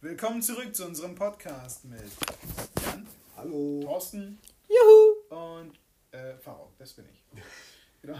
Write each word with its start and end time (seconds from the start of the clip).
Willkommen 0.00 0.40
zurück 0.42 0.76
zu 0.76 0.86
unserem 0.86 1.16
Podcast 1.16 1.84
mit 1.84 2.00
Jan, 2.84 3.04
Hallo. 3.36 3.80
Thorsten 3.82 4.38
Juhu! 4.68 5.36
und 5.36 5.72
äh, 6.12 6.36
Farok, 6.36 6.70
das 6.78 6.92
bin 6.92 7.04
ich. 7.12 7.42
Genau, 8.00 8.16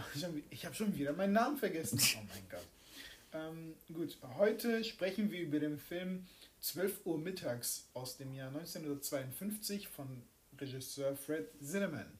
ich 0.49 0.65
habe 0.65 0.75
schon 0.75 0.93
wieder 0.93 1.13
meinen 1.13 1.31
Namen 1.31 1.57
vergessen. 1.57 1.97
Oh 2.17 2.25
mein 2.27 2.43
Gott. 2.49 2.67
Ähm, 3.31 3.75
gut, 3.93 4.17
heute 4.37 4.83
sprechen 4.83 5.31
wir 5.31 5.39
über 5.39 5.61
den 5.61 5.79
Film 5.79 6.27
12 6.59 7.05
Uhr 7.05 7.17
mittags 7.17 7.87
aus 7.93 8.17
dem 8.17 8.33
Jahr 8.33 8.49
1952 8.49 9.87
von 9.87 10.21
Regisseur 10.59 11.15
Fred 11.15 11.47
Zinnemann. 11.63 12.19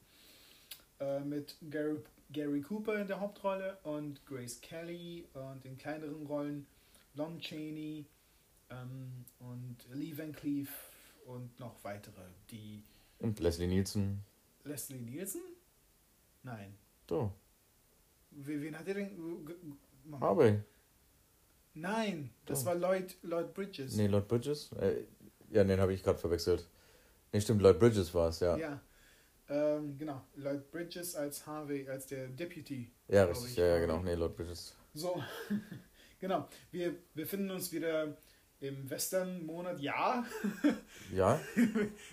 Äh, 1.00 1.20
mit 1.20 1.56
Gary, 1.68 1.98
Gary 2.30 2.62
Cooper 2.62 2.98
in 2.98 3.08
der 3.08 3.20
Hauptrolle 3.20 3.76
und 3.82 4.24
Grace 4.24 4.62
Kelly 4.62 5.28
und 5.34 5.62
in 5.66 5.76
kleineren 5.76 6.26
Rollen 6.26 6.66
Lon 7.12 7.38
Chaney 7.40 8.06
ähm, 8.70 9.24
und 9.38 9.76
Lee 9.92 10.16
Van 10.16 10.32
Cleef 10.32 10.70
und 11.26 11.58
noch 11.58 11.82
weitere. 11.84 12.22
Die 12.50 12.82
Und 13.18 13.40
Leslie 13.40 13.66
Nielsen. 13.66 14.24
Leslie 14.64 14.98
Nielsen? 15.00 15.42
Nein. 16.42 16.74
So, 17.08 17.32
Wen 18.30 18.78
hat 18.78 18.86
er 18.88 18.94
denn? 18.94 19.10
Harvey. 20.20 20.60
Nein, 21.74 22.30
das 22.46 22.60
Doch. 22.60 22.66
war 22.66 22.74
Lloyd, 22.76 23.16
Lloyd 23.22 23.54
Bridges. 23.54 23.96
Nee, 23.96 24.06
Lloyd 24.06 24.28
Bridges? 24.28 24.72
Äh, 24.72 25.04
ja, 25.50 25.64
den 25.64 25.80
habe 25.80 25.92
ich 25.92 26.02
gerade 26.02 26.18
verwechselt. 26.18 26.66
Nee, 27.32 27.40
stimmt, 27.40 27.62
Lloyd 27.62 27.78
Bridges 27.78 28.12
war 28.14 28.28
es, 28.28 28.40
ja. 28.40 28.56
ja. 28.56 28.80
Ähm, 29.48 29.96
genau, 29.98 30.22
Lloyd 30.36 30.70
Bridges 30.70 31.14
als 31.16 31.46
Harvey, 31.46 31.88
als 31.88 32.06
der 32.06 32.28
Deputy. 32.28 32.90
Ja, 33.08 33.24
richtig, 33.24 33.50
ich, 33.52 33.56
ja, 33.56 33.66
ja, 33.66 33.78
genau. 33.80 34.00
Nee, 34.00 34.14
Lloyd 34.14 34.36
Bridges. 34.36 34.74
So, 34.94 35.22
genau. 36.20 36.48
Wir 36.70 36.94
befinden 37.14 37.50
uns 37.50 37.72
wieder 37.72 38.16
im 38.60 38.88
Western-Monat. 38.90 39.80
Ja, 39.80 40.24
Ja? 41.14 41.40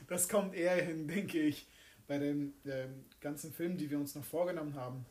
das 0.07 0.29
kommt 0.29 0.55
eher 0.55 0.75
hin, 0.75 1.07
denke 1.07 1.39
ich, 1.41 1.67
bei 2.07 2.17
den 2.19 2.53
ähm, 2.65 3.05
ganzen 3.19 3.51
Filmen, 3.53 3.77
die 3.77 3.89
wir 3.89 3.99
uns 3.99 4.15
noch 4.15 4.23
vorgenommen 4.23 4.75
haben. 4.75 5.05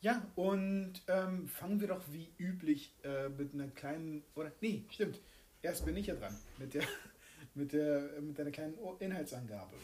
Ja, 0.00 0.24
und 0.36 0.94
ähm, 1.08 1.48
fangen 1.48 1.80
wir 1.80 1.88
doch 1.88 2.04
wie 2.12 2.28
üblich 2.38 2.94
äh, 3.02 3.28
mit 3.28 3.52
einer 3.52 3.68
kleinen, 3.68 4.22
oder 4.36 4.52
nee, 4.60 4.84
stimmt, 4.90 5.20
erst 5.60 5.84
bin 5.84 5.96
ich 5.96 6.06
ja 6.06 6.14
dran 6.14 6.36
mit 6.58 6.72
der, 6.74 6.84
mit 7.54 7.72
der, 7.72 8.20
mit 8.20 8.38
einer 8.40 8.50
kleinen 8.52 8.78
Inhaltsangabe. 9.00 9.74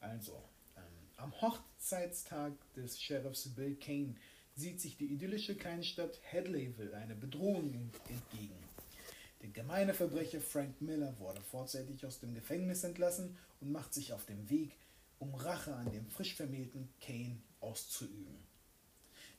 Also, 0.00 0.32
ähm, 0.76 0.82
am 1.16 1.32
Hochzeitstag 1.40 2.52
des 2.74 3.00
Sheriffs 3.00 3.48
Bill 3.54 3.76
Kane 3.76 4.16
sieht 4.56 4.80
sich 4.80 4.96
die 4.96 5.06
idyllische 5.06 5.54
Kleinstadt 5.54 6.20
Hadleyville 6.32 6.94
eine 6.96 7.14
Bedrohung 7.14 7.72
en- 7.72 7.90
entgegen. 8.08 8.56
Der 9.42 9.50
gemeine 9.50 9.94
Verbrecher 9.94 10.40
Frank 10.40 10.80
Miller 10.80 11.14
wurde 11.18 11.40
vorzeitig 11.42 12.04
aus 12.04 12.18
dem 12.20 12.34
Gefängnis 12.34 12.84
entlassen 12.84 13.36
und 13.60 13.70
macht 13.70 13.94
sich 13.94 14.12
auf 14.12 14.26
den 14.26 14.50
Weg, 14.50 14.72
um 15.18 15.34
Rache 15.34 15.74
an 15.74 15.90
dem 15.92 16.08
frisch 16.10 16.34
vermählten 16.34 16.88
Kane 17.00 17.38
auszuüben. 17.60 18.36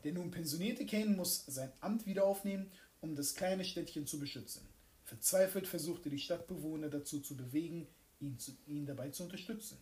Der 0.03 0.13
nun 0.13 0.31
pensionierte 0.31 0.85
Kane 0.85 1.15
muss 1.15 1.45
sein 1.47 1.71
Amt 1.81 2.05
wieder 2.05 2.25
aufnehmen, 2.25 2.71
um 3.01 3.15
das 3.15 3.35
kleine 3.35 3.65
Städtchen 3.65 4.07
zu 4.07 4.19
beschützen. 4.19 4.61
Verzweifelt 5.03 5.67
versuchte 5.67 6.09
die 6.09 6.19
Stadtbewohner 6.19 6.89
dazu 6.89 7.19
zu 7.19 7.35
bewegen, 7.35 7.87
ihn, 8.19 8.37
zu, 8.37 8.51
ihn 8.67 8.85
dabei 8.85 9.09
zu 9.09 9.23
unterstützen. 9.23 9.77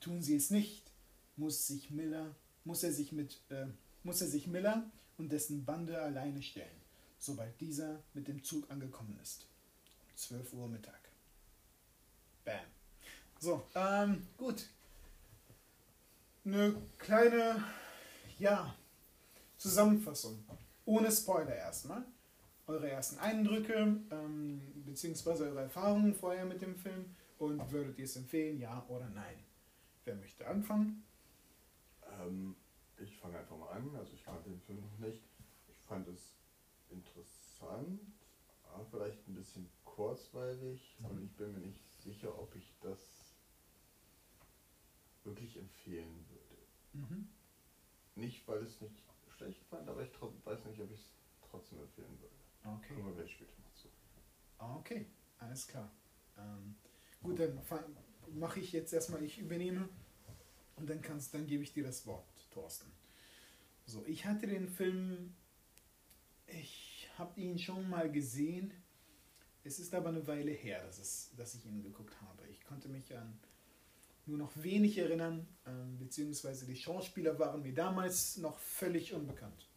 Tun 0.00 0.22
sie 0.22 0.36
es 0.36 0.50
nicht, 0.50 0.90
muss, 1.36 1.66
sich 1.66 1.90
Miller, 1.90 2.34
muss, 2.64 2.82
er 2.82 2.92
sich 2.92 3.12
mit, 3.12 3.40
äh, 3.48 3.66
muss 4.02 4.20
er 4.20 4.28
sich 4.28 4.46
Miller 4.46 4.90
und 5.18 5.32
dessen 5.32 5.64
Bande 5.64 6.00
alleine 6.00 6.42
stellen, 6.42 6.79
sobald 7.20 7.60
dieser 7.60 8.02
mit 8.14 8.26
dem 8.26 8.42
Zug 8.42 8.68
angekommen 8.70 9.16
ist. 9.22 9.46
Um 10.08 10.16
12 10.16 10.52
Uhr 10.54 10.68
Mittag. 10.68 11.00
Bam. 12.44 12.64
So, 13.38 13.66
ähm, 13.74 14.26
gut. 14.36 14.66
Eine 16.44 16.74
kleine, 16.98 17.62
ja, 18.38 18.74
Zusammenfassung. 19.56 20.44
Ohne 20.86 21.12
Spoiler 21.12 21.54
erstmal. 21.54 22.04
Eure 22.66 22.90
ersten 22.90 23.18
Eindrücke, 23.18 23.74
ähm, 24.10 24.84
beziehungsweise 24.86 25.44
eure 25.44 25.62
Erfahrungen 25.62 26.14
vorher 26.14 26.46
mit 26.46 26.62
dem 26.62 26.76
Film 26.76 27.16
und 27.38 27.70
würdet 27.70 27.98
ihr 27.98 28.04
es 28.04 28.16
empfehlen, 28.16 28.58
ja 28.58 28.84
oder 28.88 29.08
nein? 29.10 29.36
Wer 30.04 30.14
möchte 30.14 30.46
anfangen? 30.46 31.04
Ähm, 32.20 32.56
ich 32.96 33.16
fange 33.18 33.38
einfach 33.38 33.56
mal 33.56 33.70
an. 33.70 33.94
Also 33.96 34.12
ich 34.14 34.24
kannte 34.24 34.48
den 34.48 34.60
Film 34.60 34.80
noch 34.80 34.98
nicht. 34.98 35.22
Ich 35.68 35.80
fand 35.86 36.06
es 36.08 36.39
interessant, 37.60 38.00
aber 38.64 38.84
vielleicht 38.86 39.26
ein 39.28 39.34
bisschen 39.34 39.70
kurzweilig 39.84 40.96
und 41.02 41.22
ich 41.22 41.32
bin 41.36 41.52
mir 41.52 41.60
nicht 41.66 41.84
sicher, 42.02 42.38
ob 42.38 42.54
ich 42.54 42.72
das 42.80 42.98
wirklich 45.24 45.56
empfehlen 45.56 46.24
würde. 46.28 47.06
Mhm. 47.06 47.28
Nicht, 48.16 48.46
weil 48.48 48.62
es 48.62 48.80
nicht 48.80 49.02
schlecht 49.36 49.62
fand, 49.66 49.88
aber 49.88 50.02
ich 50.02 50.10
weiß 50.44 50.64
nicht, 50.64 50.80
ob 50.80 50.90
ich 50.90 51.00
es 51.00 51.12
trotzdem 51.50 51.80
empfehlen 51.80 52.18
würde. 52.20 52.34
Okay. 52.76 52.94
Kommen 52.94 53.06
wir 53.08 53.14
gleich 53.14 53.32
später 53.32 53.52
noch 53.62 53.74
zu. 53.74 53.88
Ah, 54.58 54.76
Okay, 54.76 55.06
alles 55.38 55.66
klar. 55.66 55.90
Ähm, 56.38 56.74
gut, 57.22 57.38
dann 57.38 57.60
mache 58.34 58.60
ich 58.60 58.72
jetzt 58.72 58.92
erstmal, 58.92 59.22
ich 59.22 59.38
übernehme 59.38 59.88
und 60.76 60.88
dann 60.88 61.00
kannst, 61.02 61.34
dann 61.34 61.46
gebe 61.46 61.62
ich 61.62 61.72
dir 61.72 61.84
das 61.84 62.06
Wort, 62.06 62.26
Thorsten. 62.50 62.90
So, 63.86 64.04
ich 64.06 64.24
hatte 64.26 64.46
den 64.46 64.68
Film, 64.68 65.34
ich 66.46 66.89
habe 67.20 67.38
ihn 67.38 67.58
schon 67.58 67.88
mal 67.88 68.10
gesehen. 68.10 68.72
Es 69.62 69.78
ist 69.78 69.94
aber 69.94 70.08
eine 70.08 70.26
Weile 70.26 70.52
her, 70.52 70.82
dass, 70.86 70.98
es, 70.98 71.30
dass 71.36 71.54
ich 71.54 71.66
ihn 71.66 71.82
geguckt 71.82 72.18
habe. 72.22 72.48
Ich 72.48 72.64
konnte 72.64 72.88
mich 72.88 73.14
an 73.14 73.38
nur 74.24 74.38
noch 74.38 74.52
wenig 74.62 74.96
erinnern, 74.96 75.46
ähm, 75.66 75.98
beziehungsweise 75.98 76.64
die 76.64 76.76
Schauspieler 76.76 77.38
waren 77.38 77.62
mir 77.62 77.74
damals 77.74 78.38
noch 78.38 78.58
völlig 78.58 79.12
unbekannt. 79.12 79.68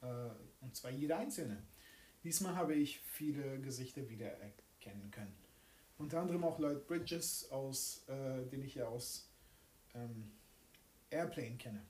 Äh, 0.00 0.06
und 0.60 0.74
zwar 0.74 0.90
jeder 0.90 1.18
einzelne. 1.18 1.62
Diesmal 2.24 2.56
habe 2.56 2.74
ich 2.74 3.00
viele 3.00 3.60
Gesichter 3.60 4.08
wiedererkennen 4.08 5.10
können. 5.10 5.36
Unter 5.98 6.20
anderem 6.20 6.42
auch 6.42 6.58
Lloyd 6.58 6.86
Bridges, 6.86 7.50
aus, 7.52 8.02
äh, 8.08 8.44
den 8.46 8.62
ich 8.62 8.74
ja 8.74 8.88
aus 8.88 9.28
ähm, 9.94 10.32
Airplane 11.10 11.56
kenne. 11.58 11.82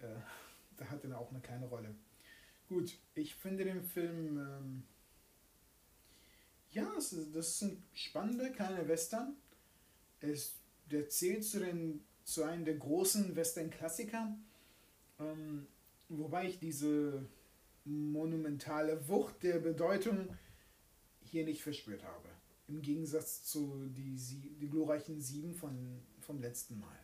Äh, 0.00 0.14
da 0.76 0.90
hat 0.90 1.04
er 1.04 1.18
auch 1.18 1.30
eine 1.30 1.40
kleine 1.40 1.66
Rolle. 1.66 1.94
Gut, 2.68 2.98
ich 3.14 3.34
finde 3.34 3.64
den 3.64 3.82
Film, 3.82 4.38
ähm, 4.38 4.82
ja, 6.70 6.90
das 6.94 7.12
ist 7.12 7.62
ein 7.62 7.82
spannender 7.92 8.50
kleiner 8.50 8.88
Western. 8.88 9.36
Es, 10.20 10.54
der 10.90 11.08
zählt 11.08 11.44
zu, 11.44 11.60
den, 11.60 12.04
zu 12.24 12.42
einem 12.42 12.64
der 12.64 12.76
großen 12.76 13.36
Western-Klassiker, 13.36 14.36
ähm, 15.20 15.66
wobei 16.08 16.48
ich 16.48 16.58
diese 16.58 17.26
monumentale 17.84 19.08
Wucht 19.08 19.42
der 19.42 19.58
Bedeutung 19.58 20.36
hier 21.22 21.44
nicht 21.44 21.62
verspürt 21.62 22.02
habe. 22.02 22.28
Im 22.66 22.80
Gegensatz 22.80 23.44
zu 23.44 23.86
die, 23.88 24.16
die 24.58 24.70
glorreichen 24.70 25.20
Sieben 25.20 25.54
von, 25.54 26.00
vom 26.20 26.40
letzten 26.40 26.80
Mal. 26.80 26.98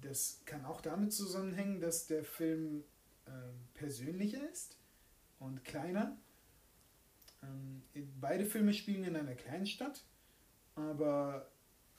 Das 0.00 0.40
kann 0.44 0.64
auch 0.64 0.80
damit 0.80 1.12
zusammenhängen, 1.12 1.80
dass 1.80 2.06
der 2.06 2.22
Film 2.22 2.84
äh, 3.26 3.30
persönlicher 3.74 4.48
ist 4.50 4.78
und 5.38 5.64
kleiner. 5.64 6.16
Ähm, 7.42 7.82
beide 8.20 8.44
Filme 8.44 8.72
spielen 8.72 9.04
in 9.04 9.16
einer 9.16 9.34
Kleinstadt, 9.34 10.04
aber 10.74 11.50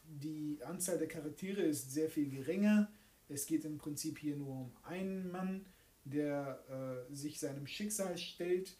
die 0.03 0.59
Anzahl 0.63 0.97
der 0.97 1.07
Charaktere 1.07 1.61
ist 1.61 1.91
sehr 1.91 2.09
viel 2.09 2.29
geringer. 2.29 2.91
Es 3.29 3.45
geht 3.45 3.66
im 3.66 3.77
Prinzip 3.77 4.19
hier 4.19 4.37
nur 4.37 4.55
um 4.55 4.71
einen 4.83 5.29
Mann, 5.31 5.66
der 6.05 7.05
äh, 7.09 7.13
sich 7.13 7.39
seinem 7.39 7.67
Schicksal 7.67 8.17
stellt 8.17 8.77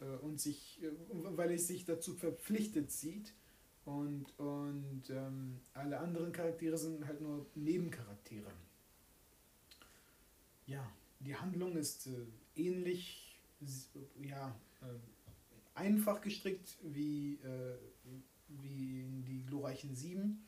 äh, 0.00 0.04
und 0.04 0.40
sich, 0.40 0.82
äh, 0.82 0.90
weil 1.10 1.50
er 1.50 1.58
sich 1.58 1.84
dazu 1.84 2.14
verpflichtet 2.14 2.90
sieht. 2.90 3.34
Und, 3.84 4.38
und 4.38 5.02
ähm, 5.10 5.60
alle 5.74 5.98
anderen 5.98 6.32
Charaktere 6.32 6.78
sind 6.78 7.06
halt 7.06 7.20
nur 7.20 7.44
Nebencharaktere. 7.54 8.50
Ja, 10.66 10.90
die 11.24 11.36
Handlung 11.36 11.76
ist 11.76 12.06
äh, 12.06 12.26
ähnlich, 12.56 13.38
ja, 14.20 14.54
äh, 14.82 15.78
einfach 15.78 16.20
gestrickt 16.20 16.76
wie, 16.82 17.34
äh, 17.42 17.76
wie 18.48 19.04
die 19.26 19.44
glorreichen 19.46 19.94
Sieben. 19.94 20.46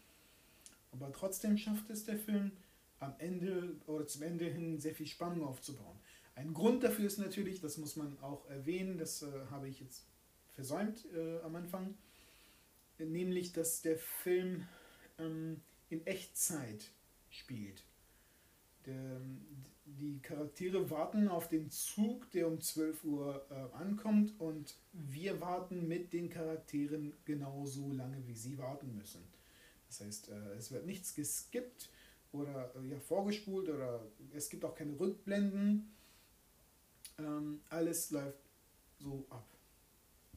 Aber 0.93 1.13
trotzdem 1.13 1.59
schafft 1.59 1.91
es 1.91 2.05
der 2.05 2.19
Film, 2.19 2.53
am 3.01 3.15
Ende 3.19 3.77
oder 3.87 4.07
zum 4.07 4.23
Ende 4.23 4.47
hin 4.47 4.79
sehr 4.81 4.95
viel 4.95 5.07
Spannung 5.07 5.45
aufzubauen. 5.45 5.99
Ein 6.35 6.55
Grund 6.55 6.83
dafür 6.83 7.07
ist 7.07 7.19
natürlich, 7.19 7.61
das 7.61 7.79
muss 7.79 7.97
man 7.97 8.19
auch 8.21 8.49
erwähnen, 8.49 8.99
das 8.99 9.23
äh, 9.23 9.27
habe 9.51 9.69
ich 9.69 9.81
jetzt 9.81 10.05
versäumt 10.53 11.05
äh, 11.15 11.41
am 11.41 11.57
Anfang, 11.57 11.95
nämlich 12.99 13.53
dass 13.53 13.83
der 13.83 13.99
Film 13.99 14.67
ähm, 15.19 15.61
in 15.91 16.07
Echtzeit 16.07 16.91
spielt. 17.31 17.85
Der, 18.87 19.21
die 19.87 20.21
Charaktere 20.21 20.91
warten 20.91 21.29
auf 21.29 21.49
den 21.49 21.71
Zug, 21.71 22.31
der 22.33 22.49
um 22.49 22.61
12 22.61 23.05
Uhr 23.05 23.47
äh, 23.51 23.77
ankommt 23.77 24.35
und 24.41 24.75
wir 24.93 25.41
warten 25.41 25.87
mit 25.87 26.13
den 26.13 26.29
Charakteren 26.29 27.13
genauso 27.25 27.93
lange, 27.93 28.27
wie 28.27 28.35
sie 28.35 28.59
warten 28.59 28.97
müssen. 28.97 29.23
Das 29.87 30.01
heißt, 30.01 30.29
äh, 30.31 30.55
es 30.55 30.73
wird 30.73 30.87
nichts 30.87 31.15
geskippt 31.15 31.89
oder 32.33 32.73
äh, 32.75 32.91
ja, 32.91 32.99
vorgespult 32.99 33.69
oder 33.69 34.05
es 34.35 34.51
gibt 34.51 34.65
auch 34.65 34.75
keine 34.75 34.99
Rückblenden. 34.99 35.95
Ähm, 37.19 37.61
alles 37.71 38.11
läuft 38.11 38.41
so 38.99 39.25
ab. 39.31 39.47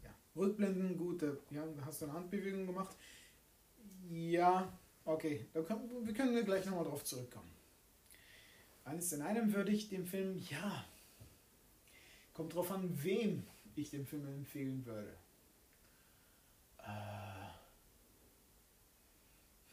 Ja. 0.04 0.14
Rückblenden, 0.36 0.96
gut, 0.96 1.24
äh, 1.24 1.34
ja, 1.50 1.64
hast 1.86 2.02
du 2.02 2.06
eine 2.06 2.14
Handbewegung 2.14 2.68
gemacht. 2.68 2.96
Ja, 4.12 4.72
okay, 5.06 5.48
da 5.54 5.62
können, 5.64 6.06
wir 6.06 6.14
können 6.14 6.46
gleich 6.46 6.66
nochmal 6.66 6.86
drauf 6.86 7.04
zurückkommen. 7.04 7.59
Alles 8.90 9.14
in 9.14 9.22
einem 9.22 9.54
würde 9.54 9.72
ich 9.72 9.88
dem 9.90 10.08
Film, 10.08 10.36
ja, 10.50 10.84
kommt 12.34 12.56
drauf 12.56 12.72
an, 12.72 13.04
wem 13.04 13.46
ich 13.76 13.92
den 13.92 14.08
Film 14.08 14.26
empfehlen 14.26 14.84
würde. 14.84 15.16
Äh, 16.80 17.50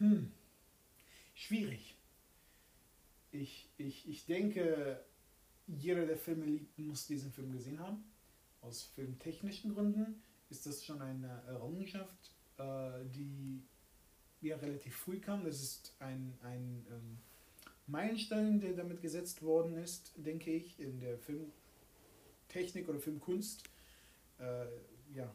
hm, 0.00 0.30
schwierig. 1.34 1.94
Ich, 3.32 3.70
ich, 3.78 4.06
ich 4.06 4.26
denke, 4.26 5.02
jeder, 5.66 6.04
der 6.04 6.18
Filme 6.18 6.44
liebt, 6.44 6.78
muss 6.78 7.06
diesen 7.06 7.32
Film 7.32 7.52
gesehen 7.52 7.80
haben. 7.80 8.04
Aus 8.60 8.82
filmtechnischen 8.82 9.72
Gründen 9.72 10.22
ist 10.50 10.66
das 10.66 10.84
schon 10.84 11.00
eine 11.00 11.42
Errungenschaft, 11.46 12.32
äh, 12.58 13.02
die 13.14 13.62
ja 14.42 14.58
relativ 14.58 14.94
früh 14.94 15.20
kam. 15.20 15.42
Das 15.42 15.62
ist 15.62 15.96
ein, 16.00 16.36
ein 16.42 16.86
ähm, 16.90 17.18
Meilenstein, 17.87 18.61
der 18.61 18.73
damit 18.73 19.00
gesetzt 19.00 19.43
worden 19.43 19.77
ist, 19.77 20.12
denke 20.17 20.50
ich, 20.50 20.79
in 20.81 21.00
der 21.00 21.19
Filmtechnik 21.19 22.88
oder 22.88 22.99
Filmkunst. 22.99 23.62
Äh, 24.38 24.67
ja, 25.15 25.33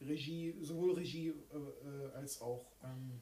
Regie, 0.00 0.54
sowohl 0.62 0.94
Regie 0.94 1.28
äh, 1.28 1.32
äh 1.32 2.12
als 2.14 2.40
auch 2.40 2.72
ähm, 2.82 3.20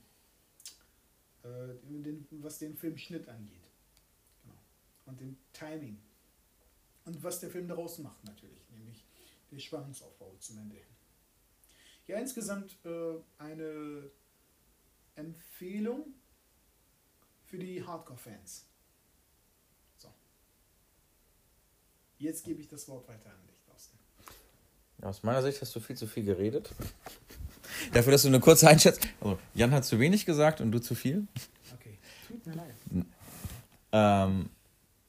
äh, 1.43 1.75
den, 1.83 2.27
was 2.31 2.59
den 2.59 2.77
Filmschnitt 2.77 3.29
angeht. 3.29 3.71
Genau. 4.43 4.59
Und 5.07 5.21
den 5.21 5.37
Timing. 5.53 5.99
Und 7.05 7.23
was 7.23 7.41
der 7.41 7.51
Film 7.51 7.67
daraus 7.67 7.99
macht 7.99 8.23
natürlich, 8.25 8.71
nämlich 8.71 9.05
der 9.51 9.59
Spannungsaufbau 9.59 10.37
zum 10.39 10.59
Ende 10.59 10.77
hin. 10.77 10.85
Ja, 12.07 12.19
insgesamt 12.19 12.77
äh, 12.85 13.15
eine 13.39 14.11
Empfehlung 15.17 16.15
für 17.50 17.58
die 17.58 17.85
Hardcore-Fans. 17.85 18.64
So. 19.97 20.08
Jetzt 22.19 22.44
gebe 22.44 22.61
ich 22.61 22.69
das 22.69 22.88
Wort 22.88 23.08
weiter 23.08 23.31
an 23.31 23.47
dich, 23.49 23.61
Thorsten. 23.67 23.99
aus 25.02 25.25
meiner 25.25 25.43
Sicht 25.43 25.61
hast 25.61 25.75
du 25.75 25.81
viel 25.81 25.97
zu 25.97 26.06
viel 26.06 26.25
geredet. 26.25 26.70
Dafür, 27.93 28.12
dass 28.12 28.23
du 28.23 28.29
eine 28.29 28.41
kurze 28.41 28.69
Einschätzung. 28.69 29.11
Also, 29.20 29.38
Jan 29.55 29.73
hat 29.73 29.85
zu 29.85 29.99
wenig 29.99 30.26
gesagt 30.26 30.61
und 30.61 30.70
du 30.70 30.81
zu 30.81 30.94
viel. 30.94 31.26
Okay, 31.75 31.99
tut 32.29 32.47
mir 32.47 32.55
leid. 32.55 32.75
Ähm, 33.93 34.50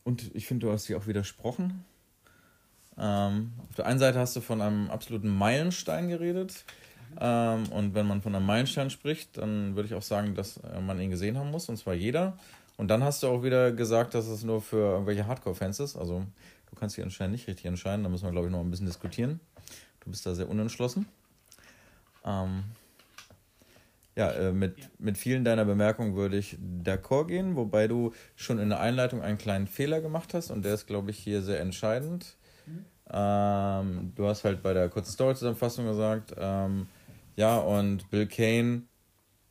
und 0.03 0.33
ich 0.35 0.47
finde, 0.47 0.65
du 0.65 0.73
hast 0.73 0.87
dir 0.87 0.97
auch 0.97 1.05
widersprochen. 1.05 1.85
Ähm, 2.97 3.53
auf 3.69 3.75
der 3.75 3.85
einen 3.85 3.99
Seite 3.99 4.17
hast 4.19 4.35
du 4.35 4.41
von 4.41 4.61
einem 4.61 4.89
absoluten 4.89 5.29
Meilenstein 5.29 6.09
geredet. 6.09 6.65
Ähm, 7.19 7.63
und 7.71 7.93
wenn 7.93 8.07
man 8.07 8.21
von 8.21 8.35
einem 8.35 8.45
Meilenstein 8.45 8.89
spricht, 8.89 9.37
dann 9.37 9.75
würde 9.75 9.87
ich 9.87 9.95
auch 9.95 10.01
sagen, 10.01 10.35
dass 10.35 10.57
äh, 10.57 10.79
man 10.79 10.99
ihn 10.99 11.09
gesehen 11.09 11.37
haben 11.37 11.51
muss, 11.51 11.69
und 11.69 11.77
zwar 11.77 11.93
jeder. 11.93 12.37
Und 12.77 12.87
dann 12.87 13.03
hast 13.03 13.21
du 13.23 13.27
auch 13.27 13.43
wieder 13.43 13.71
gesagt, 13.71 14.15
dass 14.15 14.27
es 14.27 14.43
nur 14.43 14.61
für 14.61 14.93
irgendwelche 14.93 15.27
Hardcore-Fans 15.27 15.79
ist. 15.79 15.95
Also 15.95 16.25
du 16.69 16.75
kannst 16.75 16.97
dich 16.97 17.03
anscheinend 17.03 17.33
nicht 17.33 17.47
richtig 17.47 17.65
entscheiden. 17.65 18.03
Da 18.03 18.09
müssen 18.09 18.25
wir, 18.25 18.31
glaube 18.31 18.47
ich, 18.47 18.51
noch 18.51 18.61
ein 18.61 18.71
bisschen 18.71 18.87
diskutieren. 18.87 19.39
Du 19.99 20.09
bist 20.09 20.25
da 20.25 20.33
sehr 20.33 20.49
unentschlossen. 20.49 21.05
Ähm, 22.25 22.63
ja, 24.15 24.31
äh, 24.31 24.51
mit, 24.51 24.79
ja. 24.79 24.85
mit 24.99 25.17
vielen 25.17 25.45
deiner 25.45 25.65
Bemerkungen 25.65 26.15
würde 26.15 26.37
ich 26.37 26.57
d'accord 26.83 27.27
gehen, 27.27 27.55
wobei 27.55 27.87
du 27.87 28.13
schon 28.35 28.59
in 28.59 28.69
der 28.69 28.79
Einleitung 28.79 29.21
einen 29.21 29.37
kleinen 29.37 29.67
Fehler 29.67 30.01
gemacht 30.01 30.33
hast 30.33 30.51
und 30.51 30.65
der 30.65 30.73
ist, 30.73 30.87
glaube 30.87 31.11
ich, 31.11 31.17
hier 31.17 31.41
sehr 31.41 31.59
entscheidend. 31.59 32.35
Mhm. 32.65 32.85
Ähm, 33.09 34.13
du 34.15 34.27
hast 34.27 34.43
halt 34.43 34.61
bei 34.63 34.73
der 34.73 34.89
kurzen 34.89 35.11
Story-Zusammenfassung 35.11 35.85
gesagt, 35.85 36.33
ähm, 36.37 36.87
ja, 37.41 37.57
und 37.57 38.07
Bill 38.11 38.27
Kane 38.27 38.83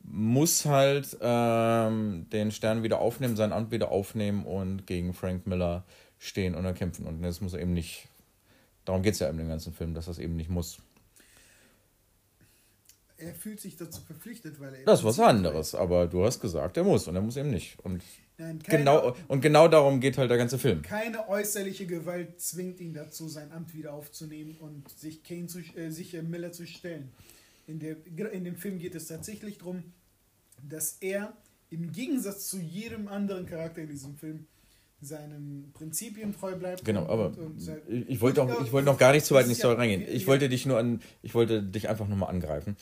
muss 0.01 0.65
halt 0.65 1.17
ähm, 1.19 2.25
den 2.31 2.51
Stern 2.51 2.83
wieder 2.83 2.99
aufnehmen, 2.99 3.35
sein 3.35 3.51
Amt 3.51 3.71
wieder 3.71 3.91
aufnehmen 3.91 4.45
und 4.45 4.87
gegen 4.87 5.13
Frank 5.13 5.45
Miller 5.45 5.83
stehen 6.17 6.55
und 6.55 6.73
kämpfen. 6.73 7.05
Und 7.05 7.21
das 7.21 7.41
muss 7.41 7.53
er 7.53 7.59
eben 7.59 7.73
nicht. 7.73 8.07
Darum 8.85 9.01
geht 9.01 9.15
es 9.15 9.19
ja 9.19 9.29
dem 9.29 9.49
ganzen 9.49 9.73
Film, 9.73 9.93
dass 9.93 10.05
das 10.05 10.19
eben 10.19 10.37
nicht 10.37 10.49
muss. 10.49 10.77
Er 13.17 13.35
fühlt 13.35 13.59
sich 13.59 13.75
dazu 13.75 13.99
verpflichtet, 14.01 14.61
weil 14.61 14.73
er. 14.73 14.85
Das 14.85 14.99
ist 14.99 15.05
was 15.05 15.19
anderes, 15.19 15.75
aber 15.75 16.07
du 16.07 16.23
hast 16.23 16.39
gesagt, 16.39 16.77
er 16.77 16.85
muss 16.85 17.09
und 17.09 17.15
er 17.15 17.21
muss 17.21 17.35
eben 17.35 17.49
nicht. 17.49 17.77
Und, 17.83 18.01
Nein, 18.37 18.63
keine, 18.63 18.77
genau, 18.77 19.15
und 19.27 19.41
genau 19.41 19.67
darum 19.67 19.99
geht 19.99 20.17
halt 20.17 20.31
der 20.31 20.37
ganze 20.37 20.57
Film. 20.57 20.81
Keine 20.81 21.27
äußerliche 21.27 21.87
Gewalt 21.87 22.39
zwingt 22.39 22.79
ihn 22.79 22.93
dazu, 22.93 23.27
sein 23.27 23.51
Amt 23.51 23.73
wieder 23.73 23.93
aufzunehmen 23.93 24.55
und 24.61 24.89
sich, 24.97 25.23
Kane 25.23 25.47
zu, 25.47 25.59
äh, 25.59 25.89
sich 25.89 26.13
äh, 26.13 26.21
Miller 26.21 26.53
zu 26.53 26.65
stellen. 26.65 27.11
In, 27.67 27.79
der, 27.79 27.97
in 28.31 28.43
dem 28.43 28.55
Film 28.55 28.79
geht 28.79 28.95
es 28.95 29.07
tatsächlich 29.07 29.59
darum, 29.59 29.93
dass 30.61 30.97
er 30.99 31.37
im 31.69 31.91
Gegensatz 31.91 32.49
zu 32.49 32.59
jedem 32.59 33.07
anderen 33.07 33.45
Charakter 33.45 33.81
in 33.81 33.89
diesem 33.89 34.17
Film 34.17 34.47
seinen 35.01 35.71
Prinzipien 35.73 36.31
treu 36.31 36.55
bleibt. 36.55 36.85
Genau, 36.85 37.07
aber 37.07 37.31
ich, 38.07 38.21
wollte 38.21 38.43
auch, 38.43 38.63
ich 38.63 38.71
wollte 38.71 38.85
noch 38.85 38.99
gar 38.99 39.13
nicht 39.13 39.25
so 39.25 39.33
weit 39.33 39.45
in 39.45 39.49
die 39.49 39.55
Story 39.55 39.75
reingehen. 39.75 40.03
Ich 40.07 40.23
ja. 40.23 40.27
wollte 40.27 40.47
dich 40.47 40.67
nur 40.67 40.77
an, 40.77 41.01
ich 41.23 41.33
wollte 41.33 41.63
dich 41.63 41.89
einfach 41.89 42.07
nur 42.07 42.17
mal 42.17 42.27
angreifen. 42.27 42.75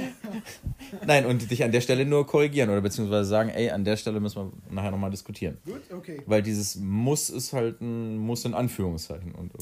Nein, 1.06 1.26
und 1.26 1.48
dich 1.50 1.62
an 1.62 1.70
der 1.70 1.80
Stelle 1.80 2.04
nur 2.04 2.26
korrigieren 2.26 2.68
oder 2.68 2.80
beziehungsweise 2.80 3.28
sagen, 3.28 3.50
ey, 3.50 3.70
an 3.70 3.84
der 3.84 3.96
Stelle 3.96 4.18
müssen 4.18 4.36
wir 4.36 4.52
nachher 4.74 4.90
nochmal 4.90 5.10
diskutieren. 5.10 5.58
Gut, 5.64 5.82
okay. 5.92 6.20
Weil 6.26 6.42
dieses 6.42 6.76
Muss 6.76 7.30
ist 7.30 7.52
halt 7.52 7.80
ein 7.80 8.18
Muss 8.18 8.44
in 8.44 8.54
Anführungszeichen 8.54 9.32
und 9.32 9.52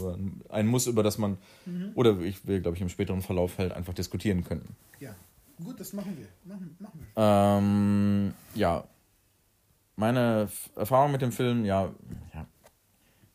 ein 0.48 0.66
Muss, 0.66 0.86
über 0.86 1.02
das 1.02 1.18
man, 1.18 1.36
mhm. 1.66 1.92
oder 1.94 2.18
ich 2.20 2.46
will, 2.46 2.62
glaube 2.62 2.76
ich, 2.76 2.82
im 2.82 2.88
späteren 2.88 3.20
Verlauf 3.20 3.58
halt 3.58 3.72
einfach 3.72 3.92
diskutieren 3.92 4.42
können. 4.42 4.74
Ja, 5.00 5.14
gut, 5.62 5.78
das 5.78 5.92
machen 5.92 6.16
wir. 6.16 6.28
Machen, 6.50 6.76
machen 6.78 7.00
wir. 7.00 7.22
Ähm, 7.22 8.34
ja, 8.54 8.84
meine 9.98 10.48
Erfahrung 10.76 11.10
mit 11.10 11.22
dem 11.22 11.32
Film, 11.32 11.64
ja, 11.64 11.92
ja, 12.32 12.46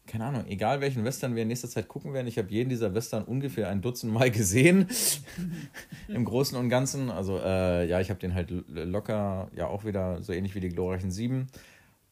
keine 0.07 0.25
Ahnung, 0.25 0.45
egal 0.47 0.79
welchen 0.79 1.03
Western 1.03 1.35
wir 1.35 1.41
in 1.41 1.49
nächster 1.49 1.67
Zeit 1.67 1.89
gucken 1.89 2.13
werden, 2.13 2.27
ich 2.27 2.37
habe 2.37 2.49
jeden 2.49 2.69
dieser 2.69 2.93
Western 2.93 3.23
ungefähr 3.23 3.67
ein 3.67 3.81
Dutzend 3.81 4.13
Mal 4.13 4.31
gesehen. 4.31 4.87
Im 6.07 6.23
Großen 6.23 6.57
und 6.57 6.69
Ganzen. 6.69 7.09
Also, 7.09 7.37
äh, 7.37 7.85
ja, 7.87 7.99
ich 7.99 8.09
habe 8.09 8.19
den 8.19 8.33
halt 8.33 8.49
locker, 8.67 9.49
ja, 9.55 9.67
auch 9.67 9.83
wieder 9.83 10.21
so 10.21 10.31
ähnlich 10.31 10.55
wie 10.55 10.61
die 10.61 10.69
glorreichen 10.69 11.11
Sieben. 11.11 11.47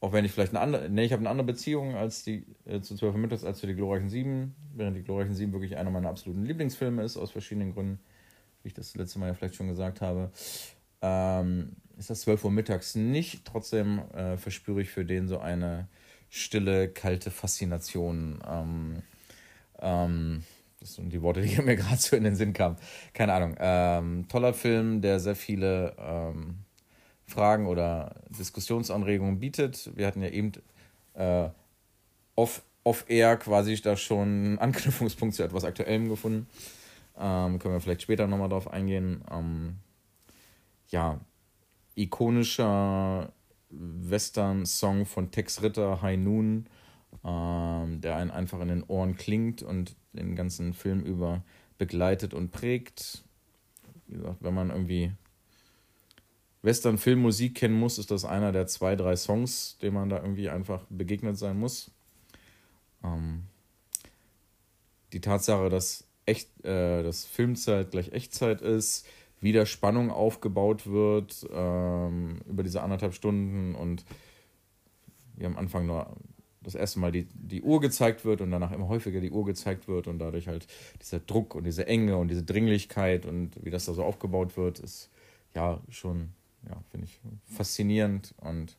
Auch 0.02 0.12
wenn 0.12 0.26
ich 0.26 0.32
vielleicht 0.32 0.54
eine 0.54 0.60
andere, 0.60 0.90
ne, 0.90 1.06
ich 1.06 1.14
habe 1.14 1.22
eine 1.22 1.30
andere 1.30 1.48
Beziehung 1.48 1.96
als 1.96 2.24
die 2.24 2.46
äh, 2.66 2.82
zu 2.82 2.96
Zwölf 2.96 3.16
Mittags 3.16 3.46
als 3.46 3.60
zu 3.60 3.68
die 3.68 3.76
glorreichen 3.76 4.10
Sieben, 4.10 4.56
während 4.76 4.98
die 4.98 5.04
glorreichen 5.04 5.36
Sieben 5.36 5.54
wirklich 5.54 5.78
einer 5.78 5.92
meiner 5.92 6.10
absoluten 6.10 6.44
Lieblingsfilme 6.44 7.04
ist, 7.04 7.18
aus 7.18 7.32
verschiedenen 7.32 7.74
Gründen, 7.74 8.00
wie 8.64 8.70
ich 8.70 8.74
das 8.74 8.96
letzte 8.96 9.20
Mal 9.20 9.28
ja 9.28 9.34
vielleicht 9.34 9.56
schon 9.56 9.68
gesagt 9.68 10.02
habe. 10.02 10.32
Ähm, 11.02 11.78
ist 11.98 12.10
das 12.10 12.22
12 12.22 12.46
Uhr 12.46 12.52
mittags 12.52 12.96
nicht. 12.96 13.46
Trotzdem 13.46 14.00
äh, 14.14 14.38
verspüre 14.38 14.82
ich 14.82 14.90
für 14.90 15.06
den 15.06 15.28
so 15.28 15.40
eine 15.40 15.88
stille, 16.30 16.90
kalte 16.90 17.32
Faszination. 17.32 18.40
Ähm, 18.48 19.04
ähm, 19.80 20.44
das 20.80 20.96
sind 20.96 21.12
die 21.12 21.22
Worte, 21.22 21.42
die 21.42 21.62
mir 21.62 21.76
gerade 21.76 21.98
so 21.98 22.16
in 22.16 22.24
den 22.24 22.36
Sinn 22.36 22.54
kamen. 22.54 22.78
Keine 23.14 23.34
Ahnung. 23.34 23.56
Ähm, 23.60 24.28
toller 24.28 24.54
Film, 24.54 25.02
der 25.02 25.20
sehr 25.20 25.36
viele 25.36 25.96
ähm, 26.00 26.60
Fragen 27.26 27.68
oder 27.68 28.16
Diskussionsanregungen 28.30 29.40
bietet. 29.40 29.92
Wir 29.96 30.08
hatten 30.08 30.22
ja 30.22 30.30
eben 30.30 30.52
äh, 31.14 31.50
off, 32.36 32.64
off-air 32.84 33.38
quasi 33.38 33.80
da 33.82 33.96
schon 33.96 34.28
einen 34.28 34.60
Anknüpfungspunkt 34.60 35.36
zu 35.36 35.44
etwas 35.44 35.64
Aktuellem 35.64 36.10
gefunden. 36.10 36.48
Ähm, 37.18 37.60
können 37.60 37.76
wir 37.76 37.82
vielleicht 37.82 38.02
später 38.02 38.28
nochmal 38.28 38.50
drauf 38.50 38.72
eingehen. 38.72 39.24
Ähm, 39.32 39.76
ja, 40.90 41.20
ikonischer 41.96 43.32
Western-Song 43.70 45.06
von 45.06 45.32
Tex 45.32 45.62
Ritter, 45.62 46.02
High 46.02 46.20
Noon, 46.20 46.68
ähm, 47.24 48.02
der 48.02 48.16
einen 48.16 48.32
einfach 48.32 48.60
in 48.62 48.68
den 48.68 48.84
Ohren 48.84 49.16
klingt 49.16 49.64
und 49.64 49.96
den 50.14 50.36
ganzen 50.36 50.74
Film 50.74 51.02
über 51.02 51.44
begleitet 51.78 52.34
und 52.34 52.52
prägt. 52.52 53.24
Wie 54.08 54.18
gesagt, 54.18 54.38
wenn 54.42 54.54
man 54.54 54.70
irgendwie 54.70 55.14
Western-Filmmusik 56.62 57.56
kennen 57.56 57.80
muss, 57.80 57.98
ist 57.98 58.12
das 58.12 58.26
einer 58.26 58.52
der 58.52 58.68
zwei, 58.68 58.96
drei 58.96 59.16
Songs, 59.16 59.78
dem 59.82 59.96
man 59.96 60.10
da 60.10 60.18
irgendwie 60.18 60.50
einfach 60.50 60.86
begegnet 60.90 61.38
sein 61.38 61.58
muss. 61.58 61.92
Ähm, 63.04 63.44
die 65.14 65.22
Tatsache, 65.22 65.70
dass 65.70 66.06
echt, 66.26 66.64
äh, 66.64 67.04
dass 67.04 67.26
Filmzeit 67.26 67.92
gleich 67.92 68.12
Echtzeit 68.12 68.62
ist, 68.62 69.08
wieder 69.42 69.66
Spannung 69.66 70.12
aufgebaut 70.12 70.88
wird 70.88 71.48
ähm, 71.52 72.40
über 72.48 72.64
diese 72.64 72.82
anderthalb 72.82 73.14
Stunden 73.14 73.76
und 73.76 74.06
wir 75.36 75.48
am 75.48 75.58
Anfang 75.58 75.88
nur 75.88 76.16
das 76.62 76.76
erste 76.76 77.00
Mal 77.00 77.12
die, 77.12 77.28
die 77.34 77.64
Uhr 77.64 77.82
gezeigt 77.82 78.24
wird 78.24 78.42
und 78.42 78.52
danach 78.52 78.72
immer 78.72 78.88
häufiger 78.88 79.20
die 79.20 79.32
Uhr 79.32 79.46
gezeigt 79.46 79.88
wird 79.88 80.08
und 80.08 80.20
dadurch 80.20 80.48
halt 80.48 80.68
dieser 81.02 81.20
Druck 81.20 81.56
und 81.56 81.64
diese 81.64 81.88
Enge 81.88 82.18
und 82.18 82.28
diese 82.28 82.44
Dringlichkeit 82.44 83.26
und 83.26 83.64
wie 83.64 83.72
das 83.72 83.86
da 83.86 83.94
so 83.94 84.04
aufgebaut 84.04 84.56
wird, 84.58 84.80
ist 84.80 85.10
ja 85.56 85.82
schon, 85.90 86.30
ja, 86.70 86.78
finde 86.92 87.08
ich 87.08 87.20
faszinierend 87.46 88.36
und 88.38 88.78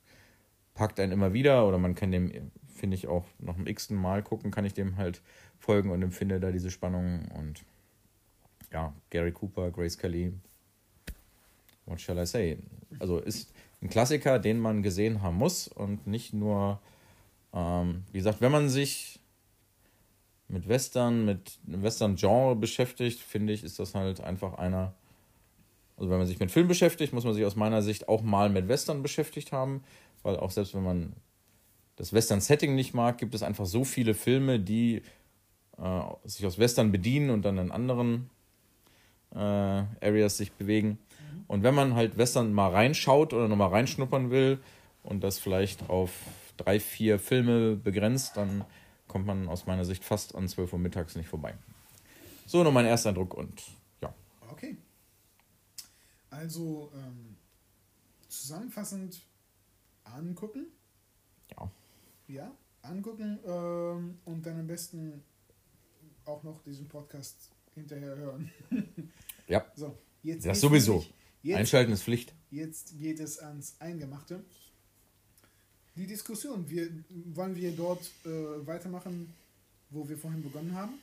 packt 0.75 1.01
einen 1.01 1.13
immer 1.13 1.33
wieder 1.33 1.67
oder 1.67 1.79
man 1.79 1.97
kann 1.97 2.13
dem, 2.13 2.31
finde 2.73 2.95
ich, 2.95 3.09
auch 3.09 3.25
noch 3.41 3.59
im 3.59 3.67
x-ten 3.67 3.97
Mal 3.97 4.23
gucken, 4.23 4.53
kann 4.53 4.65
ich 4.65 4.75
dem 4.75 4.97
halt 4.97 5.21
folgen 5.59 5.91
und 5.91 6.03
empfinde 6.03 6.39
da 6.39 6.53
diese 6.53 6.71
Spannung 6.71 7.29
und 7.37 7.65
ja, 8.73 8.95
Gary 9.11 9.33
Cooper, 9.33 9.71
Grace 9.71 9.99
Kelly, 9.99 10.33
what 11.93 12.01
shall 12.01 12.19
I 12.19 12.27
say? 12.27 12.59
Also 12.99 13.19
ist 13.19 13.53
ein 13.81 13.89
Klassiker, 13.89 14.39
den 14.39 14.59
man 14.59 14.83
gesehen 14.83 15.23
haben 15.23 15.37
muss 15.37 15.69
und 15.69 16.07
nicht 16.07 16.33
nur 16.33 16.81
ähm, 17.53 18.05
wie 18.11 18.19
gesagt, 18.19 18.41
wenn 18.41 18.53
man 18.53 18.69
sich 18.69 19.21
mit 20.49 20.69
Western, 20.69 21.25
mit 21.25 21.59
Western-Genre 21.65 22.57
beschäftigt, 22.57 23.21
finde 23.21 23.53
ich, 23.53 23.65
ist 23.65 23.79
das 23.79 23.95
halt 23.95 24.21
einfach 24.21 24.55
einer. 24.55 24.95
Also 25.97 26.11
wenn 26.11 26.19
man 26.19 26.27
sich 26.27 26.41
mit 26.41 26.51
Film 26.51 26.69
beschäftigt, 26.69 27.13
muss 27.13 27.25
man 27.25 27.35
sich 27.35 27.45
aus 27.45 27.57
meiner 27.57 27.83
Sicht 27.83 28.09
auch 28.09 28.23
mal 28.23 28.51
mit 28.51 28.69
Western 28.69 29.03
beschäftigt 29.03 29.53
haben, 29.53 29.85
weil 30.23 30.37
auch 30.37 30.51
selbst 30.51 30.75
wenn 30.75 30.83
man 30.83 31.13
das 31.97 32.13
Western-Setting 32.13 32.75
nicht 32.75 32.95
mag, 32.95 33.19
gibt 33.19 33.35
es 33.35 33.43
einfach 33.43 33.67
so 33.67 33.85
viele 33.85 34.15
Filme, 34.15 34.59
die 34.59 35.03
äh, 35.79 36.01
sich 36.25 36.45
aus 36.47 36.59
Western 36.59 36.91
bedienen 36.91 37.31
und 37.31 37.43
dann 37.45 37.59
in 37.59 37.71
anderen 37.71 38.31
äh, 39.33 39.39
Areas 39.39 40.39
sich 40.39 40.53
bewegen. 40.53 40.99
Und 41.49 41.63
wenn 41.63 41.75
man 41.75 41.95
halt 41.95 42.19
Western 42.19 42.53
mal 42.53 42.71
reinschaut 42.71 43.33
oder 43.33 43.49
nochmal 43.49 43.71
reinschnuppern 43.71 44.31
will 44.31 44.59
und 45.03 45.23
das 45.23 45.39
vielleicht 45.39 45.89
auf 45.91 46.13
drei, 46.57 46.81
vier 46.81 47.19
Filme 47.19 47.77
begrenzt, 47.77 48.37
dann 48.37 48.65
kommt 49.09 49.27
man 49.27 49.49
aus 49.49 49.67
meiner 49.67 49.85
Sicht 49.85 50.05
fast 50.05 50.35
an 50.35 50.49
12 50.49 50.73
Uhr 50.73 50.79
mittags 50.79 51.17
nicht 51.17 51.29
vorbei. 51.29 51.55
So, 52.47 52.63
nur 52.63 52.73
mein 52.73 52.87
erster 52.87 53.11
Eindruck 53.11 53.35
und 53.35 53.63
ja. 54.01 54.13
Okay. 54.51 54.77
Also, 56.31 56.91
ähm, 56.95 57.37
zusammenfassend 58.29 59.23
angucken. 60.05 60.67
Ja. 61.51 61.71
Ja, 62.29 62.53
angucken 62.83 63.39
ähm, 63.47 64.19
und 64.25 64.47
dann 64.47 64.61
am 64.61 64.67
besten 64.67 65.23
auch 66.25 66.43
noch 66.43 66.63
diesen 66.63 66.89
Podcast 66.89 67.51
hinterher 67.75 68.17
hören. 68.17 68.51
ja. 69.49 69.65
So, 69.75 69.97
jetzt 70.23 70.47
das 70.47 70.61
sowieso. 70.61 71.05
Jetzt, 71.43 71.59
Einschalten 71.59 71.93
ist 71.93 72.05
Pflicht. 72.05 72.35
Jetzt 72.51 72.99
geht 72.99 73.21
es 73.21 73.39
ans 73.39 73.75
Eingemachte 73.81 74.45
die 75.97 76.07
Diskussion. 76.07 76.69
Wir, 76.69 76.89
wollen 77.35 77.57
wir 77.57 77.73
dort 77.73 78.11
äh, 78.25 78.67
weitermachen, 78.67 79.33
wo 79.91 80.09
wir 80.09 80.17
vorhin 80.17 80.43
begonnen 80.43 80.75
haben? 80.75 80.95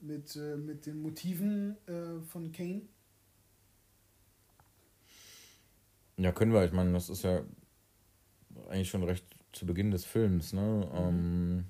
Mit, 0.00 0.36
äh, 0.36 0.56
mit 0.56 0.86
den 0.86 1.02
Motiven 1.02 1.76
äh, 1.86 2.20
von 2.30 2.52
Kane? 2.52 2.82
Ja, 6.16 6.32
können 6.32 6.52
wir. 6.52 6.64
Ich 6.64 6.72
meine, 6.72 6.92
das 6.92 7.08
ist 7.08 7.22
ja 7.22 7.42
eigentlich 8.68 8.90
schon 8.90 9.02
recht 9.02 9.24
zu 9.52 9.66
Beginn 9.66 9.90
des 9.90 10.04
Films. 10.04 10.52
Ne? 10.52 10.88
Mhm. 10.92 10.98
Ähm, 10.98 11.64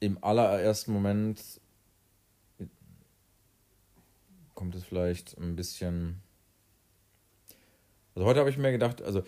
Im 0.00 0.24
allerersten 0.24 0.92
Moment 0.92 1.40
kommt 4.58 4.74
es 4.74 4.82
vielleicht 4.82 5.38
ein 5.38 5.54
bisschen. 5.54 6.20
Also 8.16 8.26
heute 8.26 8.40
habe 8.40 8.50
ich 8.50 8.58
mir 8.58 8.72
gedacht, 8.72 9.00
also 9.00 9.22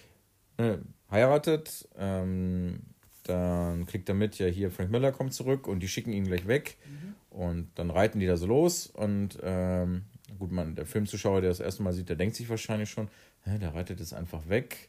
ne, 0.58 0.82
heiratet, 1.08 1.88
ähm, 1.96 2.80
dann 3.22 3.86
kriegt 3.86 4.08
er 4.08 4.16
mit, 4.16 4.40
ja, 4.40 4.48
hier 4.48 4.72
Frank 4.72 4.90
Miller 4.90 5.12
kommt 5.12 5.32
zurück 5.32 5.68
und 5.68 5.84
die 5.84 5.88
schicken 5.88 6.12
ihn 6.12 6.24
gleich 6.24 6.48
weg. 6.48 6.78
Mhm. 6.84 7.14
Und 7.30 7.70
dann 7.76 7.90
reiten 7.90 8.18
die 8.18 8.26
da 8.26 8.36
so 8.36 8.46
los 8.46 8.88
und 8.88 9.38
ähm, 9.40 10.02
gut, 10.36 10.50
man, 10.50 10.74
der 10.74 10.84
Filmzuschauer, 10.84 11.42
der 11.42 11.50
das 11.50 11.60
erste 11.60 11.84
Mal 11.84 11.92
sieht, 11.92 12.08
der 12.08 12.16
denkt 12.16 12.34
sich 12.34 12.50
wahrscheinlich 12.50 12.90
schon, 12.90 13.06
hä, 13.44 13.56
der 13.56 13.72
reitet 13.72 14.00
jetzt 14.00 14.14
einfach 14.14 14.48
weg. 14.48 14.88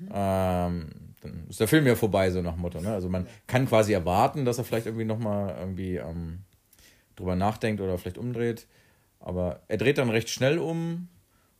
Mhm. 0.00 0.08
Ähm, 0.12 0.90
dann 1.20 1.46
ist 1.48 1.60
der 1.60 1.68
Film 1.68 1.86
ja 1.86 1.94
vorbei, 1.94 2.32
so 2.32 2.42
nach 2.42 2.56
Motto. 2.56 2.80
Ne? 2.80 2.92
Also 2.92 3.08
man 3.08 3.28
kann 3.46 3.68
quasi 3.68 3.92
erwarten, 3.92 4.44
dass 4.44 4.58
er 4.58 4.64
vielleicht 4.64 4.86
irgendwie 4.86 5.04
nochmal 5.04 5.54
irgendwie 5.56 5.94
ähm, 5.94 6.40
drüber 7.14 7.36
nachdenkt 7.36 7.80
oder 7.80 7.96
vielleicht 7.98 8.18
umdreht. 8.18 8.66
Aber 9.20 9.62
er 9.68 9.76
dreht 9.76 9.98
dann 9.98 10.10
recht 10.10 10.28
schnell 10.28 10.58
um 10.58 11.08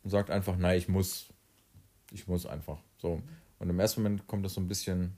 und 0.02 0.10
sagt 0.10 0.30
einfach, 0.30 0.56
nein, 0.56 0.78
ich 0.78 0.88
muss. 0.88 1.28
Ich 2.12 2.28
muss 2.28 2.46
einfach. 2.46 2.78
So. 2.98 3.20
Und 3.58 3.70
im 3.70 3.80
ersten 3.80 4.02
Moment 4.02 4.26
kommt 4.26 4.44
das 4.44 4.54
so 4.54 4.60
ein 4.60 4.68
bisschen, 4.68 5.16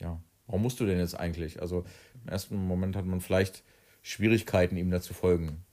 ja, 0.00 0.18
warum 0.46 0.62
musst 0.62 0.80
du 0.80 0.86
denn 0.86 0.98
jetzt 0.98 1.14
eigentlich? 1.14 1.60
Also 1.60 1.84
im 2.22 2.28
ersten 2.28 2.56
Moment 2.56 2.96
hat 2.96 3.04
man 3.04 3.20
vielleicht 3.20 3.62
Schwierigkeiten, 4.02 4.76
ihm 4.76 4.90
da 4.90 5.00
zu 5.00 5.12
folgen. 5.12 5.64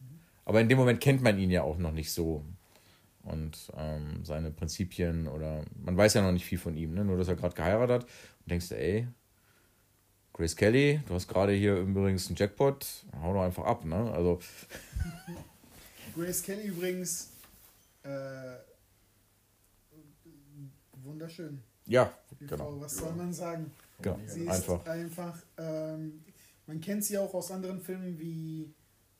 Aber 0.44 0.62
in 0.62 0.70
dem 0.70 0.78
Moment 0.78 1.02
kennt 1.02 1.22
man 1.22 1.40
ihn 1.40 1.52
ja 1.52 1.64
auch 1.64 1.78
noch 1.78 1.92
nicht 1.92 2.12
so. 2.12 2.44
Und 3.24 3.72
ähm, 3.76 4.24
seine 4.24 4.52
Prinzipien 4.52 5.28
oder 5.28 5.64
man 5.76 5.98
weiß 5.98 6.14
ja 6.14 6.22
noch 6.22 6.32
nicht 6.32 6.46
viel 6.46 6.58
von 6.58 6.78
ihm, 6.78 6.94
ne? 6.94 7.04
nur 7.04 7.18
dass 7.18 7.28
er 7.28 7.36
gerade 7.36 7.56
geheiratet 7.56 8.04
hat. 8.04 8.04
Und 8.04 8.52
denkst 8.52 8.70
du, 8.70 8.78
ey, 8.78 9.08
Grace 10.34 10.56
Kelly, 10.56 11.02
du 11.08 11.16
hast 11.16 11.28
gerade 11.28 11.52
hier 11.54 11.78
übrigens 11.78 12.28
einen 12.28 12.36
Jackpot, 12.36 12.86
hau 13.22 13.34
doch 13.34 13.42
einfach 13.42 13.66
ab, 13.66 13.86
ne? 13.86 14.12
Also. 14.12 14.40
Grace 16.16 16.42
Kelly 16.42 16.68
übrigens 16.68 17.30
äh, 18.04 18.58
wunderschön. 21.04 21.62
Ja, 21.86 22.14
genau. 22.40 22.58
Frau, 22.58 22.82
was 22.82 22.98
soll 22.98 23.14
man 23.14 23.34
sagen? 23.34 23.72
Genau. 24.02 24.20
Sie 24.26 24.42
ist 24.42 24.50
einfach. 24.50 24.86
einfach 24.86 25.44
ähm, 25.58 26.24
man 26.68 26.82
kennt 26.82 27.04
sie 27.04 27.18
auch 27.18 27.34
aus 27.34 27.50
anderen 27.52 27.80
Filmen 27.82 28.20
wie 28.20 28.74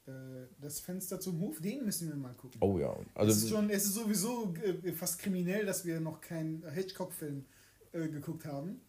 äh, 0.06 0.12
Das 0.60 0.80
Fenster 0.80 1.20
zum 1.20 1.40
Hof. 1.40 1.60
Den 1.62 1.86
müssen 1.86 2.10
wir 2.10 2.16
mal 2.16 2.34
gucken. 2.34 2.60
Oh 2.62 2.78
ja. 2.78 2.96
Also 3.16 3.32
es, 3.32 3.44
ist 3.44 3.50
schon, 3.50 3.70
es 3.70 3.86
ist 3.86 3.94
sowieso 3.94 4.54
äh, 4.84 4.92
fast 4.92 5.20
kriminell, 5.20 5.66
dass 5.66 5.86
wir 5.86 6.00
noch 6.00 6.22
keinen 6.22 6.70
Hitchcock-Film 6.70 7.46
äh, 7.94 8.08
geguckt 8.10 8.46
haben. 8.46 8.82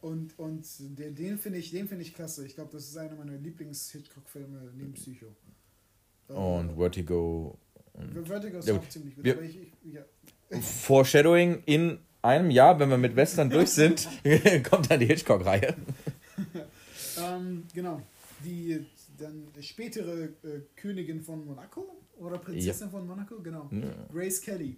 Und 0.00 0.36
und 0.40 0.66
den, 0.98 1.14
den 1.14 1.38
finde 1.38 1.60
ich, 1.60 1.70
find 1.70 2.00
ich 2.00 2.14
klasse. 2.14 2.44
Ich 2.44 2.56
glaube, 2.56 2.72
das 2.72 2.88
ist 2.88 2.96
einer 2.96 3.14
meiner 3.14 3.36
Lieblings-Hitchcock-Filme 3.36 4.72
neben 4.74 4.94
Psycho. 4.94 5.36
Und 6.28 6.76
Vertigo. 6.76 7.58
Und 7.92 8.26
Vertigo 8.26 8.58
ist 8.58 8.68
ja, 8.68 8.74
auch 8.74 8.88
ziemlich 8.88 9.14
gut. 9.14 9.26
Ich, 9.26 9.58
ich, 9.84 9.94
ja. 9.94 10.02
Foreshadowing 10.60 11.62
in 11.66 11.98
einem 12.22 12.50
Jahr, 12.50 12.78
wenn 12.78 12.90
wir 12.90 12.98
mit 12.98 13.16
Western 13.16 13.50
durch 13.50 13.70
sind, 13.70 14.08
kommt 14.70 14.90
dann 14.90 15.00
die 15.00 15.06
Hitchcock-Reihe. 15.06 15.74
ähm, 17.18 17.64
genau. 17.72 18.02
Die 18.44 18.84
dann 19.18 19.48
spätere 19.60 20.24
äh, 20.24 20.60
Königin 20.74 21.22
von 21.22 21.44
Monaco 21.46 21.96
oder 22.18 22.38
Prinzessin 22.38 22.88
ja. 22.88 22.90
von 22.90 23.06
Monaco, 23.06 23.40
genau. 23.40 23.68
Ja. 23.70 23.88
Grace 24.12 24.40
Kelly. 24.40 24.76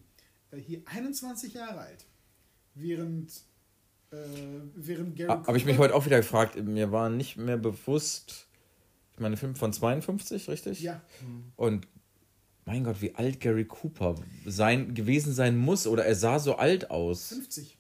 Äh, 0.51 0.59
hier 0.59 0.83
21 0.85 1.55
Jahre 1.55 1.81
alt. 1.81 2.05
Während, 2.75 3.33
äh, 4.13 4.17
während 4.75 5.17
Gary. 5.17 5.31
Ah, 5.31 5.47
Habe 5.47 5.57
ich 5.57 5.65
mich 5.65 5.79
heute 5.79 5.95
auch 5.95 6.07
wieder 6.07 6.19
gefragt. 6.19 6.63
Mir 6.63 6.93
war 6.93 7.11
nicht 7.11 7.37
mehr 7.37 7.57
bewusst. 7.57 8.48
Ich 9.19 9.21
meine, 9.21 9.37
Film 9.37 9.57
von 9.57 9.73
52, 9.73 10.49
richtig? 10.49 10.81
Ja. 10.81 11.03
Und 11.57 11.89
mein 12.67 12.85
Gott, 12.85 13.03
wie 13.03 13.17
alt 13.17 13.41
Gary 13.41 13.65
Cooper 13.65 14.15
sein, 14.47 14.95
gewesen 14.95 15.35
sein 15.35 15.57
muss. 15.57 15.89
Oder 15.89 16.05
er 16.05 16.15
sah 16.15 16.39
so 16.39 16.55
alt 16.55 16.93
aus. 16.93 17.31
50. 17.31 17.77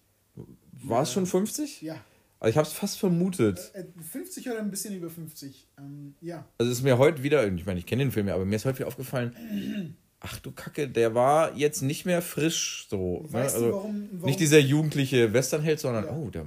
War 0.83 1.03
es 1.03 1.13
schon 1.13 1.27
50? 1.27 1.83
Ja. 1.83 1.95
Also 2.41 2.51
ich 2.51 2.57
habe 2.57 2.67
es 2.67 2.73
fast 2.73 2.99
vermutet. 2.99 3.73
50 4.11 4.47
äh, 4.47 4.51
oder 4.51 4.59
ein 4.59 4.71
bisschen 4.73 4.97
über 4.97 5.09
50. 5.09 5.69
Ähm, 5.79 6.17
ja. 6.21 6.45
Also 6.59 6.73
es 6.73 6.79
ist 6.79 6.85
mir 6.85 6.99
heute 6.99 7.23
wieder, 7.23 7.47
ich 7.47 7.67
meine, 7.67 7.79
ich 7.79 7.87
kenne 7.87 8.03
den 8.03 8.11
Film 8.11 8.27
ja, 8.27 8.35
aber 8.35 8.45
mir 8.45 8.57
ist 8.57 8.65
heute 8.65 8.81
wieder 8.81 8.89
aufgefallen, 8.89 9.97
ach 10.21 10.41
du 10.41 10.51
Kacke, 10.51 10.89
der 10.89 11.15
war 11.15 11.57
jetzt 11.57 11.83
nicht 11.83 12.05
mehr 12.05 12.21
frisch 12.21 12.89
so. 12.91 13.23
Ne? 13.23 13.33
Weißt 13.33 13.57
ne? 13.57 13.63
also 13.63 13.67
du, 13.67 13.73
warum, 13.77 14.09
warum, 14.11 14.27
Nicht 14.27 14.41
dieser 14.41 14.59
jugendliche 14.59 15.33
Westernheld, 15.33 15.79
sondern, 15.79 16.07
ja. 16.07 16.17
oh, 16.17 16.31
der 16.31 16.47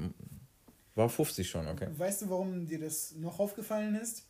war 0.96 1.08
50 1.08 1.50
schon, 1.50 1.66
okay. 1.68 1.88
Weißt 1.98 2.24
du, 2.24 2.30
warum 2.30 2.66
dir 2.66 2.80
das 2.80 3.16
noch 3.16 3.40
aufgefallen 3.40 3.96
ist? 3.96 4.26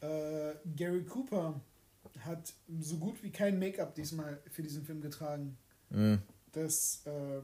Äh, 0.00 0.54
Gary 0.76 1.04
Cooper 1.04 1.60
hat 2.20 2.52
so 2.80 2.96
gut 2.96 3.22
wie 3.22 3.30
kein 3.30 3.58
Make-up 3.58 3.94
diesmal 3.94 4.40
für 4.50 4.62
diesen 4.62 4.84
Film 4.84 5.00
getragen. 5.00 5.56
Mhm. 5.90 6.22
Das 6.52 7.02
äh, 7.06 7.40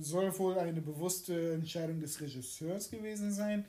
soll 0.00 0.36
wohl 0.38 0.58
eine 0.58 0.80
bewusste 0.80 1.52
Entscheidung 1.52 2.00
des 2.00 2.20
Regisseurs 2.20 2.90
gewesen 2.90 3.32
sein, 3.32 3.64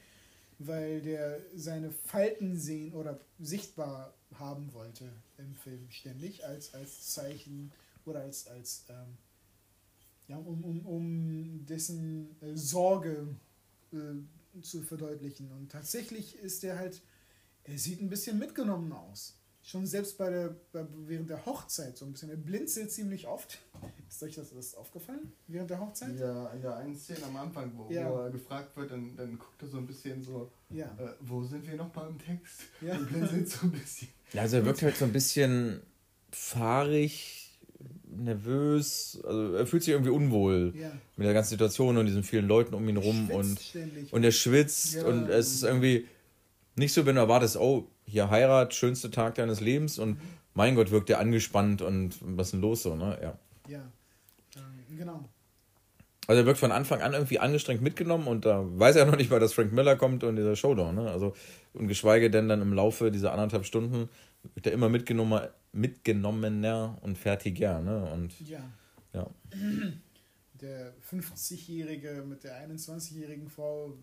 weil 0.59 1.01
der 1.01 1.39
seine 1.55 1.91
Falten 1.91 2.57
sehen 2.57 2.93
oder 2.93 3.19
sichtbar 3.39 4.13
haben 4.35 4.73
wollte 4.73 5.09
im 5.37 5.55
Film 5.55 5.89
ständig 5.89 6.45
als, 6.45 6.73
als 6.73 7.13
Zeichen 7.13 7.71
oder 8.05 8.21
als, 8.21 8.47
als 8.47 8.85
ähm, 8.89 9.17
ja, 10.27 10.37
um, 10.37 10.63
um, 10.63 10.85
um 10.85 11.65
dessen 11.65 12.35
äh, 12.41 12.55
Sorge 12.55 13.27
äh, 13.91 14.61
zu 14.61 14.83
verdeutlichen. 14.83 15.51
Und 15.51 15.71
tatsächlich 15.71 16.37
ist 16.37 16.63
er 16.63 16.77
halt, 16.77 17.01
er 17.69 17.77
sieht 17.77 18.01
ein 18.01 18.09
bisschen 18.09 18.39
mitgenommen 18.39 18.91
aus 18.91 19.39
schon 19.69 19.85
selbst 19.85 20.17
bei 20.17 20.29
der, 20.29 20.55
bei, 20.71 20.85
während 21.05 21.29
der 21.29 21.45
Hochzeit 21.45 21.97
so 21.97 22.05
ein 22.05 22.11
bisschen. 22.11 22.29
Er 22.29 22.37
blinzelt 22.37 22.91
ziemlich 22.91 23.27
oft. 23.27 23.59
Ist 24.09 24.23
euch 24.23 24.35
das, 24.35 24.53
das 24.53 24.75
aufgefallen? 24.75 25.31
Während 25.47 25.69
der 25.69 25.79
Hochzeit? 25.79 26.19
Ja, 26.19 26.47
in 26.49 26.61
der 26.61 26.77
einen 26.77 26.97
Szene 26.97 27.23
am 27.27 27.35
Anfang, 27.35 27.71
wo, 27.75 27.91
ja. 27.93 28.09
wo 28.09 28.17
er 28.17 28.31
gefragt 28.31 28.75
wird, 28.75 28.91
dann, 28.91 29.15
dann 29.15 29.37
guckt 29.37 29.61
er 29.61 29.67
so 29.67 29.77
ein 29.77 29.85
bisschen 29.85 30.23
so, 30.23 30.51
ja. 30.69 30.85
Äh, 30.85 31.13
wo 31.19 31.43
sind 31.43 31.67
wir 31.67 31.75
noch 31.75 31.93
mal 31.93 32.09
im 32.09 32.17
Text? 32.17 32.61
Ja. 32.81 32.97
Und 32.97 33.09
blinzelt 33.09 33.49
so 33.49 33.67
ein 33.67 33.71
bisschen. 33.71 34.07
Ja, 34.31 34.43
also 34.43 34.57
er 34.57 34.65
wirkt 34.65 34.83
halt 34.83 34.95
so 34.95 35.05
ein 35.05 35.11
bisschen 35.11 35.81
fahrig, 36.29 37.49
nervös, 38.05 39.19
also 39.23 39.55
er 39.55 39.65
fühlt 39.65 39.81
sich 39.81 39.91
irgendwie 39.91 40.11
unwohl 40.11 40.71
ja. 40.75 40.91
mit 41.17 41.25
der 41.25 41.33
ganzen 41.33 41.49
Situation 41.49 41.97
und 41.97 42.05
diesen 42.05 42.21
vielen 42.21 42.47
Leuten 42.47 42.75
um 42.75 42.87
ihn 42.87 42.97
rum 42.97 43.31
und, 43.31 43.59
und 44.11 44.23
er 44.23 44.31
schwitzt 44.31 44.93
ja. 44.93 45.05
und 45.05 45.29
es 45.29 45.51
ist 45.51 45.63
irgendwie 45.63 46.05
nicht 46.79 46.93
so, 46.93 47.05
wenn 47.05 47.15
du 47.15 47.21
erwartest, 47.21 47.57
oh, 47.57 47.87
hier 48.05 48.29
Heirat, 48.29 48.73
schönster 48.73 49.11
Tag 49.11 49.35
deines 49.35 49.59
Lebens 49.59 49.99
und 49.99 50.11
mhm. 50.11 50.21
mein 50.55 50.75
Gott, 50.75 50.91
wirkt 50.91 51.09
er 51.09 51.19
angespannt 51.19 51.81
und 51.81 52.15
was 52.21 52.47
ist 52.47 52.51
denn 52.53 52.61
los 52.61 52.83
so, 52.83 52.95
ne? 52.95 53.17
Ja. 53.21 53.37
Ja, 53.67 53.91
ähm, 54.55 54.97
genau. 54.97 55.29
Also 56.25 56.41
er 56.41 56.45
wirkt 56.45 56.59
von 56.59 56.71
Anfang 56.71 57.01
an 57.01 57.13
irgendwie 57.13 57.39
angestrengt 57.39 57.81
mitgenommen 57.81 58.27
und 58.27 58.45
da 58.45 58.63
weiß 58.63 58.95
er 58.95 59.05
noch 59.05 59.17
nicht 59.17 59.29
mal, 59.29 59.39
dass 59.39 59.53
Frank 59.53 59.73
Miller 59.73 59.95
kommt 59.95 60.23
und 60.23 60.35
dieser 60.35 60.55
Showdown, 60.55 60.95
ne? 60.95 61.11
Also, 61.11 61.35
und 61.73 61.87
geschweige 61.87 62.29
denn 62.29 62.47
dann 62.49 62.61
im 62.61 62.73
Laufe 62.73 63.11
dieser 63.11 63.31
anderthalb 63.31 63.65
Stunden 63.65 64.09
wird 64.53 64.67
er 64.67 64.73
immer 64.73 64.89
mitgenommen, 64.89 65.41
mitgenommener 65.71 66.97
und 67.01 67.17
fertiger, 67.17 67.81
ne? 67.81 68.09
Und 68.11 68.39
ja. 68.47 68.63
ja. 69.13 69.27
Der 70.53 70.93
50-Jährige 70.99 72.23
mit 72.27 72.43
der 72.43 72.67
21-jährigen 72.67 73.49
Frau, 73.49 73.93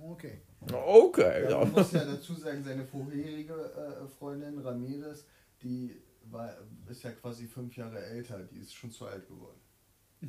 okay. 0.00 0.40
Okay, 0.68 1.50
ja. 1.50 1.58
Man 1.58 1.72
muss 1.72 1.92
ja 1.92 2.04
dazu 2.04 2.34
sagen, 2.34 2.62
seine 2.62 2.84
vorherige 2.84 3.54
äh, 3.54 4.06
Freundin 4.18 4.58
Ramirez, 4.58 5.24
die 5.62 5.96
war, 6.24 6.54
ist 6.88 7.02
ja 7.02 7.12
quasi 7.12 7.46
fünf 7.46 7.76
Jahre 7.76 8.04
älter, 8.04 8.38
die 8.44 8.58
ist 8.58 8.74
schon 8.74 8.90
zu 8.90 9.06
alt 9.06 9.26
geworden. 9.26 9.58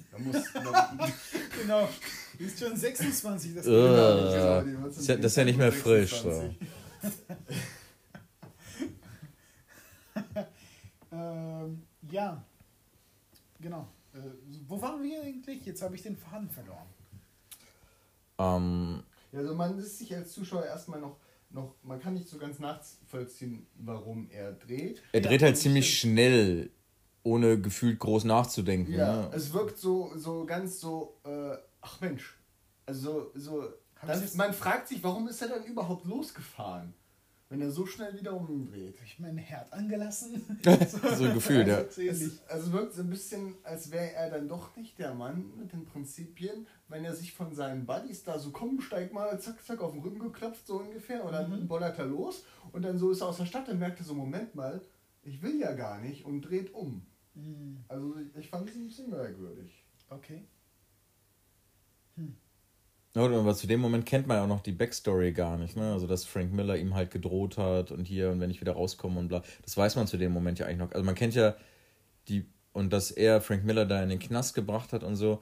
Da 0.10 0.18
muss, 0.20 0.36
genau, 1.62 1.90
die 2.40 2.46
ist 2.46 2.58
schon 2.58 2.78
26. 2.78 3.56
Das, 3.56 3.68
uh, 3.68 3.70
genau, 3.70 4.64
genau, 4.64 4.88
das, 4.88 5.06
das 5.06 5.18
ist 5.18 5.36
ja 5.36 5.44
nicht 5.44 5.58
mehr 5.58 5.72
26. 5.72 5.84
frisch. 5.84 6.22
So. 6.22 6.56
ähm, 11.12 11.84
ja, 12.10 12.42
genau. 13.60 13.90
Äh, 14.14 14.20
wo 14.66 14.82
waren 14.82 15.04
wir 15.04 15.24
eigentlich? 15.24 15.66
Jetzt 15.66 15.82
habe 15.82 15.96
ich 15.96 16.04
den 16.04 16.16
Faden 16.16 16.50
verloren. 16.50 16.88
Ähm, 18.38 19.04
also 19.34 19.56
man 19.56 19.78
ist 19.80 19.98
sich 19.98 20.16
als 20.16 20.32
Zuschauer 20.34 20.66
erstmal 20.66 21.00
noch, 21.00 21.18
noch, 21.50 21.76
man 21.84 22.00
kann 22.00 22.14
nicht 22.14 22.28
so 22.28 22.38
ganz 22.38 22.60
nachvollziehen, 22.60 23.68
warum 23.76 24.30
er 24.30 24.54
dreht. 24.54 25.02
Er 25.12 25.22
dreht 25.22 25.42
ja, 25.42 25.48
halt 25.48 25.58
ziemlich 25.58 26.00
schnell, 26.00 26.70
ohne 27.24 27.60
gefühlt 27.60 28.00
groß 28.00 28.24
nachzudenken. 28.26 28.94
Ja, 28.94 29.22
ne? 29.22 29.32
es 29.34 29.54
wirkt 29.54 29.78
so, 29.78 30.12
so 30.16 30.46
ganz 30.46 30.80
so, 30.80 31.20
äh, 31.24 31.56
ach 31.82 32.02
Mensch. 32.02 32.38
Also 32.86 33.32
so, 33.36 33.40
so 33.40 33.74
dann, 34.06 34.24
man 34.36 34.54
fragt 34.54 34.88
sich, 34.88 35.04
warum 35.04 35.28
ist 35.28 35.42
er 35.42 35.50
dann 35.50 35.64
überhaupt 35.64 36.06
losgefahren? 36.06 36.94
wenn 37.52 37.62
er 37.62 37.70
so 37.70 37.86
schnell 37.86 38.18
wieder 38.18 38.34
umdreht. 38.34 38.96
Habe 38.96 39.06
ich 39.06 39.20
mein 39.20 39.38
Herd 39.38 39.74
angelassen? 39.74 40.42
so 40.64 41.26
ein 41.26 41.34
Gefühl, 41.34 41.68
ja. 41.68 41.82
Es, 41.82 42.40
also 42.48 42.72
wirkt 42.72 42.94
so 42.94 43.02
ein 43.02 43.10
bisschen, 43.10 43.56
als 43.64 43.92
wäre 43.92 44.14
er 44.14 44.30
dann 44.30 44.48
doch 44.48 44.74
nicht 44.78 44.98
der 44.98 45.14
Mann 45.14 45.52
mit 45.58 45.74
den 45.74 45.84
Prinzipien, 45.84 46.66
wenn 46.92 47.06
er 47.06 47.16
sich 47.16 47.34
von 47.34 47.54
seinen 47.54 47.86
Buddies 47.86 48.24
da 48.24 48.38
so, 48.38 48.52
komm, 48.52 48.82
steig 48.82 49.14
mal, 49.14 49.40
zack, 49.40 49.64
zack, 49.66 49.82
auf 49.82 49.94
den 49.94 50.02
Rücken 50.02 50.20
geklopft, 50.20 50.68
so 50.68 50.80
ungefähr, 50.80 51.24
und 51.24 51.32
dann 51.32 51.50
mhm. 51.50 51.68
bollert 51.68 51.98
er 51.98 52.06
los 52.06 52.44
und 52.72 52.84
dann 52.84 52.98
so 52.98 53.12
ist 53.12 53.22
er 53.22 53.28
aus 53.28 53.38
der 53.38 53.46
Stadt 53.46 53.70
und 53.70 53.80
merkt 53.80 54.00
er 54.00 54.06
so, 54.06 54.14
Moment 54.14 54.54
mal, 54.56 54.82
ich 55.24 55.42
will 55.42 55.60
ja 55.60 55.74
gar 55.74 56.00
nicht 56.00 56.26
und 56.26 56.42
dreht 56.42 56.74
um. 56.74 57.06
Mhm. 57.34 57.78
Also 57.88 58.16
ich 58.38 58.50
fand 58.50 58.70
es 58.70 58.76
ein 58.76 58.86
bisschen 58.86 59.10
merkwürdig. 59.10 59.84
Okay. 60.10 60.44
Hm. 62.16 62.36
Aber 63.14 63.56
zu 63.56 63.68
dem 63.68 63.82
Moment 63.82 64.06
kennt 64.06 64.28
man 64.28 64.38
ja 64.38 64.44
auch 64.44 64.48
noch 64.48 64.62
die 64.62 64.72
Backstory 64.72 65.34
gar 65.34 65.58
nicht, 65.58 65.76
ne? 65.76 65.92
Also 65.92 66.08
dass 66.08 66.24
Frank 66.24 66.54
Miller 66.54 66.78
ihm 66.78 66.94
halt 66.94 67.12
gedroht 67.12 67.58
hat 67.58 67.92
und 67.92 68.06
hier 68.06 68.30
und 68.30 68.40
wenn 68.40 68.50
ich 68.50 68.62
wieder 68.62 68.74
rauskomme 68.74 69.20
und 69.20 69.28
bla. 69.28 69.44
Das 69.64 69.76
weiß 69.76 69.98
man 69.98 70.08
zu 70.08 70.18
dem 70.18 70.32
Moment 70.32 70.60
ja 70.60 70.66
eigentlich 70.66 70.80
noch. 70.80 70.92
Also 70.92 71.04
man 71.04 71.16
kennt 71.16 71.36
ja 71.36 71.56
die 72.30 72.46
und 72.72 72.94
dass 72.94 73.12
er 73.12 73.42
Frank 73.42 73.66
Miller 73.66 73.86
da 73.86 74.02
in 74.02 74.10
den 74.10 74.20
Knast 74.20 74.56
gebracht 74.56 74.94
hat 74.94 75.04
und 75.04 75.18
so. 75.18 75.42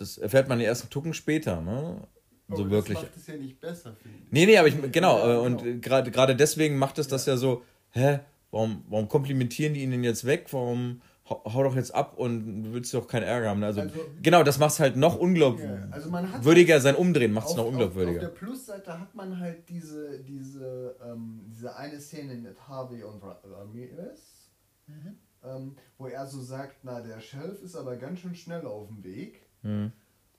Das 0.00 0.18
erfährt 0.18 0.48
man 0.48 0.60
erst 0.60 0.82
einen 0.82 0.90
Tucken 0.90 1.14
später, 1.14 1.60
ne? 1.60 2.00
So 2.48 2.62
aber 2.62 2.70
wirklich. 2.70 2.98
Das 2.98 3.08
macht 3.08 3.16
es 3.16 3.26
ja 3.26 3.36
nicht 3.36 3.60
besser, 3.60 3.94
finde 3.94 4.18
ich. 4.18 4.32
Nee, 4.32 4.46
nee, 4.46 4.58
aber 4.58 4.68
ich, 4.68 4.92
genau, 4.92 5.18
ja, 5.18 5.26
genau. 5.26 5.42
und 5.42 5.82
gerade 5.82 6.34
deswegen 6.34 6.78
macht 6.78 6.98
es 6.98 7.06
das 7.06 7.26
ja 7.26 7.36
so, 7.36 7.62
hä, 7.90 8.20
warum, 8.50 8.84
warum 8.88 9.08
komplimentieren 9.08 9.74
die 9.74 9.82
ihn 9.82 9.90
denn 9.90 10.02
jetzt 10.02 10.24
weg? 10.24 10.46
Warum 10.52 11.02
hau, 11.30 11.62
doch 11.62 11.76
jetzt 11.76 11.94
ab 11.94 12.16
und 12.16 12.64
du 12.64 12.72
willst 12.72 12.92
doch 12.94 13.06
keinen 13.06 13.22
Ärger 13.22 13.50
haben. 13.50 13.62
Also, 13.62 13.82
also 13.82 14.00
genau, 14.22 14.42
das 14.42 14.58
macht 14.58 14.72
es 14.72 14.80
halt 14.80 14.96
noch 14.96 15.16
unglaubwürdiger. 15.16 15.86
Yeah. 15.86 15.92
Also 15.92 16.10
man 16.10 16.32
hat 16.32 16.44
würdiger, 16.44 16.74
halt 16.74 16.82
sein 16.82 16.96
Umdrehen 16.96 17.32
macht 17.32 17.48
es 17.48 17.56
noch 17.56 17.66
unglaubwürdiger. 17.66 18.20
Auf, 18.20 18.26
auf, 18.26 18.32
der 18.32 18.46
Plusseite 18.46 18.98
hat 18.98 19.14
man 19.14 19.38
halt 19.38 19.68
diese, 19.68 20.20
diese, 20.20 20.96
ähm, 21.04 21.42
diese 21.46 21.76
eine 21.76 22.00
Szene 22.00 22.34
mit 22.34 22.56
Harvey 22.66 23.04
und 23.04 23.22
Ramirez, 23.22 24.50
mhm. 24.86 25.18
ähm, 25.44 25.76
wo 25.98 26.06
er 26.06 26.26
so 26.26 26.40
sagt, 26.40 26.78
na, 26.82 27.00
der 27.00 27.20
Sheriff 27.20 27.62
ist 27.62 27.76
aber 27.76 27.96
ganz 27.96 28.20
schön 28.20 28.34
schnell 28.34 28.66
auf 28.66 28.88
dem 28.88 29.04
Weg. 29.04 29.46
Mhm. 29.62 29.92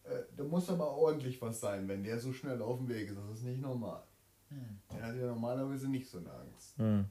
Äh, 0.04 0.24
da 0.36 0.44
muss 0.44 0.70
aber 0.70 0.92
ordentlich 0.92 1.42
was 1.42 1.60
sein, 1.60 1.88
wenn 1.88 2.04
der 2.04 2.20
so 2.20 2.34
schnell 2.34 2.62
auf 2.62 2.78
dem 2.78 2.88
Weg 2.90 3.10
ist. 3.10 3.18
Das 3.18 3.38
ist 3.38 3.44
nicht 3.44 3.62
normal. 3.62 4.04
Mhm. 4.50 4.80
Er 4.90 5.08
hat 5.08 5.16
ja 5.16 5.28
normalerweise 5.28 5.88
nicht 5.88 6.10
so 6.10 6.20
eine 6.20 6.32
Angst. 6.32 6.78
Mhm. 6.78 7.06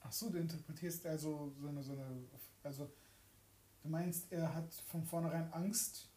Ach 0.00 0.12
so, 0.12 0.30
du 0.30 0.38
interpretierst 0.38 1.06
also 1.06 1.52
so 1.60 1.68
eine, 1.68 1.82
so 1.82 1.92
eine, 1.92 2.04
also 2.62 2.90
du 3.82 3.88
meinst, 3.88 4.30
er 4.32 4.54
hat 4.54 4.72
von 4.86 5.02
vornherein 5.02 5.50
Angst 5.52 6.10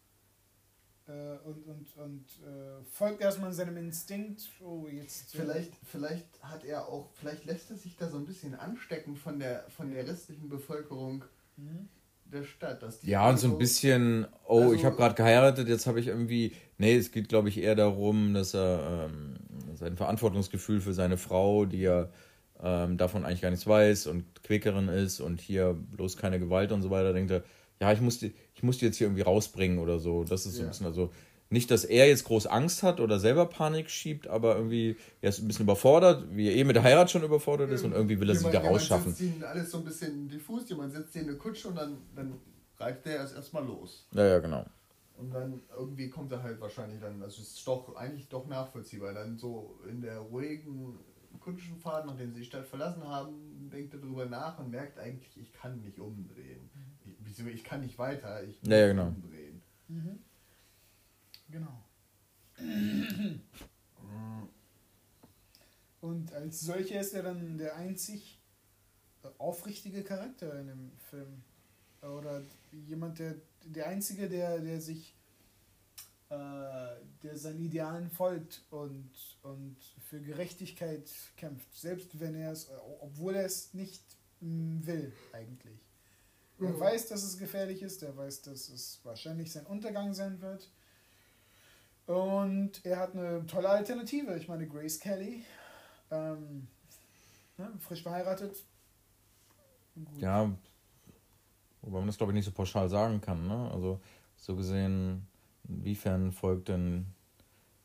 äh, 1.07 1.37
und, 1.45 1.65
und, 1.65 1.97
und 1.97 2.25
äh, 2.45 2.83
folgt 2.91 3.21
erstmal 3.21 3.53
seinem 3.53 3.77
Instinkt. 3.77 4.49
Oh, 4.61 4.87
jetzt. 4.87 5.33
Äh, 5.35 5.37
vielleicht, 5.37 5.75
vielleicht 5.85 6.43
hat 6.43 6.65
er 6.65 6.87
auch, 6.87 7.11
vielleicht 7.13 7.45
lässt 7.45 7.69
er 7.69 7.77
sich 7.77 7.95
da 7.95 8.09
so 8.09 8.17
ein 8.17 8.25
bisschen 8.25 8.55
anstecken 8.55 9.15
von 9.15 9.39
der, 9.39 9.69
von 9.69 9.91
der 9.91 10.05
restlichen 10.07 10.49
Bevölkerung. 10.49 11.23
Mhm. 11.55 11.87
Der 12.31 12.43
Stadt, 12.43 12.83
dass 12.83 12.99
die 12.99 13.09
ja, 13.09 13.29
und 13.29 13.39
so 13.39 13.47
ein 13.47 13.57
bisschen, 13.57 14.27
oh, 14.45 14.61
also, 14.61 14.73
ich 14.73 14.85
habe 14.85 14.95
gerade 14.95 15.15
geheiratet, 15.15 15.67
jetzt 15.69 15.87
habe 15.87 15.99
ich 15.99 16.07
irgendwie, 16.07 16.51
nee, 16.77 16.95
es 16.95 17.11
geht, 17.11 17.29
glaube 17.29 17.49
ich, 17.49 17.57
eher 17.57 17.75
darum, 17.75 18.33
dass 18.33 18.53
er 18.53 19.09
ähm, 19.09 19.35
sein 19.75 19.95
Verantwortungsgefühl 19.95 20.81
für 20.81 20.93
seine 20.93 21.17
Frau, 21.17 21.65
die 21.65 21.83
er 21.83 22.09
ähm, 22.61 22.97
davon 22.97 23.25
eigentlich 23.25 23.41
gar 23.41 23.51
nichts 23.51 23.67
weiß 23.67 24.07
und 24.07 24.25
Quäkerin 24.43 24.89
ist 24.89 25.19
und 25.19 25.39
hier 25.39 25.73
bloß 25.73 26.17
keine 26.17 26.39
Gewalt 26.39 26.71
und 26.71 26.81
so 26.81 26.89
weiter, 26.89 27.13
denkt 27.13 27.31
er, 27.31 27.43
ja, 27.79 27.93
ich 27.93 28.01
muss 28.01 28.19
die, 28.19 28.33
ich 28.55 28.63
muss 28.63 28.79
die 28.79 28.85
jetzt 28.85 28.97
hier 28.97 29.07
irgendwie 29.07 29.21
rausbringen 29.21 29.77
oder 29.77 29.99
so. 29.99 30.23
Das 30.23 30.45
ist 30.45 30.55
so 30.55 30.63
ein 30.63 30.69
bisschen, 30.69 30.87
also 30.87 31.11
nicht, 31.49 31.71
dass 31.71 31.85
er 31.85 32.07
jetzt 32.07 32.25
groß 32.25 32.47
Angst 32.47 32.83
hat 32.83 32.99
oder 32.99 33.19
selber 33.19 33.45
Panik 33.45 33.89
schiebt, 33.89 34.27
aber 34.27 34.57
irgendwie 34.57 34.97
er 35.21 35.29
ist 35.29 35.39
ein 35.39 35.47
bisschen 35.47 35.63
überfordert, 35.63 36.25
wie 36.35 36.47
er 36.47 36.55
eh 36.55 36.63
mit 36.63 36.75
der 36.75 36.83
Heirat 36.83 37.09
schon 37.09 37.23
überfordert 37.23 37.71
ist 37.71 37.83
und 37.83 37.93
irgendwie 37.93 38.19
will 38.19 38.29
er 38.29 38.35
sie 38.35 38.47
wieder 38.47 38.63
rausschaffen. 38.63 39.15
Jemand 39.17 39.43
alles 39.45 39.71
so 39.71 39.77
ein 39.77 39.85
bisschen 39.85 40.27
diffus, 40.27 40.67
jemand 40.69 40.93
setzt 40.93 41.13
hier 41.13 41.21
in 41.21 41.29
eine 41.29 41.37
Kutsche 41.37 41.69
und 41.69 41.75
dann, 41.75 41.97
dann 42.15 42.33
reitet 42.77 43.05
der 43.05 43.15
erst 43.17 43.35
erstmal 43.35 43.65
los. 43.65 44.07
Ja, 44.11 44.25
ja, 44.25 44.39
genau. 44.39 44.65
Und 45.17 45.33
dann 45.33 45.61
irgendwie 45.75 46.09
kommt 46.09 46.31
er 46.31 46.43
halt 46.43 46.61
wahrscheinlich 46.61 46.99
dann, 46.99 47.21
also 47.23 47.41
es 47.41 47.53
ist 47.53 47.67
doch 47.67 47.95
eigentlich 47.95 48.27
doch 48.27 48.45
nachvollziehbar, 48.47 49.13
dann 49.13 49.37
so 49.37 49.79
in 49.89 50.01
der 50.01 50.19
ruhigen 50.19 50.99
Kutschenfahrt, 51.39 52.05
nachdem 52.05 52.33
sie 52.33 52.41
die 52.41 52.45
Stadt 52.45 52.67
verlassen 52.67 53.03
haben, 53.03 53.69
denkt 53.71 53.93
er 53.93 53.99
darüber 53.99 54.25
nach 54.25 54.59
und 54.59 54.69
merkt 54.69 54.99
eigentlich, 54.99 55.35
ich 55.37 55.53
kann 55.53 55.81
nicht 55.81 55.99
umdrehen. 55.99 56.69
Ich, 57.25 57.45
ich 57.45 57.63
kann 57.63 57.81
nicht 57.81 57.97
weiter, 57.97 58.43
ich 58.43 58.61
muss 58.61 58.71
ja, 58.71 58.87
genau. 58.87 59.07
umdrehen. 59.07 59.61
Mhm. 59.87 60.19
Genau. 61.49 61.83
Und 66.01 66.33
als 66.33 66.61
solcher 66.61 67.01
ist 67.01 67.13
er 67.13 67.23
dann 67.23 67.57
der 67.57 67.75
einzig 67.75 68.39
aufrichtige 69.37 70.03
Charakter 70.03 70.59
in 70.59 70.67
dem 70.67 70.91
Film. 71.09 71.43
Oder 72.01 72.43
jemand, 72.71 73.19
der 73.19 73.35
der 73.65 73.87
Einzige, 73.87 74.29
der, 74.29 74.59
der 74.59 74.81
sich 74.81 75.13
äh, 76.29 76.35
der 77.23 77.37
seinen 77.37 77.61
Idealen 77.61 78.09
folgt 78.09 78.61
und, 78.69 79.09
und 79.43 79.77
für 80.09 80.19
Gerechtigkeit 80.19 81.09
kämpft, 81.37 81.73
selbst 81.73 82.19
wenn 82.19 82.35
er 82.35 82.51
es, 82.51 82.69
obwohl 82.99 83.35
er 83.35 83.45
es 83.45 83.73
nicht 83.73 84.03
mm, 84.41 84.85
will 84.85 85.13
eigentlich. 85.31 85.79
Er 86.59 86.69
mhm. 86.69 86.79
weiß, 86.79 87.07
dass 87.07 87.23
es 87.23 87.37
gefährlich 87.37 87.81
ist, 87.81 88.03
er 88.03 88.17
weiß, 88.17 88.41
dass 88.41 88.67
es 88.69 88.99
wahrscheinlich 89.03 89.51
sein 89.51 89.65
Untergang 89.67 90.13
sein 90.13 90.41
wird. 90.41 90.69
Und 92.07 92.83
er 92.85 92.97
hat 92.97 93.13
eine 93.13 93.45
tolle 93.45 93.69
Alternative. 93.69 94.35
Ich 94.37 94.47
meine, 94.47 94.67
Grace 94.67 94.99
Kelly, 94.99 95.43
ähm, 96.09 96.67
ne, 97.57 97.69
frisch 97.79 98.01
verheiratet. 98.01 98.63
Gut. 99.93 100.21
Ja, 100.21 100.51
wobei 101.81 101.99
man 101.99 102.07
das 102.07 102.17
glaube 102.17 102.31
ich 102.31 102.35
nicht 102.35 102.45
so 102.45 102.51
pauschal 102.51 102.89
sagen 102.89 103.21
kann. 103.21 103.47
Ne? 103.47 103.71
Also 103.71 103.99
so 104.37 104.55
gesehen 104.55 105.27
Inwiefern 105.69 106.31
folgt 106.31 106.69
denn 106.69 107.07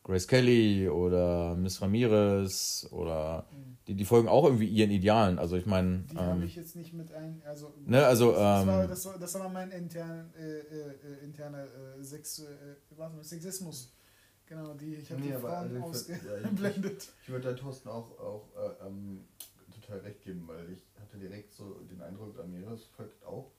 Grace 0.04 0.26
Kelly 0.26 0.88
oder 0.88 1.56
Miss 1.56 1.80
Ramirez 1.80 2.86
oder 2.90 3.46
mhm. 3.50 3.76
die, 3.86 3.94
die 3.94 4.04
folgen 4.04 4.28
auch 4.28 4.44
irgendwie 4.44 4.66
ihren 4.66 4.90
Idealen. 4.90 5.38
Also 5.38 5.56
ich 5.56 5.66
meine. 5.66 6.04
Die 6.10 6.14
ähm, 6.14 6.20
habe 6.20 6.44
ich 6.44 6.56
jetzt 6.56 6.76
nicht 6.76 6.92
mit 6.92 7.12
ein. 7.12 7.42
Also, 7.44 7.72
ne, 7.84 8.04
also, 8.04 8.32
das, 8.32 8.62
ähm, 8.62 8.68
war, 8.68 8.86
das, 8.86 9.06
war, 9.06 9.18
das 9.18 9.34
war 9.34 9.48
mein 9.48 9.70
intern, 9.70 10.32
äh, 10.38 10.42
äh, 10.42 11.24
interner 11.24 11.64
äh, 11.64 12.02
Sex, 12.02 12.40
äh, 12.40 13.22
Sexismus. 13.22 13.92
Genau, 14.52 14.74
die, 14.74 14.96
ich 14.96 15.10
habe 15.10 15.22
nee, 15.22 15.28
die 15.28 15.32
Frauen 15.32 15.76
also 15.76 15.78
ausgeblendet. 15.78 17.02
ich, 17.02 17.08
ich 17.22 17.28
würde 17.30 17.52
da 17.52 17.54
Thorsten 17.54 17.88
auch, 17.88 18.10
auch 18.18 18.48
äh, 18.54 18.86
ähm, 18.86 19.24
total 19.80 20.00
recht 20.00 20.20
geben, 20.20 20.46
weil 20.46 20.70
ich 20.70 20.82
hatte 21.00 21.16
direkt 21.16 21.54
so 21.54 21.80
den 21.90 22.02
Eindruck, 22.02 22.38
Ramirez 22.38 22.84
folgt 22.84 23.24
auch 23.24 23.50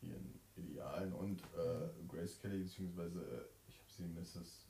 ihren 0.00 0.38
Idealen 0.54 1.12
und 1.12 1.40
äh, 1.40 2.06
Grace 2.06 2.38
Kelly, 2.40 2.58
beziehungsweise 2.58 3.18
äh, 3.18 3.68
ich 3.68 3.78
habe 3.78 3.90
sie 3.96 4.04
Mrs 4.04 4.68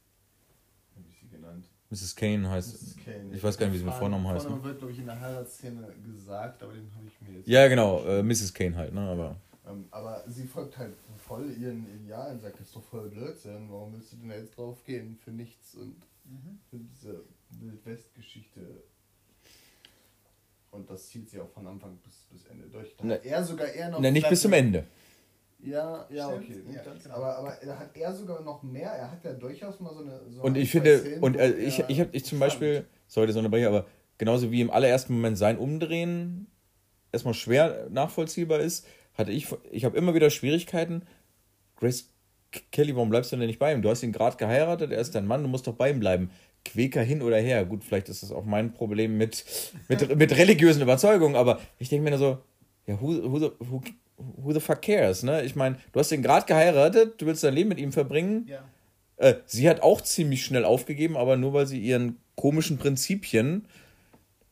habe 0.97 1.07
ich 1.11 1.21
sie 1.21 1.29
genannt? 1.29 1.67
Mrs. 1.91 2.17
Kane 2.17 2.51
heißt. 2.51 2.73
Mrs. 2.73 2.97
Kane. 3.05 3.35
Ich 3.35 3.43
weiß 3.43 3.57
gar 3.57 3.67
nicht, 3.67 3.75
wie 3.75 3.79
sie 3.79 3.85
mit 3.85 3.95
Vornamen 3.95 4.27
heißt. 4.27 4.47
Vornamen 4.47 4.63
ne? 4.63 4.69
wird, 4.71 4.79
glaube 4.79 4.93
ich, 4.93 4.99
in 4.99 5.07
der 5.07 5.21
Heiratsszene 5.21 5.95
gesagt, 6.05 6.63
aber 6.63 6.73
den 6.73 6.91
habe 6.97 7.07
ich 7.07 7.21
mir 7.21 7.39
jetzt. 7.39 7.47
Ja, 7.47 7.69
genau, 7.69 8.05
äh, 8.05 8.23
Mrs. 8.23 8.53
Kane 8.55 8.75
halt, 8.75 8.95
ne? 8.95 9.01
Aber. 9.03 9.37
Ähm, 9.69 9.87
aber 9.91 10.25
sie 10.27 10.47
folgt 10.47 10.79
halt 10.79 10.95
voll 11.17 11.51
ihren 11.51 11.87
Idealen, 11.95 12.41
sagt, 12.41 12.59
das 12.59 12.69
ist 12.69 12.77
doch 12.77 12.85
voll 12.85 13.09
Blödsinn, 13.09 13.69
warum 13.71 13.93
willst 13.93 14.13
du 14.13 14.17
denn 14.17 14.31
jetzt 14.31 14.57
drauf 14.57 14.85
gehen 14.85 15.19
für 15.23 15.31
nichts 15.31 15.75
und 15.75 15.97
mhm. 16.25 16.59
für 16.71 16.79
diese 16.79 17.25
Wildwest-Geschichte. 17.51 18.61
Und 20.71 20.89
das 20.91 21.09
zieht 21.09 21.29
sie 21.31 21.41
auch 21.41 21.49
von 21.51 21.67
Anfang 21.67 21.97
bis, 21.99 22.27
bis 22.31 22.47
Ende 22.47 22.69
durch. 22.69 22.95
Da 22.97 23.05
ne, 23.05 23.25
er 23.25 23.43
sogar 23.43 23.69
eher 23.69 23.91
noch. 23.91 24.01
Ne, 24.01 24.13
nicht 24.13 24.29
bis 24.29 24.43
zum 24.43 24.53
Ende. 24.53 24.85
Ja, 25.61 26.07
ja, 26.11 26.29
okay. 26.29 26.63
Ja, 26.73 26.83
genau. 26.83 27.15
aber, 27.15 27.39
aber 27.39 27.63
er 27.63 27.79
hat 27.79 27.97
er 27.97 28.15
sogar 28.15 28.43
noch 28.43 28.63
mehr. 28.63 28.91
Er 28.91 29.11
hat 29.11 29.25
ja 29.25 29.33
durchaus 29.33 29.81
mal 29.81 29.93
so 29.93 30.01
eine. 30.01 30.21
So 30.31 30.43
und 30.43 30.57
ich 30.57 30.71
finde, 30.71 30.99
Szenen, 30.99 31.23
und 31.23 31.37
äh, 31.37 31.53
ich, 31.55 31.83
ich 31.89 32.01
habe 32.01 32.11
ich 32.13 32.25
zum 32.25 32.39
Beispiel, 32.39 32.87
sorry, 33.09 33.27
das 33.27 33.37
eine 33.37 33.49
Breche, 33.49 33.67
aber 33.67 33.87
genauso 34.19 34.53
wie 34.53 34.61
im 34.61 34.71
allerersten 34.71 35.15
Moment 35.15 35.37
sein 35.37 35.59
Umdrehen 35.59 36.47
erstmal 37.11 37.35
schwer 37.35 37.89
nachvollziehbar 37.91 38.61
ist, 38.61 38.87
hatte 39.19 39.33
ich, 39.33 39.49
ich 39.71 39.85
habe 39.85 39.99
immer 39.99 40.15
wieder 40.15 40.31
Schwierigkeiten. 40.31 41.03
Grace 41.77 42.11
Kelly, 42.73 42.95
warum 42.95 43.11
bleibst 43.11 43.33
du 43.33 43.37
denn 43.37 43.47
nicht 43.47 43.59
bei 43.59 43.73
ihm? 43.73 43.83
Du 43.83 43.91
hast 43.91 44.03
ihn 44.03 44.13
gerade 44.13 44.37
geheiratet, 44.37 44.91
er 44.91 45.01
ist 45.01 45.15
dein 45.15 45.27
Mann, 45.27 45.43
du 45.43 45.49
musst 45.49 45.67
doch 45.67 45.75
bei 45.75 45.91
ihm 45.91 46.01
bleiben. 46.01 46.31
Quäker 46.65 47.03
hin 47.03 47.23
oder 47.23 47.37
her. 47.39 47.65
Gut, 47.65 47.85
vielleicht 47.85 48.09
ist 48.09 48.23
das 48.23 48.33
auch 48.33 48.45
mein 48.45 48.73
Problem 48.73 49.19
mit, 49.19 49.45
mit, 49.89 50.17
mit 50.17 50.37
religiösen 50.37 50.83
Überzeugungen, 50.83 51.37
aber 51.37 51.61
ich 51.79 51.89
denke 51.89 52.05
mir 52.05 52.11
nur 52.11 52.19
so, 52.19 52.39
ja, 52.87 53.01
who, 53.01 53.09
who, 53.09 53.53
who, 53.59 53.83
who 54.17 54.53
the 54.53 54.61
fuck 54.61 54.83
cares, 54.83 55.23
ne? 55.23 55.43
Ich 55.45 55.55
meine, 55.57 55.77
du 55.93 56.01
hast 56.01 56.11
ihn 56.11 56.23
gerade 56.23 56.47
geheiratet, 56.47 57.21
du 57.21 57.27
willst 57.27 57.45
dein 57.45 57.55
Leben 57.55 57.69
mit 57.69 57.79
ihm 57.79 57.93
verbringen. 57.93 58.47
Ja. 58.49 58.65
Äh, 59.19 59.35
sie 59.47 59.69
hat 59.69 59.83
auch 59.83 60.01
ziemlich 60.01 60.45
schnell 60.45 60.65
aufgegeben, 60.65 61.17
aber 61.17 61.37
nur 61.37 61.53
weil 61.53 61.67
sie 61.67 61.79
ihren 61.79 62.17
komischen 62.35 62.79
Prinzipien, 62.79 63.67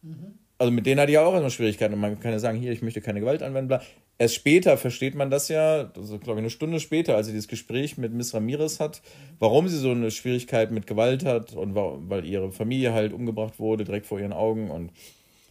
mhm. 0.02 0.38
also 0.59 0.70
mit 0.70 0.87
denen 0.87 1.00
hat 1.00 1.09
die 1.09 1.14
ja 1.14 1.24
auch 1.24 1.37
immer 1.37 1.50
Schwierigkeiten. 1.50 1.94
Und 1.94 2.00
man 2.00 2.20
kann 2.20 2.33
ja 2.33 2.38
sagen, 2.38 2.59
hier, 2.59 2.72
ich 2.72 2.83
möchte 2.83 3.00
keine 3.00 3.20
Gewalt 3.20 3.42
anwenden, 3.42 3.68
bla. 3.68 3.83
Erst 4.18 4.35
später 4.35 4.79
versteht 4.79 5.14
man 5.14 5.31
das 5.31 5.48
ja, 5.48 5.85
das 5.85 6.11
ist, 6.11 6.22
glaube 6.22 6.40
ich, 6.40 6.44
eine 6.44 6.50
Stunde 6.50 6.81
später, 6.81 7.16
als 7.16 7.26
sie 7.26 7.35
das 7.35 7.48
Gespräch 7.48 7.98
mit 7.98 8.14
Miss 8.14 8.33
Ramirez 8.33 8.81
hat, 8.81 9.02
warum 9.38 9.68
sie 9.68 9.79
so 9.79 9.90
eine 9.90 10.11
Schwierigkeit 10.11 10.70
mit 10.70 10.87
Gewalt 10.87 11.24
hat 11.26 11.52
und 11.52 11.74
weil 11.74 12.24
ihre 12.24 12.50
Familie 12.50 12.94
halt 12.94 13.12
umgebracht 13.12 13.59
wurde, 13.59 13.85
direkt 13.85 14.07
vor 14.07 14.18
ihren 14.18 14.33
Augen 14.33 14.70
und 14.70 14.90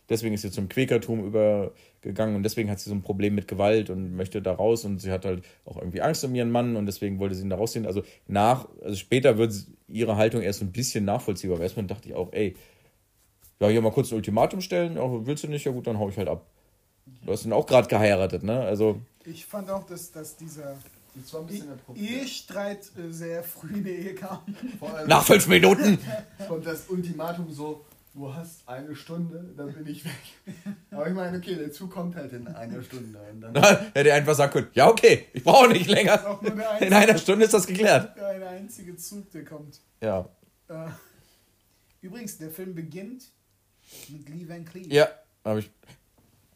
deswegen 0.09 0.33
ist 0.33 0.41
sie 0.41 0.49
zum 0.49 0.67
Quäkertum 0.67 1.23
über, 1.25 1.73
gegangen 2.01 2.35
und 2.35 2.43
deswegen 2.43 2.69
hat 2.71 2.79
sie 2.79 2.89
so 2.89 2.95
ein 2.95 3.01
Problem 3.01 3.35
mit 3.35 3.47
Gewalt 3.47 3.89
und 3.89 4.15
möchte 4.15 4.41
da 4.41 4.53
raus 4.53 4.85
und 4.85 4.99
sie 4.99 5.11
hat 5.11 5.25
halt 5.25 5.43
auch 5.65 5.77
irgendwie 5.77 6.01
Angst 6.01 6.23
um 6.23 6.33
ihren 6.33 6.51
Mann 6.51 6.75
und 6.75 6.85
deswegen 6.85 7.19
wollte 7.19 7.35
sie 7.35 7.43
ihn 7.43 7.49
da 7.49 7.57
rausziehen. 7.57 7.85
Also 7.85 8.03
nach, 8.27 8.67
also 8.83 8.95
später 8.95 9.37
wird 9.37 9.53
ihre 9.87 10.15
Haltung 10.15 10.41
erst 10.41 10.59
so 10.59 10.65
ein 10.65 10.71
bisschen 10.71 11.05
nachvollziehbar. 11.05 11.57
Aber 11.57 11.63
erstmal 11.63 11.85
dachte 11.85 12.09
ich 12.09 12.15
auch, 12.15 12.31
ey, 12.33 12.55
ja, 13.59 13.69
hier 13.69 13.81
mal 13.81 13.91
kurz 13.91 14.11
ein 14.11 14.15
Ultimatum 14.15 14.61
stellen, 14.61 14.95
ja, 14.95 15.25
willst 15.25 15.43
du 15.43 15.47
nicht, 15.47 15.65
ja 15.65 15.71
gut, 15.71 15.87
dann 15.87 15.99
hau 15.99 16.09
ich 16.09 16.17
halt 16.17 16.27
ab. 16.27 16.45
Du 17.05 17.31
hast 17.31 17.45
ihn 17.45 17.53
auch 17.53 17.65
gerade 17.65 17.87
geheiratet, 17.87 18.43
ne? 18.43 18.61
Also. 18.61 19.01
Ich 19.25 19.45
fand 19.45 19.69
auch, 19.69 19.85
dass, 19.85 20.11
dass 20.11 20.35
dieser 20.37 20.75
Ehestreit 21.95 22.91
äh, 22.97 23.11
sehr 23.11 23.43
früh 23.43 23.75
in 23.75 23.83
die 23.83 23.89
Ehe 23.91 24.15
kam. 24.15 24.39
Nach 25.07 25.23
fünf 25.25 25.47
Minuten! 25.47 25.99
Und 26.49 26.65
das 26.65 26.89
Ultimatum 26.89 27.51
so, 27.51 27.85
du 28.13 28.33
hast 28.33 28.67
eine 28.67 28.95
Stunde, 28.95 29.53
dann 29.55 29.73
bin 29.73 29.87
ich 29.87 30.03
weg. 30.05 30.11
Aber 30.91 31.07
ich 31.07 31.13
meine, 31.13 31.37
okay, 31.37 31.55
der 31.55 31.71
Zug 31.71 31.91
kommt 31.91 32.15
halt 32.15 32.33
in 32.33 32.47
einer 32.47 32.83
Stunde. 32.83 33.19
Und 33.31 33.41
dann 33.41 33.55
Hätte 33.93 34.09
er 34.09 34.15
einfach 34.15 34.35
sagen 34.35 34.51
können, 34.51 34.67
ja 34.73 34.89
okay, 34.89 35.25
ich 35.33 35.43
brauche 35.43 35.69
nicht 35.69 35.89
länger. 35.89 36.39
in 36.79 36.93
einer 36.93 37.17
Stunde 37.17 37.45
ist 37.45 37.53
das 37.53 37.65
geklärt. 37.67 38.15
Der 38.17 38.27
eine 38.27 38.47
einzige 38.47 38.95
Zug, 38.97 39.31
der 39.31 39.45
kommt. 39.45 39.79
Ja. 40.01 40.29
Äh, 40.67 40.87
übrigens, 42.01 42.37
der 42.37 42.51
Film 42.51 42.75
beginnt 42.75 43.25
mit 44.09 44.27
Lee 44.29 44.47
Van 44.47 44.65
Cleef. 44.65 44.87
Ja, 44.87 45.07
habe 45.43 45.59
ich. 45.59 45.71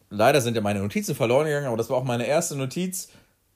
Leider 0.10 0.42
sind 0.42 0.56
ja 0.56 0.62
meine 0.62 0.80
Notizen 0.80 1.16
verloren 1.16 1.46
gegangen, 1.46 1.68
aber 1.68 1.78
das 1.78 1.90
war 1.90 1.98
auch 1.98 2.04
meine 2.04 2.26
erste 2.26 2.56
Notiz. 2.56 3.10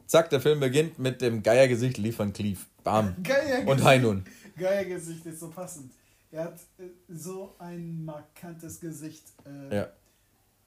Zack, 0.06 0.30
der 0.30 0.42
Film 0.42 0.60
beginnt 0.60 1.00
mit 1.00 1.22
dem 1.22 1.42
Geiergesicht 1.42 1.98
Van 2.20 2.34
Cleef. 2.34 2.68
Bam. 2.84 3.16
Geiergesicht. 3.24 3.68
Und 3.68 3.84
Heinun. 3.84 4.26
Geiergesicht 4.58 5.26
ist 5.26 5.40
so 5.40 5.50
passend. 5.50 5.92
Er 6.32 6.46
hat 6.46 6.60
äh, 6.78 6.84
so 7.10 7.56
ein 7.60 8.04
markantes 8.06 8.80
Gesicht. 8.80 9.24
Äh, 9.46 9.76
ja. 9.76 9.88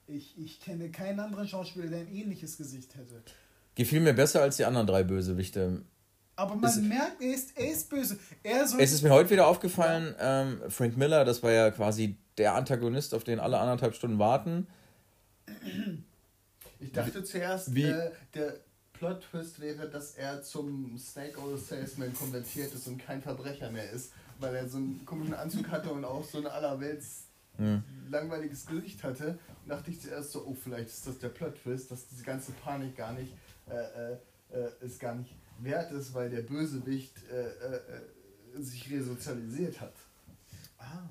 Ich, 0.09 0.39
ich 0.39 0.61
kenne 0.61 0.91
keinen 0.91 1.21
anderen 1.21 1.47
Schauspieler, 1.47 1.89
der 1.89 2.01
ein 2.01 2.13
ähnliches 2.13 2.57
Gesicht 2.57 2.95
hätte. 2.95 3.23
Gefiel 3.75 4.01
mir 4.01 4.15
besser 4.15 4.43
als 4.43 4.57
die 4.57 4.65
anderen 4.65 4.87
drei 4.87 5.03
Bösewichte. 5.03 5.83
Aber 6.37 6.55
man 6.55 6.71
es, 6.71 6.77
merkt, 6.77 7.21
er 7.21 7.35
ist, 7.35 7.57
er 7.57 7.71
ist 7.71 7.89
böse. 7.91 8.19
Er 8.43 8.63
es 8.63 8.93
ist 8.93 9.03
mir 9.03 9.11
heute 9.11 9.31
wieder 9.31 9.47
aufgefallen, 9.47 10.15
ähm, 10.21 10.61
Frank 10.69 10.97
Miller, 10.97 11.25
das 11.25 11.43
war 11.43 11.51
ja 11.51 11.71
quasi 11.71 12.17
der 12.39 12.55
Antagonist, 12.55 13.15
auf 13.15 13.25
den 13.25 13.41
alle 13.41 13.59
anderthalb 13.59 13.95
Stunden 13.95 14.19
warten. 14.19 14.67
Ich 16.79 16.93
dachte 16.93 17.25
zuerst, 17.25 17.75
Wie? 17.75 17.85
Äh, 17.85 18.11
der 18.35 18.61
Plot-Twist 18.93 19.61
wäre, 19.61 19.89
dass 19.89 20.15
er 20.15 20.43
zum 20.43 20.99
Snake 20.99 21.39
Oil 21.41 21.57
Salesman 21.57 22.15
konvertiert 22.15 22.75
ist 22.75 22.87
und 22.87 22.99
kein 22.99 23.23
Verbrecher 23.23 23.71
mehr 23.71 23.91
ist 23.91 24.13
weil 24.39 24.55
er 24.55 24.69
so 24.69 24.79
einen 24.79 25.05
komischen 25.05 25.35
Anzug 25.35 25.69
hatte 25.71 25.91
und 25.91 26.05
auch 26.05 26.25
so 26.25 26.39
ein 26.39 26.47
allerwelts 26.47 27.27
mhm. 27.59 27.83
langweiliges 28.09 28.67
Gesicht 28.67 29.03
hatte. 29.03 29.39
Und 29.63 29.71
dachte 29.71 29.91
ich 29.91 30.01
zuerst 30.01 30.33
so, 30.33 30.45
oh, 30.47 30.55
vielleicht 30.55 30.89
ist 30.89 31.07
das 31.07 31.19
der 31.19 31.29
Plot-Twist, 31.29 31.91
dass 31.91 32.07
diese 32.09 32.25
ganze 32.25 32.53
Panik 32.53 32.97
gar 32.97 33.13
nicht, 33.13 33.33
äh, 33.69 34.13
äh, 34.13 34.69
es 34.81 34.99
gar 34.99 35.15
nicht 35.15 35.35
wert 35.59 35.91
ist, 35.93 36.15
weil 36.15 36.31
der 36.31 36.43
Bösewicht 36.43 37.15
äh, 37.31 37.47
äh, 37.47 37.81
sich 38.63 38.91
resozialisiert 38.91 39.81
hat. 39.81 39.95
Ah. 40.79 41.09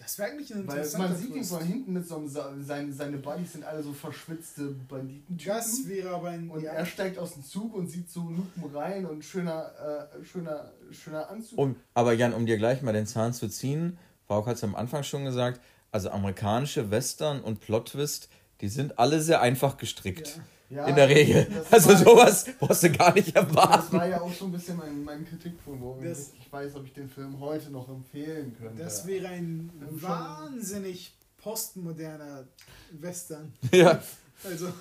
Das 0.00 0.18
wäre 0.18 0.30
eigentlich 0.30 0.52
ein 0.54 0.66
Weil 0.66 0.88
man 0.96 1.14
sieht 1.14 1.34
ihn 1.36 1.44
von 1.44 1.62
hinten 1.62 1.92
mit 1.92 2.08
so 2.08 2.16
einem, 2.16 2.64
seine, 2.64 2.92
seine 2.92 3.18
Buddies 3.18 3.52
sind 3.52 3.64
alle 3.64 3.82
so 3.82 3.92
verschwitzte 3.92 4.74
Banditentypen. 4.88 5.54
Das 5.54 5.86
wäre 5.86 6.10
aber 6.10 6.30
ein... 6.30 6.50
Und 6.50 6.62
ja. 6.62 6.72
er 6.72 6.86
steigt 6.86 7.18
aus 7.18 7.34
dem 7.34 7.44
Zug 7.44 7.74
und 7.74 7.88
sieht 7.88 8.10
so 8.10 8.22
Lupen 8.22 8.74
rein 8.74 9.04
und 9.04 9.22
schöner, 9.24 10.08
äh, 10.18 10.24
schöner, 10.24 10.72
schöner 10.90 11.28
Anzug. 11.28 11.58
Um, 11.58 11.76
aber 11.92 12.14
Jan, 12.14 12.32
um 12.32 12.46
dir 12.46 12.56
gleich 12.56 12.80
mal 12.80 12.92
den 12.92 13.06
Zahn 13.06 13.34
zu 13.34 13.48
ziehen, 13.48 13.98
Frau 14.26 14.46
hat 14.46 14.56
es 14.56 14.64
am 14.64 14.74
Anfang 14.74 15.02
schon 15.02 15.26
gesagt, 15.26 15.60
also 15.92 16.10
amerikanische 16.10 16.90
Western 16.90 17.42
und 17.42 17.60
Plot-Twist, 17.60 18.30
die 18.62 18.68
sind 18.68 18.98
alle 18.98 19.20
sehr 19.20 19.42
einfach 19.42 19.76
gestrickt. 19.76 20.36
Ja. 20.36 20.42
Ja, 20.70 20.86
in 20.86 20.94
der 20.94 21.08
Regel. 21.08 21.48
Also 21.70 21.96
sowas 21.96 22.46
brauchst 22.58 22.84
du 22.84 22.92
gar 22.92 23.12
nicht 23.12 23.34
erwarten. 23.34 23.88
Das 23.90 23.92
war 23.92 24.06
ja 24.06 24.20
auch 24.20 24.32
so 24.32 24.44
ein 24.44 24.52
bisschen 24.52 24.76
mein, 24.76 25.02
mein 25.02 25.26
Kritikpunkt, 25.26 25.82
wo 25.82 26.00
das, 26.00 26.32
ich 26.38 26.52
weiß, 26.52 26.76
ob 26.76 26.86
ich 26.86 26.92
den 26.92 27.08
Film 27.08 27.40
heute 27.40 27.70
noch 27.70 27.88
empfehlen 27.88 28.56
könnte. 28.56 28.82
Das 28.82 29.04
wäre 29.06 29.28
ein 29.28 29.70
wahnsinnig 29.90 31.12
postmoderner 31.38 32.44
Western. 32.92 33.52
Ja. 33.72 34.00
Also. 34.44 34.68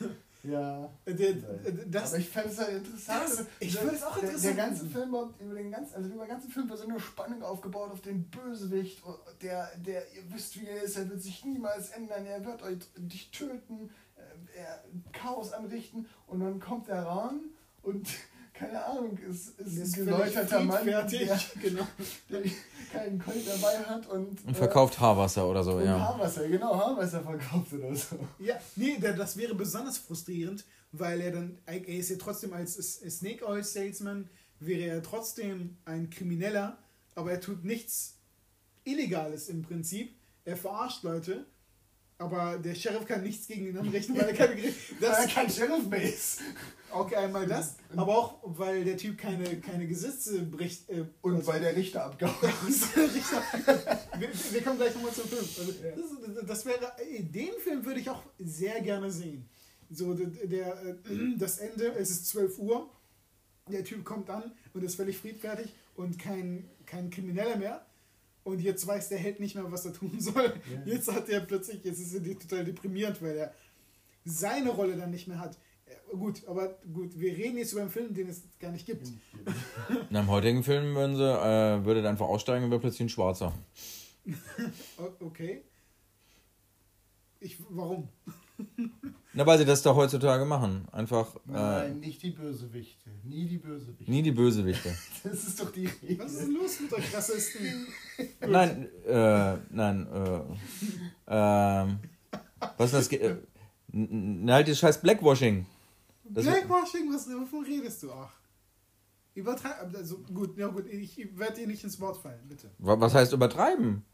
ja. 0.44 0.90
Der, 1.06 1.34
das, 1.86 2.12
Aber 2.12 2.20
ich 2.20 2.28
fände 2.28 2.50
es 2.50 2.58
halt 2.58 2.76
interessant. 2.76 3.22
Das, 3.24 3.46
ich 3.60 3.82
würde 3.82 3.96
es 3.96 4.02
auch 4.02 4.16
interessant. 4.16 4.44
Der, 4.44 4.54
der 4.54 4.64
ganze 4.66 4.86
Film, 4.86 5.16
über 5.40 5.54
den 5.54 5.70
ganzen, 5.70 5.94
also 5.94 6.10
über 6.10 6.24
den 6.24 6.30
ganzen 6.30 6.50
Film 6.50 6.68
wird 6.68 6.78
so 6.78 6.88
eine 6.88 7.00
Spannung 7.00 7.42
aufgebaut 7.42 7.90
auf 7.90 8.00
den 8.00 8.28
Bösewicht, 8.30 9.02
der, 9.42 9.70
der, 9.78 10.02
ihr 10.14 10.22
wisst, 10.32 10.60
wie 10.60 10.66
er 10.66 10.82
ist, 10.82 10.96
er 10.96 11.08
wird 11.08 11.22
sich 11.22 11.44
niemals 11.44 11.90
ändern, 11.90 12.26
er 12.26 12.44
wird 12.44 12.62
euch 12.62 12.78
dich 12.96 13.30
töten 13.30 13.90
Chaos 15.12 15.52
anrichten 15.52 16.06
und 16.26 16.40
dann 16.40 16.60
kommt 16.60 16.88
er 16.88 17.04
ran 17.04 17.40
und 17.82 18.08
keine 18.54 18.84
Ahnung, 18.84 19.18
ist, 19.18 19.58
ist, 19.58 19.76
ist 19.76 19.98
ein 19.98 20.06
geläuterter 20.06 20.60
Mann, 20.60 20.84
fertig. 20.84 21.26
Der, 21.26 21.40
genau, 21.62 21.86
der 22.30 22.42
keinen 22.92 23.18
Colt 23.18 23.46
dabei 23.46 23.78
hat 23.78 24.06
und, 24.06 24.44
und 24.46 24.56
verkauft 24.56 24.94
äh, 24.94 25.00
Haarwasser 25.00 25.48
oder 25.48 25.64
so, 25.64 25.80
ja. 25.80 25.98
Haarwasser, 25.98 26.48
genau, 26.48 26.76
Haarwasser 26.76 27.22
verkauft 27.22 27.72
oder 27.72 27.94
so. 27.94 28.16
Ja, 28.38 28.54
nee, 28.76 28.96
das 28.98 29.36
wäre 29.36 29.54
besonders 29.54 29.98
frustrierend, 29.98 30.64
weil 30.92 31.20
er 31.20 31.32
dann, 31.32 31.58
er 31.66 31.86
ist 31.88 32.10
ja 32.10 32.16
trotzdem 32.16 32.52
als 32.52 32.74
Snake 32.74 33.44
Oil 33.44 33.64
Salesman, 33.64 34.30
wäre 34.60 34.96
er 34.96 35.02
trotzdem 35.02 35.76
ein 35.84 36.08
aber 37.16 37.32
der 42.18 42.74
Sheriff 42.74 43.06
kann 43.06 43.22
nichts 43.22 43.46
gegen 43.46 43.66
ihn 43.66 43.76
anrichten, 43.76 44.16
weil 44.16 44.28
er 44.28 44.34
keine 44.34 44.62
das 44.62 44.72
weil 45.00 45.10
er 45.10 45.26
kein 45.26 45.50
Sheriff 45.50 45.86
mehr 45.88 46.02
ist. 46.02 46.40
Okay, 46.90 47.16
einmal 47.16 47.46
das, 47.46 47.74
aber 47.96 48.16
auch 48.16 48.38
weil 48.44 48.84
der 48.84 48.96
Typ 48.96 49.18
keine, 49.18 49.60
keine 49.60 49.86
Gesetze 49.88 50.42
bricht. 50.42 50.88
Äh, 50.88 51.06
und 51.22 51.34
also, 51.36 51.46
weil 51.48 51.60
der 51.60 51.74
Richter 51.74 52.04
abgehauen 52.04 52.36
ist. 52.68 52.96
wir, 52.96 54.28
wir, 54.52 54.62
kommen 54.62 54.76
gleich 54.76 54.94
nochmal 54.94 55.12
zum 55.12 55.28
Film. 55.28 55.40
Also, 55.40 56.16
das, 56.26 56.46
das, 56.46 56.66
wäre, 56.66 56.92
den 57.18 57.50
Film 57.62 57.84
würde 57.84 57.98
ich 57.98 58.08
auch 58.08 58.22
sehr 58.38 58.80
gerne 58.80 59.10
sehen. 59.10 59.48
So, 59.90 60.14
der, 60.14 60.26
der, 60.46 60.84
äh, 60.84 60.94
das 61.36 61.58
Ende, 61.58 61.94
es 61.96 62.10
ist 62.10 62.28
12 62.28 62.58
Uhr, 62.60 62.88
der 63.68 63.84
Typ 63.84 64.04
kommt 64.04 64.30
an 64.30 64.52
und 64.72 64.84
ist 64.84 64.94
völlig 64.94 65.18
friedfertig 65.18 65.74
und 65.96 66.18
kein, 66.18 66.70
kein 66.86 67.10
Krimineller 67.10 67.56
mehr. 67.56 67.84
Und 68.44 68.60
jetzt 68.60 68.86
weiß 68.86 69.08
der 69.08 69.18
Held 69.18 69.40
nicht 69.40 69.54
mehr, 69.54 69.70
was 69.72 69.86
er 69.86 69.94
tun 69.94 70.20
soll. 70.20 70.52
Ja. 70.70 70.92
Jetzt 70.92 71.10
hat 71.10 71.28
er 71.28 71.40
plötzlich, 71.40 71.82
jetzt 71.82 71.98
ist 71.98 72.14
er 72.14 72.38
total 72.38 72.64
deprimierend, 72.64 73.20
weil 73.22 73.36
er 73.36 73.54
seine 74.24 74.70
Rolle 74.70 74.96
dann 74.96 75.10
nicht 75.10 75.26
mehr 75.26 75.38
hat. 75.38 75.58
Gut, 76.10 76.46
aber 76.46 76.78
gut, 76.92 77.18
wir 77.18 77.36
reden 77.36 77.58
jetzt 77.58 77.72
über 77.72 77.82
einen 77.82 77.90
Film, 77.90 78.14
den 78.14 78.28
es 78.28 78.42
gar 78.60 78.70
nicht 78.70 78.86
gibt. 78.86 79.08
In 80.10 80.16
einem 80.16 80.28
heutigen 80.28 80.62
Film 80.62 80.94
würden 80.94 81.16
sie, 81.16 81.22
äh, 81.22 81.84
würde 81.84 82.02
er 82.02 82.08
einfach 82.08 82.26
aussteigen 82.26 82.64
und 82.64 82.70
wäre 82.70 82.80
plötzlich 82.80 83.02
ein 83.02 83.08
Schwarzer. 83.08 83.52
okay. 85.20 85.62
Ich, 87.40 87.58
warum? 87.68 88.08
Na, 89.34 89.44
weil 89.44 89.58
sie 89.58 89.64
das 89.64 89.82
doch 89.82 89.96
heutzutage 89.96 90.44
machen. 90.44 90.86
Einfach. 90.92 91.34
Nein, 91.44 91.92
äh, 91.92 91.94
nicht 91.94 92.22
die 92.22 92.30
Bösewichte. 92.30 93.10
Nie 93.24 93.46
die 93.46 93.58
Bösewichte. 93.58 94.10
Nie 94.10 94.22
die 94.22 94.30
Bösewichte. 94.30 94.96
das 95.24 95.44
ist 95.44 95.60
doch 95.60 95.72
die 95.72 95.86
Regel. 95.86 96.20
Was 96.20 96.32
ist 96.32 96.42
denn 96.42 96.52
los 96.54 96.80
mit 96.80 96.92
euch 96.92 97.14
Rassisten? 97.14 97.86
nein, 98.46 98.88
äh, 99.06 99.56
nein, 99.70 100.06
äh, 100.06 100.40
ähm, 101.26 101.98
was 102.76 102.92
ist 102.92 103.12
das? 103.12 103.20
Äh, 103.20 103.36
halt 104.46 104.68
das 104.68 104.78
scheiß 104.78 105.00
Blackwashing. 105.00 105.66
Das 106.24 106.44
Blackwashing, 106.44 107.12
was, 107.12 107.28
wovon 107.28 107.64
redest 107.64 108.04
du? 108.04 108.12
Ach. 108.12 108.32
Übertreiben. 109.34 109.96
Also 109.96 110.18
gut, 110.18 110.56
ja 110.56 110.68
gut, 110.68 110.86
ich 110.86 111.36
werde 111.36 111.56
dir 111.56 111.66
nicht 111.66 111.82
ins 111.82 112.00
Wort 112.00 112.16
fallen, 112.16 112.46
bitte. 112.48 112.70
Was 112.78 113.14
heißt 113.14 113.32
übertreiben? 113.32 114.04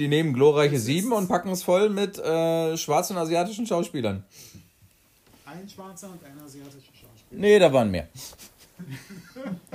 Die 0.00 0.08
nehmen 0.08 0.32
glorreiche 0.32 0.78
Sieben 0.78 1.12
und 1.12 1.28
packen 1.28 1.50
es 1.50 1.62
voll 1.62 1.90
mit 1.90 2.18
äh, 2.18 2.74
schwarzen 2.78 3.18
asiatischen 3.18 3.66
Schauspielern. 3.66 4.24
Ein 5.44 5.68
schwarzer 5.68 6.08
und 6.10 6.24
ein 6.24 6.38
asiatischer 6.38 6.94
Schauspieler. 6.94 7.38
Nee, 7.38 7.58
da 7.58 7.70
waren 7.70 7.90
mehr. 7.90 8.08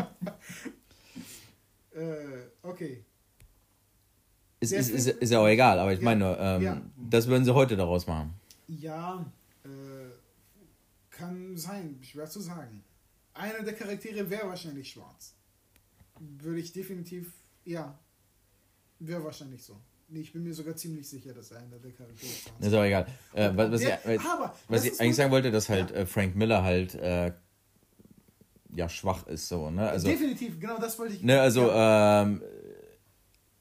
äh, 1.93 2.47
okay. 2.63 3.03
Ist, 4.59 4.71
ist, 4.71 4.89
ist, 4.89 5.07
ist 5.09 5.29
ja 5.29 5.38
auch 5.38 5.47
egal, 5.47 5.77
aber 5.77 5.93
ich 5.93 5.99
ja, 5.99 6.05
meine 6.05 6.25
nur, 6.25 6.39
ähm, 6.39 6.61
ja. 6.63 6.81
das 6.97 7.27
würden 7.27 7.45
sie 7.45 7.53
heute 7.53 7.77
daraus 7.77 8.07
machen. 8.07 8.33
Ja, 8.67 9.23
äh, 9.63 9.67
kann 11.11 11.55
sein, 11.55 11.99
schwer 12.01 12.27
zu 12.27 12.39
sagen. 12.39 12.83
Einer 13.35 13.61
der 13.61 13.75
Charaktere 13.75 14.27
wäre 14.27 14.47
wahrscheinlich 14.47 14.89
schwarz. 14.89 15.35
Würde 16.39 16.61
ich 16.61 16.73
definitiv, 16.73 17.31
ja, 17.63 17.95
wäre 18.97 19.23
wahrscheinlich 19.23 19.61
so. 19.61 19.79
Nee, 20.07 20.19
ich 20.19 20.31
bin 20.31 20.43
mir 20.43 20.53
sogar 20.53 20.75
ziemlich 20.75 21.07
sicher, 21.09 21.33
dass 21.33 21.51
einer 21.51 21.79
der 21.83 21.91
Charaktere 21.91 22.29
ist. 22.29 22.51
Ist 22.59 22.73
aber 22.73 22.85
egal. 22.85 23.07
Äh, 23.33 23.51
was, 23.55 23.71
was, 23.71 23.81
der, 23.81 24.15
ich, 24.15 24.21
aber, 24.21 24.55
was 24.67 24.85
ich 24.85 25.01
eigentlich 25.01 25.15
sagen 25.15 25.31
wollte, 25.31 25.51
dass 25.51 25.67
halt 25.67 25.89
ja. 25.91 25.97
äh, 25.97 26.05
Frank 26.05 26.35
Miller 26.35 26.63
halt 26.63 26.93
äh, 26.95 27.31
ja 28.75 28.87
schwach 28.87 29.25
ist 29.27 29.47
so, 29.47 29.71
ne? 29.71 29.89
Also, 29.89 30.07
Definitiv, 30.07 30.59
genau 30.59 30.77
das 30.77 30.99
wollte 30.99 31.15
ich. 31.15 31.23
Ne, 31.23 31.41
also 31.41 31.67
ja. 31.67 32.21
ähm, 32.21 32.41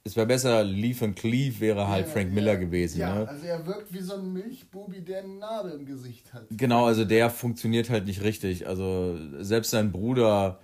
es 0.06 0.16
wäre 0.16 0.26
besser, 0.26 0.62
Leaf 0.64 1.02
and 1.02 1.16
Cleave 1.16 1.60
wäre 1.60 1.88
halt 1.88 2.06
ja, 2.06 2.12
Frank 2.12 2.32
Miller 2.32 2.58
gewesen. 2.58 3.00
Ja, 3.00 3.14
ne? 3.14 3.28
also 3.28 3.46
er 3.46 3.66
wirkt 3.66 3.92
wie 3.92 4.02
so 4.02 4.14
ein 4.14 4.32
Milchbubi, 4.34 5.00
der 5.00 5.20
einen 5.20 5.38
Nabel 5.38 5.72
im 5.72 5.86
Gesicht 5.86 6.34
hat. 6.34 6.46
Genau, 6.50 6.84
also 6.84 7.06
der 7.06 7.30
funktioniert 7.30 7.88
halt 7.88 8.04
nicht 8.04 8.20
richtig. 8.20 8.66
Also 8.66 9.18
selbst 9.40 9.70
sein 9.70 9.92
Bruder 9.92 10.60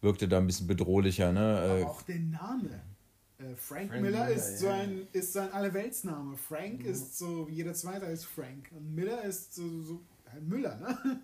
wirkte 0.00 0.28
da 0.28 0.38
ein 0.38 0.46
bisschen 0.46 0.68
bedrohlicher. 0.68 1.32
Ne? 1.32 1.40
Aber 1.40 1.78
äh, 1.78 1.84
auch 1.84 2.02
der 2.02 2.20
Name. 2.20 2.82
Äh, 3.44 3.56
Frank, 3.56 3.90
Frank, 3.90 4.02
Miller, 4.02 4.24
Miller 4.24 4.30
ist, 4.30 4.58
so 4.58 4.68
ein, 4.68 5.06
ist 5.12 5.32
so 5.32 5.40
ein 5.40 5.52
Allerweltsname. 5.52 6.36
Frank 6.36 6.80
mhm. 6.80 6.90
ist 6.90 7.18
so, 7.18 7.48
jeder 7.48 7.74
zweite 7.74 8.06
ist 8.06 8.24
Frank. 8.24 8.70
Und 8.72 8.94
Miller 8.94 9.22
ist 9.24 9.54
so, 9.54 9.82
so 9.82 10.00
halt 10.30 10.46
Müller, 10.46 10.76
ne? 10.76 11.20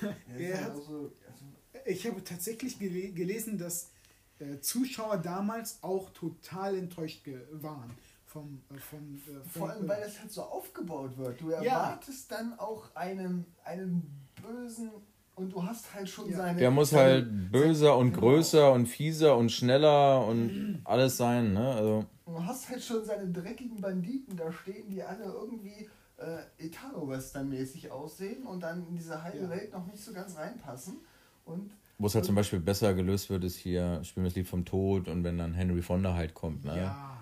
er 0.38 0.64
hat, 0.64 0.70
also, 0.70 1.12
also 1.30 1.44
ich 1.84 2.06
habe 2.06 2.22
tatsächlich 2.24 2.78
gele 2.78 3.12
gelesen, 3.12 3.58
dass 3.58 3.90
äh, 4.38 4.58
Zuschauer 4.60 5.18
damals 5.18 5.82
auch 5.82 6.10
total 6.10 6.76
enttäuscht 6.76 7.26
waren. 7.52 7.90
Vom, 8.26 8.62
äh, 8.70 8.78
vom, 8.78 9.16
äh, 9.16 9.48
Vor 9.48 9.70
allem, 9.70 9.88
weil 9.88 10.00
das 10.00 10.20
halt 10.20 10.32
so 10.32 10.42
aufgebaut 10.42 11.16
wird. 11.16 11.40
Du 11.40 11.50
erwartest 11.50 12.30
ja. 12.30 12.38
dann 12.38 12.58
auch 12.58 12.94
einen, 12.94 13.46
einen 13.64 14.26
bösen 14.42 14.90
und 15.36 15.52
du 15.52 15.62
hast 15.62 15.94
halt 15.94 16.08
schon 16.08 16.30
ja. 16.30 16.38
seine. 16.38 16.58
Der 16.58 16.70
muss 16.70 16.90
seine, 16.90 17.12
halt 17.12 17.52
böser 17.52 17.74
seine, 17.74 17.96
und 17.96 18.10
genau. 18.10 18.20
größer 18.20 18.72
und 18.72 18.86
fieser 18.86 19.36
und 19.36 19.52
schneller 19.52 20.26
und 20.26 20.80
alles 20.84 21.16
sein, 21.16 21.52
ne? 21.52 21.74
Also. 21.74 22.04
Du 22.24 22.44
hast 22.44 22.68
halt 22.68 22.82
schon 22.82 23.04
seine 23.04 23.30
dreckigen 23.30 23.80
Banditen 23.80 24.36
da 24.36 24.50
stehen, 24.50 24.88
die 24.88 25.02
alle 25.02 25.24
irgendwie 25.24 25.88
äh, 26.16 26.66
Italo-Western-mäßig 26.66 27.92
aussehen 27.92 28.44
und 28.46 28.62
dann 28.62 28.84
in 28.88 28.96
diese 28.96 29.22
heile 29.22 29.42
ja. 29.42 29.50
Welt 29.50 29.72
noch 29.72 29.86
nicht 29.86 30.02
so 30.02 30.12
ganz 30.12 30.36
reinpassen. 30.36 30.96
Und 31.44 31.70
wo 31.98 32.08
es 32.08 32.14
halt 32.14 32.24
zum 32.24 32.34
Beispiel 32.34 32.58
besser 32.58 32.94
gelöst 32.94 33.30
wird, 33.30 33.44
ist 33.44 33.56
hier 33.56 34.02
Spielen 34.04 34.24
wir 34.24 34.30
das 34.30 34.36
Lied 34.36 34.48
vom 34.48 34.64
Tod 34.64 35.06
und 35.08 35.22
wenn 35.22 35.38
dann 35.38 35.54
Henry 35.54 35.82
Fonda 35.82 36.14
halt 36.14 36.34
kommt. 36.34 36.64
Ne? 36.64 36.76
Ja. 36.76 37.15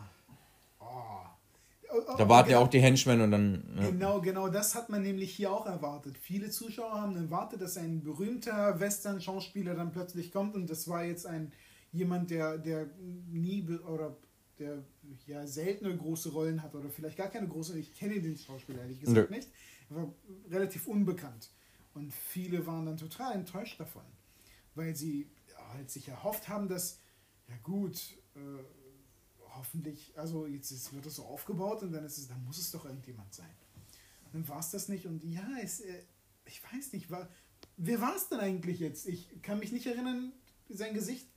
Oh. 2.07 2.15
Da 2.17 2.29
warten 2.29 2.51
ja 2.51 2.59
auch 2.59 2.69
die 2.69 2.81
Henchmen 2.81 3.21
und 3.21 3.31
dann. 3.31 3.53
Ne? 3.75 3.93
Genau, 3.93 4.21
genau, 4.21 4.49
das 4.49 4.75
hat 4.75 4.89
man 4.89 5.03
nämlich 5.03 5.35
hier 5.35 5.53
auch 5.53 5.67
erwartet. 5.67 6.19
Viele 6.19 6.51
Zuschauer 6.51 7.01
haben 7.01 7.17
erwartet, 7.17 7.61
dass 7.61 7.77
ein 7.77 8.03
berühmter 8.03 8.79
Western-Schauspieler 8.79 9.75
dann 9.75 9.93
plötzlich 9.93 10.33
kommt 10.33 10.55
und 10.55 10.69
das 10.69 10.89
war 10.89 11.05
jetzt 11.05 11.27
ein 11.27 11.53
jemand, 11.93 12.31
der, 12.31 12.59
der 12.59 12.89
nie 13.31 13.67
oder 13.87 14.17
der 14.59 14.85
ja 15.27 15.47
seltene 15.47 15.97
große 15.97 16.31
Rollen 16.31 16.63
hat 16.63 16.75
oder 16.75 16.89
vielleicht 16.89 17.17
gar 17.17 17.29
keine 17.29 17.49
große. 17.49 17.79
Ich 17.79 17.95
kenne 17.95 18.21
den 18.21 18.37
Schauspieler 18.37 18.81
ehrlich 18.83 19.01
gesagt 19.01 19.31
Nö. 19.31 19.37
nicht. 19.37 19.49
Er 19.91 19.97
war 19.97 20.13
relativ 20.51 20.87
unbekannt. 20.87 21.51
Und 21.95 22.13
viele 22.13 22.67
waren 22.67 22.87
dann 22.87 22.97
total 22.97 23.35
enttäuscht 23.35 23.79
davon 23.79 24.03
weil 24.75 24.95
sie 24.95 25.29
halt 25.73 25.91
sich 25.91 26.09
erhofft 26.09 26.49
haben, 26.49 26.69
dass, 26.69 27.01
ja 27.49 27.55
gut, 27.63 27.97
äh, 28.35 28.39
hoffentlich, 29.57 30.13
also 30.17 30.47
jetzt 30.47 30.71
ist, 30.71 30.93
wird 30.93 31.07
das 31.07 31.17
so 31.17 31.25
aufgebaut 31.25 31.83
und 31.83 31.93
dann 31.93 32.05
ist 32.05 32.19
es, 32.19 32.29
dann 32.29 32.43
muss 32.45 32.59
es 32.59 32.71
doch 32.71 32.85
irgendjemand 32.85 33.33
sein. 33.35 33.51
Dann 34.33 34.47
war 34.49 34.59
es 34.59 34.71
das 34.71 34.89
nicht 34.89 35.07
und 35.07 35.23
ja, 35.25 35.47
es, 35.63 35.81
äh, 35.81 36.03
ich 36.45 36.61
weiß 36.63 36.93
nicht, 36.93 37.11
war, 37.11 37.29
wer 37.77 38.01
war 38.01 38.17
es 38.17 38.29
denn 38.29 38.41
eigentlich 38.41 38.81
jetzt? 38.81 39.07
Ich 39.07 39.43
kann 39.43 39.59
mich 39.59 39.73
nicht 39.73 39.87
erinnern, 39.87 40.33
sein 40.69 40.95
Gesicht 40.95 41.29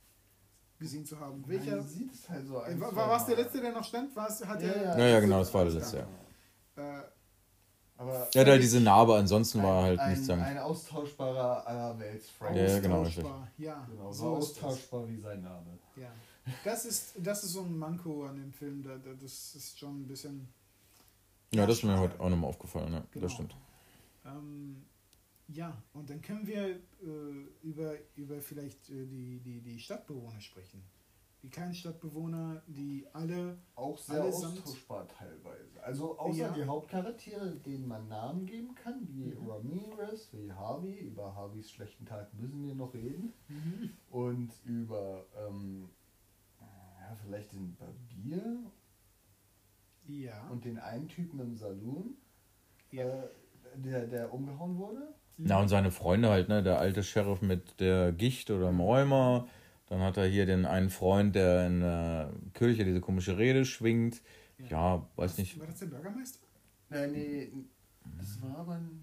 gesehen 0.78 1.06
zu 1.06 1.18
haben. 1.18 1.44
Welcher? 1.46 1.76
Nein, 1.76 1.88
sieht 1.88 2.12
es 2.12 2.28
halt 2.28 2.46
so 2.46 2.62
äh, 2.62 2.80
war 2.80 2.94
war 2.94 3.20
es 3.20 3.26
der 3.26 3.36
letzte, 3.36 3.60
der 3.60 3.72
noch 3.72 3.84
stand? 3.84 4.14
War's, 4.14 4.44
hat 4.44 4.62
ja, 4.62 4.68
ja, 4.68 4.98
ja, 4.98 5.06
ja, 5.06 5.20
genau, 5.20 5.40
das 5.40 5.52
war 5.52 5.64
der 5.64 5.74
letzte, 5.74 6.06
ja. 6.76 6.98
Äh, 6.98 7.02
aber 7.98 8.28
ja, 8.32 8.44
halt 8.44 8.62
diese 8.62 8.80
Narbe, 8.80 9.16
ansonsten 9.16 9.58
ein, 9.58 9.64
war 9.64 9.82
halt 9.82 9.98
ein, 9.98 10.10
nichts 10.10 10.26
sagen. 10.26 10.40
Ein 10.40 10.58
austauschbarer 10.58 11.66
allerwelts 11.66 12.30
Frank. 12.30 12.56
Ja, 12.56 12.78
genau, 12.78 13.02
richtig. 13.02 13.26
Ja, 13.56 13.84
genau, 13.90 14.12
so, 14.12 14.36
austauschbar 14.36 15.08
wie 15.08 15.18
sein 15.18 15.42
Name. 15.42 15.78
Ja. 15.96 16.12
Das 16.64 16.84
ist, 16.84 17.14
das 17.18 17.44
ist 17.44 17.52
so 17.52 17.62
ein 17.62 17.76
Manko 17.76 18.26
an 18.26 18.36
dem 18.36 18.52
Film, 18.52 18.82
da, 18.82 18.96
da, 18.96 19.14
das 19.14 19.54
ist 19.54 19.78
schon 19.78 20.02
ein 20.02 20.06
bisschen. 20.06 20.48
Ja, 21.52 21.66
das 21.66 21.78
ist 21.78 21.84
mir 21.84 21.98
heute 21.98 22.18
auch 22.20 22.28
nochmal 22.28 22.50
aufgefallen, 22.50 22.92
ja, 22.92 23.04
genau. 23.10 23.22
das 23.22 23.32
stimmt. 23.32 23.56
Ähm, 24.24 24.84
ja, 25.48 25.82
und 25.94 26.10
dann 26.10 26.20
können 26.20 26.46
wir 26.46 26.68
äh, 26.68 26.78
über, 27.62 27.94
über 28.16 28.40
vielleicht 28.40 28.90
äh, 28.90 29.06
die, 29.06 29.40
die, 29.40 29.60
die 29.60 29.78
Stadtbewohner 29.78 30.40
sprechen 30.40 30.82
die 31.42 31.50
kleinen 31.50 31.74
Stadtbewohner, 31.74 32.62
die 32.66 33.06
alle. 33.12 33.58
Auch 33.74 33.96
sehr 33.96 34.24
austauschbar 34.24 35.06
teilweise. 35.06 35.82
Also 35.82 36.18
außer 36.18 36.36
ja. 36.36 36.52
die 36.52 36.64
Hauptcharaktere, 36.64 37.56
denen 37.56 37.86
man 37.86 38.08
Namen 38.08 38.44
geben 38.46 38.74
kann, 38.74 39.06
wie 39.08 39.34
mhm. 39.34 39.48
Ramirez, 39.48 40.32
wie 40.32 40.52
Harvey. 40.52 40.98
Über 40.98 41.34
Harveys 41.34 41.70
schlechten 41.70 42.04
Tag 42.06 42.34
müssen 42.34 42.66
wir 42.66 42.74
noch 42.74 42.92
reden. 42.92 43.32
Mhm. 43.48 43.90
Und 44.10 44.50
über 44.64 45.24
ähm, 45.36 45.88
ja, 47.08 47.16
vielleicht 47.24 47.52
den 47.52 47.76
Barbier. 47.76 48.58
Ja. 50.06 50.48
Und 50.48 50.64
den 50.64 50.78
einen 50.78 51.08
Typen 51.08 51.40
im 51.40 51.56
Saloon, 51.56 52.14
ja. 52.90 53.04
äh, 53.04 53.28
der, 53.76 54.06
der 54.06 54.32
umgehauen 54.32 54.78
wurde. 54.78 55.14
Na, 55.36 55.60
und 55.60 55.68
seine 55.68 55.90
Freunde 55.90 56.30
halt, 56.30 56.48
ne? 56.48 56.62
Der 56.62 56.78
alte 56.78 57.02
Sheriff 57.02 57.42
mit 57.42 57.78
der 57.80 58.12
Gicht 58.12 58.50
oder 58.50 58.66
dem 58.68 58.80
Rheuma. 58.80 59.46
Dann 59.86 60.00
hat 60.00 60.16
er 60.16 60.26
hier 60.26 60.46
den 60.46 60.66
einen 60.66 60.90
Freund, 60.90 61.34
der 61.34 61.66
in 61.66 61.80
der 61.80 62.32
Kirche 62.54 62.84
diese 62.84 63.00
komische 63.00 63.38
Rede 63.38 63.64
schwingt. 63.64 64.20
Ja, 64.58 64.96
ja 64.96 65.08
weiß 65.16 65.38
nicht. 65.38 65.58
War 65.58 65.66
das 65.66 65.78
der 65.78 65.86
Bürgermeister? 65.86 66.40
Nein, 66.90 67.12
nee, 67.12 67.52
das 68.18 68.42
war 68.42 68.58
aber 68.58 68.74
ein. 68.74 69.00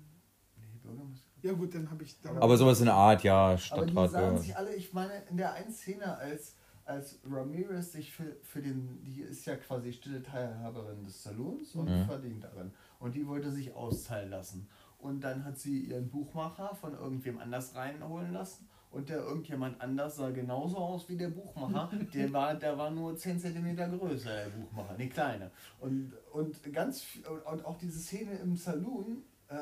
Nee, 0.57 0.79
Bürgermeister. 0.83 1.25
Ja, 1.41 1.53
gut, 1.53 1.73
dann 1.73 1.89
habe 1.89 2.03
ich. 2.03 2.19
Dann 2.21 2.37
aber 2.37 2.57
sowas 2.57 2.79
in 2.79 2.85
der 2.85 2.95
Art, 2.95 3.23
ja, 3.23 3.57
Stadtrat. 3.57 3.89
Aber 3.89 4.07
die 4.07 4.11
sahen 4.11 4.37
sich 4.37 4.57
alle, 4.57 4.75
ich 4.75 4.93
meine, 4.93 5.13
in 5.29 5.37
der 5.37 5.53
einen 5.53 5.71
Szene, 5.71 6.17
als, 6.17 6.55
als 6.85 7.19
Ramirez 7.29 7.91
sich 7.91 8.11
für, 8.13 8.35
für 8.43 8.61
den, 8.61 9.03
die 9.03 9.21
ist 9.21 9.45
ja 9.45 9.55
quasi 9.55 9.91
stille 9.91 10.21
Teilhaberin 10.21 11.03
des 11.03 11.23
Saloons 11.23 11.75
und 11.75 11.89
Mhm. 11.89 12.05
verdient 12.05 12.43
darin. 12.43 12.71
Und 12.99 13.15
die 13.15 13.25
wollte 13.27 13.51
sich 13.51 13.73
auszahlen 13.73 14.29
lassen. 14.29 14.67
Und 14.99 15.21
dann 15.23 15.43
hat 15.45 15.57
sie 15.57 15.81
ihren 15.85 16.09
Buchmacher 16.09 16.73
von 16.75 16.93
irgendwem 16.93 17.39
anders 17.39 17.75
reinholen 17.75 18.31
lassen. 18.33 18.67
Und 18.91 19.09
der 19.09 19.17
irgendjemand 19.17 19.81
anders 19.81 20.15
sah 20.15 20.29
genauso 20.29 20.77
aus 20.77 21.09
wie 21.09 21.17
der 21.17 21.27
Buchmacher. 21.29 21.89
Der 22.13 22.31
war, 22.31 22.55
der 22.55 22.77
war 22.77 22.91
nur 22.91 23.15
10 23.17 23.37
cm 23.39 23.75
größer, 23.99 24.29
der 24.33 24.49
Buchmacher, 24.49 24.93
die 24.95 25.09
kleine. 25.09 25.51
Und, 25.81 26.13
und 26.31 26.61
ganz 26.71 27.05
und, 27.51 27.65
auch 27.65 27.77
diese 27.77 27.99
Szene 27.99 28.35
im 28.37 28.55
Saloon, 28.55 29.23
äh, 29.49 29.57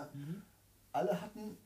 alle 0.91 1.19
hatten 1.19 1.57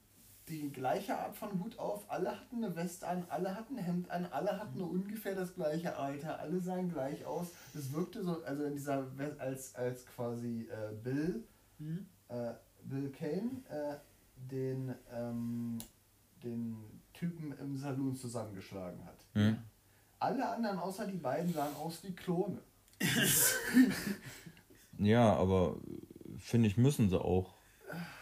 die 0.49 0.71
gleiche 0.71 1.17
Art 1.17 1.35
von 1.35 1.59
Hut 1.59 1.77
auf, 1.77 2.09
alle 2.09 2.31
hatten 2.39 2.63
eine 2.63 2.75
Weste 2.75 3.07
an, 3.07 3.25
alle 3.29 3.53
hatten 3.55 3.77
ein 3.77 3.83
Hemd 3.83 4.09
an, 4.09 4.25
alle 4.27 4.57
hatten 4.59 4.81
ungefähr 4.81 5.35
das 5.35 5.53
gleiche 5.55 5.97
Alter, 5.97 6.39
alle 6.39 6.59
sahen 6.61 6.89
gleich 6.89 7.25
aus. 7.25 7.47
Es 7.75 7.91
wirkte 7.91 8.23
so, 8.23 8.41
also 8.43 8.63
in 8.63 8.75
dieser, 8.75 9.05
als, 9.39 9.75
als 9.75 10.05
quasi 10.05 10.69
äh, 10.71 10.93
Bill, 11.03 11.43
Mhm. 11.79 12.07
äh, 12.29 12.53
Bill 12.83 13.11
Kane 13.11 13.61
äh, 13.69 13.97
den, 14.49 14.95
ähm, 15.13 15.77
den 16.43 16.77
Typen 17.13 17.51
im 17.59 17.77
Saloon 17.77 18.15
zusammengeschlagen 18.15 19.03
hat. 19.05 19.25
Hm? 19.33 19.57
Alle 20.19 20.47
anderen 20.49 20.79
außer 20.79 21.05
die 21.05 21.17
beiden 21.17 21.53
sahen 21.53 21.75
aus 21.75 22.03
wie 22.03 22.15
Klone. 22.15 22.59
Ja, 24.99 25.33
aber 25.35 25.75
finde 26.37 26.67
ich, 26.67 26.77
müssen 26.77 27.09
sie 27.09 27.19
auch. 27.21 27.53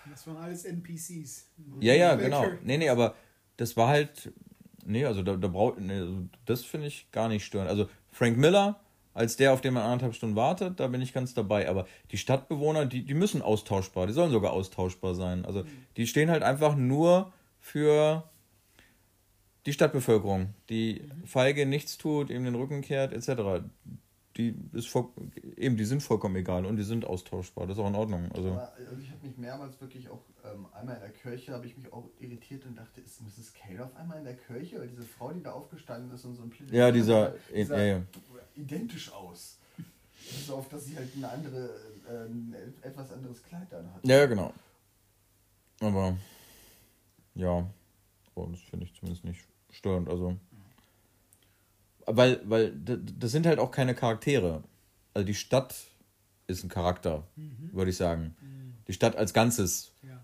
Das 0.10 0.28
waren 0.28 0.38
alles 0.38 0.66
NPCs. 0.66 1.50
Ja, 1.80 1.94
ja, 1.94 2.16
genau. 2.16 2.46
Nee, 2.64 2.78
nee, 2.78 2.90
aber 2.90 3.16
das 3.58 3.76
war 3.76 3.88
halt. 3.88 4.32
Nee, 4.86 5.06
also 5.06 5.24
da, 5.24 5.36
da 5.36 5.48
braucht. 5.48 5.80
Nee, 5.80 6.00
also 6.00 6.28
das 6.46 6.64
finde 6.64 6.88
ich 6.88 7.12
gar 7.12 7.28
nicht 7.28 7.46
störend. 7.46 7.70
Also 7.70 7.90
Frank 8.12 8.38
Miller, 8.38 8.80
als 9.14 9.36
der, 9.36 9.54
auf 9.54 9.62
den 9.62 9.74
man 9.74 9.84
anderthalb 9.84 10.14
Stunden 10.14 10.36
wartet, 10.36 10.80
da 10.80 10.88
bin 10.88 11.02
ich 11.02 11.14
ganz 11.14 11.34
dabei. 11.34 11.68
Aber 11.70 11.88
die 12.12 12.18
Stadtbewohner, 12.18 12.86
die, 12.86 13.04
die 13.04 13.14
müssen 13.14 13.42
austauschbar, 13.42 14.08
die 14.08 14.14
sollen 14.14 14.32
sogar 14.32 14.54
austauschbar 14.54 15.16
sein. 15.16 15.46
Also 15.46 15.64
die 15.98 16.06
stehen 16.06 16.30
halt 16.30 16.44
einfach 16.44 16.76
nur 16.76 17.34
für 17.60 18.30
die 19.66 19.74
Stadtbevölkerung, 19.74 20.54
die 20.70 21.10
feige 21.26 21.66
nichts 21.66 21.98
tut, 21.98 22.30
ihm 22.30 22.46
den 22.46 22.56
Rücken 22.56 22.82
kehrt, 22.82 23.14
etc. 23.14 23.64
Die 24.38 24.54
ist 24.74 24.90
voll, 24.90 25.08
eben, 25.56 25.78
die 25.78 25.86
sind 25.86 26.04
vollkommen 26.04 26.36
egal 26.36 26.66
und 26.66 26.76
die 26.76 26.84
sind 26.84 27.06
austauschbar. 27.06 27.68
Das 27.68 27.78
ist 27.78 27.84
auch 27.84 27.88
in 27.88 27.96
Ordnung. 27.96 28.30
Also. 28.34 28.52
Aber, 28.52 28.74
also 28.74 29.02
ich 29.02 29.10
habe 29.10 29.26
mich 29.26 29.38
mehrmals 29.38 29.80
wirklich 29.80 30.10
auch, 30.10 30.22
ähm, 30.44 30.66
einmal 30.74 30.96
in 30.96 31.02
der 31.02 31.12
Kirche 31.12 31.54
habe 31.54 31.66
ich 31.66 31.78
mich 31.78 31.92
auch 31.94 32.10
irritiert 32.20 32.66
und 32.66 32.76
dachte, 32.76 33.00
ist 33.00 33.22
Mrs. 33.22 33.54
Kane 33.54 33.86
auf 33.86 33.96
einmal 33.96 34.18
in 34.18 34.26
der 34.26 34.36
Kirche? 34.36 34.80
Weil 34.80 34.90
diese 34.90 35.04
Frau, 35.04 35.32
die 35.32 35.42
da 35.42 35.54
aufgestanden 35.54 36.12
ist 36.14 36.26
und 36.26 36.36
so 36.36 36.44
ein 36.44 36.50
Plädoyer 36.50 36.78
Ja, 36.78 36.92
dieser- 36.92 37.34
die 37.54 37.64
sah 37.64 37.82
ja. 37.82 38.02
identisch 38.56 39.12
aus. 39.14 39.58
Bis 39.78 40.50
auf, 40.50 40.68
dass 40.68 40.86
sie 40.86 40.98
halt 40.98 41.10
eine 41.16 41.30
andere, 41.30 41.70
äh, 42.10 42.26
ein 42.26 42.56
etwas 42.82 43.12
anderes 43.14 43.42
Kleid 43.44 43.68
dann 43.72 43.94
hat. 43.94 44.06
Ja, 44.06 44.26
genau. 44.26 44.52
Aber 45.80 46.18
ja, 47.36 47.70
oh, 48.34 48.48
das 48.52 48.60
finde 48.62 48.86
ich 48.86 48.94
zumindest 48.96 49.24
nicht 49.24 49.46
störend. 49.72 50.10
Also, 50.10 50.36
weil, 52.06 52.42
weil 52.50 52.72
das 52.76 53.32
sind 53.32 53.46
halt 53.46 53.60
auch 53.60 53.72
keine 53.72 53.96
Charaktere. 53.96 54.64
Also 55.14 55.26
die 55.26 55.34
Stadt 55.34 55.76
ist 56.48 56.64
ein 56.64 56.70
Charakter, 56.70 57.28
würde 57.72 57.92
ich 57.92 57.98
sagen. 57.98 58.36
Die 58.88 58.94
Stadt 58.94 59.16
als 59.16 59.34
Ganzes. 59.34 59.92
Ja. 60.04 60.24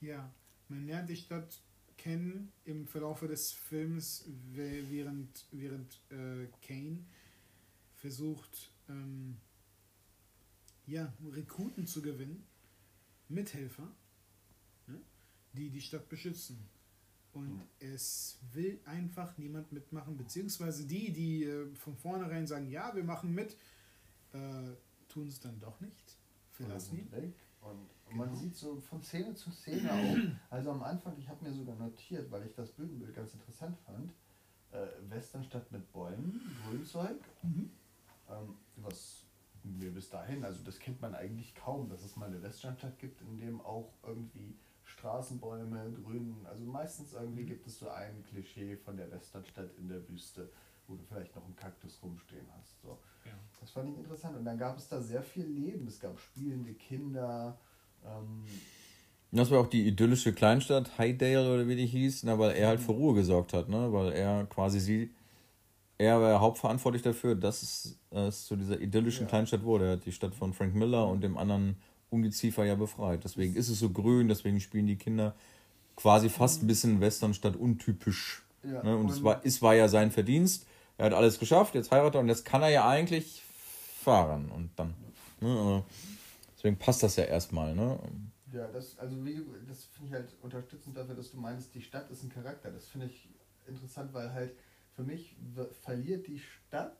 Ja, 0.00 0.30
man 0.68 0.86
lernt 0.86 1.08
die 1.08 1.16
Stadt 1.16 1.60
kennen 1.96 2.52
im 2.66 2.86
Verlaufe 2.86 3.26
des 3.26 3.52
Films, 3.52 4.28
während, 4.52 5.46
während 5.52 6.00
äh, 6.10 6.46
Kane 6.60 6.98
versucht, 7.96 8.70
ähm, 8.90 9.38
ja, 10.86 11.10
Rekruten 11.32 11.86
zu 11.86 12.02
gewinnen, 12.02 12.44
Mithelfer, 13.30 13.90
ne, 14.86 15.00
die 15.54 15.70
die 15.70 15.80
Stadt 15.80 16.10
beschützen. 16.10 16.68
Und 17.34 17.62
es 17.80 18.38
will 18.52 18.80
einfach 18.84 19.36
niemand 19.38 19.72
mitmachen, 19.72 20.16
beziehungsweise 20.16 20.86
die, 20.86 21.12
die 21.12 21.44
äh, 21.44 21.74
von 21.74 21.96
vornherein 21.96 22.46
sagen, 22.46 22.68
ja, 22.70 22.94
wir 22.94 23.04
machen 23.04 23.34
mit, 23.34 23.56
äh, 24.32 24.72
tun 25.08 25.26
es 25.28 25.40
dann 25.40 25.58
doch 25.60 25.80
nicht, 25.80 26.16
verlassen 26.52 26.98
ihn. 26.98 27.10
weg. 27.12 27.34
Und 27.60 27.88
man 28.16 28.28
Genau. 28.28 28.40
sieht 28.40 28.56
so 28.56 28.76
von 28.76 29.02
Szene 29.02 29.34
zu 29.34 29.50
Szene 29.50 29.90
auch. 29.90 30.16
Also 30.50 30.70
am 30.70 30.82
Anfang, 30.82 31.16
ich 31.18 31.28
habe 31.28 31.44
mir 31.44 31.52
sogar 31.52 31.74
notiert, 31.76 32.30
weil 32.30 32.46
ich 32.46 32.54
das 32.54 32.70
Bühnenbild 32.70 33.14
ganz 33.14 33.32
interessant 33.34 33.76
fand. 33.80 34.12
Äh, 34.72 34.86
Westernstadt 35.08 35.70
mit 35.72 35.90
Bäumen, 35.92 36.40
Grünzeug. 36.68 37.16
Mhm. 37.42 37.70
Ähm, 38.28 38.54
was 38.76 39.24
mir 39.62 39.90
bis 39.92 40.10
dahin, 40.10 40.44
also 40.44 40.62
das 40.62 40.78
kennt 40.78 41.00
man 41.00 41.14
eigentlich 41.14 41.54
kaum, 41.54 41.88
dass 41.88 42.04
es 42.04 42.16
mal 42.16 42.26
eine 42.26 42.42
Westernstadt 42.42 42.98
gibt, 42.98 43.20
in 43.22 43.38
dem 43.38 43.60
auch 43.62 43.92
irgendwie 44.02 44.54
Straßenbäume, 45.04 45.92
Grün, 46.02 46.34
also 46.48 46.64
meistens 46.64 47.12
irgendwie 47.12 47.44
gibt 47.44 47.66
es 47.66 47.78
so 47.78 47.90
ein 47.90 48.24
Klischee 48.30 48.74
von 48.76 48.96
der 48.96 49.10
Westernstadt 49.10 49.68
in 49.78 49.86
der 49.88 50.08
Wüste, 50.08 50.48
wo 50.88 50.94
du 50.94 51.04
vielleicht 51.04 51.36
noch 51.36 51.44
einen 51.44 51.56
Kaktus 51.56 52.00
rumstehen 52.02 52.46
hast. 52.58 52.80
So. 52.80 52.98
Ja. 53.26 53.32
Das 53.60 53.70
fand 53.70 53.90
ich 53.90 53.98
interessant. 53.98 54.38
Und 54.38 54.46
dann 54.46 54.56
gab 54.56 54.78
es 54.78 54.88
da 54.88 55.02
sehr 55.02 55.22
viel 55.22 55.44
Leben. 55.44 55.86
Es 55.86 56.00
gab 56.00 56.18
spielende 56.18 56.72
Kinder. 56.72 57.58
Ähm, 58.02 58.44
Das 59.30 59.50
war 59.50 59.60
auch 59.60 59.66
die 59.66 59.86
idyllische 59.86 60.32
Kleinstadt, 60.32 60.96
Highdale 60.96 61.52
oder 61.54 61.68
wie 61.68 61.76
die 61.76 61.86
hieß, 61.86 62.22
na, 62.22 62.38
weil 62.38 62.52
er 62.52 62.68
halt 62.68 62.80
für 62.80 62.92
Ruhe 62.92 63.14
gesorgt 63.14 63.52
hat, 63.52 63.68
ne? 63.68 63.92
Weil 63.92 64.12
er 64.12 64.46
quasi 64.46 64.80
sie, 64.80 65.10
er 65.98 66.18
war 66.18 66.40
hauptverantwortlich 66.40 67.02
dafür, 67.02 67.34
dass 67.34 67.62
es, 67.62 67.98
es 68.10 68.46
zu 68.46 68.56
dieser 68.56 68.80
idyllischen 68.80 69.24
Ja. 69.24 69.28
Kleinstadt 69.28 69.64
wurde. 69.64 69.84
Er 69.84 69.92
hat 69.92 70.06
die 70.06 70.12
Stadt 70.12 70.34
von 70.34 70.54
Frank 70.54 70.74
Miller 70.74 71.06
und 71.08 71.22
dem 71.22 71.36
anderen 71.36 71.76
Ungeziefer 72.14 72.64
ja 72.64 72.74
befreit. 72.74 73.24
Deswegen 73.24 73.56
ist 73.56 73.68
es 73.68 73.78
so 73.78 73.90
grün, 73.90 74.28
deswegen 74.28 74.60
spielen 74.60 74.86
die 74.86 74.96
Kinder 74.96 75.34
quasi 75.96 76.28
fast 76.28 76.62
ein 76.62 76.66
bisschen 76.66 77.00
Westernstadt 77.00 77.56
untypisch. 77.56 78.42
Ja, 78.62 78.82
ne? 78.82 78.96
Und, 78.96 79.06
und- 79.06 79.10
es, 79.10 79.22
war, 79.22 79.40
es 79.44 79.62
war 79.62 79.74
ja 79.74 79.88
sein 79.88 80.10
Verdienst. 80.10 80.66
Er 80.96 81.06
hat 81.06 81.12
alles 81.12 81.38
geschafft, 81.38 81.74
jetzt 81.74 81.90
heiratet 81.90 82.14
er 82.16 82.20
und 82.20 82.28
jetzt 82.28 82.44
kann 82.44 82.62
er 82.62 82.68
ja 82.68 82.88
eigentlich 82.88 83.42
fahren. 84.02 84.50
Und 84.50 84.70
dann. 84.76 84.94
Ne? 85.40 85.82
Deswegen 86.56 86.76
passt 86.76 87.02
das 87.02 87.16
ja 87.16 87.24
erstmal. 87.24 87.74
Ne? 87.74 87.98
ja, 88.54 88.68
das, 88.68 88.98
also 88.98 89.24
wie, 89.24 89.42
das 89.68 89.84
finde 89.84 90.08
ich 90.08 90.14
halt 90.14 90.34
unterstützend 90.42 90.96
dafür, 90.96 91.14
dass 91.14 91.30
du 91.30 91.36
meinst, 91.38 91.74
die 91.74 91.82
Stadt 91.82 92.10
ist 92.10 92.22
ein 92.22 92.30
Charakter. 92.30 92.70
Das 92.70 92.86
finde 92.86 93.06
ich 93.06 93.28
interessant, 93.66 94.12
weil 94.14 94.32
halt 94.32 94.52
für 94.94 95.02
mich 95.02 95.36
verliert 95.82 96.26
die 96.26 96.38
Stadt 96.38 96.96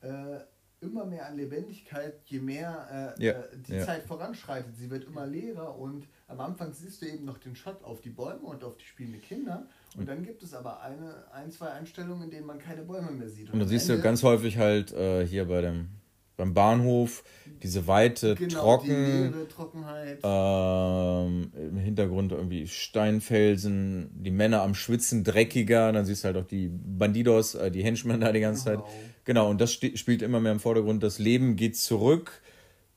äh, 0.00 0.40
immer 0.82 1.04
mehr 1.04 1.26
an 1.26 1.36
Lebendigkeit, 1.36 2.14
je 2.26 2.40
mehr 2.40 3.14
äh, 3.18 3.24
Ja, 3.24 3.32
äh, 3.32 3.42
die 3.66 3.74
ja. 3.74 3.84
Zeit 3.84 4.02
voranschreitet. 4.04 4.76
Sie 4.76 4.90
wird 4.90 5.04
immer 5.04 5.26
leerer 5.26 5.78
und 5.78 6.06
am 6.28 6.40
Anfang 6.40 6.72
siehst 6.72 7.02
du 7.02 7.06
eben 7.06 7.24
noch 7.24 7.38
den 7.38 7.54
Shot 7.56 7.82
auf 7.84 8.00
die 8.00 8.10
Bäume 8.10 8.40
und 8.40 8.64
auf 8.64 8.76
die 8.76 8.84
spielenden 8.84 9.22
Kinder. 9.22 9.66
Und 9.96 10.08
dann 10.08 10.22
gibt 10.24 10.42
es 10.42 10.54
aber 10.54 10.82
eine, 10.82 11.24
ein, 11.32 11.50
zwei 11.50 11.68
Einstellungen, 11.68 12.24
in 12.24 12.30
denen 12.30 12.46
man 12.46 12.58
keine 12.58 12.82
Bäume 12.82 13.10
mehr 13.12 13.28
sieht. 13.28 13.50
Und 13.50 13.58
da 13.58 13.64
am 13.64 13.68
siehst 13.68 13.88
du 13.88 14.00
ganz 14.00 14.22
häufig 14.22 14.58
halt 14.58 14.92
äh, 14.92 15.26
hier 15.26 15.46
bei 15.46 15.60
dem 15.60 15.88
beim 16.36 16.54
Bahnhof 16.54 17.22
diese 17.62 17.86
Weite, 17.86 18.34
genau, 18.34 18.48
die 18.48 18.54
trocken, 18.54 19.34
Trockenheit. 19.48 20.18
ähm, 20.24 21.52
im 21.54 21.76
Hintergrund 21.76 22.32
irgendwie 22.32 22.66
Steinfelsen, 22.66 24.10
die 24.14 24.30
Männer 24.30 24.62
am 24.62 24.74
Schwitzen, 24.74 25.22
dreckiger, 25.22 25.92
dann 25.92 26.04
siehst 26.04 26.24
du 26.24 26.26
halt 26.26 26.36
auch 26.38 26.46
die 26.46 26.68
Bandidos, 26.68 27.54
äh, 27.54 27.70
die 27.70 27.84
Henchmen 27.84 28.20
da 28.20 28.32
die 28.32 28.40
ganze 28.40 28.64
Zeit. 28.64 28.80
Genau. 29.24 29.50
Und 29.50 29.60
das 29.60 29.72
spielt 29.72 30.22
immer 30.22 30.40
mehr 30.40 30.52
im 30.52 30.60
Vordergrund. 30.60 31.02
Das 31.02 31.18
Leben 31.18 31.56
geht 31.56 31.76
zurück. 31.76 32.42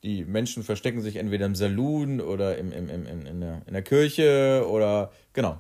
Die 0.03 0.23
Menschen 0.25 0.63
verstecken 0.63 1.01
sich 1.01 1.15
entweder 1.15 1.45
im 1.45 1.55
Saloon 1.55 2.21
oder 2.21 2.57
im, 2.57 2.71
im, 2.71 2.89
im, 2.89 3.05
in, 3.07 3.25
in, 3.25 3.41
der, 3.41 3.61
in 3.65 3.73
der 3.73 3.81
Kirche 3.81 4.65
oder 4.69 5.11
genau. 5.33 5.59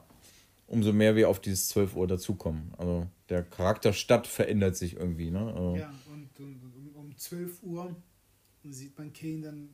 Umso 0.67 0.93
mehr 0.93 1.15
wir 1.15 1.29
auf 1.29 1.39
dieses 1.39 1.67
12 1.69 1.95
Uhr 1.95 2.07
dazukommen. 2.07 2.73
Also 2.77 3.07
der 3.29 3.43
Charakter 3.43 3.93
Stadt 3.93 4.27
verändert 4.27 4.75
sich 4.75 4.95
irgendwie. 4.95 5.29
Ne? 5.31 5.39
Also, 5.39 5.75
Ja, 5.75 5.93
und, 6.11 6.39
und 6.39 6.61
um, 6.95 7.05
um 7.05 7.17
12 7.17 7.63
Uhr 7.63 7.95
sieht 8.63 8.97
man 8.97 9.13
Kane 9.13 9.41
dann 9.41 9.69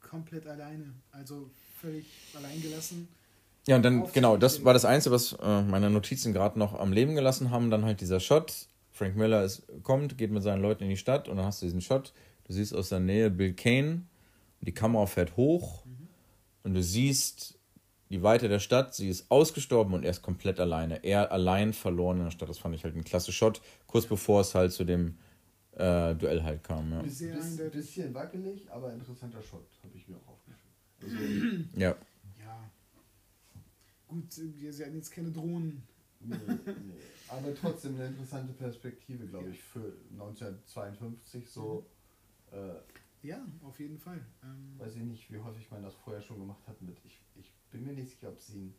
komplett 0.00 0.46
alleine, 0.46 0.94
also 1.10 1.50
völlig 1.80 2.06
alleingelassen. 2.34 3.08
Ja, 3.66 3.76
und 3.76 3.82
dann, 3.82 4.10
genau, 4.12 4.36
das 4.36 4.64
war 4.64 4.72
das 4.72 4.84
Einzige, 4.84 5.14
was 5.14 5.34
äh, 5.34 5.62
meine 5.62 5.90
Notizen 5.90 6.32
gerade 6.32 6.58
noch 6.58 6.78
am 6.78 6.92
Leben 6.92 7.14
gelassen 7.14 7.50
haben. 7.50 7.70
Dann 7.70 7.84
halt 7.84 8.00
dieser 8.00 8.18
Shot. 8.18 8.67
Frank 8.98 9.16
Miller 9.16 9.44
ist, 9.44 9.62
kommt, 9.84 10.18
geht 10.18 10.32
mit 10.32 10.42
seinen 10.42 10.60
Leuten 10.60 10.82
in 10.82 10.90
die 10.90 10.96
Stadt 10.96 11.28
und 11.28 11.36
dann 11.36 11.46
hast 11.46 11.62
du 11.62 11.66
diesen 11.66 11.80
Shot. 11.80 12.12
Du 12.44 12.52
siehst 12.52 12.74
aus 12.74 12.88
der 12.88 12.98
Nähe 12.98 13.30
Bill 13.30 13.52
Kane. 13.52 14.02
Und 14.60 14.66
die 14.66 14.74
Kamera 14.74 15.06
fährt 15.06 15.36
hoch 15.36 15.84
und 16.64 16.74
du 16.74 16.82
siehst 16.82 17.56
die 18.10 18.24
Weite 18.24 18.48
der 18.48 18.58
Stadt. 18.58 18.96
Sie 18.96 19.08
ist 19.08 19.30
ausgestorben 19.30 19.94
und 19.94 20.02
er 20.02 20.10
ist 20.10 20.22
komplett 20.22 20.58
alleine. 20.58 21.04
Er 21.04 21.30
allein 21.30 21.72
verloren 21.72 22.18
in 22.18 22.24
der 22.24 22.30
Stadt. 22.32 22.48
Das 22.48 22.58
fand 22.58 22.74
ich 22.74 22.82
halt 22.82 22.96
ein 22.96 23.04
klasse 23.04 23.30
Shot. 23.30 23.60
Kurz 23.86 24.06
bevor 24.06 24.40
es 24.40 24.56
halt 24.56 24.72
zu 24.72 24.82
dem 24.82 25.16
äh, 25.76 26.16
Duell 26.16 26.42
halt 26.42 26.64
kam. 26.64 26.90
Ja. 26.90 27.08
Sehr 27.08 27.36
Biss, 27.36 27.44
eindeutig. 27.44 27.72
bisschen 27.72 28.12
wackelig, 28.14 28.68
aber 28.68 28.92
interessanter 28.92 29.42
Shot, 29.42 29.68
habe 29.84 29.96
ich 29.96 30.08
mir 30.08 30.16
auch 30.16 30.28
aufgeschrieben. 30.32 31.70
Also, 31.70 31.80
ja. 31.80 31.94
Ja. 32.44 32.70
Gut, 34.08 34.24
wir 34.56 34.72
sie 34.72 34.84
hatten 34.84 34.96
jetzt 34.96 35.12
keine 35.12 35.30
Drohnen 35.30 35.84
Nee, 36.20 36.36
nee. 36.86 37.00
Aber 37.28 37.54
trotzdem 37.54 37.94
eine 37.94 38.06
interessante 38.06 38.52
Perspektive, 38.52 39.26
glaube 39.26 39.50
ich, 39.50 39.62
für 39.62 39.94
1952 40.12 41.48
so. 41.48 41.86
Mhm. 42.50 42.58
Äh, 42.58 42.74
ja, 43.22 43.44
auf 43.62 43.78
jeden 43.80 43.98
Fall. 43.98 44.24
Ähm, 44.42 44.78
weiß 44.78 44.96
ich 44.96 45.02
nicht, 45.02 45.32
wie 45.32 45.38
häufig 45.38 45.70
man 45.70 45.82
das 45.82 45.94
vorher 45.94 46.22
schon 46.22 46.38
gemacht 46.38 46.66
hat 46.66 46.80
mit. 46.82 46.96
Ich, 47.04 47.20
ich 47.36 47.52
bin 47.70 47.84
mir 47.84 47.92
nicht 47.92 48.10
sicher, 48.10 48.28
ob 48.28 48.40
sie 48.40 48.58
ihn. 48.58 48.74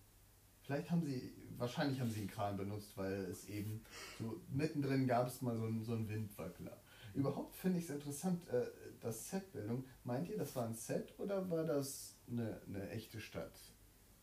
Vielleicht 0.61 0.91
haben 0.91 1.03
sie, 1.03 1.33
wahrscheinlich 1.57 1.99
haben 1.99 2.11
sie 2.11 2.19
einen 2.21 2.29
Kran 2.29 2.57
benutzt, 2.57 2.95
weil 2.95 3.25
es 3.25 3.49
eben 3.49 3.83
so 4.19 4.39
mittendrin 4.51 5.07
gab 5.07 5.27
es 5.27 5.41
mal 5.41 5.57
so 5.57 5.65
einen, 5.65 5.83
so 5.83 5.93
einen 5.93 6.07
Windwackler. 6.07 6.77
Überhaupt 7.15 7.55
finde 7.55 7.79
ich 7.79 7.85
es 7.85 7.89
interessant, 7.89 8.47
äh, 8.49 8.67
das 9.01 9.29
Setbildung. 9.29 9.83
Meint 10.03 10.29
ihr, 10.29 10.37
das 10.37 10.55
war 10.55 10.65
ein 10.65 10.75
Set 10.75 11.13
oder 11.17 11.49
war 11.49 11.63
das 11.63 12.15
eine, 12.29 12.61
eine 12.67 12.89
echte 12.89 13.19
Stadt? 13.19 13.53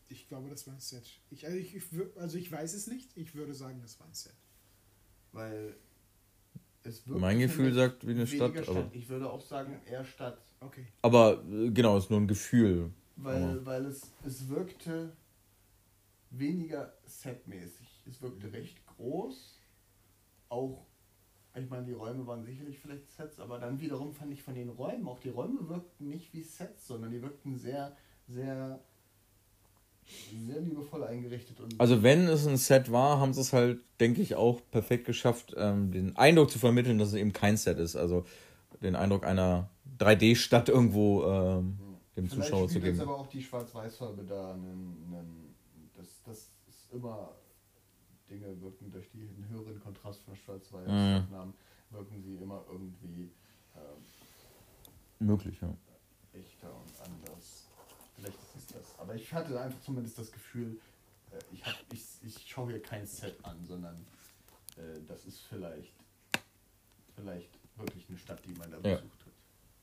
Ich 0.09 0.27
glaube, 0.27 0.49
das 0.49 0.65
war 0.67 0.73
ein 0.73 0.79
Set. 0.79 1.19
Ich, 1.29 1.45
also, 1.45 1.57
ich, 1.57 1.81
also 2.17 2.37
ich 2.37 2.51
weiß 2.51 2.73
es 2.73 2.87
nicht, 2.87 3.15
ich 3.15 3.35
würde 3.35 3.53
sagen, 3.53 3.81
das 3.81 3.99
war 3.99 4.07
ein 4.07 4.13
Set. 4.13 4.35
Weil 5.33 5.75
es 6.83 7.07
wirkt 7.07 7.21
Mein 7.21 7.39
Gefühl 7.39 7.73
sagt 7.73 8.07
wie 8.07 8.11
eine 8.11 8.25
Stadt, 8.25 8.53
Stadt. 8.53 8.69
Aber 8.69 8.89
ich 8.93 9.09
würde 9.09 9.29
auch 9.29 9.41
sagen, 9.41 9.79
eher 9.85 10.05
Stadt. 10.05 10.41
Okay. 10.59 10.87
Aber 11.01 11.43
äh, 11.51 11.69
genau, 11.71 11.97
es 11.97 12.05
ist 12.05 12.09
nur 12.09 12.21
ein 12.21 12.27
Gefühl. 12.27 12.91
Weil, 13.17 13.65
weil 13.65 13.85
es, 13.85 14.11
es 14.23 14.47
wirkte 14.47 15.11
weniger 16.29 16.93
setmäßig. 17.05 18.03
Es 18.09 18.21
wirkte 18.21 18.51
recht 18.53 18.85
groß. 18.85 19.59
Auch, 20.49 20.85
ich 21.55 21.69
meine, 21.69 21.85
die 21.85 21.93
Räume 21.93 22.25
waren 22.27 22.43
sicherlich 22.43 22.79
vielleicht 22.79 23.11
Sets, 23.11 23.39
aber 23.39 23.59
dann 23.59 23.79
wiederum 23.79 24.13
fand 24.13 24.31
ich 24.31 24.43
von 24.43 24.53
den 24.55 24.69
Räumen, 24.69 25.07
auch 25.07 25.19
die 25.19 25.29
Räume 25.29 25.67
wirkten 25.67 26.09
nicht 26.09 26.33
wie 26.33 26.43
Sets, 26.43 26.87
sondern 26.87 27.11
die 27.11 27.21
wirkten 27.21 27.57
sehr, 27.57 27.97
sehr 28.27 28.79
sehr 30.47 30.61
liebevoll 30.61 31.03
eingerichtet. 31.03 31.59
Und 31.59 31.79
also 31.79 32.03
wenn 32.03 32.27
es 32.27 32.47
ein 32.47 32.57
Set 32.57 32.91
war, 32.91 33.19
haben 33.19 33.33
sie 33.33 33.41
es 33.41 33.53
halt, 33.53 33.79
denke 33.99 34.21
ich, 34.21 34.35
auch 34.35 34.61
perfekt 34.71 35.05
geschafft, 35.05 35.53
ähm, 35.57 35.91
den 35.91 36.15
Eindruck 36.15 36.51
zu 36.51 36.59
vermitteln, 36.59 36.97
dass 36.97 37.09
es 37.09 37.13
eben 37.15 37.33
kein 37.33 37.57
Set 37.57 37.77
ist. 37.77 37.95
Also 37.95 38.25
den 38.81 38.95
Eindruck 38.95 39.25
einer 39.25 39.69
3D-Stadt 39.99 40.69
irgendwo 40.69 41.23
ähm, 41.25 41.77
dem 42.15 42.27
Vielleicht 42.27 42.49
Zuschauer 42.49 42.67
zu 42.67 42.75
geben. 42.75 42.97
Jetzt 42.97 43.01
aber 43.01 43.17
auch 43.17 43.27
die 43.27 43.41
Schwarz-Weiß-Farbe 43.41 44.23
da, 44.23 44.53
einen, 44.53 45.05
einen, 45.07 45.55
das, 45.95 46.21
das 46.25 46.51
ist 46.67 46.91
immer 46.91 47.35
Dinge 48.29 48.61
wirken 48.61 48.91
durch 48.91 49.09
den 49.11 49.47
höheren 49.49 49.79
Kontrast 49.79 50.21
von 50.23 50.35
Schwarz-Weiß-Aufnahmen, 50.35 51.53
mhm. 51.91 51.95
wirken 51.95 52.21
sie 52.21 52.35
immer 52.35 52.63
irgendwie 52.69 53.31
ähm, 53.75 55.27
möglich, 55.27 55.59
ja. 55.61 55.73
Echter 56.33 56.67
und 56.67 56.91
anders. 57.01 57.56
Vielleicht 58.17 58.37
aber 58.97 59.15
ich 59.15 59.31
hatte 59.31 59.59
einfach 59.59 59.79
zumindest 59.81 60.17
das 60.17 60.31
Gefühl, 60.31 60.79
äh, 61.31 61.39
ich, 61.51 61.63
hab, 61.63 61.75
ich, 61.93 62.03
ich 62.23 62.49
schaue 62.49 62.71
hier 62.71 62.81
kein 62.81 63.05
Set 63.05 63.37
an, 63.43 63.63
sondern 63.63 64.05
äh, 64.75 65.01
das 65.07 65.25
ist 65.25 65.41
vielleicht, 65.41 65.93
vielleicht 67.15 67.49
wirklich 67.77 68.09
eine 68.09 68.17
Stadt, 68.17 68.43
die 68.43 68.53
man 68.53 68.71
da 68.71 68.77
ja. 68.77 68.95
besucht 68.95 69.25
hat. 69.25 69.33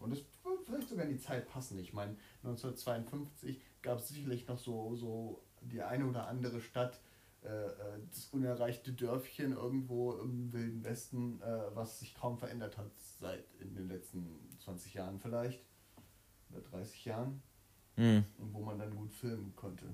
Und 0.01 0.13
es 0.13 0.19
wird 0.43 0.67
vielleicht 0.67 0.89
sogar 0.89 1.05
in 1.05 1.13
die 1.13 1.21
Zeit 1.21 1.49
passen. 1.49 1.79
Ich 1.79 1.93
meine, 1.93 2.17
1952 2.43 3.61
gab 3.83 3.99
es 3.99 4.09
sicherlich 4.09 4.47
noch 4.49 4.59
so, 4.59 4.97
so 4.97 5.43
die 5.61 5.83
eine 5.83 6.07
oder 6.07 6.27
andere 6.27 6.61
Stadt, 6.61 7.01
äh, 7.45 7.49
äh, 7.49 8.01
das 8.11 8.27
unerreichte 8.33 8.93
Dörfchen 8.93 9.53
irgendwo 9.53 10.15
im 10.15 10.53
Wilden 10.53 10.83
Westen, 10.83 11.41
äh, 11.43 11.75
was 11.75 12.01
sich 12.01 12.15
kaum 12.15 12.39
verändert 12.39 12.79
hat 12.79 12.91
seit 13.21 13.45
in 13.61 13.75
den 13.75 13.89
letzten 13.89 14.41
20 14.59 14.95
Jahren 14.95 15.21
vielleicht 15.21 15.63
oder 16.51 16.61
30 16.63 17.05
Jahren. 17.05 17.43
Mhm. 17.97 18.25
Und 18.39 18.55
wo 18.55 18.61
man 18.61 18.79
dann 18.79 18.95
gut 18.95 19.13
filmen 19.13 19.55
konnte. 19.55 19.87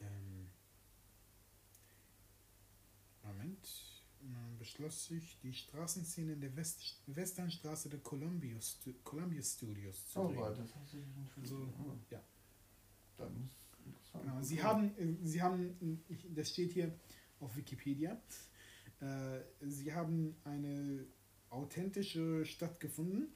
Ähm, 0.00 0.48
Moment. 3.22 3.92
Man 4.20 4.58
beschloss 4.58 5.06
sich, 5.06 5.38
die 5.40 5.52
Straßenszene 5.52 6.32
in 6.32 6.40
der 6.40 6.56
West 6.56 7.00
Westernstraße 7.06 7.88
der 7.88 8.00
Columbia, 8.00 8.60
Stu 8.60 8.92
Columbia 9.04 9.42
Studios 9.42 10.08
zu 10.08 10.20
oh, 10.20 10.28
drehen. 10.28 10.38
Oh, 10.38 10.48
das 10.48 10.74
hast 10.74 10.94
du 10.94 10.98
schon 11.32 11.42
also, 11.42 11.56
oh. 11.56 11.96
ja. 12.10 12.20
Dann 13.18 13.50
ist 13.56 13.86
interessant. 13.86 14.24
Genau. 14.24 14.42
Sie 14.42 14.62
haben, 14.62 14.98
äh, 14.98 15.16
Sie 15.22 15.42
haben, 15.42 16.02
das 16.34 16.50
steht 16.50 16.72
hier 16.72 16.92
auf 17.38 17.56
Wikipedia, 17.56 18.20
äh, 19.00 19.40
Sie 19.60 19.94
haben 19.94 20.34
eine 20.42 21.06
authentische 21.50 22.44
Stadt 22.44 22.80
gefunden, 22.80 23.28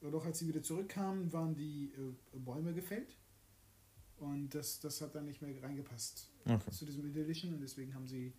doch 0.00 0.24
als 0.24 0.38
sie 0.38 0.48
wieder 0.48 0.62
zurückkamen, 0.62 1.32
waren 1.32 1.54
die 1.54 1.92
äh, 1.92 2.38
Bäume 2.38 2.72
gefällt. 2.72 3.16
Und 4.18 4.50
das, 4.54 4.80
das 4.80 5.00
hat 5.00 5.14
dann 5.14 5.26
nicht 5.26 5.40
mehr 5.40 5.62
reingepasst 5.62 6.28
okay. 6.44 6.70
zu 6.70 6.84
diesem 6.84 7.06
Idyllischen. 7.06 7.54
Und 7.54 7.60
deswegen 7.60 7.94
haben 7.94 8.06
sie 8.06 8.32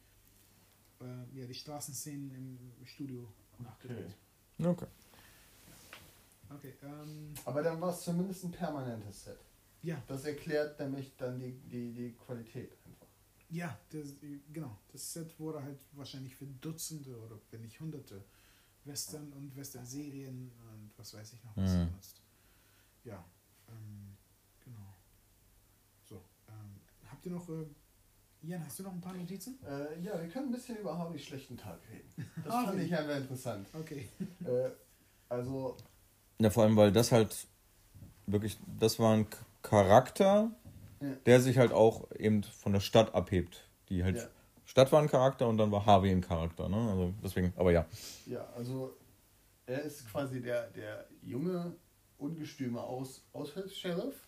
äh, 1.02 1.40
ja, 1.40 1.46
die 1.46 1.54
Straßenszenen 1.54 2.32
im 2.80 2.86
Studio 2.86 3.28
nachgedreht. 3.60 4.16
Okay. 4.60 4.70
Okay. 4.70 4.88
okay 6.50 6.74
ähm, 6.84 7.34
Aber 7.46 7.64
dann 7.64 7.82
war 7.82 7.92
es 7.92 8.02
zumindest 8.02 8.44
ein 8.44 8.52
permanentes 8.52 9.24
Set. 9.24 9.40
Ja. 9.84 10.02
Das 10.08 10.26
erklärt 10.26 10.80
nämlich 10.80 11.16
dann 11.18 11.40
die, 11.40 11.54
die, 11.72 11.92
die 11.92 12.12
Qualität 12.14 12.72
einfach. 12.86 13.08
Ja, 13.50 13.78
das, 13.90 14.16
genau. 14.54 14.78
Das 14.92 15.14
Set 15.14 15.40
wurde 15.40 15.64
halt 15.64 15.80
wahrscheinlich 15.94 16.36
für 16.36 16.46
Dutzende 16.46 17.18
oder 17.20 17.40
wenn 17.50 17.62
nicht 17.62 17.80
Hunderte 17.80 18.24
Western 18.86 19.32
und 19.34 19.56
Western-Serien 19.56 20.52
und 20.74 20.81
was 21.02 21.16
weiß 21.16 21.34
ich 21.34 21.44
noch 21.44 21.58
was 21.58 21.72
mhm. 21.72 21.88
benutzt. 21.88 22.22
Ja, 23.04 23.26
ähm, 23.68 24.16
genau. 24.64 24.96
So, 26.08 26.24
ähm, 26.48 26.80
habt 27.10 27.26
ihr 27.26 27.32
noch, 27.32 27.50
äh, 27.50 27.66
Jan, 28.44 28.64
hast 28.64 28.80
du 28.80 28.84
noch 28.84 28.94
ein 28.94 29.02
paar 29.02 29.14
Notizen? 29.14 29.60
Äh, 29.64 30.00
ja, 30.02 30.20
wir 30.22 30.30
können 30.30 30.48
ein 30.48 30.52
bisschen 30.52 30.78
über 30.78 30.98
Harveys 30.98 31.24
schlechten 31.24 31.58
Tag 31.58 31.80
reden. 31.92 32.32
Das 32.46 32.54
fand 32.54 32.80
ich 32.80 32.96
einfach 32.96 33.18
interessant. 33.18 33.68
Okay. 33.74 34.08
Äh, 34.46 34.70
also. 35.30 35.78
Ja, 36.40 36.50
vor 36.50 36.64
allem, 36.64 36.76
weil 36.76 36.92
das 36.92 37.12
halt 37.12 37.48
wirklich, 38.28 38.60
das 38.80 39.00
war 39.00 39.16
ein 39.16 39.28
Charakter, 39.62 40.52
ja. 41.00 41.16
der 41.26 41.42
sich 41.42 41.58
halt 41.58 41.72
auch 41.72 42.10
eben 42.12 42.44
von 42.44 42.74
der 42.74 42.80
Stadt 42.80 43.14
abhebt, 43.14 43.68
die 43.90 44.04
halt 44.04 44.18
ja. 44.18 44.28
Stadt 44.66 44.92
war 44.92 45.02
ein 45.02 45.10
Charakter 45.10 45.48
und 45.48 45.58
dann 45.58 45.72
war 45.72 45.86
Harvey 45.86 46.12
ein 46.12 46.22
Charakter. 46.22 46.70
Ne? 46.70 46.78
Also 46.78 47.14
deswegen, 47.24 47.54
aber 47.58 47.72
ja. 47.72 47.86
Ja, 48.26 48.48
also 48.56 48.96
er 49.72 49.84
ist 49.84 50.08
quasi 50.08 50.42
der, 50.42 50.70
der 50.72 51.08
junge, 51.22 51.76
ungestüme 52.18 52.82
Aus, 52.82 53.26
Aushilfs-Sheriff, 53.34 54.28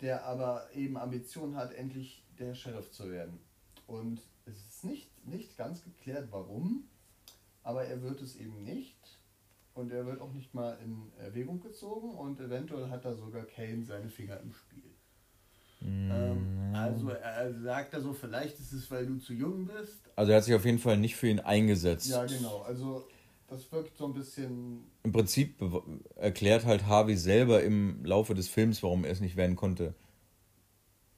der 0.00 0.24
aber 0.24 0.68
eben 0.72 0.96
Ambitionen 0.96 1.56
hat, 1.56 1.72
endlich 1.72 2.24
der 2.38 2.54
Sheriff 2.54 2.90
zu 2.90 3.10
werden. 3.10 3.40
Und 3.86 4.22
es 4.44 4.56
ist 4.56 4.84
nicht, 4.84 5.26
nicht 5.26 5.56
ganz 5.56 5.82
geklärt, 5.82 6.28
warum, 6.30 6.88
aber 7.62 7.84
er 7.84 8.02
wird 8.02 8.22
es 8.22 8.36
eben 8.36 8.62
nicht. 8.62 8.96
Und 9.74 9.92
er 9.92 10.06
wird 10.06 10.20
auch 10.22 10.32
nicht 10.32 10.54
mal 10.54 10.78
in 10.82 11.12
Erwägung 11.18 11.60
gezogen 11.60 12.14
und 12.14 12.40
eventuell 12.40 12.88
hat 12.88 13.04
da 13.04 13.14
sogar 13.14 13.44
Kane 13.44 13.84
seine 13.84 14.08
Finger 14.08 14.40
im 14.40 14.54
Spiel. 14.54 14.94
Ähm, 15.82 16.72
also 16.74 17.10
er 17.10 17.52
sagt 17.52 17.92
er 17.92 18.00
so, 18.00 18.14
vielleicht 18.14 18.58
ist 18.58 18.72
es, 18.72 18.90
weil 18.90 19.06
du 19.06 19.18
zu 19.18 19.34
jung 19.34 19.66
bist. 19.66 20.08
Also 20.16 20.32
er 20.32 20.38
hat 20.38 20.44
sich 20.44 20.54
auf 20.54 20.64
jeden 20.64 20.78
Fall 20.78 20.96
nicht 20.96 21.16
für 21.16 21.28
ihn 21.28 21.40
eingesetzt. 21.40 22.08
Ja, 22.08 22.24
genau. 22.24 22.62
Also 22.62 23.06
das 23.48 23.70
wirkt 23.72 23.96
so 23.96 24.06
ein 24.06 24.14
bisschen. 24.14 24.84
Im 25.02 25.12
Prinzip 25.12 25.62
erklärt 26.16 26.64
halt 26.64 26.86
Harvey 26.86 27.16
selber 27.16 27.62
im 27.62 28.04
Laufe 28.04 28.34
des 28.34 28.48
Films, 28.48 28.82
warum 28.82 29.04
er 29.04 29.12
es 29.12 29.20
nicht 29.20 29.36
werden 29.36 29.56
konnte. 29.56 29.94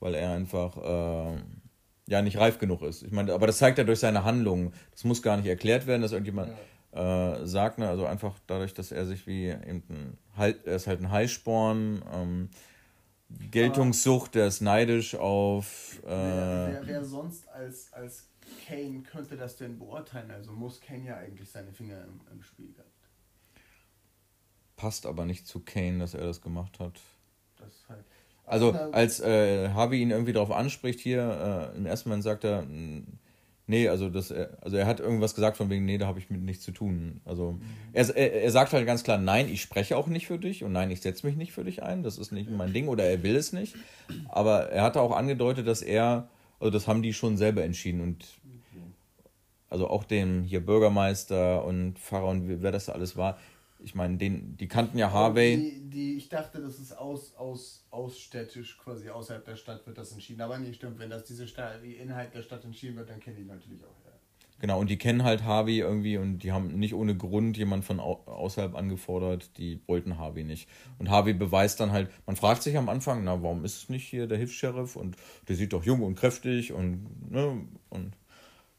Weil 0.01 0.15
er 0.15 0.33
einfach 0.33 0.77
äh, 0.77 1.43
ja 2.07 2.23
nicht 2.23 2.39
reif 2.39 2.59
genug 2.59 2.83
ist. 2.83 3.03
Ich 3.03 3.13
meine, 3.13 3.33
aber 3.33 3.47
das 3.47 3.59
zeigt 3.59 3.79
er 3.79 3.85
durch 3.85 4.01
seine 4.01 4.25
Handlungen. 4.25 4.73
Das 4.93 5.05
muss 5.05 5.23
gar 5.23 5.37
nicht 5.37 5.47
erklärt 5.47 5.87
werden, 5.87 6.03
dass 6.03 6.13
irgendjemand 6.13 6.53
ja. 6.93 7.35
äh, 7.35 7.47
sagt, 7.47 7.79
ne? 7.79 7.89
also 7.89 8.07
einfach 8.07 8.35
dadurch, 8.47 8.75
dass 8.75 8.93
er 8.93 9.07
sich 9.07 9.27
wie 9.27 9.49
eben 9.49 9.83
ein, 9.89 10.55
er 10.65 10.77
ist 10.77 10.87
halt 10.87 11.01
ein 11.01 11.11
Heißsporn. 11.11 12.03
Ähm, 12.13 12.49
Geltungssucht, 13.51 14.35
der 14.35 14.47
ist 14.47 14.63
neidisch 14.63 15.15
auf. 15.15 15.99
Äh, 16.03 16.09
wer, 16.09 16.69
wer, 16.73 16.87
wer, 16.87 17.05
sonst 17.05 17.47
als, 17.49 17.93
als 17.93 18.29
Kane 18.67 19.03
könnte 19.03 19.37
das 19.37 19.57
denn 19.57 19.79
beurteilen? 19.79 20.31
Also 20.31 20.53
muss 20.53 20.81
Kane 20.81 21.05
ja 21.05 21.17
eigentlich 21.17 21.49
seine 21.49 21.73
Finger 21.73 22.03
im, 22.05 22.21
im 22.33 22.43
Spiel 22.43 22.73
gehabt. 22.73 22.89
Passt 24.77 25.07
aber 25.07 25.25
nicht 25.25 25.47
zu 25.47 25.61
Kane, 25.61 25.99
dass 25.99 26.15
er 26.15 26.25
das 26.25 26.41
gemacht 26.41 26.79
hat. 26.79 27.01
Das 27.57 27.73
halt. 27.89 28.05
Also, 28.45 28.73
als 28.73 29.21
äh, 29.21 29.69
Harvey 29.71 30.01
ihn 30.01 30.11
irgendwie 30.11 30.33
darauf 30.33 30.51
anspricht, 30.53 31.01
hier, 31.01 31.71
äh, 31.75 31.77
im 31.77 31.85
ersten 31.85 32.09
Moment 32.09 32.25
sagt 32.25 32.45
er, 32.45 32.67
Nee, 33.71 33.87
also 33.89 34.09
das, 34.09 34.33
also 34.63 34.79
er 34.79 34.87
hat 34.87 34.99
irgendwas 34.99 35.35
gesagt 35.35 35.59
von 35.59 35.69
wegen, 35.69 35.85
nee, 35.85 35.99
da 35.99 36.07
habe 36.07 36.19
ich 36.19 36.31
mit 36.31 36.41
nichts 36.41 36.65
zu 36.65 36.73
tun. 36.73 37.21
Also 37.27 37.53
mhm. 37.53 37.61
er, 37.93 38.17
er, 38.17 38.51
sagt 38.51 38.73
halt 38.73 38.87
ganz 38.87 39.05
klar, 39.05 39.19
nein, 39.19 39.47
ich 39.51 39.61
spreche 39.61 39.95
auch 39.95 40.07
nicht 40.07 40.27
für 40.27 40.39
dich 40.39 40.65
und 40.65 40.73
nein, 40.73 40.91
ich 40.91 41.03
setze 41.03 41.27
mich 41.27 41.37
nicht 41.37 41.53
für 41.53 41.65
dich 41.65 41.83
ein. 41.83 42.03
Das 42.03 42.17
ist 42.17 42.33
nicht 42.33 42.51
mein 42.51 42.73
Ding 42.73 42.89
oder 42.89 43.05
er 43.05 43.23
will 43.23 43.37
es 43.37 43.53
nicht. 43.53 43.77
Aber 44.31 44.71
er 44.71 44.83
hatte 44.83 45.03
auch 45.03 45.15
angedeutet, 45.15 45.67
dass 45.67 45.83
er, 45.83 46.31
also 46.61 46.71
das 46.71 46.89
haben 46.89 47.03
die 47.03 47.13
schon 47.13 47.37
selber 47.37 47.63
entschieden 47.65 48.01
und 48.01 48.27
also 49.71 49.89
auch 49.89 50.05
dem 50.05 50.45
hier 50.45 50.65
Bürgermeister 50.65 51.65
und 51.65 51.99
Pfarrer 51.99 52.29
und 52.29 52.63
wer 52.63 52.73
das 52.73 52.87
da 52.87 52.93
alles 52.93 53.17
war, 53.17 53.39
ich 53.81 53.95
meine, 53.95 54.17
den, 54.17 54.57
die 54.57 54.67
kannten 54.67 54.99
ja 54.99 55.13
Harvey. 55.13 55.57
Die, 55.57 55.91
die, 55.91 56.17
ich 56.17 56.29
dachte, 56.29 56.61
das 56.61 56.79
ist 56.81 56.93
aus, 56.93 57.35
aus, 57.37 57.87
ausstädtisch, 57.91 58.77
quasi 58.79 59.09
außerhalb 59.09 59.45
der 59.45 59.57
Stadt 59.57 59.87
wird 59.87 59.99
das 59.99 60.13
entschieden. 60.13 60.41
Aber 60.41 60.59
nicht 60.59 60.77
stimmt, 60.77 60.99
wenn 60.99 61.11
das 61.11 61.25
diese 61.25 61.47
Stadt, 61.47 61.83
Inhalt 61.85 62.35
der 62.35 62.43
Stadt 62.43 62.65
entschieden 62.65 62.97
wird, 62.97 63.09
dann 63.09 63.21
kennen 63.21 63.37
die 63.37 63.45
natürlich 63.45 63.85
auch. 63.85 64.08
Genau, 64.61 64.81
und 64.81 64.91
die 64.91 64.99
kennen 64.99 65.23
halt 65.23 65.45
Harvey 65.45 65.79
irgendwie 65.79 66.17
und 66.17 66.41
die 66.41 66.51
haben 66.51 66.79
nicht 66.79 66.95
ohne 66.95 67.17
Grund 67.17 67.57
jemand 67.57 67.85
von 67.85 68.01
au 68.01 68.21
außerhalb 68.27 68.75
angefordert, 68.75 69.57
die 69.57 69.81
wollten 69.87 70.19
Harvey 70.19 70.43
nicht. 70.43 70.69
Und 70.99 71.11
Harvey 71.11 71.33
beweist 71.33 71.79
dann 71.79 71.93
halt, 71.93 72.11
man 72.27 72.35
fragt 72.35 72.65
sich 72.65 72.77
am 72.77 72.89
Anfang, 72.89 73.23
na, 73.23 73.41
warum 73.43 73.65
ist 73.65 73.77
es 73.77 73.89
nicht 73.89 74.09
hier 74.09 74.27
der 74.27 74.39
Hilfs-Sheriff 74.39 74.97
und 74.97 75.17
der 75.47 75.55
sieht 75.55 75.73
doch 75.73 75.85
jung 75.85 76.03
und 76.03 76.17
kräftig 76.17 76.73
und, 76.73 77.31
ne, 77.31 77.67
und 77.91 78.17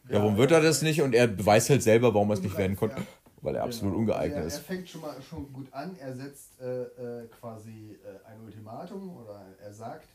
ja, 0.10 0.16
ja 0.16 0.20
warum 0.22 0.38
wird 0.38 0.52
er 0.52 0.62
das 0.62 0.82
nicht? 0.82 1.02
Und 1.02 1.16
er 1.16 1.28
beweist 1.28 1.70
halt 1.70 1.84
selber, 1.84 2.14
warum 2.14 2.30
er 2.32 2.34
es 2.34 2.42
nicht 2.42 2.58
werden 2.58 2.76
konnte. 2.76 2.98
Ja 2.98 3.08
weil 3.42 3.56
er 3.56 3.62
genau. 3.62 3.68
absolut 3.68 3.96
ungeeignet 3.96 4.40
er, 4.40 4.46
ist. 4.46 4.58
Er 4.58 4.64
fängt 4.64 4.90
schon 4.90 5.02
mal 5.02 5.22
schon 5.22 5.52
gut 5.54 5.72
an. 5.72 5.96
Er 5.98 6.14
setzt 6.14 6.60
äh, 6.60 6.84
äh, 6.84 7.28
quasi 7.28 7.98
äh, 8.04 8.28
ein 8.28 8.42
Ultimatum 8.42 9.16
oder 9.18 9.46
er 9.62 9.74
sagt, 9.74 10.08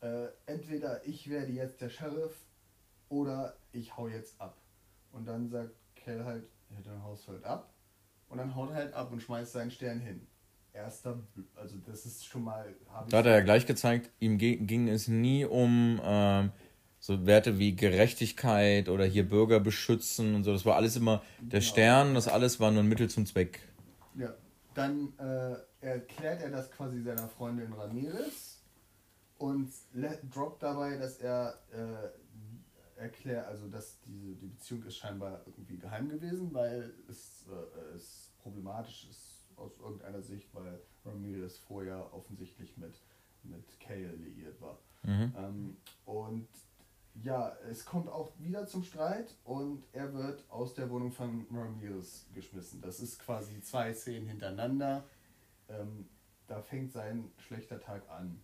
äh, 0.00 0.26
entweder 0.46 1.06
ich 1.06 1.28
werde 1.28 1.52
jetzt 1.52 1.80
der 1.80 1.90
Sheriff 1.90 2.34
oder 3.08 3.54
ich 3.72 3.96
hau 3.96 4.08
jetzt 4.08 4.40
ab. 4.40 4.56
Und 5.12 5.26
dann 5.26 5.48
sagt 5.48 5.74
Kell 5.94 6.24
halt, 6.24 6.44
ja, 6.70 6.80
dann 6.82 7.02
haust 7.02 7.28
halt 7.28 7.44
ab. 7.44 7.72
Und 8.28 8.38
dann 8.38 8.54
haut 8.54 8.70
er 8.70 8.76
halt 8.76 8.94
ab 8.94 9.12
und 9.12 9.20
schmeißt 9.20 9.52
seinen 9.52 9.70
Stern 9.70 10.00
hin. 10.00 10.26
Erster, 10.72 11.18
also 11.56 11.76
das 11.78 12.06
ist 12.06 12.24
schon 12.24 12.44
mal. 12.44 12.74
Da 13.08 13.18
hat 13.18 13.26
er 13.26 13.32
ja 13.32 13.40
gleich 13.40 13.66
gezeigt, 13.66 14.10
ihm 14.20 14.38
ging 14.38 14.88
es 14.88 15.08
nie 15.08 15.44
um 15.44 16.00
ähm, 16.04 16.52
so 17.00 17.26
Werte 17.26 17.58
wie 17.58 17.74
Gerechtigkeit 17.74 18.88
oder 18.88 19.04
hier 19.04 19.28
Bürger 19.28 19.58
beschützen 19.58 20.36
und 20.36 20.44
so. 20.44 20.52
Das 20.52 20.64
war 20.64 20.76
alles 20.76 20.94
immer 20.96 21.22
der 21.40 21.58
genau. 21.58 21.72
Stern, 21.72 22.14
das 22.14 22.28
alles 22.28 22.60
war 22.60 22.70
nur 22.70 22.84
ein 22.84 22.88
Mittel 22.88 23.10
zum 23.10 23.26
Zweck. 23.26 23.60
Ja, 24.14 24.32
dann 24.74 25.12
äh, 25.18 25.56
erklärt 25.84 26.42
er 26.42 26.50
das 26.50 26.70
quasi 26.70 27.02
seiner 27.02 27.28
Freundin 27.28 27.72
Ramirez 27.72 28.62
und 29.38 29.72
droppt 30.32 30.62
dabei, 30.62 30.98
dass 30.98 31.18
er 31.18 31.58
äh, 31.72 32.19
erklärt, 33.00 33.46
also 33.46 33.68
dass 33.68 34.00
diese 34.02 34.34
die 34.34 34.46
Beziehung 34.46 34.84
ist 34.84 34.96
scheinbar 34.96 35.42
irgendwie 35.46 35.78
geheim 35.78 36.08
gewesen, 36.08 36.52
weil 36.52 36.92
es, 37.08 37.46
äh, 37.48 37.94
es 37.94 38.32
problematisch 38.42 39.08
ist 39.10 39.48
aus 39.56 39.78
irgendeiner 39.78 40.22
Sicht, 40.22 40.48
weil 40.54 40.80
Ramirez 41.04 41.58
vorher 41.58 42.12
offensichtlich 42.14 42.76
mit, 42.76 43.00
mit 43.42 43.80
Kale 43.80 44.12
liiert 44.12 44.60
war. 44.60 44.78
Mhm. 45.02 45.34
Ähm, 45.36 45.76
und 46.04 46.48
ja, 47.22 47.56
es 47.68 47.84
kommt 47.84 48.08
auch 48.08 48.32
wieder 48.38 48.66
zum 48.66 48.82
Streit 48.82 49.34
und 49.44 49.84
er 49.92 50.12
wird 50.14 50.44
aus 50.48 50.74
der 50.74 50.88
Wohnung 50.90 51.12
von 51.12 51.46
Ramirez 51.50 52.26
geschmissen. 52.34 52.80
Das 52.80 53.00
ist 53.00 53.18
quasi 53.18 53.60
zwei 53.60 53.92
Szenen 53.92 54.28
hintereinander. 54.28 55.04
Ähm, 55.68 56.08
da 56.46 56.62
fängt 56.62 56.92
sein 56.92 57.30
schlechter 57.38 57.80
Tag 57.80 58.08
an. 58.10 58.40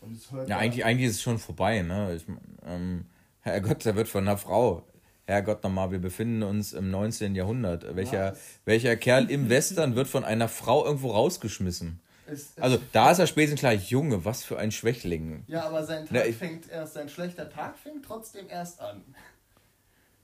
Und 0.00 0.12
es 0.12 0.30
hört 0.30 0.48
ja, 0.48 0.58
eigentlich, 0.58 0.84
eigentlich 0.84 1.08
ist 1.08 1.16
es 1.16 1.22
schon 1.22 1.38
vorbei. 1.38 1.82
Ne? 1.82 2.14
Ich, 2.14 2.26
ähm, 2.62 3.06
Herrgott, 3.48 3.84
er 3.86 3.96
wird 3.96 4.08
von 4.08 4.26
einer 4.26 4.38
Frau. 4.38 4.84
Herrgott 5.26 5.62
nochmal, 5.62 5.90
wir 5.90 5.98
befinden 5.98 6.42
uns 6.42 6.72
im 6.72 6.90
19. 6.90 7.34
Jahrhundert. 7.34 7.94
Welcher, 7.94 8.34
welcher 8.64 8.96
Kerl 8.96 9.30
im 9.30 9.50
Western 9.50 9.94
wird 9.94 10.08
von 10.08 10.24
einer 10.24 10.48
Frau 10.48 10.86
irgendwo 10.86 11.10
rausgeschmissen? 11.10 12.00
Es, 12.26 12.52
es 12.56 12.62
also 12.62 12.78
da 12.92 13.10
ist 13.10 13.18
er 13.18 13.26
spätestens 13.26 13.60
gleich 13.60 13.90
Junge, 13.90 14.24
was 14.24 14.44
für 14.44 14.58
ein 14.58 14.70
Schwächling. 14.70 15.44
Ja, 15.46 15.66
aber 15.66 15.84
sein 15.84 16.06
Tag 16.06 16.24
Na, 16.26 16.32
fängt 16.32 16.70
erst, 16.70 16.94
sein 16.94 17.08
schlechter 17.08 17.50
Tag 17.50 17.78
fängt 17.78 18.04
trotzdem 18.04 18.48
erst 18.48 18.80
an. 18.80 19.02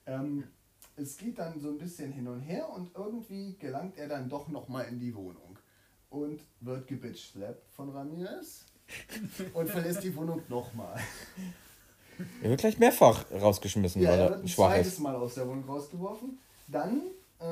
Ähm, 0.06 0.44
es 0.96 1.16
geht 1.16 1.38
dann 1.38 1.60
so 1.60 1.68
ein 1.68 1.78
bisschen 1.78 2.12
hin 2.12 2.28
und 2.28 2.40
her 2.40 2.68
und 2.70 2.90
irgendwie 2.94 3.56
gelangt 3.58 3.98
er 3.98 4.08
dann 4.08 4.28
doch 4.28 4.48
nochmal 4.48 4.86
in 4.86 4.98
die 5.00 5.14
Wohnung 5.14 5.58
und 6.10 6.40
wird 6.60 6.86
gebitchslappt 6.86 7.70
von 7.72 7.90
Ramirez 7.90 8.66
und 9.54 9.68
verlässt 9.68 10.02
die 10.02 10.14
Wohnung 10.14 10.42
nochmal. 10.48 10.98
Er 12.42 12.50
wird 12.50 12.60
gleich 12.60 12.78
mehrfach 12.78 13.24
rausgeschmissen, 13.30 14.02
ja, 14.02 14.10
weil 14.10 14.18
er, 14.18 14.24
er 14.24 14.30
wird 14.30 14.42
ein 14.42 14.48
schwach 14.48 14.70
zweites 14.70 14.92
ist. 14.94 15.00
Mal 15.00 15.16
aus 15.16 15.34
der 15.34 15.48
Wohnung 15.48 15.64
rausgeworfen. 15.64 16.38
Dann 16.68 17.02
äh, 17.40 17.44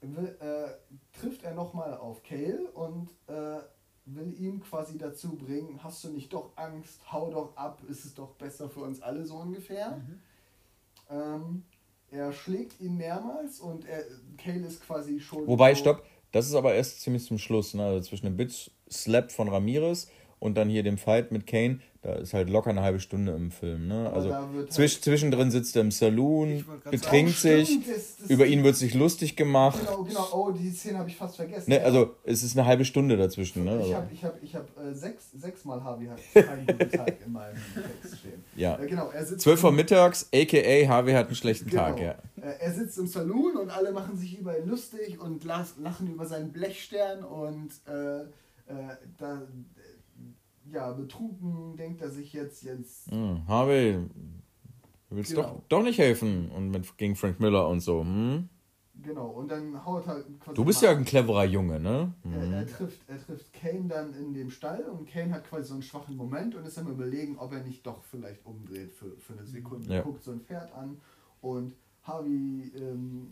will, 0.00 0.36
äh, 0.40 1.18
trifft 1.18 1.44
er 1.44 1.54
nochmal 1.54 1.94
auf 1.96 2.22
Kale 2.22 2.70
und 2.74 3.08
äh, 3.26 3.60
will 4.06 4.34
ihn 4.38 4.60
quasi 4.60 4.98
dazu 4.98 5.34
bringen, 5.34 5.80
hast 5.82 6.04
du 6.04 6.08
nicht 6.08 6.32
doch 6.32 6.52
Angst, 6.56 7.00
hau 7.10 7.30
doch 7.30 7.56
ab, 7.56 7.80
ist 7.88 8.04
es 8.04 8.14
doch 8.14 8.34
besser 8.34 8.68
für 8.68 8.80
uns 8.80 9.00
alle 9.00 9.24
so 9.24 9.36
ungefähr. 9.36 9.96
Mhm. 9.96 10.20
Ähm, 11.10 11.64
er 12.10 12.32
schlägt 12.32 12.80
ihn 12.80 12.96
mehrmals 12.96 13.60
und 13.60 13.86
er, 13.86 14.04
Kale 14.36 14.66
ist 14.66 14.84
quasi 14.84 15.20
schon. 15.20 15.46
Wobei, 15.46 15.74
stopp, 15.74 16.04
das 16.32 16.46
ist 16.46 16.54
aber 16.54 16.74
erst 16.74 17.00
ziemlich 17.00 17.24
zum 17.24 17.38
Schluss, 17.38 17.74
ne? 17.74 17.84
also 17.84 18.08
zwischen 18.08 18.26
dem 18.26 18.36
Bitch 18.36 18.70
Slap 18.90 19.32
von 19.32 19.48
Ramirez 19.48 20.08
und 20.38 20.56
dann 20.56 20.68
hier 20.68 20.82
dem 20.82 20.98
Fight 20.98 21.32
mit 21.32 21.46
Kane, 21.46 21.80
da 22.04 22.16
ist 22.16 22.34
halt 22.34 22.50
locker 22.50 22.68
eine 22.68 22.82
halbe 22.82 23.00
Stunde 23.00 23.32
im 23.32 23.50
Film. 23.50 23.88
Ne? 23.88 24.12
also 24.12 24.28
zwisch, 24.68 24.96
halt 24.96 25.04
zwischendrin 25.04 25.50
sitzt 25.50 25.74
er 25.74 25.80
im 25.80 25.90
Saloon, 25.90 26.62
betrinkt 26.90 27.38
sich, 27.38 27.78
das, 27.86 28.18
das 28.18 28.30
über 28.30 28.44
ihn 28.44 28.62
wird 28.62 28.76
sich 28.76 28.92
lustig 28.92 29.36
gemacht. 29.36 29.80
Genau, 29.80 30.02
genau, 30.04 30.28
oh, 30.32 30.50
die 30.50 30.70
Szene 30.70 30.98
habe 30.98 31.08
ich 31.08 31.16
fast 31.16 31.36
vergessen. 31.36 31.70
Ne, 31.70 31.82
also 31.82 32.14
es 32.24 32.42
ist 32.42 32.58
eine 32.58 32.66
halbe 32.66 32.84
Stunde 32.84 33.16
dazwischen. 33.16 33.64
Ne? 33.64 33.82
Ich 33.86 33.94
habe 33.94 34.08
ich 34.12 34.22
hab, 34.22 34.42
ich 34.42 34.54
hab, 34.54 34.68
äh, 34.78 34.92
sechs, 34.92 35.30
sechs 35.32 35.64
Mal 35.64 35.82
Harvey 35.82 36.08
hat 36.08 36.18
einen 36.46 36.66
guten 36.66 36.90
Tag 36.90 37.16
in 37.24 37.32
meinem 37.32 37.56
Text 38.02 38.18
stehen. 38.18 38.44
Ja. 38.54 38.78
Äh, 38.78 38.86
genau, 38.86 39.08
er 39.08 39.24
sitzt 39.24 39.40
12 39.40 39.64
Uhr 39.64 39.72
mittags, 39.72 40.28
aka 40.34 40.86
Harvey 40.86 41.14
hat 41.14 41.28
einen 41.28 41.36
schlechten 41.36 41.70
genau. 41.70 41.84
Tag. 41.84 42.00
Ja. 42.00 42.16
Äh, 42.36 42.58
er 42.60 42.72
sitzt 42.72 42.98
im 42.98 43.06
Saloon 43.06 43.56
und 43.56 43.70
alle 43.70 43.92
machen 43.92 44.18
sich 44.18 44.38
über 44.38 44.58
ihn 44.58 44.68
lustig 44.68 45.18
und 45.18 45.42
lachen 45.44 46.12
über 46.12 46.26
seinen 46.26 46.52
Blechstern 46.52 47.24
und 47.24 47.70
äh, 47.88 48.20
äh 48.20 48.26
da 49.16 49.40
ja, 50.72 50.92
betrunken 50.92 51.76
denkt 51.76 52.02
er 52.02 52.10
sich 52.10 52.32
jetzt, 52.32 52.62
jetzt. 52.62 53.10
Hm, 53.10 53.46
Harvey, 53.46 53.98
du 55.10 55.16
willst 55.16 55.34
genau. 55.34 55.42
doch, 55.42 55.62
doch 55.68 55.82
nicht 55.82 55.98
helfen 55.98 56.50
und 56.50 56.70
mit, 56.70 56.96
gegen 56.96 57.16
Frank 57.16 57.40
Miller 57.40 57.68
und 57.68 57.80
so, 57.80 58.00
hm? 58.00 58.48
Genau, 59.02 59.26
und 59.26 59.50
dann 59.50 59.84
haut 59.84 60.06
halt 60.06 60.24
quasi. 60.38 60.54
Du 60.54 60.64
bist 60.64 60.80
ja 60.80 60.90
ein 60.90 61.04
cleverer 61.04 61.44
Junge, 61.44 61.80
ne? 61.80 62.14
Er, 62.24 62.52
er, 62.52 62.60
hm. 62.60 62.66
trifft, 62.68 63.00
er 63.08 63.18
trifft 63.18 63.52
Kane 63.52 63.88
dann 63.88 64.14
in 64.14 64.32
dem 64.32 64.50
Stall 64.50 64.84
und 64.84 65.08
Kane 65.08 65.32
hat 65.32 65.48
quasi 65.48 65.68
so 65.68 65.74
einen 65.74 65.82
schwachen 65.82 66.16
Moment 66.16 66.54
und 66.54 66.64
ist 66.64 66.78
am 66.78 66.88
überlegen, 66.88 67.36
ob 67.38 67.52
er 67.52 67.62
nicht 67.62 67.84
doch 67.84 68.02
vielleicht 68.04 68.46
umdreht 68.46 68.92
für, 68.92 69.16
für 69.18 69.32
eine 69.32 69.44
Sekunde. 69.44 69.92
Ja. 69.92 70.02
Guckt 70.02 70.22
so 70.22 70.30
ein 70.30 70.40
Pferd 70.40 70.72
an 70.72 71.00
und 71.40 71.74
Harvey 72.04 72.70
ähm, 72.76 73.28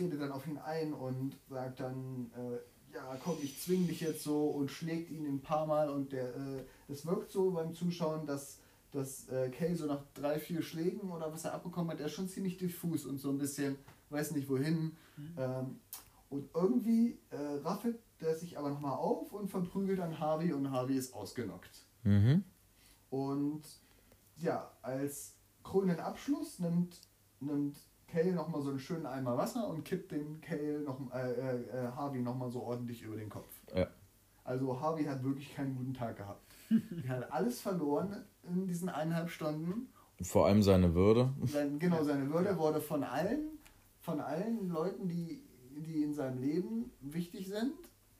redet 0.00 0.20
dann 0.20 0.32
auf 0.32 0.46
ihn 0.48 0.58
ein 0.58 0.92
und 0.92 1.36
sagt 1.48 1.80
dann, 1.80 2.30
äh, 2.34 2.58
ja 2.94 3.18
komm, 3.22 3.36
ich 3.42 3.60
zwing 3.60 3.86
dich 3.86 4.00
jetzt 4.00 4.22
so 4.22 4.46
und 4.46 4.70
schlägt 4.70 5.10
ihn 5.10 5.26
ein 5.26 5.42
paar 5.42 5.66
Mal 5.66 5.90
und 5.90 6.12
der, 6.12 6.34
äh, 6.34 6.64
es 6.88 7.04
wirkt 7.04 7.30
so 7.30 7.50
beim 7.50 7.74
Zuschauen, 7.74 8.24
dass, 8.26 8.60
dass 8.92 9.28
äh, 9.28 9.50
Kay 9.50 9.74
so 9.74 9.86
nach 9.86 10.02
drei, 10.14 10.38
vier 10.38 10.62
Schlägen 10.62 11.10
oder 11.10 11.32
was 11.32 11.44
er 11.44 11.54
abbekommen 11.54 11.90
hat, 11.90 12.00
er 12.00 12.06
ist 12.06 12.12
schon 12.12 12.28
ziemlich 12.28 12.56
diffus 12.56 13.04
und 13.04 13.18
so 13.18 13.30
ein 13.30 13.38
bisschen, 13.38 13.76
weiß 14.10 14.30
nicht 14.32 14.48
wohin. 14.48 14.96
Mhm. 15.16 15.34
Ähm, 15.36 15.80
und 16.30 16.48
irgendwie 16.54 17.18
äh, 17.30 17.36
raffelt 17.64 17.98
er 18.20 18.34
sich 18.34 18.58
aber 18.58 18.70
nochmal 18.70 18.96
auf 18.96 19.32
und 19.32 19.48
verprügelt 19.48 19.98
dann 19.98 20.18
Harvey 20.18 20.52
und 20.52 20.70
Harvey 20.70 20.96
ist 20.96 21.14
ausgenockt. 21.14 21.84
Mhm. 22.04 22.44
Und 23.10 23.62
ja, 24.36 24.70
als 24.82 25.34
krönenden 25.62 26.00
Abschluss 26.00 26.58
nimmt, 26.58 27.00
nimmt 27.40 27.76
Kale 28.14 28.32
nochmal 28.32 28.62
so 28.62 28.70
einen 28.70 28.78
schönen 28.78 29.06
Eimer 29.06 29.36
Wasser 29.36 29.66
und 29.68 29.84
kippt 29.84 30.12
den 30.12 30.40
Kale 30.40 30.80
noch, 30.80 31.00
äh, 31.12 31.32
äh, 31.32 31.62
äh 31.62 31.88
Harvey 31.96 32.20
nochmal 32.20 32.48
so 32.48 32.62
ordentlich 32.62 33.02
über 33.02 33.16
den 33.16 33.28
Kopf. 33.28 33.48
Ja. 33.74 33.88
Also 34.44 34.80
Harvey 34.80 35.04
hat 35.04 35.24
wirklich 35.24 35.54
keinen 35.54 35.74
guten 35.74 35.94
Tag 35.94 36.16
gehabt. 36.16 36.54
er 37.06 37.16
hat 37.16 37.32
alles 37.32 37.60
verloren 37.60 38.24
in 38.44 38.66
diesen 38.68 38.88
eineinhalb 38.88 39.30
Stunden. 39.30 39.88
Vor 40.22 40.46
allem 40.46 40.62
seine 40.62 40.94
Würde. 40.94 41.32
Sein, 41.42 41.78
genau, 41.80 42.04
seine 42.04 42.30
Würde 42.30 42.56
wurde 42.56 42.80
von 42.80 43.02
allen, 43.02 43.58
von 44.00 44.20
allen 44.20 44.68
Leuten, 44.68 45.08
die, 45.08 45.42
die 45.70 46.04
in 46.04 46.14
seinem 46.14 46.40
Leben 46.40 46.92
wichtig 47.00 47.48
sind, 47.48 47.72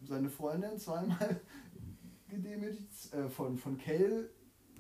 seine 0.03 0.29
Freundin 0.29 0.77
zweimal 0.77 1.41
gedemütigt, 2.29 3.15
äh, 3.15 3.29
von, 3.29 3.57
von 3.57 3.79
Cale, 3.79 4.29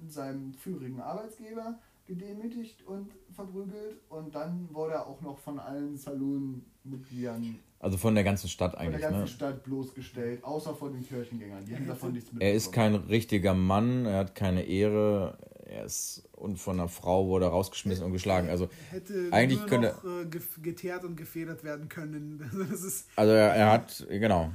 seinem 0.08 0.54
führigen 0.54 1.00
Arbeitsgeber, 1.00 1.78
gedemütigt 2.06 2.86
und 2.86 3.10
verprügelt 3.34 4.00
und 4.08 4.34
dann 4.34 4.68
wurde 4.72 4.94
er 4.94 5.06
auch 5.06 5.20
noch 5.20 5.38
von 5.38 5.58
allen 5.58 5.96
Saloon-Mitgliedern. 5.96 7.58
Also 7.78 7.96
von 7.98 8.14
der 8.14 8.24
ganzen 8.24 8.48
Stadt 8.48 8.76
eigentlich. 8.76 8.92
Von 8.92 9.00
der 9.00 9.10
ganzen 9.10 9.20
ne? 9.20 9.28
Stadt 9.28 9.64
bloßgestellt, 9.64 10.44
außer 10.44 10.74
von 10.74 10.92
den 10.92 11.02
Kirchengängern. 11.02 11.64
Die 11.64 11.74
haben 11.74 11.86
davon 11.86 12.12
nichts 12.12 12.32
mitbekommen. 12.32 12.50
Er 12.50 12.54
ist 12.54 12.72
kein 12.72 12.94
richtiger 12.94 13.54
Mann, 13.54 14.06
er 14.06 14.18
hat 14.18 14.34
keine 14.34 14.62
Ehre, 14.64 15.38
er 15.66 15.84
ist 15.84 16.28
und 16.32 16.58
von 16.58 16.78
einer 16.78 16.88
Frau 16.88 17.26
wurde 17.28 17.46
er 17.46 17.50
rausgeschmissen 17.50 18.04
und 18.04 18.12
geschlagen. 18.12 18.48
Also 18.50 18.68
hätte 18.90 19.28
eigentlich 19.32 19.60
nur 19.60 19.68
könnte 19.68 19.94
noch, 20.02 20.04
äh, 20.04 20.60
geteert 20.62 21.04
und 21.04 21.16
gefedert 21.16 21.64
werden 21.64 21.88
können. 21.88 22.50
Also, 22.70 22.88
also 23.16 23.32
er, 23.32 23.54
er, 23.54 23.72
hat 23.72 24.06
genau. 24.08 24.52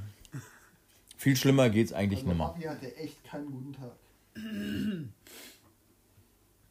Viel 1.16 1.36
schlimmer 1.36 1.68
geht's 1.68 1.92
eigentlich 1.92 2.20
also 2.20 2.30
nicht 2.30 2.58
mehr. 2.58 2.70
hatte 2.70 2.96
echt 2.96 3.24
keinen 3.24 3.50
guten 3.50 3.72
Tag. 3.72 3.92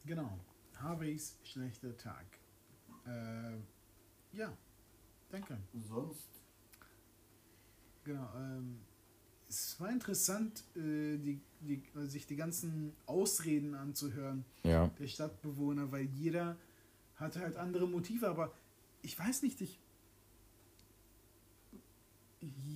genau. 0.04 0.30
Harveys 0.82 1.38
schlechter 1.44 1.96
Tag. 1.96 2.26
Äh, 3.06 3.56
ja, 4.36 4.56
danke. 5.30 5.58
Sonst. 5.88 6.28
genau. 8.04 8.28
Ähm, 8.36 8.80
es 9.48 9.80
war 9.80 9.90
interessant, 9.90 10.62
äh, 10.76 11.18
die, 11.18 11.40
die, 11.60 11.82
sich 12.06 12.26
die 12.26 12.36
ganzen 12.36 12.92
Ausreden 13.06 13.74
anzuhören 13.74 14.44
ja. 14.62 14.86
der 14.98 15.08
Stadtbewohner, 15.08 15.90
weil 15.90 16.04
jeder 16.04 16.56
hatte 17.16 17.40
halt 17.40 17.56
andere 17.56 17.88
Motive, 17.88 18.28
aber 18.28 18.52
ich 19.02 19.18
weiß 19.18 19.42
nicht, 19.42 19.60
ich. 19.60 19.78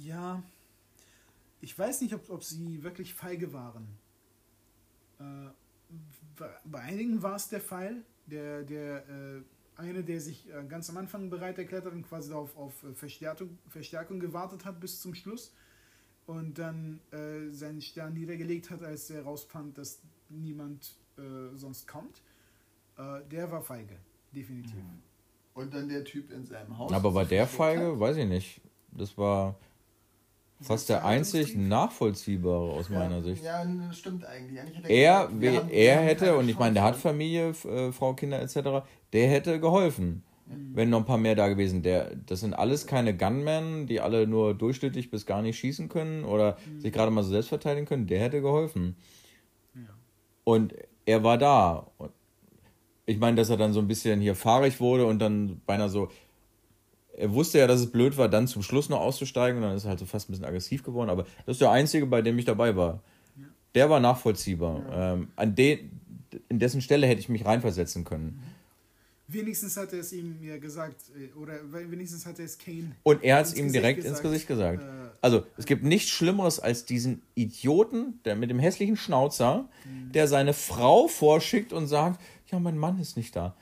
Ja. 0.03 0.43
Ich 1.61 1.79
weiß 1.79 2.03
nicht, 2.03 2.13
ob, 2.13 2.29
ob 2.29 2.45
sie 2.45 2.83
wirklich 2.83 3.15
feige 3.15 3.53
waren. 3.53 3.87
Äh, 5.19 5.49
bei 6.65 6.81
einigen 6.81 7.23
war 7.23 7.37
es 7.37 7.49
der 7.49 7.61
Fall. 7.61 8.03
Der, 8.27 8.63
der 8.63 9.09
äh, 9.09 9.43
eine, 9.77 10.03
der 10.03 10.21
sich 10.21 10.49
äh, 10.49 10.65
ganz 10.67 10.89
am 10.91 10.97
Anfang 10.97 11.31
bereit 11.31 11.59
erklärt 11.59 11.85
hat 11.85 11.93
und 11.93 12.09
quasi 12.09 12.33
auf, 12.33 12.57
auf 12.57 12.83
äh, 12.85 12.95
Verstärkung, 12.95 13.59
Verstärkung 13.69 14.21
gewartet 14.21 14.65
hat 14.65 14.81
bis 14.81 15.01
zum 15.01 15.15
Schluss 15.15 15.53
und 16.27 16.59
dann 16.59 17.01
äh, 17.11 17.51
seinen 17.51 17.83
Stern 17.83 18.15
niedergelegt 18.15 18.71
hat, 18.71 18.83
als 18.83 19.11
er 19.11 19.25
rausfand, 19.25 19.77
dass 19.77 20.01
niemand 20.29 20.95
äh, 21.19 21.55
sonst 21.55 21.87
kommt. 21.87 22.23
der 23.31 23.51
war 23.51 23.61
feige, 23.61 23.97
definitiv. 24.33 24.77
Mhm. 24.77 25.03
Und 25.55 25.75
dann 25.75 25.89
der 25.89 26.05
Typ 26.05 26.31
in 26.31 26.45
seinem 26.45 26.79
Haus. 26.79 26.93
Aber 26.93 27.11
bei 27.11 27.25
der 27.25 27.47
Feige, 27.47 27.93
hat. 27.93 28.01
weiß 28.01 28.17
ich 28.19 28.27
nicht. 28.27 28.61
Das 28.93 29.19
war 29.19 29.57
fast 30.61 30.89
der 30.89 31.05
einzig 31.05 31.57
nachvollziehbare 31.57 32.73
aus 32.73 32.89
ja, 32.89 32.99
meiner 32.99 33.23
Sicht. 33.23 33.45
Ja, 33.45 33.65
stimmt 33.93 34.25
eigentlich. 34.25 34.61
eigentlich 34.61 34.89
er, 34.89 35.29
gesagt, 35.29 35.71
er 35.73 36.01
hätte, 36.01 36.37
und 36.37 36.49
ich 36.49 36.59
meine, 36.59 36.75
der 36.75 36.85
hat 36.85 36.97
Familie, 36.97 37.51
äh, 37.65 37.93
Frau, 37.93 38.15
Kinder 38.15 38.41
etc., 38.41 38.87
der 39.13 39.29
hätte 39.29 39.61
geholfen. 39.61 40.23
Mhm. 40.47 40.71
Wenn 40.75 40.91
noch 40.91 40.99
ein 41.01 41.05
paar 41.05 41.19
mehr 41.19 41.35
da 41.35 41.49
gewesen. 41.49 41.83
Der, 41.83 42.15
das 42.15 42.41
sind 42.41 42.55
alles 42.55 42.87
keine 42.87 43.17
Gunmen, 43.17 43.87
die 43.87 44.01
alle 44.01 44.27
nur 44.27 44.55
durchschnittlich 44.55 45.11
bis 45.11 45.27
gar 45.27 45.43
nicht 45.43 45.59
schießen 45.59 45.89
können 45.89 46.25
oder 46.25 46.57
mhm. 46.67 46.81
sich 46.81 46.93
gerade 46.93 47.11
mal 47.11 47.23
so 47.23 47.31
selbst 47.31 47.49
verteidigen 47.49 47.87
können. 47.87 48.07
Der 48.07 48.21
hätte 48.21 48.41
geholfen. 48.41 48.97
Ja. 49.75 49.83
Und 50.45 50.75
er 51.07 51.23
war 51.25 51.39
da. 51.39 51.87
Und 51.99 52.11
ich 53.07 53.19
meine, 53.19 53.37
dass 53.37 53.51
er 53.51 53.57
dann 53.57 53.73
so 53.73 53.81
ein 53.81 53.89
bisschen 53.89 54.21
hier 54.21 54.35
fahrig 54.35 54.81
wurde 54.81 55.07
und 55.07 55.19
dann 55.19 55.61
beinahe 55.67 55.89
so. 55.89 56.09
Er 57.17 57.33
wusste 57.33 57.59
ja, 57.59 57.67
dass 57.67 57.81
es 57.81 57.91
blöd 57.91 58.17
war, 58.17 58.29
dann 58.29 58.49
zum 58.49 58.63
Schluss 58.63 58.89
noch 58.89 59.01
auszusteigen 59.01 59.63
und 59.63 59.69
dann 59.69 59.77
ist 59.77 59.85
er 59.85 59.91
halt 59.91 60.01
so 60.01 60.07
fast 60.07 60.29
ein 60.29 60.33
bisschen 60.33 60.45
aggressiv 60.45 60.83
geworden. 60.83 61.11
Aber 61.11 61.25
das 61.47 61.55
ist 61.55 61.61
der 61.61 61.71
einzige, 61.71 62.07
bei 62.07 62.23
dem 62.23 62.39
ich 62.39 62.45
dabei 62.45 62.75
war. 62.77 63.01
Ja. 63.37 63.45
Der 63.75 63.91
war 63.91 64.01
nachvollziehbar. 64.01 64.83
Ja. 64.89 65.13
Ähm, 65.13 65.29
an 65.37 65.55
den, 65.55 66.01
in 66.49 66.59
dessen 66.59 66.81
Stelle 66.81 67.07
hätte 67.07 67.21
ich 67.21 67.29
mich 67.29 67.45
reinversetzen 67.45 68.05
können. 68.05 68.41
Mhm. 68.41 68.55
Wenigstens 69.27 69.77
hat 69.79 69.93
er 69.95 70.01
es 70.01 70.13
ihm 70.13 70.37
ja 70.43 70.59
gesagt, 70.59 70.97
äh, 71.19 71.33
oder 71.39 71.55
wenigstens 71.73 72.27
hat 72.27 72.39
er 72.39 72.45
es 72.45 72.59
Kane. 72.59 72.93
Und 73.05 73.25
er 73.25 73.37
hat 73.37 73.47
es 73.47 73.55
ihm 73.55 73.73
direkt 73.73 74.03
gesagt, 74.03 74.17
ins 74.17 74.23
Gesicht 74.23 74.47
gesagt. 74.47 74.83
Äh, 74.83 74.87
also, 75.23 75.45
es 75.57 75.65
gibt 75.65 75.83
nichts 75.83 76.11
Schlimmeres 76.11 76.61
als 76.61 76.85
diesen 76.85 77.23
Idioten, 77.35 78.21
der 78.27 78.37
mit 78.37 78.51
dem 78.51 78.59
hässlichen 78.59 78.97
Schnauzer, 78.97 79.69
mhm. 79.85 80.13
der 80.13 80.29
seine 80.29 80.53
Frau 80.53 81.09
vorschickt 81.09 81.73
und 81.73 81.87
sagt: 81.87 82.21
Ja, 82.51 82.59
mein 82.59 82.77
Mann 82.77 83.01
ist 83.01 83.17
nicht 83.17 83.35
da. 83.35 83.57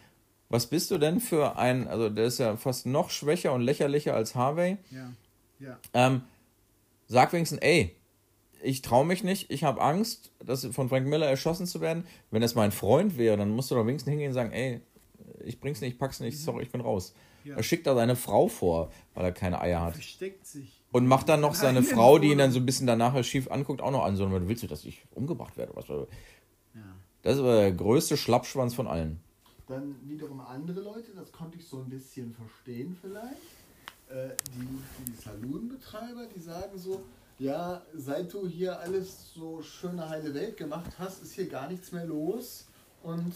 Was 0.53 0.66
bist 0.66 0.90
du 0.90 0.98
denn 0.98 1.18
für 1.18 1.57
ein, 1.57 1.88
also 1.88 2.11
der 2.11 2.26
ist 2.26 2.36
ja 2.36 2.59
fast 2.59 2.84
noch 2.84 3.09
schwächer 3.09 3.55
und 3.55 3.62
lächerlicher 3.62 4.14
als 4.14 4.34
Harvey. 4.34 4.76
Ja. 4.90 5.11
ja. 5.59 5.78
Ähm, 5.94 6.24
sag 7.07 7.32
wenigstens, 7.32 7.61
ey, 7.61 7.96
ich 8.62 8.82
traue 8.82 9.07
mich 9.07 9.24
nicht, 9.24 9.50
ich 9.50 9.64
habe 9.64 9.80
Angst, 9.80 10.30
dass 10.44 10.66
von 10.66 10.90
Frank 10.90 11.07
Miller 11.07 11.26
erschossen 11.26 11.66
zu 11.66 11.80
werden. 11.80 12.05
Wenn 12.30 12.42
das 12.42 12.55
mein 12.55 12.70
Freund 12.70 13.16
wäre, 13.16 13.38
dann 13.38 13.48
musst 13.48 13.70
du 13.70 13.76
doch 13.76 13.86
wenigstens 13.86 14.11
hingehen 14.11 14.28
und 14.28 14.34
sagen, 14.34 14.53
ey, 14.53 14.82
ich 15.42 15.59
bring's 15.59 15.80
nicht, 15.80 15.94
ich 15.94 15.98
pack's 15.98 16.20
nicht, 16.20 16.38
mhm. 16.38 16.42
sorry, 16.42 16.64
ich 16.64 16.70
bin 16.70 16.82
raus. 16.82 17.14
Ja. 17.44 17.57
Er 17.57 17.62
schickt 17.62 17.86
da 17.86 17.94
seine 17.94 18.14
Frau 18.14 18.46
vor, 18.48 18.92
weil 19.14 19.24
er 19.24 19.32
keine 19.32 19.59
Eier 19.59 19.80
hat. 19.80 19.94
Versteckt 19.94 20.46
sich. 20.46 20.84
Und 20.92 21.07
macht 21.07 21.30
dann 21.30 21.40
noch 21.40 21.55
seine 21.55 21.82
Frau, 21.82 22.18
die 22.18 22.30
ihn 22.30 22.36
dann 22.36 22.53
so 22.53 22.61
ein 22.61 22.66
bisschen 22.66 22.86
danach 22.86 23.24
schief 23.24 23.50
anguckt, 23.50 23.80
auch 23.80 23.90
noch 23.90 24.05
an. 24.05 24.16
So, 24.16 24.30
willst 24.30 24.62
du, 24.62 24.66
dass 24.66 24.84
ich 24.84 25.03
umgebracht 25.14 25.57
werde? 25.57 25.74
Was? 25.74 25.88
Ja. 25.88 26.05
Das 27.22 27.36
ist 27.36 27.40
aber 27.40 27.57
der 27.57 27.72
größte 27.72 28.18
Schlappschwanz 28.18 28.74
von 28.74 28.86
allen. 28.86 29.20
Dann 29.72 29.96
wiederum 30.06 30.40
andere 30.40 30.80
Leute, 30.80 31.12
das 31.16 31.32
konnte 31.32 31.56
ich 31.56 31.66
so 31.66 31.78
ein 31.78 31.88
bisschen 31.88 32.34
verstehen 32.34 32.94
vielleicht. 33.00 33.32
Äh, 34.10 34.36
die, 34.54 35.06
die 35.06 35.16
Saloonbetreiber, 35.16 36.26
die 36.26 36.40
sagen 36.40 36.78
so, 36.78 37.02
ja, 37.38 37.80
seit 37.94 38.30
du 38.34 38.46
hier 38.46 38.78
alles 38.78 39.32
so 39.32 39.62
schöne 39.62 40.06
heile 40.10 40.34
Welt 40.34 40.58
gemacht 40.58 40.92
hast, 40.98 41.22
ist 41.22 41.32
hier 41.32 41.48
gar 41.48 41.70
nichts 41.70 41.90
mehr 41.90 42.04
los. 42.04 42.66
Und 43.02 43.32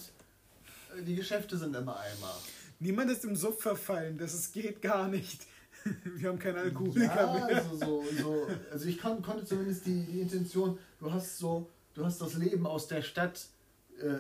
die 1.07 1.15
Geschäfte 1.15 1.57
sind 1.57 1.75
immer 1.75 1.99
einmal. 1.99 2.35
Niemand 2.81 3.11
ist 3.11 3.25
im 3.25 3.35
Suff 3.35 3.63
verfallen, 3.63 4.19
das 4.19 4.35
ist, 4.35 4.53
geht 4.53 4.83
gar 4.83 5.09
nicht. 5.09 5.47
Wir 6.17 6.29
haben 6.29 6.39
keine 6.39 6.59
Alkoholiker 6.59 7.17
ja, 7.17 7.33
mehr. 7.33 7.57
Also, 7.57 7.77
so, 7.79 8.05
so, 8.21 8.47
also 8.71 8.87
ich 8.87 9.01
kon, 9.01 9.23
konnte 9.23 9.47
zumindest 9.47 9.87
die, 9.87 10.05
die 10.05 10.21
Intention, 10.21 10.79
du 10.99 11.11
hast 11.11 11.39
so, 11.39 11.71
du 11.95 12.05
hast 12.05 12.21
das 12.21 12.35
Leben 12.35 12.67
aus 12.67 12.89
der 12.89 13.01
Stadt 13.01 13.49
äh, 13.99 14.19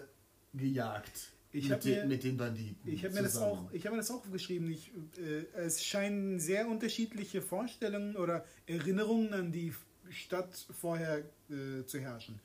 gejagt. 0.54 1.35
Ich 1.56 1.70
mit, 1.70 1.84
mir, 1.84 2.04
mit 2.04 2.22
den 2.22 2.36
Banditen. 2.36 2.92
Ich 2.92 3.04
habe 3.04 3.14
mir, 3.14 3.22
das 3.22 3.38
auch, 3.38 3.72
hab 3.72 3.90
mir 3.90 3.96
das 3.96 4.10
auch 4.10 4.22
geschrieben. 4.30 4.70
Ich, 4.70 4.92
äh, 5.18 5.46
es 5.58 5.82
scheinen 5.82 6.38
sehr 6.38 6.68
unterschiedliche 6.68 7.40
Vorstellungen 7.40 8.16
oder 8.16 8.44
Erinnerungen 8.66 9.32
an 9.32 9.52
die 9.52 9.72
Stadt 10.10 10.54
vorher 10.78 11.22
äh, 11.48 11.84
zu 11.86 11.98
herrschen. 11.98 12.40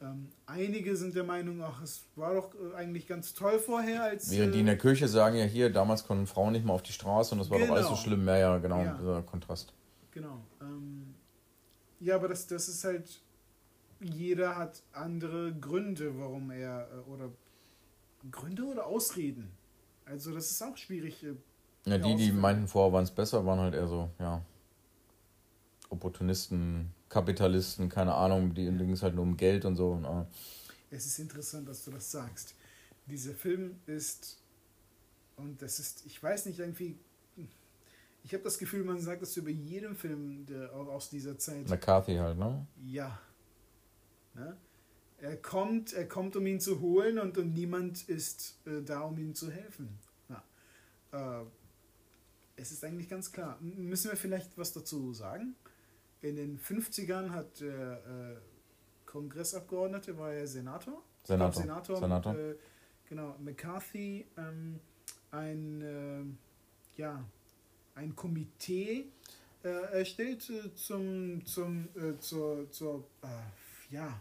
Ähm, 0.00 0.28
einige 0.46 0.96
sind 0.96 1.14
der 1.16 1.24
Meinung, 1.24 1.60
ach, 1.62 1.82
es 1.82 2.04
war 2.14 2.34
doch 2.34 2.54
äh, 2.54 2.76
eigentlich 2.76 3.06
ganz 3.06 3.34
toll 3.34 3.58
vorher. 3.58 4.04
Als, 4.04 4.30
Während 4.30 4.54
die 4.54 4.60
in 4.60 4.66
der 4.66 4.76
äh, 4.76 4.78
Kirche 4.78 5.08
sagen 5.08 5.36
ja 5.36 5.44
hier, 5.44 5.70
damals 5.70 6.06
konnten 6.06 6.26
Frauen 6.26 6.52
nicht 6.52 6.64
mal 6.64 6.72
auf 6.72 6.82
die 6.82 6.92
Straße 6.92 7.34
und 7.34 7.40
das 7.40 7.50
war 7.50 7.58
genau. 7.58 7.70
doch 7.70 7.76
alles 7.76 7.88
so 7.88 7.94
genau. 7.94 8.04
schlimm. 8.04 8.28
Ja, 8.28 8.38
ja, 8.38 8.58
genau, 8.58 8.82
ja. 8.82 8.94
dieser 8.94 9.22
Kontrast. 9.22 9.74
Genau. 10.12 10.40
Ähm, 10.60 11.14
ja, 12.00 12.14
aber 12.14 12.28
das, 12.28 12.46
das 12.46 12.68
ist 12.68 12.84
halt, 12.84 13.20
jeder 14.00 14.56
hat 14.56 14.82
andere 14.92 15.52
Gründe, 15.52 16.16
warum 16.16 16.50
er, 16.52 16.88
äh, 16.92 17.10
oder 17.10 17.30
Gründe 18.30 18.64
oder 18.64 18.86
Ausreden. 18.86 19.50
Also 20.04 20.32
das 20.32 20.50
ist 20.50 20.62
auch 20.62 20.76
schwierig. 20.76 21.22
Äh, 21.22 21.34
ja, 21.84 21.98
die, 21.98 22.16
die 22.16 22.32
meinten 22.32 22.68
vorher 22.68 22.92
waren 22.92 23.04
es 23.04 23.10
besser, 23.10 23.44
waren 23.46 23.60
halt 23.60 23.74
eher 23.74 23.86
so, 23.86 24.10
ja, 24.18 24.42
Opportunisten, 25.90 26.92
Kapitalisten, 27.08 27.88
keine 27.88 28.14
Ahnung, 28.14 28.54
die 28.54 28.64
ging 28.64 28.92
es 28.92 29.02
halt 29.02 29.14
nur 29.14 29.24
um 29.24 29.36
Geld 29.36 29.64
und 29.64 29.76
so. 29.76 29.92
Und, 29.92 30.04
ah. 30.04 30.26
Es 30.90 31.06
ist 31.06 31.18
interessant, 31.18 31.68
dass 31.68 31.84
du 31.84 31.90
das 31.90 32.10
sagst. 32.10 32.54
Dieser 33.06 33.32
Film 33.32 33.80
ist, 33.86 34.38
und 35.36 35.62
das 35.62 35.78
ist, 35.78 36.04
ich 36.04 36.22
weiß 36.22 36.46
nicht, 36.46 36.58
irgendwie, 36.58 36.98
ich 38.24 38.34
habe 38.34 38.44
das 38.44 38.58
Gefühl, 38.58 38.84
man 38.84 39.00
sagt 39.00 39.22
das 39.22 39.36
über 39.36 39.50
jeden 39.50 39.96
Film 39.96 40.44
der, 40.44 40.74
aus 40.74 41.08
dieser 41.08 41.38
Zeit. 41.38 41.68
McCarthy 41.68 42.16
halt, 42.16 42.36
ne? 42.36 42.66
Ja. 42.84 43.18
Ne? 44.34 44.56
Er 45.20 45.36
kommt, 45.36 45.92
er 45.92 46.06
kommt, 46.06 46.36
um 46.36 46.46
ihn 46.46 46.60
zu 46.60 46.80
holen 46.80 47.18
und, 47.18 47.38
und 47.38 47.52
niemand 47.52 48.08
ist 48.08 48.58
äh, 48.66 48.82
da, 48.82 49.00
um 49.00 49.18
ihm 49.18 49.34
zu 49.34 49.50
helfen. 49.50 49.98
Ja. 50.28 51.40
Äh, 51.40 51.44
es 52.56 52.70
ist 52.72 52.84
eigentlich 52.84 53.08
ganz 53.08 53.32
klar. 53.32 53.58
Müssen 53.60 54.10
wir 54.10 54.16
vielleicht 54.16 54.56
was 54.56 54.72
dazu 54.72 55.12
sagen? 55.12 55.56
in 56.20 56.36
den 56.36 56.58
50ern 56.58 57.30
hat 57.30 57.60
der 57.60 57.92
äh, 57.96 58.36
Kongressabgeordnete, 59.06 60.18
war 60.18 60.32
er 60.32 60.46
Senator? 60.46 61.02
Senator. 61.24 61.62
Glaub, 61.62 61.62
Senator. 61.62 61.96
Senator. 61.96 62.32
Mit, 62.32 62.42
äh, 62.42 62.58
genau, 63.08 63.36
McCarthy 63.38 64.26
ähm, 64.36 64.80
ein, 65.30 65.82
äh, 65.82 67.00
ja, 67.00 67.24
ein 67.94 68.14
Komitee 68.16 69.06
äh, 69.62 69.98
erstellt 69.98 70.50
zum, 70.74 71.44
zum, 71.44 71.88
zur, 72.20 72.70
zur 72.70 73.04
ja, 73.90 74.20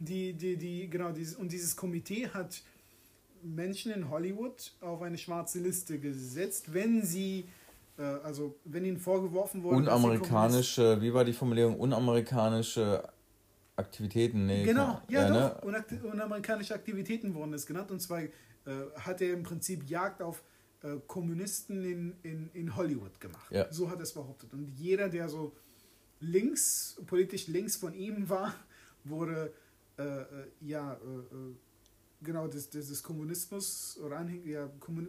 die, 0.00 0.32
die, 0.32 0.56
die, 0.56 0.90
genau, 0.90 1.12
dieses, 1.12 1.36
und 1.36 1.52
dieses 1.52 1.76
Komitee 1.76 2.28
hat 2.28 2.62
Menschen 3.42 3.92
in 3.92 4.10
Hollywood 4.10 4.72
auf 4.80 5.02
eine 5.02 5.16
schwarze 5.16 5.60
Liste 5.60 5.98
gesetzt, 5.98 6.74
wenn 6.74 7.04
sie 7.04 7.46
äh, 8.00 8.02
also 8.02 8.56
wenn 8.64 8.84
ihnen 8.84 8.98
vorgeworfen 8.98 9.62
wurde. 9.62 9.76
Unamerikanische, 9.76 11.00
wie 11.00 11.12
war 11.12 11.24
die 11.24 11.32
Formulierung? 11.32 11.78
Unamerikanische 11.78 13.06
Aktivitäten, 13.76 14.46
nee. 14.46 14.64
Genau, 14.64 15.00
ja, 15.08 15.28
ja 15.28 15.50
doch. 15.60 15.64
Ne? 15.64 15.84
Unamerikanische 16.10 16.74
Aktivitäten 16.74 17.34
wurden 17.34 17.52
es 17.54 17.66
genannt. 17.66 17.90
Und 17.90 18.00
zwar 18.00 18.20
äh, 18.22 18.30
hat 18.98 19.20
er 19.20 19.32
im 19.32 19.42
Prinzip 19.42 19.88
Jagd 19.88 20.22
auf 20.22 20.42
äh, 20.82 20.96
Kommunisten 21.06 21.84
in, 21.84 22.16
in, 22.22 22.50
in 22.52 22.76
Hollywood 22.76 23.20
gemacht. 23.20 23.50
Ja. 23.50 23.70
So 23.70 23.90
hat 23.90 23.98
er 23.98 24.02
es 24.02 24.12
behauptet. 24.12 24.52
Und 24.52 24.72
jeder, 24.76 25.08
der 25.08 25.28
so 25.28 25.54
links, 26.20 27.00
politisch 27.06 27.48
links 27.48 27.76
von 27.76 27.94
ihm 27.94 28.28
war, 28.28 28.54
wurde 29.04 29.52
äh, 29.98 30.02
äh 30.02 30.26
ja 30.60 30.94
äh, 30.94 30.98
genau 32.22 32.46
des, 32.46 32.70
des, 32.70 32.88
des 32.88 33.02
Kommunismus 33.02 33.98
oder 34.04 34.18
Anhänger 34.18 34.46
ja, 34.46 34.70
Kommun 34.78 35.08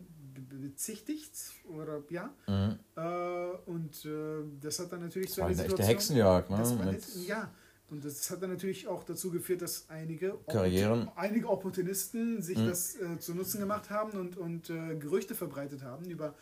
bezichtigt 0.50 1.34
oder 1.70 2.04
ja 2.10 2.34
mhm. 2.48 2.80
äh, 2.96 3.70
und 3.70 4.06
äh, 4.06 4.44
das 4.62 4.80
hat 4.80 4.92
dann 4.92 5.02
natürlich 5.02 5.30
das 5.30 5.36
so 5.36 5.44
eine, 5.44 5.54
eine 5.54 5.66
echte 5.66 5.84
Hexenjagd 5.84 6.50
ne? 6.50 6.58
Eine, 6.58 7.00
ja 7.26 7.52
und 7.92 8.06
das 8.06 8.32
hat 8.32 8.42
dann 8.42 8.52
natürlich 8.52 8.88
auch 8.88 9.04
dazu 9.04 9.32
geführt, 9.32 9.62
dass 9.62 9.90
einige 9.90 10.40
Karrieren. 10.48 11.10
einige 11.16 11.50
Opportunisten 11.50 12.42
sich 12.42 12.58
mhm. 12.58 12.68
das 12.68 12.96
äh, 12.96 13.20
zu 13.20 13.36
Nutzen 13.36 13.60
gemacht 13.60 13.90
haben 13.90 14.18
und, 14.18 14.38
und 14.38 14.70
äh, 14.70 14.96
Gerüchte 14.96 15.36
verbreitet 15.36 15.84
haben 15.84 16.06
über, 16.06 16.34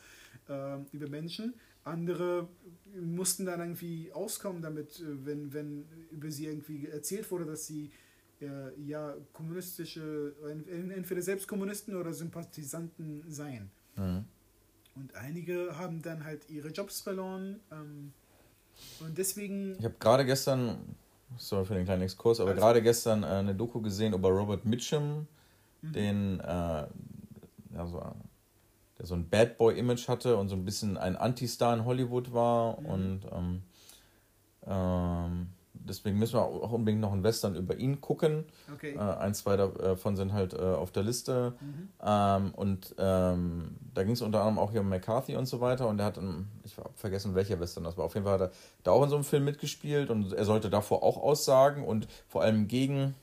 äh, 0.47 0.77
über 0.91 1.09
Menschen. 1.09 1.55
Andere 1.83 2.47
mussten 3.01 3.47
dann 3.47 3.61
irgendwie 3.61 4.11
auskommen 4.13 4.61
damit, 4.61 4.99
äh, 4.99 5.25
wenn, 5.25 5.51
wenn 5.51 5.85
über 6.11 6.29
sie 6.29 6.45
irgendwie 6.45 6.85
erzählt 6.85 7.29
wurde, 7.31 7.45
dass 7.45 7.65
sie 7.65 7.89
äh, 8.41 8.79
ja 8.81 9.15
kommunistische, 9.33 10.33
entweder 10.95 11.21
selbst 11.21 11.47
Kommunisten 11.47 11.95
oder 11.95 12.13
Sympathisanten 12.13 13.23
seien. 13.27 13.71
Mhm. 13.95 14.25
Und 14.95 15.15
einige 15.15 15.77
haben 15.77 16.01
dann 16.01 16.23
halt 16.23 16.49
ihre 16.49 16.69
Jobs 16.69 17.01
verloren. 17.01 17.59
Ähm, 17.71 18.13
und 18.99 19.17
deswegen. 19.17 19.75
Ich 19.79 19.85
habe 19.85 19.95
gerade 19.99 20.25
gestern, 20.25 20.95
sorry 21.37 21.65
für 21.65 21.73
den 21.73 21.85
kleinen 21.85 22.03
Exkurs, 22.03 22.39
aber 22.39 22.53
gerade 22.53 22.81
gestern 22.81 23.23
äh, 23.23 23.27
eine 23.27 23.55
Doku 23.55 23.81
gesehen 23.81 24.13
über 24.13 24.29
Robert 24.29 24.65
Mitchum, 24.65 25.27
mhm. 25.81 25.93
den, 25.93 26.39
äh, 26.39 26.43
ja, 26.43 27.85
so, 27.85 28.01
der 28.97 29.05
so 29.05 29.15
ein 29.15 29.29
Bad 29.29 29.57
Boy-Image 29.57 30.07
hatte 30.07 30.35
und 30.37 30.49
so 30.49 30.55
ein 30.55 30.65
bisschen 30.65 30.97
ein 30.97 31.15
Anti-Star 31.15 31.73
in 31.73 31.85
Hollywood 31.85 32.33
war. 32.33 32.79
Mhm. 32.79 32.85
Und 32.85 33.21
ähm, 33.31 33.61
ähm, 34.65 35.47
deswegen 35.89 36.17
müssen 36.17 36.35
wir 36.35 36.41
auch 36.41 36.71
unbedingt 36.71 37.01
noch 37.01 37.11
einen 37.11 37.23
Western 37.23 37.55
über 37.55 37.75
ihn 37.75 37.99
gucken. 37.99 38.45
Okay. 38.73 38.95
Äh, 38.95 38.99
ein, 38.99 39.33
zwei 39.33 39.57
davon 39.57 40.15
sind 40.15 40.33
halt 40.33 40.53
äh, 40.53 40.57
auf 40.57 40.91
der 40.91 41.03
Liste. 41.03 41.53
Mhm. 41.59 41.89
Ähm, 42.01 42.53
und 42.55 42.95
ähm, 42.97 43.75
da 43.93 44.03
ging 44.03 44.13
es 44.13 44.21
unter 44.21 44.39
anderem 44.39 44.59
auch 44.59 44.71
hier 44.71 44.81
um 44.81 44.89
McCarthy 44.89 45.35
und 45.35 45.47
so 45.47 45.59
weiter. 45.59 45.87
Und 45.87 45.99
er 45.99 46.05
hat, 46.05 46.17
ähm, 46.17 46.47
ich 46.63 46.77
habe 46.77 46.89
vergessen, 46.95 47.35
welcher 47.35 47.59
Western 47.59 47.83
das 47.83 47.97
war. 47.97 48.05
Auf 48.05 48.13
jeden 48.13 48.25
Fall 48.25 48.35
hat 48.35 48.41
er 48.41 48.51
da 48.83 48.91
auch 48.91 49.03
in 49.03 49.09
so 49.09 49.15
einem 49.15 49.25
Film 49.25 49.43
mitgespielt 49.43 50.09
und 50.09 50.31
er 50.33 50.45
sollte 50.45 50.69
davor 50.69 51.03
auch 51.03 51.17
aussagen 51.17 51.83
und 51.83 52.07
vor 52.27 52.43
allem 52.43 52.67
gegen 52.67 53.15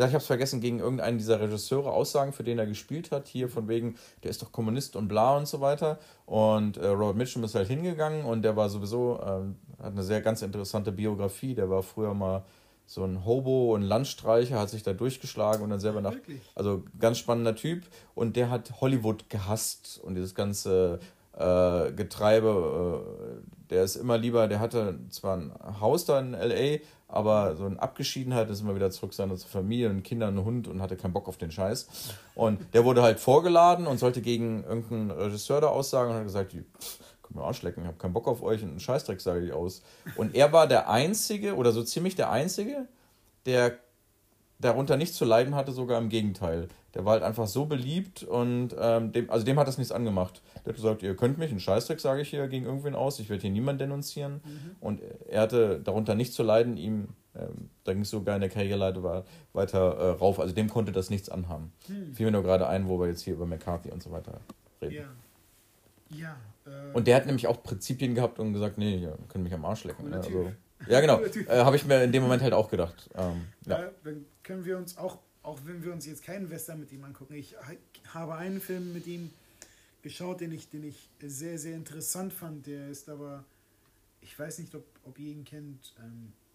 ja, 0.00 0.06
ich 0.06 0.12
habe 0.12 0.22
es 0.22 0.26
vergessen, 0.26 0.62
gegen 0.62 0.78
irgendeinen 0.78 1.18
dieser 1.18 1.40
Regisseure 1.40 1.92
Aussagen, 1.92 2.32
für 2.32 2.42
den 2.42 2.58
er 2.58 2.64
gespielt 2.64 3.10
hat, 3.10 3.28
hier 3.28 3.50
von 3.50 3.68
wegen, 3.68 3.96
der 4.22 4.30
ist 4.30 4.40
doch 4.40 4.50
Kommunist 4.50 4.96
und 4.96 5.08
bla 5.08 5.36
und 5.36 5.46
so 5.46 5.60
weiter. 5.60 5.98
Und 6.24 6.78
äh, 6.78 6.86
Robert 6.86 7.16
Mitchum 7.16 7.44
ist 7.44 7.54
halt 7.54 7.68
hingegangen 7.68 8.24
und 8.24 8.40
der 8.40 8.56
war 8.56 8.70
sowieso, 8.70 9.20
äh, 9.20 9.42
hat 9.82 9.92
eine 9.92 10.02
sehr 10.02 10.20
ganz 10.20 10.42
interessante 10.42 10.92
Biografie. 10.92 11.54
Der 11.54 11.70
war 11.70 11.82
früher 11.82 12.14
mal 12.14 12.44
so 12.86 13.04
ein 13.04 13.24
Hobo 13.24 13.74
und 13.74 13.82
Landstreicher, 13.82 14.58
hat 14.58 14.70
sich 14.70 14.82
da 14.82 14.92
durchgeschlagen 14.92 15.62
und 15.62 15.70
dann 15.70 15.80
selber 15.80 16.00
nach. 16.00 16.14
Also 16.54 16.82
ganz 16.98 17.18
spannender 17.18 17.54
Typ. 17.54 17.84
Und 18.14 18.36
der 18.36 18.50
hat 18.50 18.80
Hollywood 18.80 19.30
gehasst 19.30 20.00
und 20.02 20.16
dieses 20.16 20.34
ganze 20.34 20.98
äh, 21.38 21.92
Getreibe. 21.92 23.04
Äh, 23.40 23.70
der 23.70 23.84
ist 23.84 23.94
immer 23.94 24.18
lieber, 24.18 24.48
der 24.48 24.58
hatte 24.58 24.98
zwar 25.10 25.36
ein 25.36 25.52
Haus 25.80 26.04
da 26.04 26.18
in 26.18 26.32
LA, 26.32 26.78
aber 27.06 27.54
so 27.54 27.66
eine 27.66 27.80
Abgeschiedenheit 27.80 28.50
ist 28.50 28.60
immer 28.60 28.74
wieder 28.74 28.90
zurück 28.90 29.14
seine 29.14 29.36
Familie 29.36 29.90
und 29.90 30.02
Kinder, 30.02 30.26
einen 30.26 30.44
Hund 30.44 30.66
und 30.66 30.82
hatte 30.82 30.96
keinen 30.96 31.12
Bock 31.12 31.28
auf 31.28 31.36
den 31.36 31.52
Scheiß. 31.52 31.86
Und 32.34 32.60
der 32.74 32.84
wurde 32.84 33.02
halt 33.02 33.20
vorgeladen 33.20 33.86
und 33.86 33.98
sollte 33.98 34.20
gegen 34.22 34.64
irgendeinen 34.64 35.12
Regisseur 35.12 35.60
da 35.60 35.68
aussagen 35.68 36.10
und 36.10 36.16
hat 36.16 36.24
gesagt, 36.24 36.54
könnt 37.30 37.40
mir 37.40 37.46
Arschlecken, 37.46 37.82
ich 37.82 37.86
habe 37.86 37.98
keinen 37.98 38.12
Bock 38.12 38.26
auf 38.26 38.42
euch 38.42 38.62
und 38.62 38.70
einen 38.70 38.80
Scheißdreck 38.80 39.20
sage 39.20 39.44
ich 39.44 39.52
aus. 39.52 39.82
Und 40.16 40.34
er 40.34 40.52
war 40.52 40.66
der 40.66 40.90
Einzige 40.90 41.56
oder 41.56 41.72
so 41.72 41.82
ziemlich 41.82 42.16
der 42.16 42.30
Einzige, 42.30 42.88
der 43.46 43.78
darunter 44.58 44.96
nicht 44.96 45.14
zu 45.14 45.24
leiden 45.24 45.54
hatte, 45.54 45.72
sogar 45.72 45.98
im 45.98 46.08
Gegenteil. 46.08 46.68
Der 46.94 47.04
war 47.04 47.12
halt 47.12 47.22
einfach 47.22 47.46
so 47.46 47.66
beliebt 47.66 48.24
und 48.24 48.74
ähm, 48.78 49.12
dem, 49.12 49.30
also 49.30 49.46
dem 49.46 49.58
hat 49.58 49.68
das 49.68 49.78
nichts 49.78 49.92
angemacht. 49.92 50.42
Der 50.64 50.70
hat 50.70 50.76
gesagt, 50.76 51.02
ihr 51.02 51.16
könnt 51.16 51.38
mich, 51.38 51.50
einen 51.50 51.60
Scheißdreck 51.60 52.00
sage 52.00 52.22
ich 52.22 52.30
hier 52.30 52.46
gegen 52.48 52.66
irgendwen 52.66 52.94
aus, 52.94 53.20
ich 53.20 53.30
werde 53.30 53.42
hier 53.42 53.50
niemanden 53.50 53.78
denunzieren. 53.78 54.40
Mhm. 54.44 54.76
Und 54.80 55.00
er 55.28 55.42
hatte 55.42 55.80
darunter 55.80 56.14
nicht 56.16 56.34
zu 56.34 56.42
leiden, 56.42 56.76
ihm, 56.76 57.10
ähm, 57.36 57.70
da 57.84 57.92
ging 57.92 58.02
es 58.02 58.10
sogar 58.10 58.34
in 58.34 58.40
der 58.40 58.50
Karriereleiter 58.50 59.02
war, 59.02 59.24
weiter 59.52 59.78
äh, 59.78 60.10
rauf. 60.10 60.40
Also 60.40 60.52
dem 60.52 60.68
konnte 60.68 60.90
das 60.90 61.10
nichts 61.10 61.28
anhaben. 61.28 61.72
Mhm. 61.86 62.12
Fiel 62.12 62.26
mir 62.26 62.32
nur 62.32 62.42
gerade 62.42 62.66
ein, 62.66 62.88
wo 62.88 63.00
wir 63.00 63.06
jetzt 63.06 63.22
hier 63.22 63.34
über 63.34 63.46
McCarthy 63.46 63.90
und 63.92 64.02
so 64.02 64.10
weiter 64.10 64.40
reden. 64.82 64.96
Ja. 64.96 65.04
Ja. 66.10 66.36
Äh, 66.66 66.92
und 66.92 67.06
der 67.06 67.16
hat 67.16 67.26
nämlich 67.26 67.46
auch 67.46 67.62
Prinzipien 67.62 68.14
gehabt 68.14 68.38
und 68.38 68.52
gesagt, 68.52 68.78
nee, 68.78 68.98
ihr 68.98 69.18
könnt 69.28 69.44
mich 69.44 69.54
am 69.54 69.64
Arsch 69.64 69.84
lecken. 69.84 70.10
Ne? 70.10 70.16
Also, 70.16 70.52
ja, 70.88 71.00
genau. 71.00 71.20
äh, 71.48 71.64
Habe 71.64 71.76
ich 71.76 71.84
mir 71.84 72.02
in 72.02 72.12
dem 72.12 72.22
Moment 72.22 72.42
halt 72.42 72.52
auch 72.52 72.70
gedacht. 72.70 73.08
Ähm, 73.14 73.46
ja. 73.66 73.84
Äh, 73.84 73.90
dann 74.04 74.24
können 74.42 74.64
wir 74.64 74.76
uns 74.76 74.96
auch 74.96 75.18
auch 75.42 75.58
wenn 75.64 75.82
wir 75.82 75.92
uns 75.92 76.06
jetzt 76.06 76.22
keinen 76.22 76.50
Western 76.50 76.80
mit 76.80 76.92
ihm 76.92 77.04
angucken, 77.04 77.34
ich 77.34 77.56
habe 78.12 78.34
einen 78.34 78.60
Film 78.60 78.92
mit 78.92 79.06
ihm 79.06 79.30
geschaut, 80.02 80.40
den 80.40 80.52
ich, 80.52 80.68
den 80.68 80.84
ich 80.84 81.08
sehr, 81.22 81.58
sehr 81.58 81.74
interessant 81.74 82.32
fand. 82.32 82.66
Der 82.66 82.88
ist 82.88 83.08
aber, 83.08 83.44
ich 84.20 84.38
weiß 84.38 84.58
nicht, 84.58 84.74
ob, 84.74 84.84
ob 85.04 85.18
ihr 85.18 85.32
ihn 85.32 85.44
kennt. 85.44 85.94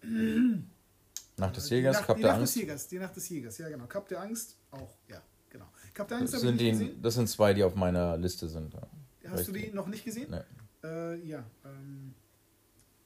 Ähm, 0.04 0.68
Nach 1.38 1.52
des 1.52 1.70
Jägers, 1.70 2.02
Cup 2.04 2.18
der 2.18 2.36
Angst. 2.36 2.56
Des 2.56 2.62
Jägers, 2.62 2.88
die 2.88 3.00
Nacht 3.00 3.16
des 3.16 3.28
Jägers, 3.28 3.58
ja 3.58 3.68
genau. 3.68 3.86
Cup 3.88 4.08
der 4.08 4.22
Angst 4.22 4.56
auch, 4.72 4.96
ja, 5.10 5.22
genau. 5.50 5.66
Cup 5.94 6.08
der 6.08 6.18
Angst 6.20 6.34
das 6.34 6.42
sind, 6.42 6.62
die, 6.62 6.96
das 7.02 7.16
sind 7.16 7.28
zwei, 7.28 7.54
die 7.54 7.64
auf 7.64 7.76
meiner 7.76 8.16
Liste 8.16 8.48
sind. 8.48 8.74
Ja. 8.74 8.88
Hast 9.26 9.40
Richtig. 9.40 9.64
du 9.64 9.70
die 9.70 9.76
noch 9.76 9.88
nicht 9.88 10.06
gesehen? 10.06 10.30
Nee. 10.32 10.88
Äh, 10.88 11.16
ja, 11.26 11.44
ähm, 11.64 12.14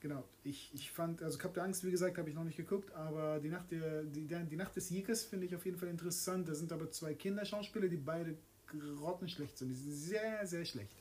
Genau, 0.02 0.24
ich, 0.46 0.72
ich 0.74 0.92
fand, 0.92 1.22
also 1.22 1.38
Cup 1.38 1.54
der 1.54 1.64
Angst, 1.64 1.84
wie 1.84 1.92
gesagt, 1.92 2.18
habe 2.18 2.30
ich 2.30 2.36
noch 2.36 2.46
nicht 2.46 2.56
geguckt, 2.56 2.94
aber 2.94 3.40
die 3.40 3.50
Nacht, 3.50 3.70
der, 3.70 4.04
die, 4.04 4.28
die 4.28 4.56
Nacht 4.56 4.74
des 4.76 4.90
Jägers 4.90 5.24
finde 5.24 5.46
ich 5.46 5.54
auf 5.54 5.66
jeden 5.66 5.78
Fall 5.78 5.90
interessant. 5.90 6.48
Da 6.48 6.56
sind 6.56 6.72
aber 6.72 6.90
zwei 6.90 7.14
Kinderschauspieler, 7.14 7.90
die 7.90 7.98
beide 7.98 8.38
grottenschlecht 8.98 9.58
sind. 9.58 9.70
Die 9.70 9.76
sind 9.76 9.92
sehr, 9.92 10.48
sehr 10.48 10.64
schlecht. 10.64 10.96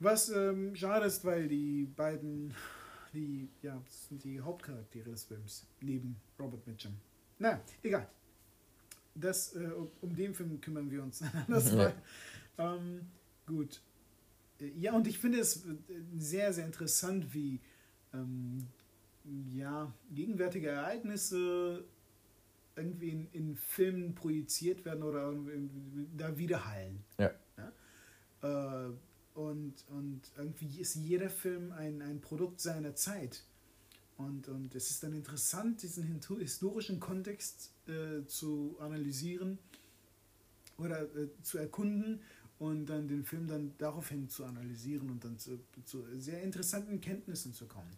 Was 0.00 0.30
ähm, 0.30 0.74
schade 0.74 1.04
ist, 1.06 1.24
weil 1.26 1.46
die 1.46 1.84
beiden, 1.94 2.54
die, 3.12 3.50
ja, 3.60 3.78
das 3.84 4.08
sind 4.08 4.24
die 4.24 4.40
Hauptcharaktere 4.40 5.10
des 5.10 5.24
Films, 5.24 5.66
neben 5.82 6.16
Robert 6.38 6.66
Mitchum. 6.66 6.96
Na, 7.38 7.60
egal. 7.82 8.08
Das, 9.14 9.54
äh, 9.54 9.68
um 10.00 10.16
den 10.16 10.32
Film 10.32 10.58
kümmern 10.58 10.90
wir 10.90 11.02
uns 11.02 11.22
anders 11.46 11.70
ja. 11.70 11.92
ähm, 12.56 13.02
gut. 13.46 13.80
Ja, 14.76 14.94
und 14.94 15.06
ich 15.06 15.18
finde 15.18 15.40
es 15.40 15.66
äh, 15.66 15.74
sehr, 16.16 16.52
sehr 16.52 16.66
interessant, 16.66 17.34
wie 17.34 17.60
ähm, 18.14 18.66
ja, 19.50 19.92
gegenwärtige 20.10 20.68
Ereignisse 20.68 21.84
irgendwie 22.76 23.10
in, 23.10 23.28
in 23.32 23.56
Filmen 23.56 24.14
projiziert 24.14 24.84
werden 24.84 25.02
oder 25.02 25.34
da 26.16 26.36
widerhallen. 26.38 27.04
Ja. 27.18 27.30
ja? 27.58 28.88
Äh, 28.88 28.92
und, 29.34 29.74
und 29.88 30.20
irgendwie 30.36 30.80
ist 30.80 30.94
jeder 30.94 31.30
Film 31.30 31.72
ein, 31.72 32.02
ein 32.02 32.20
Produkt 32.20 32.60
seiner 32.60 32.94
Zeit. 32.94 33.44
Und, 34.16 34.48
und 34.48 34.74
es 34.74 34.90
ist 34.90 35.02
dann 35.02 35.14
interessant, 35.14 35.82
diesen 35.82 36.04
historischen 36.38 37.00
Kontext 37.00 37.72
äh, 37.88 38.24
zu 38.26 38.76
analysieren 38.78 39.58
oder 40.78 41.02
äh, 41.16 41.28
zu 41.42 41.58
erkunden 41.58 42.20
und 42.62 42.86
dann 42.86 43.08
den 43.08 43.24
Film 43.24 43.48
dann 43.48 43.74
daraufhin 43.78 44.28
zu 44.28 44.44
analysieren 44.44 45.10
und 45.10 45.24
dann 45.24 45.36
zu, 45.36 45.58
zu, 45.84 46.04
sehr 46.16 46.42
interessanten 46.42 47.00
Kenntnissen 47.00 47.52
zu 47.52 47.66
kommen. 47.66 47.90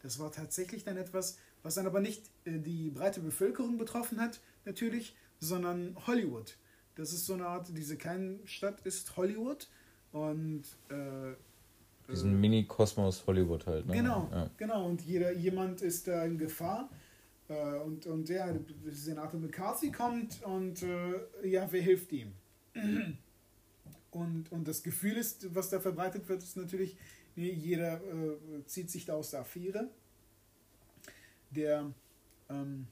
Das 0.00 0.20
war 0.20 0.30
tatsächlich 0.30 0.84
dann 0.84 0.96
etwas, 0.96 1.38
was 1.64 1.74
dann 1.74 1.86
aber 1.86 1.98
nicht 1.98 2.30
äh, 2.44 2.58
die 2.60 2.90
breite 2.90 3.20
Bevölkerung 3.20 3.78
betroffen 3.78 4.20
hat, 4.20 4.40
natürlich, 4.64 5.16
sondern 5.40 5.96
Hollywood. 6.06 6.56
Das 6.94 7.12
ist 7.12 7.26
so 7.26 7.34
eine 7.34 7.46
Art, 7.46 7.66
diese 7.76 7.96
kleine 7.96 8.38
Stadt 8.44 8.80
ist 8.82 9.16
Hollywood 9.16 9.68
und 10.12 10.62
äh, 10.88 11.34
diesen 12.08 12.40
Mini-Kosmos 12.40 13.26
Hollywood 13.26 13.66
halt. 13.66 13.86
Ne? 13.86 13.94
Genau, 13.94 14.28
ja. 14.30 14.50
genau. 14.56 14.86
Und 14.86 15.02
jeder, 15.02 15.32
jemand 15.32 15.82
ist 15.82 16.06
da 16.06 16.24
in 16.24 16.38
Gefahr. 16.38 16.88
Äh, 17.48 17.78
und, 17.80 18.06
und 18.06 18.28
der 18.28 18.56
Senator 18.88 19.40
McCarthy 19.40 19.90
kommt 19.90 20.42
und 20.44 20.80
äh, 20.84 21.48
ja, 21.48 21.66
wer 21.72 21.82
hilft 21.82 22.12
ihm? 22.12 22.32
Und, 24.12 24.52
und 24.52 24.68
das 24.68 24.82
Gefühl 24.82 25.16
ist, 25.16 25.54
was 25.54 25.70
da 25.70 25.80
verbreitet 25.80 26.28
wird, 26.28 26.42
ist 26.42 26.56
natürlich, 26.56 26.96
jeder 27.34 28.00
äh, 28.02 28.64
zieht 28.66 28.90
sich 28.90 29.06
da 29.06 29.14
aus 29.14 29.30
der 29.30 29.40
Affäre. 29.40 29.88
Der, 31.50 31.90
ähm, 32.50 32.86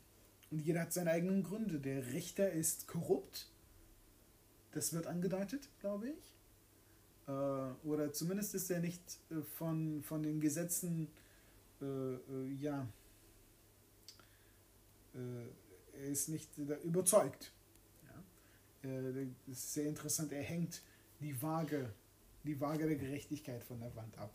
und 0.50 0.60
jeder 0.60 0.80
hat 0.80 0.92
seine 0.94 1.10
eigenen 1.10 1.42
Gründe. 1.42 1.78
Der 1.78 2.12
Richter 2.12 2.50
ist 2.50 2.88
korrupt. 2.88 3.50
Das 4.72 4.94
wird 4.94 5.06
angedeutet, 5.06 5.68
glaube 5.80 6.08
ich. 6.08 6.34
Äh, 7.28 7.86
oder 7.86 8.12
zumindest 8.14 8.54
ist 8.54 8.70
er 8.70 8.80
nicht 8.80 9.02
äh, 9.30 9.42
von, 9.58 10.02
von 10.02 10.22
den 10.22 10.40
Gesetzen, 10.40 11.08
äh, 11.82 11.84
äh, 11.84 12.52
ja, 12.60 12.88
äh, 15.14 15.98
er 16.00 16.08
ist 16.08 16.30
nicht 16.30 16.48
überzeugt. 16.56 17.52
Ja? 18.82 19.02
das 19.12 19.26
ist 19.48 19.74
sehr 19.74 19.86
interessant. 19.86 20.32
Er 20.32 20.42
hängt 20.42 20.80
die 21.20 21.40
Waage, 21.42 21.90
die 22.44 22.60
Waage 22.60 22.86
der 22.86 22.96
Gerechtigkeit 22.96 23.62
von 23.62 23.80
der 23.80 23.94
Wand 23.94 24.16
ab, 24.18 24.32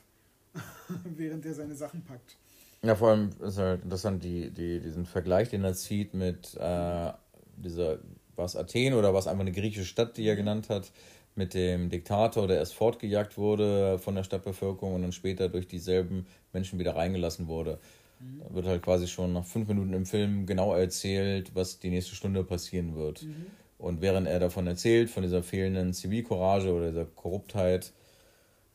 während 1.03 1.45
er 1.45 1.53
seine 1.53 1.75
Sachen 1.75 2.03
packt. 2.03 2.38
Ja, 2.83 2.95
vor 2.95 3.09
allem 3.09 3.29
ist 3.41 3.57
halt 3.57 3.83
interessant, 3.83 4.23
die, 4.23 4.51
die, 4.51 4.79
diesen 4.79 5.05
Vergleich, 5.05 5.49
den 5.49 5.63
er 5.63 5.73
zieht 5.73 6.13
mit 6.13 6.55
äh, 6.55 7.11
dieser, 7.57 7.99
was 8.36 8.55
Athen 8.55 8.93
oder 8.93 9.13
was 9.13 9.27
einfach 9.27 9.41
eine 9.41 9.51
griechische 9.51 9.86
Stadt, 9.86 10.17
die 10.17 10.27
er 10.27 10.36
genannt 10.36 10.69
hat, 10.69 10.91
mit 11.36 11.53
dem 11.53 11.89
Diktator, 11.89 12.47
der 12.47 12.57
erst 12.57 12.75
fortgejagt 12.75 13.38
wurde 13.38 13.99
von 13.99 14.15
der 14.15 14.23
Stadtbevölkerung 14.23 14.95
und 14.95 15.01
dann 15.01 15.11
später 15.11 15.49
durch 15.49 15.67
dieselben 15.67 16.27
Menschen 16.53 16.79
wieder 16.79 16.95
reingelassen 16.95 17.47
wurde. 17.47 17.79
Mhm. 18.19 18.39
Da 18.39 18.53
wird 18.53 18.65
halt 18.67 18.81
quasi 18.83 19.07
schon 19.07 19.33
nach 19.33 19.45
fünf 19.45 19.67
Minuten 19.67 19.93
im 19.93 20.05
Film 20.05 20.45
genau 20.45 20.73
erzählt, 20.75 21.53
was 21.53 21.79
die 21.79 21.89
nächste 21.89 22.15
Stunde 22.15 22.43
passieren 22.43 22.95
wird. 22.95 23.23
Mhm. 23.23 23.47
Und 23.78 24.01
während 24.01 24.28
er 24.28 24.39
davon 24.39 24.67
erzählt, 24.67 25.09
von 25.09 25.23
dieser 25.23 25.43
fehlenden 25.43 25.93
Zivilcourage 25.93 26.73
oder 26.73 26.89
dieser 26.89 27.05
Korruptheit, 27.05 27.91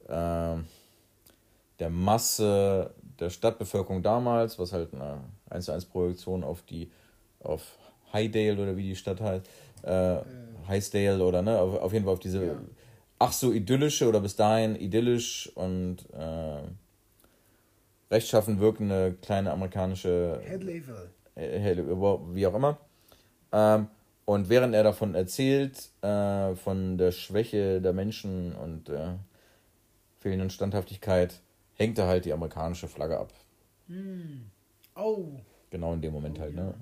äh, 0.07 0.57
der 1.79 1.91
Masse 1.91 2.93
der 3.19 3.31
Stadtbevölkerung 3.31 4.03
damals, 4.03 4.59
was 4.59 4.73
halt 4.73 4.93
eine 4.95 5.21
1 5.49 5.65
zu 5.65 5.73
1 5.73 5.85
Projektion 5.87 6.45
auf 6.45 6.63
die, 6.63 6.91
auf 7.41 7.79
Highdale 8.13 8.61
oder 8.61 8.77
wie 8.77 8.83
die 8.83 8.97
Stadt 8.97 9.21
heißt, 9.21 9.47
äh, 9.85 10.17
äh. 10.17 10.23
Highsdale 10.69 11.25
oder 11.25 11.43
ne, 11.43 11.59
auf, 11.59 11.81
auf 11.81 11.93
jeden 11.93 12.05
Fall 12.05 12.15
auf 12.15 12.21
diese 12.21 12.47
ja. 12.47 12.61
ach 13.19 13.33
so 13.33 13.53
idyllische 13.53 14.09
oder 14.09 14.21
bis 14.21 14.37
dahin 14.37 14.77
idyllisch 14.77 15.51
und 15.55 15.99
äh, 16.13 16.63
rechtschaffen 18.11 18.61
wirkende 18.61 19.17
kleine 19.23 19.53
amerikanische 19.53 20.41
Headlevel. 20.45 21.11
Äh, 21.35 21.77
wie 22.35 22.47
auch 22.47 22.55
immer. 22.55 22.79
Ähm, 23.53 23.89
und 24.31 24.49
während 24.49 24.77
er 24.77 24.85
davon 24.85 25.17
erzählt, 25.17 25.91
äh, 26.03 26.55
von 26.55 26.97
der 26.99 27.11
Schwäche 27.11 27.81
der 27.81 27.93
Menschen 27.93 28.55
und 28.55 28.89
äh, 28.89 29.15
fehlenden 30.21 30.51
Standhaftigkeit, 30.51 31.41
hängt 31.75 31.99
er 31.99 32.07
halt 32.07 32.27
die 32.27 32.33
amerikanische 32.33 32.87
Flagge 32.87 33.19
ab. 33.19 33.33
Mm. 33.89 34.43
Oh. 34.95 35.31
Genau 35.71 35.95
in 35.95 36.01
dem 36.01 36.13
Moment 36.13 36.39
oh, 36.39 36.43
halt, 36.43 36.55
ne? 36.55 36.75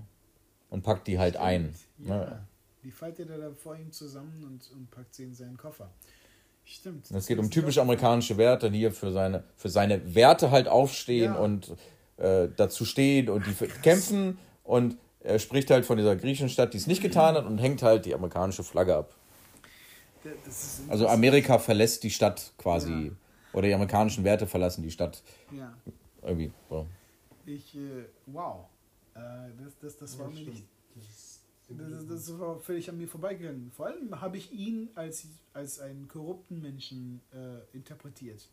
Und 0.68 0.82
packt 0.82 1.06
die 1.06 1.18
halt 1.18 1.36
Stimmt. 1.36 1.46
ein. 1.46 1.74
Ja. 2.00 2.16
Ne? 2.18 2.46
Die 2.84 2.90
faltet 2.90 3.30
er 3.30 3.38
da 3.38 3.50
vor 3.52 3.76
ihm 3.76 3.92
zusammen 3.92 4.44
und, 4.44 4.70
und 4.76 4.90
packt 4.90 5.14
sie 5.14 5.24
in 5.24 5.34
seinen 5.34 5.56
Koffer. 5.56 5.90
Stimmt. 6.64 7.10
Es 7.10 7.26
geht 7.26 7.38
um 7.38 7.50
typisch 7.50 7.78
amerikanische 7.78 8.36
Werte, 8.36 8.70
die 8.70 8.80
hier 8.80 8.92
für 8.92 9.10
seine, 9.10 9.42
für 9.56 9.70
seine 9.70 10.14
Werte 10.14 10.50
halt 10.50 10.68
aufstehen 10.68 11.32
ja. 11.32 11.38
und 11.38 11.74
äh, 12.18 12.48
dazu 12.54 12.84
stehen 12.84 13.30
und 13.30 13.46
die 13.46 13.54
Ach, 13.58 13.80
kämpfen. 13.82 14.36
Und 14.64 14.98
er 15.28 15.38
spricht 15.38 15.70
halt 15.70 15.84
von 15.84 15.98
dieser 15.98 16.16
griechischen 16.16 16.48
Stadt, 16.48 16.72
die 16.72 16.78
es 16.78 16.86
nicht 16.86 17.02
getan 17.02 17.34
hat 17.34 17.44
und 17.44 17.58
hängt 17.58 17.82
halt 17.82 18.06
die 18.06 18.14
amerikanische 18.14 18.64
Flagge 18.64 18.96
ab. 18.96 19.14
Also 20.88 21.06
Amerika 21.06 21.58
verlässt 21.58 22.02
die 22.02 22.10
Stadt 22.10 22.52
quasi. 22.58 22.90
Ja. 22.90 23.12
Oder 23.52 23.68
die 23.68 23.74
amerikanischen 23.74 24.24
Werte 24.24 24.46
verlassen 24.46 24.82
die 24.82 24.90
Stadt. 24.90 25.22
Ja. 25.52 25.74
Irgendwie. 26.22 26.52
So. 26.68 26.86
Ich, 27.46 27.74
äh, 27.76 28.04
wow. 28.26 28.66
Äh, 29.14 29.20
das, 29.62 29.78
das, 29.80 29.96
das 29.98 30.18
war 30.18 30.28
mir 30.28 30.40
nicht. 30.40 30.64
Das, 31.70 32.06
das, 32.08 32.38
war 32.38 32.58
völlig 32.58 32.88
an 32.88 32.96
mir 32.96 33.08
vorbeigegangen. 33.08 33.70
Vor 33.76 33.86
allem 33.86 34.20
habe 34.20 34.38
ich 34.38 34.52
ihn 34.52 34.88
als, 34.94 35.26
als 35.52 35.80
einen 35.80 36.08
korrupten 36.08 36.62
Menschen 36.62 37.20
äh, 37.32 37.76
interpretiert. 37.76 38.48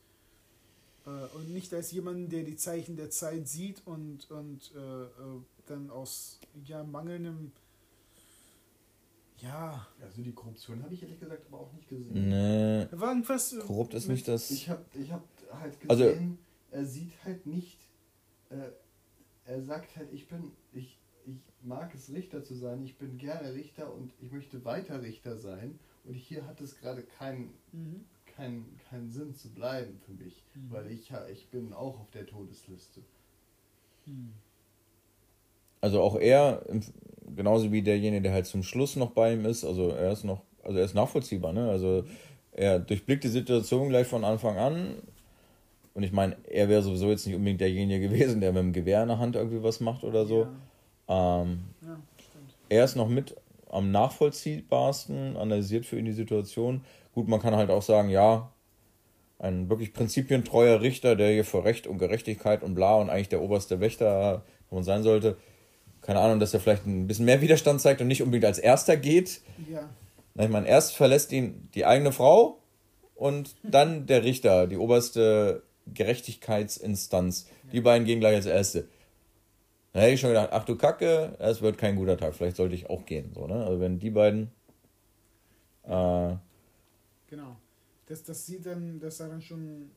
Äh, 1.06 1.10
und 1.38 1.54
nicht 1.54 1.74
als 1.74 1.92
jemanden, 1.92 2.30
der 2.30 2.44
die 2.44 2.58
Zeichen 2.58 2.98
der 2.98 3.10
Zeit 3.10 3.48
sieht 3.48 3.82
und, 3.86 4.30
und 4.30 4.72
äh 4.76 5.40
dann 5.70 5.90
aus 5.90 6.40
ja, 6.66 6.84
mangelndem. 6.84 7.52
Ja. 9.40 9.88
Also 10.02 10.22
die 10.22 10.32
Korruption 10.32 10.82
habe 10.84 10.94
ich 10.94 11.04
ehrlich 11.04 11.20
gesagt 11.20 11.46
aber 11.48 11.62
auch 11.62 11.74
nicht 11.74 11.88
gesehen. 11.90 12.30
Nee. 12.30 12.88
War 12.92 13.10
irgendwas, 13.10 13.54
äh, 13.54 13.60
Korrupt 13.60 13.94
ist 13.94 14.08
nicht 14.08 14.28
das. 14.28 14.52
Ich 14.52 14.70
habe 14.70 14.86
ich 14.94 15.12
hab 15.12 15.24
halt 15.52 15.78
also 15.88 16.06
gesehen, 16.06 16.38
also, 16.72 16.84
er 16.84 16.86
sieht 16.86 17.14
halt 17.24 17.46
nicht. 17.46 17.80
Äh, 18.50 18.72
er 19.46 19.62
sagt 19.62 19.96
halt, 19.96 20.12
ich 20.14 20.28
bin. 20.28 20.52
Ich, 20.74 20.98
ich 21.26 21.40
mag 21.62 21.94
es, 21.96 22.12
Richter 22.12 22.44
zu 22.44 22.56
sein, 22.56 22.84
ich 22.84 22.98
bin 22.98 23.18
gerne 23.18 23.54
Richter 23.54 23.94
und 23.94 24.14
ich 24.22 24.32
möchte 24.32 24.64
weiter 24.64 25.02
Richter 25.02 25.38
sein. 25.38 25.80
Und 26.04 26.14
hier 26.14 26.46
hat 26.46 26.62
es 26.62 26.78
gerade 26.78 27.02
keinen 27.02 27.52
mhm. 27.72 28.06
kein, 28.36 28.66
keinen 28.90 29.10
Sinn 29.12 29.34
zu 29.34 29.50
bleiben 29.50 30.00
für 30.06 30.14
mich, 30.14 30.44
mhm. 30.54 30.72
weil 30.72 30.92
ich, 30.92 31.12
ich 31.32 31.50
bin 31.50 31.74
auch 31.74 32.00
auf 32.00 32.12
der 32.12 32.28
Todesliste. 32.28 33.02
Mhm. 34.06 34.34
Also 35.86 36.02
auch 36.02 36.16
er, 36.16 36.64
genauso 37.36 37.72
wie 37.72 37.84
derjenige, 37.84 38.24
der 38.24 38.34
halt 38.34 38.48
zum 38.48 38.64
Schluss 38.64 38.96
noch 38.96 39.12
bei 39.12 39.34
ihm 39.34 39.46
ist, 39.46 39.64
also 39.64 39.90
er 39.90 40.12
ist 40.12 40.24
noch, 40.24 40.42
also 40.64 40.80
er 40.80 40.84
ist 40.84 40.96
nachvollziehbar, 40.96 41.54
ne? 41.54 41.70
Also 41.70 42.06
er 42.54 42.80
durchblickt 42.80 43.24
die 43.24 43.28
Situation 43.28 43.90
gleich 43.90 44.08
von 44.08 44.24
Anfang 44.24 44.58
an. 44.58 44.96
Und 45.94 46.02
ich 46.02 46.12
meine, 46.12 46.38
er 46.50 46.70
wäre 46.70 46.82
sowieso 46.82 47.12
jetzt 47.12 47.28
nicht 47.28 47.36
unbedingt 47.36 47.62
derjenige 47.62 48.10
gewesen, 48.10 48.42
der 48.42 48.52
mit 48.52 48.64
dem 48.64 48.74
Gewehr 48.74 49.04
in 49.04 49.10
der 49.10 49.20
Hand 49.20 49.36
irgendwie 49.36 49.62
was 49.62 49.80
macht 49.80 50.04
oder 50.04 50.26
so. 50.26 50.48
Ja. 51.08 51.44
Ähm, 51.44 51.60
ja, 51.84 52.00
er 52.70 52.84
ist 52.84 52.96
noch 52.96 53.08
mit 53.08 53.36
am 53.70 53.92
nachvollziehbarsten, 53.92 55.38
analysiert 55.38 55.86
für 55.86 56.00
ihn 56.00 56.06
die 56.06 56.14
Situation. 56.14 56.82
Gut, 57.14 57.28
man 57.28 57.40
kann 57.40 57.56
halt 57.56 57.70
auch 57.70 57.84
sagen, 57.84 58.10
ja, 58.10 58.50
ein 59.38 59.70
wirklich 59.70 59.94
prinzipientreuer 59.94 60.82
Richter, 60.82 61.16
der 61.16 61.30
hier 61.30 61.46
für 61.46 61.64
Recht 61.64 61.86
und 61.86 62.00
Gerechtigkeit 62.00 62.64
und 62.64 62.74
bla 62.74 62.96
und 62.96 63.12
eigentlich 63.12 63.30
der 63.30 63.44
oberste 63.44 63.80
Wächter 63.80 64.42
sein 64.82 65.04
sollte. 65.04 65.38
Keine 66.06 66.20
Ahnung, 66.20 66.40
dass 66.40 66.54
er 66.54 66.60
vielleicht 66.60 66.86
ein 66.86 67.08
bisschen 67.08 67.26
mehr 67.26 67.42
Widerstand 67.42 67.82
zeigt 67.82 68.00
und 68.00 68.08
nicht 68.08 68.22
unbedingt 68.22 68.46
als 68.46 68.60
erster 68.60 68.96
geht. 68.96 69.42
Ja. 69.72 69.90
Ich 70.38 70.50
meine, 70.50 70.68
erst 70.68 70.96
verlässt 70.96 71.32
ihn 71.32 71.68
die 71.74 71.84
eigene 71.84 72.12
Frau 72.12 72.60
und 73.16 73.56
dann 73.64 74.06
der 74.06 74.24
Richter, 74.24 74.68
die 74.68 74.78
oberste 74.78 75.64
Gerechtigkeitsinstanz. 75.92 77.48
Ja. 77.48 77.72
Die 77.72 77.82
beiden 77.82 78.06
gehen 78.06 78.20
gleich 78.20 78.36
als 78.36 78.46
Erste. 78.46 78.88
Da 79.94 80.02
hätte 80.02 80.14
ich 80.14 80.20
schon 80.20 80.30
gedacht, 80.30 80.50
ach 80.52 80.66
du 80.66 80.76
Kacke, 80.76 81.38
es 81.40 81.64
wird 81.64 81.80
kein 81.80 81.96
guter 81.96 82.18
Tag, 82.18 82.36
vielleicht 82.36 82.58
sollte 82.58 82.76
ich 82.76 82.88
auch 82.88 83.06
gehen. 83.06 83.32
So, 83.34 83.48
ne? 83.48 83.66
Also 83.66 83.80
wenn 83.80 83.98
die 83.98 84.12
beiden. 84.12 84.52
Äh, 85.86 86.36
genau. 87.28 87.56
Das, 88.06 88.22
das 88.22 88.46
sieht 88.46 88.68
dann, 88.68 89.00
das 89.00 89.18
sah 89.18 89.28
dann 89.28 89.42
schon 89.42 89.90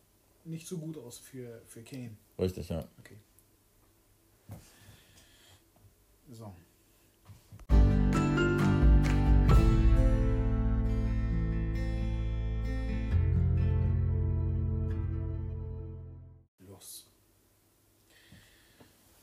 nicht 0.46 0.66
so 0.66 0.78
gut 0.78 0.96
aus 0.96 1.18
für, 1.18 1.60
für 1.66 1.82
Kane. 1.82 2.16
Richtig, 2.38 2.70
ja. 2.70 2.82
Okay. 2.98 3.16
So. 6.30 6.52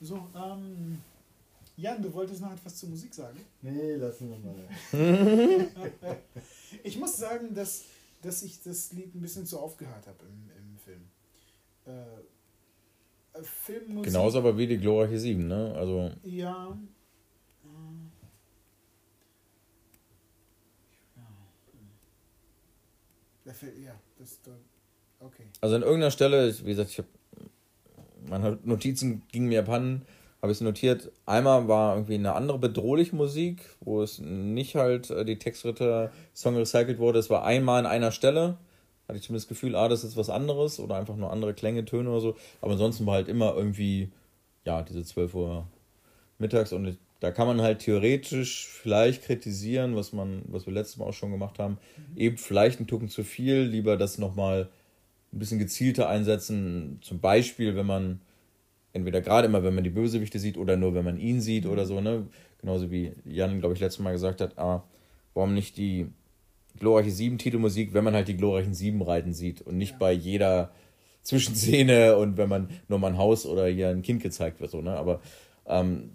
So, 0.02 0.28
ähm, 0.36 1.02
Jan, 1.78 2.02
du 2.02 2.14
wolltest 2.14 2.40
noch 2.40 2.52
etwas 2.52 2.76
zur 2.76 2.90
Musik 2.90 3.12
sagen? 3.14 3.40
Nee, 3.62 3.96
lassen 3.96 4.30
wir 4.30 4.38
mal. 4.38 4.68
ich 6.84 7.00
muss 7.00 7.18
sagen, 7.18 7.56
dass, 7.56 7.86
dass 8.22 8.44
ich 8.44 8.62
das 8.62 8.94
Lied 8.94 9.16
ein 9.16 9.22
bisschen 9.22 9.48
zu 9.48 9.60
aufgehört 9.60 10.06
habe 10.06 10.26
im, 10.26 10.52
im 10.58 10.78
Film. 10.78 11.02
Äh, 11.86 13.42
Filmmusik. 13.44 14.14
Genauso 14.14 14.38
aber 14.38 14.58
wie 14.58 14.68
die 14.68 14.78
glorreiche 14.78 15.20
7, 15.20 15.48
ne? 15.48 15.74
Also. 15.76 16.12
Ja. 16.24 16.78
Ja, 23.62 23.94
das, 24.18 24.40
okay. 25.20 25.44
Also 25.62 25.76
an 25.76 25.82
irgendeiner 25.82 26.12
Stelle, 26.12 26.54
wie 26.60 26.70
gesagt, 26.70 26.90
ich 26.90 26.98
habe 26.98 27.08
meine 28.28 28.58
Notizen 28.64 29.22
gingen 29.32 29.48
mir 29.48 29.60
abhanden, 29.60 30.06
habe 30.42 30.52
ich 30.52 30.58
es 30.58 30.62
notiert. 30.62 31.12
Einmal 31.26 31.68
war 31.68 31.96
irgendwie 31.96 32.16
eine 32.16 32.34
andere 32.34 32.60
bedrohliche 32.60 33.16
Musik, 33.16 33.62
wo 33.82 34.02
es 34.02 34.20
nicht 34.20 34.76
halt 34.76 35.10
äh, 35.10 35.26
die 35.26 35.40
Textritter 35.40 36.12
Song 36.34 36.56
recycelt 36.56 37.00
wurde. 37.00 37.20
Es 37.20 37.30
war 37.30 37.44
einmal 37.46 37.80
an 37.80 37.86
einer 37.86 38.12
Stelle. 38.12 38.58
Hatte 39.08 39.18
ich 39.18 39.24
zumindest 39.24 39.50
das 39.50 39.58
Gefühl, 39.58 39.76
ah, 39.76 39.88
das 39.88 40.04
ist 40.04 40.18
was 40.18 40.30
anderes 40.30 40.80
oder 40.80 40.96
einfach 40.96 41.16
nur 41.16 41.32
andere 41.32 41.54
Klänge, 41.54 41.86
Töne 41.86 42.10
oder 42.10 42.22
so. 42.22 42.36
Aber 42.62 42.74
ansonsten 42.74 43.06
war 43.06 43.16
halt 43.16 43.28
immer 43.28 43.56
irgendwie, 43.56 44.12
ja, 44.66 44.82
diese 44.82 45.04
12 45.04 45.36
Uhr 45.36 45.68
mittags 46.40 46.74
und 46.74 46.98
da 47.20 47.32
kann 47.32 47.48
man 47.48 47.62
halt 47.62 47.80
theoretisch 47.80 48.68
vielleicht 48.68 49.24
kritisieren, 49.24 49.96
was 49.96 50.14
man, 50.14 50.44
was 50.48 50.66
wir 50.66 50.74
letztes 50.74 50.98
Mal 50.98 51.06
auch 51.06 51.14
schon 51.14 51.32
gemacht 51.32 51.60
haben. 51.60 51.78
Mhm. 52.14 52.18
Eben 52.18 52.38
vielleicht 52.38 52.80
ein 52.80 52.88
Tucken 52.88 53.10
zu 53.10 53.24
viel, 53.24 53.62
lieber 53.62 53.98
das 53.98 54.18
nochmal 54.18 54.70
ein 55.34 55.40
bisschen 55.40 55.60
gezielter 55.60 56.10
einsetzen. 56.10 57.00
Zum 57.02 57.20
Beispiel, 57.20 57.76
wenn 57.76 57.86
man 57.86 58.22
entweder 58.94 59.22
gerade 59.22 59.48
immer, 59.48 59.64
wenn 59.64 59.76
man 59.76 59.84
die 59.84 59.90
Bösewichte 59.90 60.40
sieht 60.40 60.58
oder 60.58 60.78
nur, 60.78 60.94
wenn 60.94 61.06
man 61.06 61.20
ihn 61.20 61.42
sieht 61.42 61.66
oder 61.66 61.86
so, 61.86 62.00
ne? 62.02 62.28
Genauso 62.62 62.92
wie 62.92 63.12
Jan, 63.26 63.60
glaube 63.60 63.76
ich, 63.76 63.82
letztes 63.82 64.04
Mal 64.04 64.14
gesagt 64.14 64.42
hat, 64.42 64.58
ah, 64.58 64.84
warum 65.34 65.54
nicht 65.54 65.78
die 65.78 66.08
glorreiche 66.80 67.12
sieben 67.12 67.38
Titelmusik, 67.38 67.94
wenn 67.94 68.04
man 68.04 68.14
halt 68.14 68.28
die 68.28 68.38
glorreichen 68.38 68.74
sieben 68.74 69.02
reiten 69.02 69.34
sieht 69.34 69.62
und 69.62 69.78
nicht 69.78 69.92
ja. 69.92 69.98
bei 69.98 70.12
jeder 70.12 70.72
Zwischenszene 71.24 72.18
und 72.18 72.38
wenn 72.38 72.50
man 72.50 72.70
nur 72.88 73.00
mal 73.00 73.12
ein 73.12 73.18
Haus 73.18 73.46
oder 73.46 73.68
hier 73.68 73.90
ein 73.90 74.02
Kind 74.02 74.22
gezeigt 74.22 74.60
wird, 74.60 74.72
so, 74.72 74.82
ne? 74.82 74.96
Aber 74.96 75.22
ähm, 75.68 76.12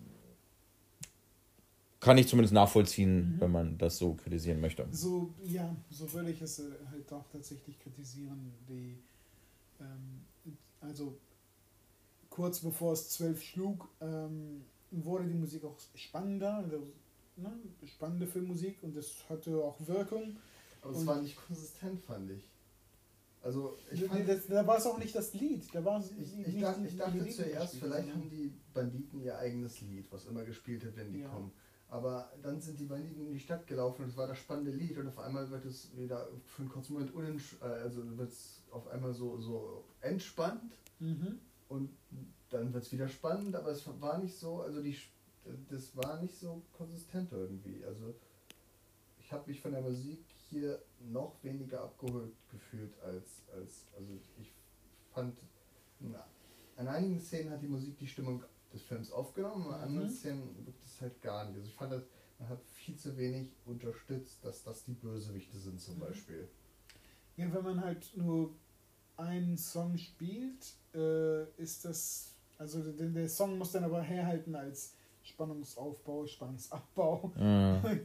kann 2.01 2.17
ich 2.17 2.29
zumindest 2.29 2.55
nachvollziehen, 2.55 3.35
mhm. 3.35 3.41
wenn 3.41 3.51
man 3.53 3.79
das 3.79 3.99
so 3.99 4.15
kritisieren 4.15 4.61
möchte. 4.61 4.87
So, 4.91 5.35
ja, 5.45 5.77
so 5.91 6.11
würde 6.13 6.31
ich 6.31 6.41
es 6.41 6.59
äh, 6.59 6.65
halt 6.91 7.13
auch 7.13 7.27
tatsächlich 7.31 7.79
kritisieren. 7.79 8.53
Die, 8.69 8.99
ähm, 9.81 10.55
also 10.81 11.19
kurz 12.31 12.61
bevor 12.61 12.95
es 12.95 13.11
zwölf 13.11 13.43
schlug, 13.43 13.89
ähm, 14.01 14.65
wurde 14.91 15.27
die 15.27 15.35
Musik 15.35 15.65
auch 15.65 15.77
spannender, 15.95 16.57
also, 16.57 16.79
ne, 17.37 17.53
spannende 17.85 18.27
Filmmusik 18.27 18.83
und 18.83 18.97
das 18.97 19.13
hatte 19.29 19.57
auch 19.63 19.77
Wirkung. 19.87 20.37
Aber 20.83 20.97
es 20.97 21.07
war 21.07 21.21
nicht 21.21 21.37
konsistent, 21.37 22.01
fand 22.01 22.31
ich. 22.31 22.49
Also 23.43 23.77
ich 23.91 24.05
fand, 24.05 24.29
das, 24.29 24.47
da 24.47 24.67
war 24.67 24.79
es 24.79 24.87
auch 24.87 24.99
nicht 24.99 25.15
das 25.15 25.33
Lied. 25.35 25.65
Da 25.73 25.85
war 25.85 26.01
ich, 26.01 26.11
ich, 26.19 26.47
nicht, 26.47 26.63
dachte, 26.63 26.87
ich 26.87 26.97
dachte 26.97 27.29
zuerst, 27.29 27.77
vielleicht 27.77 28.11
haben 28.11 28.29
die 28.31 28.53
Banditen 28.75 29.23
ihr 29.23 29.37
eigenes 29.39 29.81
Lied, 29.81 30.07
was 30.11 30.27
immer 30.27 30.45
gespielt 30.45 30.85
wird, 30.85 30.97
wenn 30.97 31.13
die 31.13 31.21
ja. 31.21 31.29
kommen. 31.29 31.51
Aber 31.91 32.33
dann 32.43 32.61
sind 32.61 32.79
die 32.79 32.87
Banditen 32.87 33.27
in 33.27 33.33
die 33.33 33.41
Stadt 33.41 33.67
gelaufen 33.67 34.05
und 34.05 34.11
es 34.11 34.17
war 34.17 34.29
das 34.29 34.39
spannende 34.39 34.71
Lied 34.71 34.97
und 34.97 35.09
auf 35.09 35.19
einmal 35.19 35.51
wird 35.51 35.65
es 35.65 35.91
wieder 35.97 36.29
für 36.47 36.63
einen 36.63 36.71
kurzen 36.71 36.95
Moment 36.95 37.13
äh, 37.61 37.65
also 37.65 38.17
wird 38.17 38.31
es 38.31 38.63
auf 38.71 38.87
einmal 38.89 39.13
so, 39.13 39.41
so 39.41 39.85
entspannt 40.01 40.73
Mhm. 41.01 41.41
Und 41.69 41.91
dann 42.51 42.73
wird 42.73 42.85
es 42.85 42.93
wieder 42.93 43.09
spannend, 43.09 43.57
aber 43.57 43.71
es 43.71 43.87
war 44.01 44.19
nicht 44.19 44.37
so, 44.37 44.61
also 44.61 44.83
die, 44.83 44.97
das 45.69 45.97
war 45.97 46.21
nicht 46.21 46.39
so 46.39 46.63
konsistent 46.73 47.33
irgendwie. 47.33 47.85
Also 47.85 48.15
ich 49.19 49.33
habe 49.33 49.49
mich 49.49 49.61
von 49.61 49.73
der 49.73 49.81
Musik 49.81 50.25
hier 50.49 50.83
noch 51.01 51.43
weniger 51.43 51.83
abgeholt 51.83 52.33
gefühlt 52.51 52.93
als, 53.01 53.43
als 53.55 53.87
also 53.97 54.13
ich 54.41 54.53
fand, 55.13 55.39
an 56.77 56.89
einigen 56.89 57.21
Szenen 57.21 57.51
hat 57.51 57.63
die 57.63 57.69
Musik 57.69 57.97
die 57.99 58.07
Stimmung 58.07 58.45
des 58.73 58.83
Films 58.83 59.11
aufgenommen, 59.11 59.73
anderen 59.73 60.09
mhm. 60.09 60.13
Szenen 60.13 60.65
gibt 60.65 60.85
es 60.85 61.01
halt 61.01 61.21
gar 61.23 61.45
nicht. 61.47 61.57
Also 61.57 61.69
ich 61.69 61.75
fand, 61.75 61.93
man 62.39 62.49
hat 62.49 62.63
viel 62.73 62.97
zu 62.97 63.17
wenig 63.17 63.49
unterstützt, 63.67 64.45
dass 64.45 64.63
das 64.63 64.85
die 64.85 64.93
Bösewichte 64.93 65.59
sind 65.59 65.81
zum 65.81 65.97
mhm. 65.97 66.01
Beispiel. 66.01 66.49
Ja, 67.37 67.53
wenn 67.53 67.65
man 67.65 67.81
halt 67.83 68.17
nur 68.17 68.55
einen 69.17 69.57
Song 69.57 69.97
spielt, 69.99 70.75
äh, 70.95 71.45
ist 71.61 71.85
das, 71.85 72.35
also 72.59 72.83
der, 72.83 73.09
der, 73.09 73.29
Song 73.29 73.59
muss 73.59 73.73
dann 73.73 73.85
aber 73.85 74.03
herhalten 74.03 74.55
als 74.55 74.95
Spannungsaufbau, 75.23 76.27
Spannungsabbau, 76.27 77.33
mhm. 77.37 78.01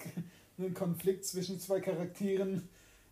ein 0.57 0.73
Konflikt 0.73 1.25
zwischen 1.25 1.59
zwei 1.59 1.79
Charakteren. 1.79 2.67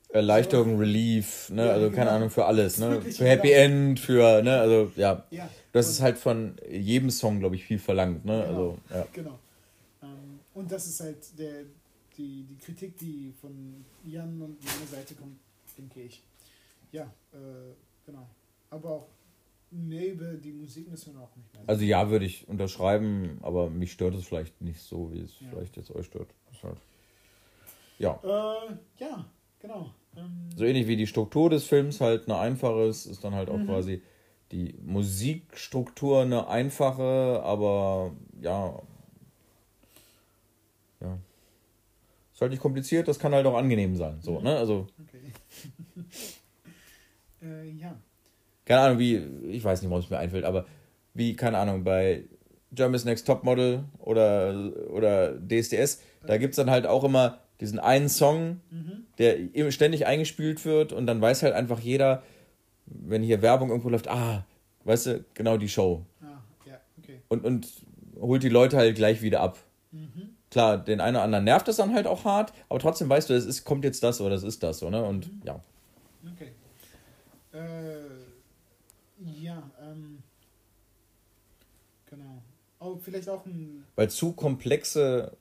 Erleichterung, 0.10 0.78
Relief, 0.78 1.49
ne, 1.49 1.72
also 1.72 1.89
keine 1.89 2.06
genau. 2.06 2.12
Ahnung 2.12 2.30
für 2.30 2.45
alles, 2.45 2.78
ne, 2.78 3.01
für 3.01 3.26
Happy 3.26 3.51
End, 3.51 3.99
für, 3.99 4.43
ne, 4.43 4.60
also 4.60 4.91
ja, 4.95 5.26
ja. 5.32 5.49
das 5.72 5.89
ist 5.89 6.01
halt 6.01 6.18
von 6.18 6.56
jedem 6.70 7.10
Song, 7.10 7.39
glaube 7.39 7.56
ich, 7.56 7.64
viel 7.64 7.80
verlangt, 7.80 8.24
ne, 8.24 8.43
genau. 8.45 8.49
also 8.49 8.78
ja. 8.91 9.08
Genau. 9.12 9.39
Ähm, 10.04 10.39
und 10.54 10.72
das 10.72 10.88
ist 10.88 11.01
halt 11.01 11.39
der, 11.39 11.64
die, 12.18 12.43
die 12.43 12.58
Kritik, 12.58 12.97
die 12.97 13.34
von 13.41 13.84
Jan 14.06 14.39
und 14.41 14.64
meiner 14.64 14.88
Seite 14.91 15.16
kommt, 15.16 15.39
denke 15.78 16.01
ich. 16.01 16.22
Ja, 16.91 17.04
äh, 17.34 17.74
genau. 18.06 18.28
Aber 18.70 18.89
auch 18.89 19.08
nee, 19.72 20.10
über 20.10 20.34
die 20.34 20.51
Musik 20.51 20.89
müssen 20.89 21.14
wir 21.16 21.22
auch 21.22 21.36
nicht 21.36 21.54
mehr. 21.54 21.64
Also 21.68 21.84
ja, 21.84 22.10
würde 22.10 22.26
ich 22.26 22.47
unterschreiben, 22.47 23.39
aber 23.41 23.70
mich 23.70 23.91
stört 23.91 24.16
es 24.16 24.26
vielleicht 24.26 24.62
nicht 24.62 24.82
so, 24.82 25.12
wie 25.12 25.22
es 25.22 25.39
ja. 25.39 25.47
vielleicht 25.49 25.76
jetzt 25.78 25.91
euch 25.91 26.06
stört. 26.06 26.30
Halt 26.62 26.78
ja. 27.99 28.20
Äh, 28.24 28.76
ja, 28.99 29.26
genau. 29.64 29.89
Ähm, 30.16 30.49
so 30.55 30.66
ähnlich 30.66 30.88
wie 30.88 30.95
die 30.95 31.07
Struktur 31.07 31.49
des 31.49 31.66
Films 31.66 31.99
halt 31.99 32.28
eine 32.28 32.38
einfache 32.38 32.84
ist, 32.84 33.07
ist 33.07 33.24
dann 33.24 33.34
halt 33.34 33.49
auch 33.49 33.57
mhm. 33.57 33.66
quasi 33.66 34.03
die 34.51 34.76
Musikstruktur 34.84 36.22
eine 36.22 36.47
einfache, 36.47 37.41
aber 37.43 38.11
ja. 38.39 38.80
Ja. 41.01 41.18
Ist 42.32 42.41
halt 42.41 42.51
nicht 42.51 42.61
kompliziert, 42.61 43.07
das 43.07 43.18
kann 43.18 43.34
halt 43.34 43.47
auch 43.47 43.57
angenehm 43.57 43.95
sein. 43.95 44.20
So, 44.22 44.38
mhm. 44.38 44.43
ne? 44.43 44.57
Also. 44.57 44.88
Okay. 45.01 45.95
äh, 47.41 47.70
ja. 47.72 47.95
Keine 48.66 48.82
Ahnung, 48.82 48.99
wie, 48.99 49.16
ich 49.49 49.64
weiß 49.64 49.82
nicht, 49.82 49.89
warum 49.89 50.03
es 50.03 50.09
mir 50.09 50.20
einfällt, 50.20 50.45
aber 50.45 50.66
wie, 51.14 51.36
keine 51.36 51.57
Ahnung, 51.57 51.84
bei 51.84 52.24
Germany's 52.72 53.05
Next 53.05 53.28
Topmodel 53.28 53.84
oder, 53.99 54.72
oder 54.89 55.34
DSDS, 55.38 56.01
da 56.26 56.38
gibt 56.38 56.53
es 56.53 56.55
dann 56.57 56.70
halt 56.70 56.86
auch 56.88 57.03
immer 57.03 57.42
diesen 57.64 57.80
einen 57.80 58.09
Song, 58.09 58.59
mhm. 58.70 59.05
der 59.18 59.72
ständig 59.72 60.05
eingespielt 60.05 60.66
wird 60.66 60.91
und 60.91 61.07
dann 61.07 61.22
weiß 61.22 61.43
halt 61.43 61.53
einfach 61.53 61.80
jeder, 61.80 62.22
wenn 62.86 63.24
hier 63.24 63.41
Werbung 63.41 63.70
irgendwo 63.70 63.89
läuft, 63.89 64.09
ah, 64.09 64.45
weißt 64.84 65.05
du, 65.07 65.26
genau 65.34 65.57
die 65.57 65.70
Show. 65.70 66.05
Ah, 66.22 66.41
ja, 66.66 66.80
okay. 66.97 67.22
Und, 67.30 67.45
und 67.45 67.68
holt 68.20 68.43
die 68.43 68.49
Leute 68.49 68.78
halt 68.78 68.95
gleich 68.95 69.22
wieder 69.22 69.39
ab. 69.39 69.57
Mhm. 69.91 70.36
Klar, 70.51 70.78
den 70.78 70.99
einen 70.99 71.16
oder 71.16 71.24
anderen 71.24 71.45
nervt 71.45 71.68
das 71.68 71.78
dann 71.78 71.93
halt 71.93 72.05
auch 72.05 72.26
hart, 72.26 72.53
aber 72.68 72.80
trotzdem 72.80 73.09
weißt 73.09 73.30
du, 73.30 73.34
es 73.34 73.45
ist, 73.45 73.64
kommt 73.64 73.86
jetzt 73.86 74.03
das 74.03 74.20
oder 74.22 74.36
es 74.36 74.43
ist 74.43 74.61
das, 74.61 74.80
so, 74.80 74.89
ne? 74.89 75.03
Und 75.03 75.32
mhm. 75.32 75.41
ja. 75.45 75.61
Okay. 76.34 76.51
Äh, 77.53 79.41
ja, 79.41 79.64
ähm. 79.82 80.20
Genau. 82.09 82.43
Oh, 82.80 82.97
vielleicht 83.01 83.30
auch 83.30 83.45
ein. 83.45 83.86
Weil 83.95 84.09
zu 84.09 84.34
komplexe 84.34 85.32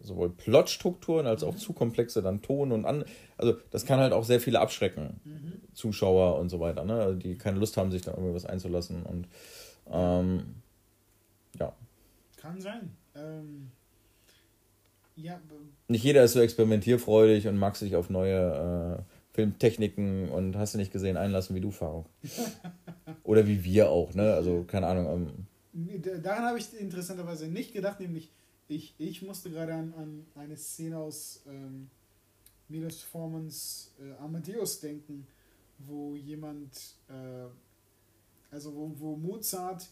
sowohl 0.00 0.30
Plotstrukturen 0.30 1.26
als 1.26 1.42
auch 1.42 1.56
zu 1.56 1.72
komplexe 1.72 2.22
dann 2.22 2.42
Ton 2.42 2.72
und 2.72 2.84
an. 2.84 3.04
Also 3.36 3.56
das 3.70 3.84
kann 3.84 4.00
halt 4.00 4.12
auch 4.12 4.24
sehr 4.24 4.40
viele 4.40 4.60
abschrecken, 4.60 5.20
mhm. 5.24 5.52
Zuschauer 5.74 6.38
und 6.38 6.48
so 6.48 6.60
weiter, 6.60 6.84
ne? 6.84 6.94
Also 6.94 7.18
die 7.18 7.36
keine 7.36 7.58
Lust 7.58 7.76
haben, 7.76 7.90
sich 7.90 8.02
da 8.02 8.12
irgendwie 8.12 8.34
was 8.34 8.46
einzulassen 8.46 9.02
und 9.04 9.28
ähm, 9.90 10.54
ja. 11.58 11.72
Kann 12.36 12.60
sein. 12.60 12.90
Ähm, 13.14 13.70
ja. 15.16 15.40
Nicht 15.88 16.04
jeder 16.04 16.22
ist 16.22 16.34
so 16.34 16.40
experimentierfreudig 16.40 17.48
und 17.48 17.58
mag 17.58 17.76
sich 17.76 17.96
auf 17.96 18.08
neue 18.08 18.98
äh, 18.98 19.02
Filmtechniken 19.34 20.28
und 20.28 20.56
hast 20.56 20.74
du 20.74 20.78
nicht 20.78 20.92
gesehen 20.92 21.16
einlassen 21.16 21.56
wie 21.56 21.60
du, 21.60 21.70
Faruk. 21.70 22.06
Oder 23.24 23.46
wie 23.46 23.64
wir 23.64 23.90
auch, 23.90 24.14
ne? 24.14 24.34
Also 24.34 24.64
keine 24.64 24.86
Ahnung. 24.86 25.28
Ähm, 25.74 26.02
Daran 26.22 26.44
habe 26.44 26.58
ich 26.58 26.72
interessanterweise 26.78 27.46
nicht 27.46 27.72
gedacht, 27.72 28.00
nämlich 28.00 28.30
ich, 28.68 28.94
ich 28.98 29.22
musste 29.22 29.50
gerade 29.50 29.74
an, 29.74 29.94
an 29.94 30.26
eine 30.34 30.56
Szene 30.56 30.98
aus 30.98 31.42
ähm, 31.46 31.88
Milos 32.68 33.02
Formans 33.02 33.94
äh, 33.98 34.12
Amadeus 34.22 34.78
denken, 34.80 35.26
wo 35.78 36.14
jemand, 36.14 36.96
äh, 37.08 37.46
also 38.50 38.74
wo, 38.74 38.92
wo 38.98 39.16
Mozart 39.16 39.88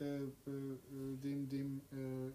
äh, 0.00 0.04
äh, 0.04 0.20
äh 0.20 1.16
dem, 1.22 1.48
dem, 1.48 1.80
äh, 1.92 2.32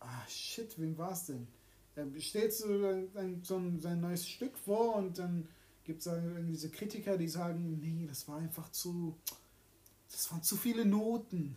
ah 0.00 0.26
shit, 0.26 0.78
wem 0.80 0.96
war 0.96 1.12
es 1.12 1.26
denn? 1.26 1.46
Er 1.94 2.06
stellt 2.20 2.54
so, 2.54 2.68
ein, 3.14 3.40
so 3.42 3.56
ein, 3.56 3.78
sein 3.78 4.00
neues 4.00 4.26
Stück 4.26 4.56
vor 4.56 4.96
und 4.96 5.18
dann 5.18 5.46
gibt 5.84 6.06
es 6.06 6.10
diese 6.48 6.70
Kritiker, 6.70 7.18
die 7.18 7.28
sagen, 7.28 7.78
nee, 7.82 8.06
das 8.06 8.26
war 8.28 8.38
einfach 8.38 8.70
zu, 8.70 9.14
das 10.10 10.30
waren 10.32 10.42
zu 10.42 10.56
viele 10.56 10.86
Noten. 10.86 11.56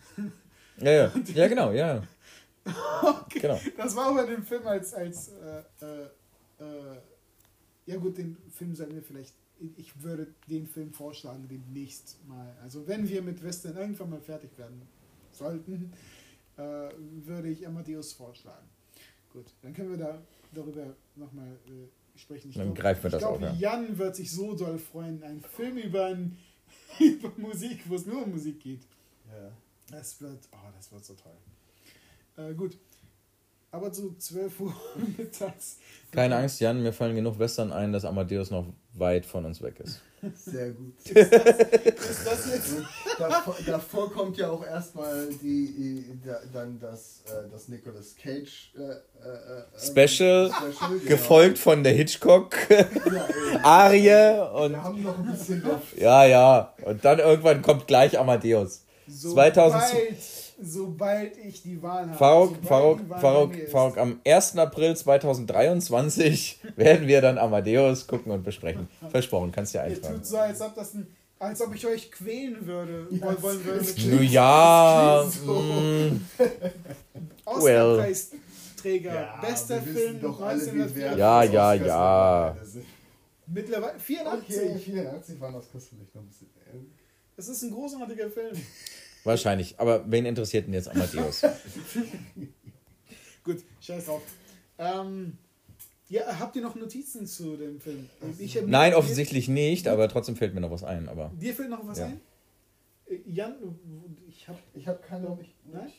Ja, 0.78 0.92
ja, 0.92 1.14
ja 1.34 1.48
genau, 1.48 1.72
ja. 1.72 2.04
okay. 3.04 3.40
Genau. 3.40 3.60
Das 3.78 3.96
war 3.96 4.08
aber 4.08 4.26
den 4.26 4.44
Film 4.44 4.66
als, 4.68 4.94
als 4.94 5.30
äh, 5.30 5.60
äh, 5.82 6.04
äh, 6.60 6.98
ja 7.86 7.98
gut, 7.98 8.18
den 8.18 8.38
Film 8.50 8.76
sollten 8.76 8.96
wir 8.96 9.04
vielleicht, 9.04 9.36
ich 9.78 10.02
würde 10.02 10.28
den 10.50 10.66
Film 10.68 10.92
vorschlagen 10.92 11.48
demnächst 11.48 12.18
mal. 12.28 12.56
Also 12.62 12.88
wenn 12.88 13.08
wir 13.08 13.22
mit 13.22 13.44
Western 13.44 13.78
irgendwann 13.78 14.10
mal 14.10 14.22
fertig 14.22 14.58
werden 14.58 14.82
sollten, 15.32 15.94
äh, 16.58 16.62
würde 17.26 17.50
ich 17.50 17.66
Amadeus 17.68 18.14
vorschlagen. 18.14 18.68
Gut, 19.32 19.46
dann 19.62 19.74
können 19.74 19.92
wir 19.92 19.98
da 19.98 20.22
darüber 20.54 20.96
nochmal 21.16 21.60
äh, 21.68 22.18
sprechen. 22.18 22.50
Ich 22.50 22.56
dann 22.56 22.68
glaub, 22.68 22.78
greifen 22.78 23.04
wir 23.04 23.10
das 23.12 23.20
glaub, 23.20 23.36
auf. 23.36 23.42
Ja. 23.42 23.54
Jan 23.54 23.98
wird 23.98 24.16
sich 24.16 24.32
so 24.32 24.56
doll 24.56 24.80
freuen, 24.80 25.22
einen 25.24 25.42
Film 25.42 25.78
über, 25.78 26.06
ein, 26.06 26.38
über 27.00 27.32
Musik, 27.38 27.82
wo 27.88 27.96
es 27.96 28.06
nur 28.06 28.24
um 28.24 28.32
Musik 28.32 28.60
geht. 28.62 28.82
Ja. 29.28 29.52
Das 29.92 30.20
wird, 30.22 30.48
oh, 30.52 30.70
das 30.76 30.92
wird 30.92 31.06
so 31.06 31.14
toll. 31.14 31.36
Äh, 32.38 32.54
gut. 32.54 32.78
Aber 33.72 33.92
zu 33.92 34.16
12 34.18 34.60
Uhr 34.62 34.74
mittags. 35.18 35.80
Keine 36.12 36.38
Angst, 36.38 36.62
Jan, 36.62 36.82
mir 36.82 36.94
fallen 36.94 37.16
genug 37.16 37.38
Western 37.40 37.74
ein, 37.74 37.92
dass 37.92 38.06
Amadeus 38.06 38.50
noch 38.50 38.66
weit 38.94 39.26
von 39.26 39.44
uns 39.44 39.62
weg 39.62 39.82
ist. 39.82 40.02
Sehr 40.34 40.72
gut. 40.72 40.94
Ist 41.06 41.32
das, 41.32 42.10
ist 42.10 42.26
das 42.26 42.52
jetzt? 42.52 42.76
davor, 43.20 43.56
davor, 43.66 44.12
kommt 44.12 44.38
ja 44.38 44.50
auch 44.50 44.66
erstmal 44.66 45.28
die, 45.42 45.68
die, 45.68 46.06
dann 46.52 46.80
das, 46.80 47.22
äh, 47.28 47.50
das 47.52 47.68
Nicolas 47.68 48.16
Cage 48.16 48.74
äh, 48.76 48.82
äh, 48.82 50.08
Special, 50.08 50.50
Special 50.52 51.00
genau. 51.00 51.06
gefolgt 51.06 51.60
von 51.60 51.84
der 51.84 51.94
Hitchcock 51.94 52.56
ja, 52.70 52.88
Arie 53.64 54.42
und 54.52 54.72
Wir 54.72 54.84
haben 54.84 55.04
noch 55.04 55.20
ein 55.20 55.32
bisschen 55.32 55.62
Luft. 55.62 55.98
Ja, 55.98 56.26
ja. 56.26 56.74
Und 56.84 57.06
dann 57.06 57.20
irgendwann 57.20 57.62
kommt 57.62 57.86
gleich 57.86 58.18
Amadeus. 58.18 58.84
So 59.08 59.34
2000 59.34 59.84
sobald 60.62 61.38
ich 61.38 61.62
die 61.64 61.82
Wahl 61.82 62.08
habe. 62.08 62.18
Faruk, 62.18 62.56
Faruk, 62.64 63.00
Faruk, 63.20 63.56
Faruk, 63.70 63.98
am 63.98 64.20
1. 64.26 64.58
April 64.58 64.96
2023 64.96 66.60
werden 66.76 67.08
wir 67.08 67.22
dann 67.22 67.38
Amadeus 67.38 68.08
gucken 68.08 68.32
und 68.32 68.44
besprechen. 68.44 68.88
Versprochen, 69.10 69.52
kannst 69.52 69.74
du 69.74 69.80
ja 69.80 69.84
eintragen. 69.84 70.16
Ihr 70.16 70.20
tut 70.20 70.26
so, 70.26 70.38
als 70.38 70.62
ob, 70.62 70.76
das 70.76 70.94
ein, 70.94 71.08
als 71.40 71.62
ob 71.62 71.76
ich 71.76 71.86
euch 71.86 72.12
quälen 72.12 72.66
würde. 72.66 73.08
Ja, 73.12 73.42
wollen 73.42 73.64
würde 73.66 73.86
mit 73.86 74.32
ja. 74.32 75.26
So. 75.30 75.64
Mm. 75.76 76.22
Oscarpreisträger, 77.46 79.14
ja, 79.14 79.40
bester 79.42 79.82
Film 79.82 80.20
doch 80.20 80.42
alle, 80.42 80.90
Ja, 81.16 81.44
ja, 81.44 81.74
ja. 81.74 82.56
Mittlerweile 83.48 84.00
84. 84.00 84.58
Okay, 84.58 84.80
84 84.80 85.40
waren 85.40 85.54
das 85.54 85.72
kostet 85.72 86.00
noch 86.00 86.22
ein 86.22 86.28
bisschen. 86.28 86.50
Es 87.38 87.48
ist 87.50 87.62
ein 87.64 87.72
großartiger 87.72 88.30
Film. 88.30 88.56
Wahrscheinlich. 89.26 89.80
Aber 89.80 90.10
wen 90.10 90.26
interessiert 90.26 90.68
denn 90.68 90.74
jetzt 90.74 90.90
Amadeus? 90.90 91.42
Gut, 93.44 93.64
scheiß 93.82 94.06
drauf. 94.06 94.22
Ähm, 94.78 95.38
ja, 96.08 96.40
habt 96.40 96.56
ihr 96.56 96.62
noch 96.62 96.76
Notizen 96.76 97.26
zu 97.26 97.58
dem 97.58 97.80
Film? 97.80 98.10
Nein, 98.68 98.94
offensichtlich 98.94 99.48
nicht, 99.48 99.88
aber 99.88 100.08
trotzdem 100.08 100.36
fällt 100.36 100.54
mir 100.54 100.62
noch 100.62 100.72
was 100.72 100.84
ein. 100.84 101.10
Aber 101.10 101.32
dir 101.40 101.54
fällt 101.54 101.70
noch 101.70 101.86
was 101.88 102.00
ja. 102.00 102.06
ein? 102.06 102.22
Äh, 103.08 103.18
Jan, 103.26 103.56
ich 104.28 104.48
habe 104.48 104.60
ich 104.74 104.88
hab 104.88 105.02
keine. 105.02 105.38
Ich, 105.42 105.56
nein? 105.72 105.92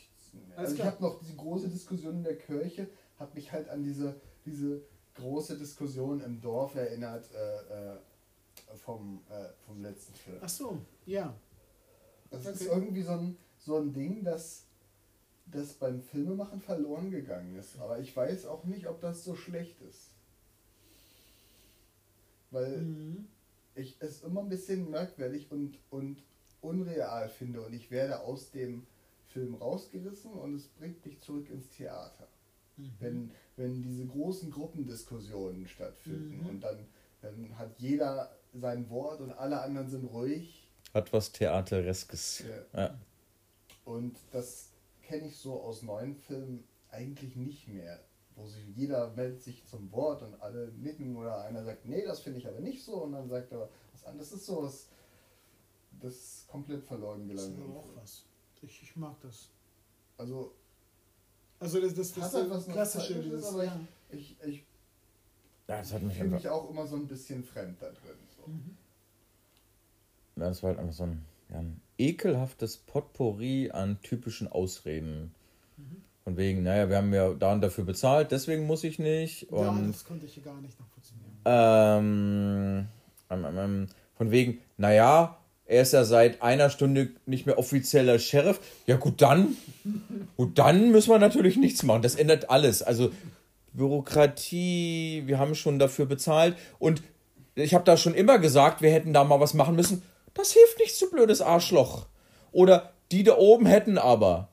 Also 0.54 0.74
ich 0.74 0.84
habe 0.84 1.02
noch 1.02 1.18
diese 1.18 1.34
große 1.34 1.68
Diskussion 1.68 2.16
in 2.16 2.24
der 2.24 2.36
Kirche, 2.36 2.88
hat 3.18 3.34
mich 3.34 3.52
halt 3.52 3.68
an 3.68 3.82
diese, 3.82 4.20
diese 4.44 4.82
große 5.14 5.58
Diskussion 5.58 6.20
im 6.20 6.40
Dorf 6.40 6.74
erinnert 6.74 7.28
äh, 7.34 7.94
äh, 7.94 7.96
vom, 8.76 9.22
äh, 9.30 9.48
vom 9.66 9.82
letzten 9.82 10.14
Film. 10.14 10.38
Ach 10.40 10.48
so, 10.48 10.78
ja. 11.06 11.34
Das 12.30 12.46
okay. 12.46 12.52
ist 12.52 12.66
irgendwie 12.66 13.02
so 13.02 13.12
ein, 13.12 13.36
so 13.58 13.76
ein 13.76 13.92
Ding, 13.92 14.24
das, 14.24 14.66
das 15.46 15.74
beim 15.74 16.00
Filmemachen 16.00 16.60
verloren 16.60 17.10
gegangen 17.10 17.56
ist. 17.56 17.78
Aber 17.78 17.98
ich 17.98 18.16
weiß 18.16 18.46
auch 18.46 18.64
nicht, 18.64 18.86
ob 18.86 19.00
das 19.00 19.24
so 19.24 19.34
schlecht 19.34 19.80
ist. 19.82 20.10
Weil 22.50 22.78
mhm. 22.78 23.26
ich 23.74 23.96
es 24.00 24.22
immer 24.22 24.40
ein 24.40 24.48
bisschen 24.48 24.90
merkwürdig 24.90 25.50
und, 25.50 25.78
und 25.90 26.22
unreal 26.60 27.28
finde 27.28 27.62
und 27.62 27.72
ich 27.72 27.90
werde 27.90 28.20
aus 28.20 28.50
dem 28.50 28.86
Film 29.28 29.54
rausgerissen 29.54 30.32
und 30.32 30.54
es 30.54 30.68
bringt 30.68 31.04
mich 31.04 31.20
zurück 31.20 31.50
ins 31.50 31.68
Theater. 31.68 32.28
Mhm. 32.76 32.92
Wenn, 33.00 33.30
wenn 33.56 33.82
diese 33.82 34.06
großen 34.06 34.50
Gruppendiskussionen 34.50 35.66
stattfinden 35.66 36.42
mhm. 36.42 36.46
und 36.46 36.60
dann, 36.60 36.86
dann 37.20 37.58
hat 37.58 37.78
jeder 37.78 38.34
sein 38.54 38.88
Wort 38.90 39.20
und 39.20 39.32
alle 39.32 39.60
anderen 39.60 39.88
sind 39.88 40.04
ruhig. 40.04 40.65
Hat 40.96 41.12
was 41.12 41.30
Theatereskes. 41.30 42.44
Ja. 42.72 42.80
ja. 42.80 42.98
Und 43.84 44.16
das 44.32 44.70
kenne 45.02 45.28
ich 45.28 45.36
so 45.36 45.60
aus 45.60 45.82
neuen 45.82 46.16
Filmen 46.16 46.64
eigentlich 46.90 47.36
nicht 47.36 47.68
mehr. 47.68 48.00
Wo 48.34 48.46
sich 48.46 48.64
jeder 48.74 49.10
meldet 49.10 49.42
sich 49.42 49.66
zum 49.66 49.92
Wort 49.92 50.22
und 50.22 50.40
alle 50.40 50.72
nicken 50.72 51.14
oder 51.16 51.42
einer 51.42 51.64
sagt, 51.64 51.84
nee, 51.84 52.02
das 52.02 52.20
finde 52.20 52.38
ich 52.38 52.48
aber 52.48 52.60
nicht 52.60 52.82
so 52.82 53.02
und 53.02 53.12
dann 53.12 53.28
sagt 53.28 53.52
er 53.52 53.68
was 53.92 54.04
anderes. 54.04 54.30
Das 54.30 54.40
ist 54.40 54.46
so 54.46 54.62
was, 54.62 54.88
das 56.00 56.14
ist 56.14 56.48
komplett 56.48 56.82
verloren 56.82 57.28
gelangt. 57.28 57.58
Das 57.58 57.66
ist 57.66 57.70
auch 57.70 57.88
was. 57.96 58.24
Ich, 58.62 58.82
ich 58.82 58.96
mag 58.96 59.20
das. 59.20 59.50
Also. 60.16 60.54
Also 61.58 61.78
das, 61.78 61.94
das, 61.94 62.14
das, 62.14 62.32
das 62.32 62.66
ist 62.66 62.72
klassische, 62.72 63.22
dieses, 63.22 63.44
aber 63.46 63.64
ja. 63.64 63.80
ich, 64.10 64.36
ich, 64.42 64.64
ja, 65.68 65.78
das 65.78 65.92
hat 65.92 66.02
mich 66.02 66.18
mich 66.22 66.48
auch 66.48 66.70
immer 66.70 66.86
so 66.86 66.96
ein 66.96 67.06
bisschen 67.06 67.44
fremd 67.44 67.80
da 67.82 67.90
drin. 67.90 68.16
So. 68.34 68.50
Mhm. 68.50 68.76
Das 70.36 70.62
war 70.62 70.70
halt 70.70 70.78
einfach 70.78 70.92
so 70.92 71.04
ein, 71.04 71.24
ja, 71.50 71.58
ein 71.58 71.80
ekelhaftes 71.98 72.76
Potpourri 72.76 73.70
an 73.72 73.98
typischen 74.02 74.48
Ausreden. 74.48 75.34
Mhm. 75.76 76.02
Von 76.24 76.36
wegen, 76.36 76.62
naja, 76.62 76.88
wir 76.88 76.96
haben 76.96 77.14
ja 77.14 77.32
da 77.34 77.52
und 77.52 77.60
dafür 77.60 77.84
bezahlt, 77.84 78.32
deswegen 78.32 78.66
muss 78.66 78.84
ich 78.84 78.98
nicht. 78.98 79.50
Und, 79.50 79.64
ja, 79.64 79.86
das 79.86 80.04
konnte 80.04 80.26
ich 80.26 80.34
hier 80.34 80.42
gar 80.42 80.60
nicht 80.60 80.78
nachvollziehen. 80.78 81.16
Ähm, 81.44 82.86
ähm, 83.30 83.58
ähm, 83.58 83.86
von 84.16 84.30
wegen, 84.30 84.58
naja, 84.76 85.38
er 85.66 85.82
ist 85.82 85.92
ja 85.92 86.04
seit 86.04 86.42
einer 86.42 86.70
Stunde 86.70 87.10
nicht 87.26 87.46
mehr 87.46 87.58
offizieller 87.58 88.18
Sheriff. 88.18 88.60
Ja, 88.86 88.96
gut, 88.96 89.20
dann. 89.20 89.56
Gut, 90.36 90.58
dann 90.58 90.90
müssen 90.90 91.10
wir 91.10 91.18
natürlich 91.18 91.56
nichts 91.56 91.82
machen. 91.82 92.02
Das 92.02 92.14
ändert 92.14 92.50
alles. 92.50 92.82
Also 92.82 93.10
Bürokratie, 93.72 95.24
wir 95.26 95.38
haben 95.38 95.54
schon 95.54 95.78
dafür 95.78 96.06
bezahlt. 96.06 96.56
Und 96.78 97.02
ich 97.56 97.74
habe 97.74 97.84
da 97.84 97.96
schon 97.96 98.14
immer 98.14 98.38
gesagt, 98.38 98.80
wir 98.80 98.92
hätten 98.92 99.12
da 99.12 99.24
mal 99.24 99.40
was 99.40 99.54
machen 99.54 99.74
müssen. 99.76 100.02
Das 100.36 100.52
hilft 100.52 100.78
nicht, 100.78 100.94
so 100.94 101.08
blödes 101.10 101.40
Arschloch. 101.40 102.06
Oder 102.52 102.92
die 103.10 103.22
da 103.22 103.36
oben 103.36 103.66
hätten 103.66 103.98
aber. 103.98 104.48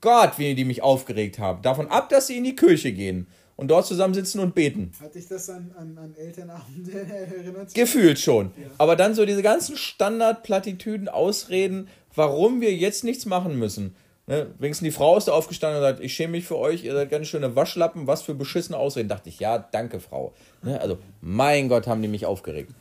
Gott, 0.00 0.32
wie 0.38 0.54
die 0.54 0.64
mich 0.64 0.82
aufgeregt 0.82 1.38
haben. 1.38 1.62
Davon 1.62 1.88
ab, 1.88 2.08
dass 2.08 2.26
sie 2.26 2.38
in 2.38 2.44
die 2.44 2.56
Kirche 2.56 2.92
gehen 2.92 3.26
und 3.56 3.68
dort 3.68 3.86
zusammensitzen 3.86 4.40
und 4.40 4.54
beten. 4.54 4.92
Hat 5.00 5.14
dich 5.14 5.28
das 5.28 5.50
an, 5.50 5.74
an, 5.76 5.98
an 5.98 6.14
Elternabende 6.16 6.92
erinnert? 7.36 7.74
Gefühlt 7.74 8.18
schon. 8.18 8.52
Ja. 8.56 8.68
Aber 8.78 8.96
dann 8.96 9.14
so 9.14 9.26
diese 9.26 9.42
ganzen 9.42 9.76
Standardplattitüden, 9.76 11.08
Ausreden, 11.08 11.88
warum 12.14 12.60
wir 12.60 12.74
jetzt 12.74 13.04
nichts 13.04 13.26
machen 13.26 13.58
müssen. 13.58 13.94
Ne? 14.26 14.46
Wenigstens 14.58 14.86
die 14.86 14.92
Frau 14.92 15.16
ist 15.18 15.28
da 15.28 15.32
aufgestanden 15.32 15.82
und 15.82 15.86
sagt, 15.86 16.00
ich 16.00 16.14
schäme 16.14 16.32
mich 16.32 16.46
für 16.46 16.56
euch, 16.56 16.84
ihr 16.84 16.94
seid 16.94 17.10
ganz 17.10 17.26
schöne 17.26 17.56
Waschlappen, 17.56 18.06
was 18.06 18.22
für 18.22 18.34
beschissene 18.34 18.78
Ausreden. 18.78 19.08
Dachte 19.08 19.28
ich, 19.28 19.40
ja, 19.40 19.58
danke, 19.58 20.00
Frau. 20.00 20.32
Ne? 20.62 20.80
Also, 20.80 20.98
mein 21.20 21.68
Gott, 21.68 21.86
haben 21.86 22.00
die 22.00 22.08
mich 22.08 22.26
aufgeregt. 22.26 22.72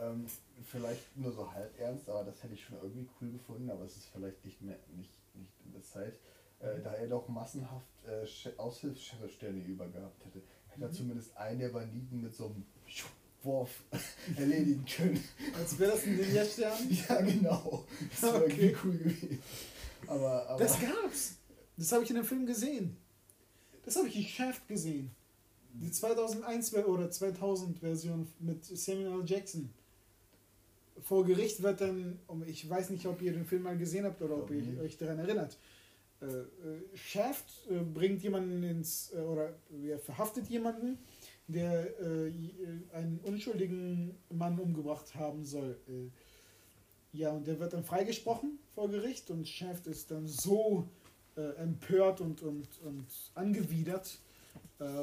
Ähm, 0.00 0.24
vielleicht 0.68 1.16
nur 1.16 1.32
so 1.32 1.50
halb 1.52 1.78
ernst, 1.78 2.08
aber 2.08 2.24
das 2.24 2.42
hätte 2.42 2.54
ich 2.54 2.64
schon 2.64 2.76
irgendwie 2.82 3.08
cool 3.20 3.32
gefunden, 3.32 3.70
aber 3.70 3.84
es 3.84 3.96
ist 3.96 4.06
vielleicht 4.06 4.44
nicht 4.44 4.60
mehr, 4.62 4.78
nicht, 4.96 5.12
nicht 5.34 5.52
in 5.64 5.72
der 5.72 5.82
Zeit. 5.82 6.18
Äh, 6.60 6.80
da 6.82 6.92
er 6.92 7.06
doch 7.06 7.28
massenhaft 7.28 7.86
äh, 8.06 8.26
Aushilfssterne 8.56 9.62
übergehabt 9.64 10.24
hätte, 10.24 10.42
hätte 10.68 10.82
er 10.82 10.88
mhm. 10.88 10.92
zumindest 10.94 11.36
einen 11.36 11.60
der 11.60 11.68
Banditen 11.68 12.20
mit 12.20 12.34
so 12.34 12.46
einem 12.46 12.66
Wurf 13.42 13.84
erledigen 14.36 14.84
können. 14.84 15.22
Als 15.56 15.78
wäre 15.78 15.92
das 15.92 16.04
ein 16.04 16.16
Ninja-Stern? 16.16 16.90
ja, 17.08 17.20
genau. 17.20 17.84
Das 18.10 18.22
wäre 18.22 18.44
okay. 18.44 18.52
irgendwie 18.52 18.76
cool 18.84 18.98
gewesen. 18.98 19.42
Aber, 20.06 20.48
aber 20.48 20.58
das 20.58 20.80
gab's. 20.80 21.36
Das 21.76 21.92
habe 21.92 22.02
ich 22.02 22.10
in 22.10 22.16
dem 22.16 22.24
Film 22.24 22.46
gesehen. 22.46 22.96
Das 23.84 23.96
habe 23.96 24.08
ich 24.08 24.16
in 24.16 24.24
Shaft 24.24 24.66
gesehen. 24.66 25.12
Die 25.74 25.92
2001 25.92 26.74
oder 26.74 27.10
2000 27.10 27.78
Version 27.78 28.26
mit 28.40 28.64
Samuel 28.64 29.20
L. 29.20 29.22
Jackson. 29.24 29.72
Vor 31.02 31.24
Gericht 31.24 31.62
wird 31.62 31.80
dann, 31.80 32.18
ich 32.46 32.68
weiß 32.68 32.90
nicht, 32.90 33.06
ob 33.06 33.22
ihr 33.22 33.32
den 33.32 33.44
Film 33.44 33.62
mal 33.62 33.76
gesehen 33.76 34.04
habt 34.04 34.20
oder 34.22 34.36
ob 34.36 34.50
ihr 34.50 34.80
euch 34.80 34.96
daran 34.96 35.18
erinnert, 35.18 35.58
äh, 36.20 36.26
äh, 36.26 36.46
Shaft 36.94 37.44
äh, 37.70 37.78
bringt 37.78 38.22
jemanden 38.22 38.64
ins, 38.64 39.12
äh, 39.14 39.20
oder 39.20 39.54
er 39.84 40.00
verhaftet 40.00 40.48
jemanden, 40.48 40.98
der 41.46 41.96
äh, 42.00 42.32
einen 42.92 43.20
unschuldigen 43.22 44.16
Mann 44.28 44.58
umgebracht 44.58 45.14
haben 45.14 45.44
soll. 45.44 45.78
Äh, 45.88 46.10
ja, 47.16 47.30
und 47.30 47.46
der 47.46 47.60
wird 47.60 47.72
dann 47.72 47.84
freigesprochen 47.84 48.58
vor 48.74 48.90
Gericht 48.90 49.30
und 49.30 49.46
Shaft 49.46 49.86
ist 49.86 50.10
dann 50.10 50.26
so 50.26 50.88
empört 51.56 52.20
und, 52.20 52.42
und, 52.42 52.66
und 52.82 53.06
angewidert 53.34 54.18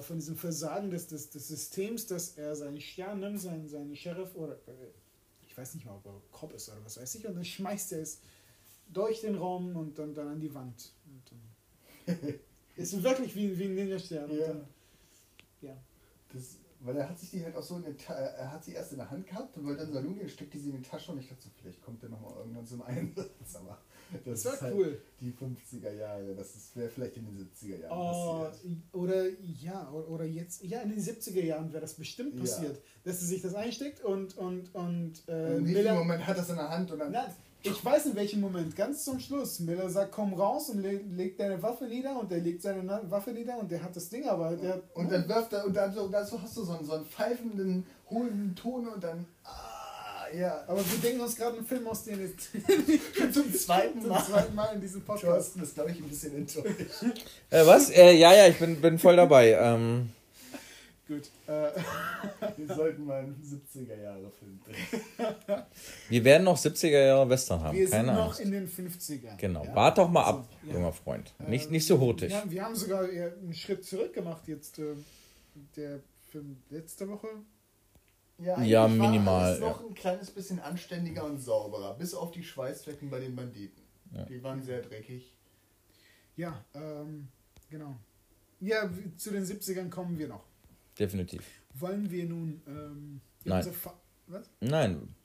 von 0.02 0.18
diesem 0.18 0.36
Versagen 0.36 0.92
des, 0.92 1.08
des, 1.08 1.30
des 1.30 1.48
Systems, 1.48 2.08
dass 2.08 2.38
er 2.38 2.58
seinen 2.58 2.82
Stern 2.82 3.22
nimmt, 3.22 3.40
seinen, 3.40 3.70
seinen 3.70 3.96
Sheriff 3.96 4.36
oder 4.36 4.58
ich 5.56 5.58
weiß 5.58 5.76
nicht 5.76 5.86
mal, 5.86 5.94
ob 5.94 6.06
er 6.06 6.22
Cop 6.34 6.52
ist 6.54 6.68
oder 6.68 6.84
was 6.84 7.00
weiß 7.00 7.16
ich, 7.16 7.26
und 7.26 7.34
dann 7.34 7.46
schmeißt 7.46 7.94
er 7.94 8.02
es 8.02 8.20
durch 8.90 9.22
den 9.22 9.36
Raum 9.36 9.74
und 9.78 9.98
dann, 9.98 10.14
dann 10.14 10.28
an 10.28 10.40
die 10.42 10.54
Wand. 10.54 10.92
Ist 12.76 13.02
wirklich 13.02 13.34
wie, 13.38 13.58
wie 13.58 13.64
ein 13.64 13.76
Ninja-Stern. 13.76 14.38
Ja. 14.38 14.68
Ja. 15.62 15.78
Das, 16.34 16.58
weil 16.86 16.98
er 16.98 17.10
hat 17.10 17.20
sich 17.20 17.32
die 17.32 17.44
halt 17.44 17.56
auch 17.56 17.64
so 17.64 17.78
in 17.78 17.84
der 17.84 17.98
Ta 17.98 18.14
er 18.14 18.52
hat 18.52 18.64
sie 18.64 18.74
erst 18.74 18.92
in 18.92 19.00
der 19.00 19.10
Hand 19.10 19.28
gehabt 19.28 19.58
und 19.58 19.66
wollte 19.66 19.82
dann 19.82 19.94
Salon 19.94 20.16
gehen, 20.16 20.30
steckt 20.30 20.54
die 20.54 20.60
sie 20.60 20.70
in 20.70 20.82
die 20.82 20.88
Tasche 20.88 21.12
und 21.12 21.20
ich 21.20 21.28
dachte 21.28 21.44
so, 21.44 21.50
vielleicht 21.60 21.82
kommt 21.82 22.02
der 22.02 22.10
nochmal 22.10 22.34
irgendwann 22.38 22.66
zum 22.66 22.82
Einsatz. 22.84 23.56
Aber 23.56 23.80
das, 24.24 24.44
das 24.44 24.46
war 24.46 24.62
halt 24.62 24.76
cool. 24.76 25.02
Die 25.20 25.32
50er 25.32 25.92
Jahre, 25.92 26.36
das 26.36 26.76
wäre 26.76 26.90
vielleicht 26.90 27.18
in 27.18 27.26
den 27.26 27.38
70er 27.38 27.82
Jahren 27.82 27.98
oh, 27.98 28.44
passiert. 28.44 28.78
Oder 28.94 29.30
ja, 29.42 29.92
oder 29.92 30.26
jetzt, 30.26 30.64
ja, 30.64 30.82
in 30.82 30.90
den 30.90 31.00
70er 31.00 31.44
Jahren 31.44 31.72
wäre 31.72 31.82
das 31.82 31.96
bestimmt 31.96 32.38
passiert, 32.40 32.76
ja. 32.76 32.82
dass 33.04 33.20
sie 33.20 33.26
sich 33.26 33.42
das 33.42 33.56
einsteckt 33.56 34.04
und 34.04 34.38
und 34.38 34.74
und, 34.76 35.24
äh, 35.28 35.56
und 35.56 35.68
Im 35.68 35.96
Moment 35.96 36.26
hat 36.26 36.38
das 36.38 36.50
in 36.50 36.56
der 36.56 36.70
Hand 36.70 36.92
und 36.92 37.00
dann. 37.00 37.12
Na, 37.12 37.34
ich 37.66 37.84
weiß 37.84 38.06
in 38.08 38.16
welchem 38.16 38.42
Moment, 38.42 38.76
ganz 38.76 39.04
zum 39.04 39.20
Schluss. 39.20 39.60
Miller 39.60 39.90
sagt, 39.90 40.12
komm 40.12 40.34
raus 40.34 40.70
und 40.70 40.82
leg, 40.82 41.02
legt 41.12 41.40
deine 41.40 41.62
Waffe 41.62 41.86
nieder 41.86 42.20
und 42.20 42.32
der 42.32 42.40
legt 42.40 42.62
seine 42.62 43.02
Waffe 43.10 43.32
nieder 43.32 43.58
und 43.58 43.72
der 43.72 43.84
hat 43.84 43.96
das 43.96 44.10
Ding 44.10 44.28
aber. 44.28 44.56
Der, 44.56 44.82
und 44.94 45.12
dann 45.12 45.28
wirft 45.28 45.54
er, 45.54 45.66
und 45.66 45.76
dann 45.76 45.94
so, 45.94 46.08
dazu 46.08 46.42
hast 46.42 46.56
du 46.58 46.64
so 46.64 46.74
einen, 46.74 46.86
so 46.86 46.94
einen 46.94 47.06
pfeifenden, 47.06 47.86
hohlen 48.10 48.56
Ton 48.56 48.88
und 48.88 49.04
dann. 49.04 49.26
Ah, 49.44 50.26
ja. 50.38 50.64
Aber 50.68 50.80
wir 50.80 50.98
denken 51.02 51.22
uns 51.22 51.36
gerade 51.36 51.58
einen 51.58 51.66
Film 51.66 51.88
aus, 51.88 52.04
den 52.04 52.22
jetzt 52.22 52.50
zum 53.34 53.54
zweiten 53.54 54.08
Mal. 54.08 54.24
Zum 54.24 54.34
zweiten 54.34 54.56
Mal 54.56 54.76
in 54.76 54.82
diesem 54.82 55.02
Podcast. 55.02 55.56
Du 55.56 55.62
hast 55.62 55.74
glaube 55.74 55.92
ich, 55.92 55.98
ein 55.98 56.10
bisschen 56.10 56.36
enttäuscht. 56.36 57.26
äh, 57.50 57.66
was? 57.66 57.90
Äh, 57.90 58.14
ja, 58.14 58.34
ja, 58.34 58.48
ich 58.48 58.60
bin, 58.60 58.80
bin 58.80 59.00
voll 59.00 59.16
dabei. 59.16 59.54
Ähm. 59.54 60.10
Gut. 61.08 61.30
Äh. 61.48 61.70
Wir 62.58 62.76
sollten 62.76 63.06
mal 63.06 63.20
einen 63.20 63.36
70er-Jahre-Film 63.36 64.60
drehen. 64.66 65.64
Wir 66.10 66.24
werden 66.24 66.44
noch 66.44 66.58
70er-Jahre-Western 66.58 67.62
haben. 67.62 67.78
Wir 67.78 67.90
Keine 67.90 68.08
sind 68.08 68.16
noch 68.16 68.28
Angst. 68.28 68.40
in 68.40 68.52
den 68.52 68.68
50ern. 68.68 69.38
Genau. 69.38 69.66
Ja. 69.66 69.76
Wart 69.76 69.98
doch 70.00 70.10
mal 70.10 70.24
also, 70.24 70.40
ab, 70.40 70.48
ja. 70.64 70.74
junger 70.74 70.94
Freund. 70.94 71.34
Nicht, 71.48 71.70
nicht 71.70 71.86
so 71.86 72.00
hurtig. 72.00 72.32
Ja, 72.32 72.44
wir 72.48 72.64
haben 72.64 72.76
sogar 72.76 73.04
einen 73.04 73.54
Schritt 73.54 73.86
zurück 73.86 74.14
gemacht 74.14 74.48
jetzt. 74.48 74.80
Äh, 74.80 74.96
der 75.76 76.00
Film 76.32 76.58
letzte 76.70 77.08
Woche. 77.08 77.28
Ja, 78.38 78.62
ja 78.62 78.88
minimal. 78.88 79.54
Ist 79.54 79.62
noch 79.62 79.86
ein 79.86 79.94
kleines 79.94 80.32
bisschen 80.32 80.60
anständiger 80.60 81.24
und 81.24 81.40
sauberer. 81.40 81.94
Bis 81.94 82.14
auf 82.14 82.32
die 82.32 82.44
Schweißflecken 82.44 83.10
bei 83.10 83.20
den 83.20 83.36
Banditen. 83.36 83.84
Ja. 84.12 84.26
Die 84.26 84.44
waren 84.44 84.62
sehr 84.62 84.82
dreckig. 84.82 85.34
Ja, 86.36 86.66
ähm, 86.74 87.28
genau. 87.70 87.96
Ja, 88.60 88.90
zu 89.16 89.32
den 89.32 89.46
70ern 89.46 89.90
kommen 89.90 90.18
wir 90.18 90.28
noch. 90.28 90.44
Definitiv. 90.98 91.44
Wollen 91.74 92.10
wir 92.10 92.26
nun. 92.26 92.62
Ähm, 92.68 93.22
Nein. 93.44 93.66
Was? 94.28 94.50
Nein. 94.60 95.16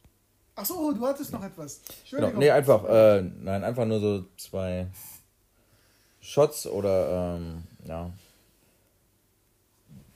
Achso, 0.54 0.92
du 0.92 1.06
hattest 1.06 1.32
noch 1.32 1.42
etwas. 1.42 1.80
Genau. 2.10 2.30
Nee, 2.36 2.50
einfach, 2.50 2.84
äh, 2.84 3.22
nein, 3.22 3.64
einfach 3.64 3.86
nur 3.86 4.00
so 4.00 4.24
zwei 4.36 4.88
Shots 6.20 6.66
oder, 6.66 7.36
ähm, 7.36 7.62
ja. 7.86 8.12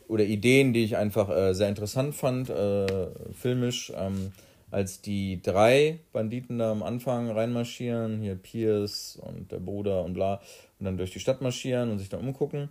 Oder 0.07 0.25
Ideen, 0.25 0.75
die 0.75 0.85
ich 0.85 0.99
einfach 0.99 1.31
äh, 1.31 1.55
sehr 1.55 1.71
interessant 1.71 2.15
fand, 2.15 2.51
äh, 2.51 3.09
filmisch. 3.33 3.91
Ähm, 3.97 4.33
als 4.71 5.01
die 5.01 5.41
drei 5.41 6.01
Banditen 6.13 6.59
da 6.59 6.73
am 6.73 6.83
Anfang 6.83 7.31
reinmarschieren, 7.31 8.21
hier 8.21 8.35
Pierce 8.35 9.17
und 9.23 9.53
der 9.53 9.61
Bruder 9.61 10.05
und 10.05 10.15
bla, 10.15 10.43
und 10.79 10.85
dann 10.85 10.99
durch 10.99 11.13
die 11.13 11.21
Stadt 11.21 11.41
marschieren 11.41 11.91
und 11.93 12.01
sich 12.01 12.09
da 12.09 12.19
umgucken 12.19 12.71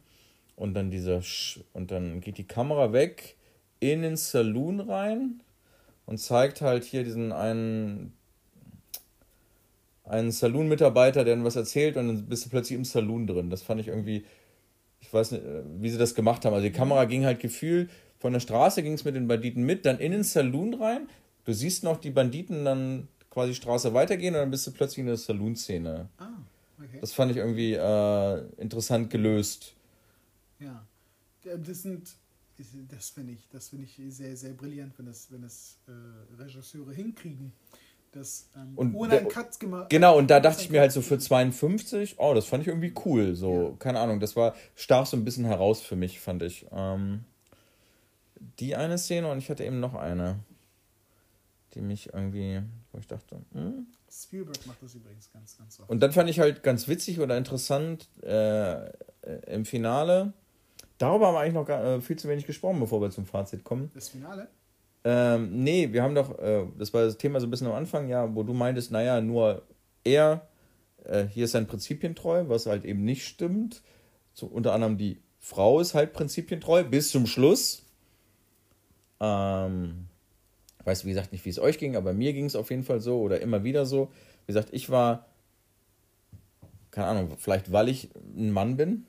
und 0.56 0.74
dann 0.74 0.92
dieser 0.92 1.22
Sch 1.22 1.60
und 1.74 1.92
dann 1.92 2.22
geht 2.22 2.38
die 2.38 2.48
Kamera 2.48 2.94
weg 2.94 3.38
in 3.80 4.02
den 4.02 4.18
Saloon 4.18 4.80
rein 4.80 5.42
und 6.06 6.20
zeigt 6.20 6.62
halt 6.62 6.84
hier 6.84 7.04
diesen 7.04 7.32
einen 7.32 8.14
einen 10.06 10.32
Saloon-Mitarbeiter, 10.32 11.24
der 11.24 11.36
dann 11.36 11.46
was 11.46 11.56
erzählt 11.56 11.98
und 11.98 12.08
dann 12.08 12.26
bist 12.26 12.46
du 12.46 12.50
plötzlich 12.50 12.78
im 12.78 12.86
Saloon 12.86 13.26
drin. 13.26 13.50
Das 13.50 13.62
fand 13.62 13.80
ich 13.80 13.88
irgendwie, 13.88 14.26
ich 15.00 15.14
weiß 15.14 15.32
nicht, 15.32 15.44
äh, 15.44 15.64
wie 15.80 15.90
sie 15.90 15.98
das 15.98 16.14
gemacht 16.14 16.46
haben. 16.46 16.54
Also 16.54 16.68
die 16.68 16.74
Kamera 16.74 17.06
ging 17.06 17.26
halt 17.26 17.40
gefühlt, 17.40 17.90
von 18.20 18.34
der 18.34 18.40
Straße 18.40 18.84
ging 18.84 18.94
es 18.94 19.06
mit 19.06 19.16
den 19.16 19.28
Banditen 19.28 19.64
mit, 19.64 19.86
dann 19.86 20.00
in 20.00 20.12
den 20.12 20.24
Saloon 20.24 20.74
rein. 20.74 21.10
Du 21.46 21.54
siehst 21.54 21.84
noch 21.84 21.98
die 21.98 22.10
Banditen 22.10 22.66
dann 22.66 23.08
quasi 23.30 23.54
Straße 23.54 23.94
weitergehen 23.94 24.36
und 24.36 24.42
dann 24.42 24.52
bist 24.52 24.68
du 24.68 24.72
plötzlich 24.72 25.00
in 25.00 25.08
der 25.08 25.18
Saloon-Szene. 25.18 26.10
Ah, 26.18 26.28
okay. 26.78 27.00
Das 27.02 27.14
fand 27.14 27.32
ich 27.32 27.38
irgendwie 27.38 27.74
äh, 27.74 28.44
interessant 28.58 29.10
gelöst. 29.10 29.74
Ja, 30.64 30.85
das 31.57 31.81
sind, 31.81 32.15
das 32.90 33.10
finde 33.10 33.34
ich, 33.34 33.48
das 33.49 33.69
finde 33.69 33.85
ich 33.85 33.99
sehr, 34.10 34.38
sehr 34.38 34.53
brillant, 34.53 34.98
wenn 34.98 35.06
das, 35.06 35.31
wenn 35.31 35.41
das 35.41 35.77
äh, 35.88 36.41
Regisseure 36.41 36.94
hinkriegen. 36.94 37.53
Das, 38.11 38.48
ähm, 38.56 38.73
und 38.76 38.94
ohne 38.94 39.18
einen 39.18 39.27
Cut 39.27 39.60
gemacht. 39.60 39.90
Genau, 39.90 40.18
und 40.18 40.30
da 40.30 40.40
dachte 40.40 40.61
ich 40.61 40.69
mir 40.69 40.81
halt 40.81 40.91
so 40.91 41.02
für 41.02 41.18
52, 41.18 42.15
oh, 42.19 42.35
das 42.35 42.45
fand 42.45 42.61
ich 42.61 42.68
irgendwie 42.68 42.94
cool. 43.06 43.35
So, 43.35 43.69
ja. 43.69 43.76
keine 43.80 43.99
Ahnung, 43.99 44.19
das 44.19 44.35
war, 44.35 44.56
stach 44.76 45.07
so 45.07 45.18
ein 45.18 45.26
bisschen 45.26 45.45
heraus 45.45 45.81
für 45.81 45.95
mich, 45.95 46.19
fand 46.19 46.44
ich. 46.44 46.68
Ähm, 46.72 47.26
die 48.60 48.76
eine 48.76 48.99
Szene 48.99 49.31
und 49.31 49.40
ich 49.40 49.49
hatte 49.49 49.64
eben 49.64 49.80
noch 49.80 49.95
eine, 49.95 50.40
die 51.73 51.81
mich 51.81 52.14
irgendwie, 52.14 52.61
wo 52.91 52.99
ich 52.99 53.07
dachte, 53.07 53.41
hm? 53.53 53.88
Spielberg 54.11 54.64
macht 54.68 54.84
das 54.84 54.94
übrigens 54.94 55.31
ganz, 55.31 55.57
ganz 55.57 55.80
oft. 55.80 55.90
Und 55.90 56.02
dann 56.02 56.11
fand 56.11 56.30
ich 56.30 56.40
halt 56.40 56.61
ganz 56.61 56.88
witzig 56.88 57.19
oder 57.19 57.35
interessant 57.35 58.07
äh, 58.22 58.91
im 59.48 59.65
Finale. 59.65 60.34
Darüber 60.98 61.28
haben 61.28 61.36
wir 61.36 61.40
eigentlich 61.40 61.53
noch 61.53 61.65
gar, 61.65 61.84
äh, 61.84 62.02
viel 62.02 62.18
zu 62.18 62.28
wenig 62.28 62.45
gesprochen, 62.45 62.80
bevor 62.80 63.02
wir 63.02 63.10
zum 63.10 63.26
Fazit 63.26 63.64
kommen. 63.64 63.91
Das 63.94 64.10
Finale? 64.10 64.48
Ähm, 65.03 65.64
nee, 65.64 65.91
wir 65.91 66.02
haben 66.02 66.15
doch, 66.15 66.40
äh, 66.40 66.65
das 66.78 66.94
war 66.94 67.03
das 67.03 67.18
Thema 67.18 67.40
so 67.40 67.48
ein 67.48 67.49
bisschen 67.49 67.68
am 67.68 67.74
Anfang, 67.74 68.07
ja, 68.07 68.34
wo 68.34 68.44
du 68.44 68.53
meintest, 68.53 68.91
naja, 68.91 69.20
nur 69.20 69.64
er, 70.03 70.48
äh, 71.03 71.26
hier 71.26 71.45
ist 71.45 71.52
sein 71.52 71.68
Prinzipientreu, 71.68 72.45
was 72.48 72.65
halt 72.65 72.86
eben 72.86 73.03
nicht 73.03 73.26
stimmt. 73.26 73.82
So, 74.34 74.45
unter 74.45 74.74
anderem 74.74 74.98
die 74.98 75.20
Frau 75.40 75.80
ist 75.82 75.94
halt 75.94 76.14
prinzipientreu 76.14 76.86
bis 76.86 77.11
zum 77.11 77.28
Schluss. 77.28 77.84
Ähm, 79.20 80.07
ich 80.80 80.86
weiß, 80.86 81.06
wie 81.06 81.10
gesagt, 81.10 81.32
nicht, 81.34 81.44
wie 81.45 81.49
es 81.49 81.60
euch 81.60 81.78
ging, 81.78 81.95
aber 81.98 82.14
mir 82.14 82.34
ging 82.34 82.45
es 82.45 82.56
auf 82.56 82.70
jeden 82.70 82.84
Fall 82.84 83.02
so 83.02 83.20
oder 83.20 83.41
immer 83.41 83.64
wieder 83.64 83.86
so. 83.86 84.10
Wie 84.45 84.53
gesagt, 84.53 84.70
ich 84.72 84.90
war, 84.90 85.26
keine 86.91 87.07
Ahnung, 87.07 87.34
vielleicht 87.38 87.72
weil 87.72 87.90
ich 87.90 88.10
ein 88.15 88.52
Mann 88.52 88.78
bin. 88.78 89.06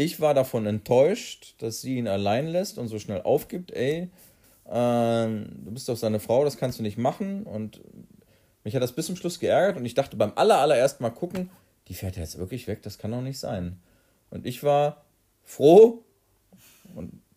Ich 0.00 0.20
war 0.20 0.32
davon 0.32 0.64
enttäuscht, 0.64 1.56
dass 1.58 1.80
sie 1.80 1.96
ihn 1.96 2.06
allein 2.06 2.46
lässt 2.46 2.78
und 2.78 2.86
so 2.86 3.00
schnell 3.00 3.20
aufgibt. 3.22 3.72
Ey, 3.72 4.08
ähm, 4.70 5.46
du 5.64 5.72
bist 5.72 5.88
doch 5.88 5.96
seine 5.96 6.20
Frau, 6.20 6.44
das 6.44 6.56
kannst 6.56 6.78
du 6.78 6.84
nicht 6.84 6.98
machen. 6.98 7.42
Und 7.42 7.80
mich 8.62 8.76
hat 8.76 8.82
das 8.82 8.92
bis 8.92 9.06
zum 9.06 9.16
Schluss 9.16 9.40
geärgert 9.40 9.76
und 9.76 9.84
ich 9.84 9.94
dachte 9.94 10.16
beim 10.16 10.32
aller, 10.36 10.58
allerersten 10.58 11.02
Mal 11.02 11.10
gucken, 11.10 11.50
die 11.88 11.94
fährt 11.94 12.16
jetzt 12.16 12.38
wirklich 12.38 12.68
weg, 12.68 12.80
das 12.82 12.98
kann 12.98 13.10
doch 13.10 13.22
nicht 13.22 13.40
sein. 13.40 13.80
Und 14.30 14.46
ich 14.46 14.62
war 14.62 15.04
froh, 15.42 16.04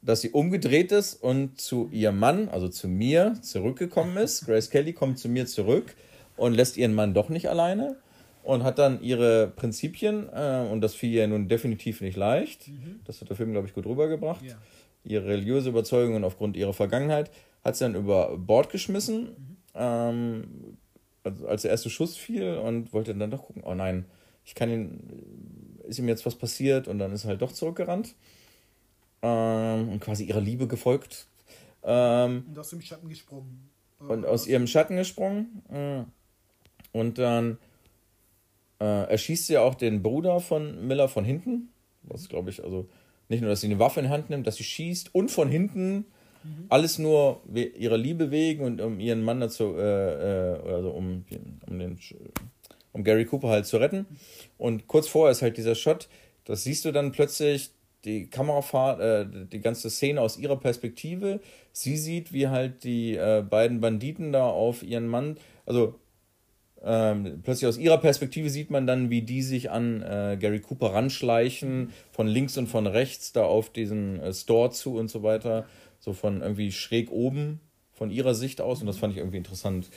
dass 0.04 0.22
sie 0.22 0.30
umgedreht 0.30 0.92
ist 0.92 1.16
und 1.16 1.60
zu 1.60 1.90
ihrem 1.92 2.20
Mann, 2.20 2.48
also 2.48 2.70
zu 2.70 2.88
mir, 2.88 3.40
zurückgekommen 3.42 4.18
ist. 4.18 4.46
Grace 4.46 4.70
Kelly 4.70 4.94
kommt 4.94 5.18
zu 5.18 5.30
mir 5.30 5.48
zurück 5.48 5.96
und 6.38 6.54
lässt 6.54 6.78
ihren 6.78 6.94
Mann 6.94 7.16
doch 7.16 7.30
nicht 7.30 7.50
alleine 7.50 7.98
und 8.44 8.64
hat 8.64 8.80
dann 8.80 9.02
ihre 9.02 9.48
Prinzipien, 9.48 10.30
äh, 10.34 10.68
und 10.72 10.82
das 10.82 10.96
fiel 10.96 11.12
ihr 11.12 11.28
nun 11.28 11.48
definitiv 11.48 12.02
nicht 12.02 12.18
leicht, 12.18 12.68
mhm. 12.68 13.00
das 13.06 13.22
hat 13.22 13.30
der 13.30 13.38
Film, 13.38 13.52
glaube 13.52 13.68
ich, 13.68 13.74
gut 13.74 13.86
rübergebracht, 13.86 14.44
ja. 14.44 14.56
ihre 15.04 15.26
religiöse 15.26 15.70
Überzeugungen 15.70 16.24
aufgrund 16.24 16.58
ihrer 16.58 16.74
Vergangenheit, 16.74 17.32
hat 17.64 17.76
sie 17.76 17.86
dann 17.86 17.96
über 17.96 18.38
Bord 18.38 18.70
geschmissen, 18.70 19.24
mhm. 19.24 19.58
ähm, 19.76 20.78
also 21.24 21.48
als 21.48 21.62
der 21.62 21.72
erste 21.72 21.90
Schuss 21.90 22.18
fiel 22.18 22.58
und 22.58 22.94
wollte 22.94 23.14
dann 23.14 23.32
doch 23.32 23.44
gucken, 23.44 23.64
oh 23.64 23.76
nein, 23.76 24.06
ich 24.44 24.56
kann 24.56 24.70
ihn, 24.70 25.80
ist 25.88 26.00
ihm 26.00 26.08
jetzt 26.08 26.26
was 26.26 26.36
passiert 26.36 26.88
und 26.88 26.98
dann 26.98 27.12
ist 27.12 27.26
er 27.26 27.30
halt 27.30 27.42
doch 27.42 27.52
zurückgerannt 27.52 28.16
ähm, 29.22 29.90
und 29.90 30.00
quasi 30.00 30.26
ihrer 30.26 30.42
Liebe 30.42 30.68
gefolgt. 30.68 31.28
Ähm, 31.84 32.46
und 32.48 32.58
aus 32.58 32.70
dem 32.70 32.82
Schatten 32.82 33.10
gesprungen. 33.10 33.70
Und 34.00 34.26
aus 34.26 34.48
ihrem 34.48 34.66
Schatten 34.66 34.96
gesprungen. 34.96 35.64
Äh, 35.70 36.98
und 36.98 37.20
dann 37.20 37.58
äh, 38.82 39.03
erschießt 39.12 39.48
sie 39.48 39.58
auch 39.60 39.76
den 39.76 40.02
Bruder 40.02 40.40
von 40.40 40.88
Miller 40.88 41.08
von 41.08 41.24
hinten. 41.24 41.70
Was 42.02 42.28
glaube 42.28 42.49
ich, 42.49 42.64
also 42.64 42.90
nicht 43.30 43.41
nur, 43.41 43.52
dass 43.52 43.62
sie 43.62 43.68
eine 43.68 43.80
Waffe 43.80 43.99
in 43.99 44.08
die 44.08 44.12
Hand 44.12 44.30
nimmt, 44.32 44.48
dass 44.48 44.56
sie 44.56 44.64
schießt 44.64 45.14
und 45.14 45.30
von 45.30 45.49
hinten 45.49 46.06
mhm. 46.44 46.66
alles 46.70 46.98
nur 46.98 47.41
ihrer 47.53 47.98
Liebe 47.98 48.32
wegen 48.32 48.66
und 48.66 48.82
um 48.82 48.99
ihren 48.99 49.24
Mann 49.24 49.40
dazu, 49.40 49.76
äh, 49.78 50.53
äh, 50.53 50.74
also 50.74 50.90
um, 50.90 51.26
um, 51.68 51.80
den, 51.80 51.99
um 52.91 53.03
Gary 53.03 53.26
Cooper 53.26 53.49
halt 53.49 53.68
zu 53.68 53.78
retten. 53.78 54.08
Und 54.58 54.88
kurz 54.88 55.08
vorher 55.08 55.32
ist 55.32 55.44
halt 55.44 55.58
dieser 55.58 55.76
Shot, 55.76 56.10
das 56.45 56.64
siehst 56.64 56.84
du 56.84 56.91
dann 56.91 57.12
plötzlich, 57.12 57.70
die 58.03 58.32
Kamerafahrt, 58.32 58.99
äh, 58.99 59.45
die 59.52 59.60
ganze 59.60 59.91
Szene 59.91 60.22
aus 60.22 60.40
ihrer 60.40 60.60
Perspektive. 60.60 61.40
Sie 61.72 61.98
sieht, 61.98 62.34
wie 62.34 62.48
halt 62.48 62.84
die 62.84 63.16
äh, 63.16 63.44
beiden 63.48 63.80
Banditen 63.80 64.32
da 64.34 64.49
auf 64.49 64.82
ihren 64.82 65.06
Mann, 65.06 65.38
also 65.68 65.99
ähm, 66.84 67.41
plötzlich 67.44 67.68
aus 67.68 67.78
ihrer 67.78 67.99
Perspektive 67.99 68.49
sieht 68.49 68.72
man 68.72 68.88
dann, 68.88 69.10
wie 69.10 69.22
die 69.22 69.44
sich 69.44 69.70
an 69.70 70.02
äh, 70.02 70.38
Gary 70.40 70.60
Cooper 70.60 70.94
ranschleichen, 70.94 71.91
von 72.12 72.28
links 72.28 72.58
und 72.58 72.68
von 72.68 72.88
rechts 72.88 73.34
da 73.34 73.44
auf 73.44 73.72
diesen 73.72 74.20
äh, 74.20 74.34
Store 74.34 74.72
zu 74.72 74.98
und 74.98 75.10
so 75.10 75.22
weiter, 75.22 75.66
so 75.99 76.14
von 76.14 76.41
irgendwie 76.41 76.72
schräg 76.72 77.12
oben 77.12 77.60
von 77.91 78.10
ihrer 78.10 78.34
Sicht 78.34 78.62
aus 78.62 78.82
und 78.82 78.88
das 78.88 78.98
fand 78.98 79.14
ich 79.14 79.20
irgendwie 79.20 79.38
interessant. 79.38 79.90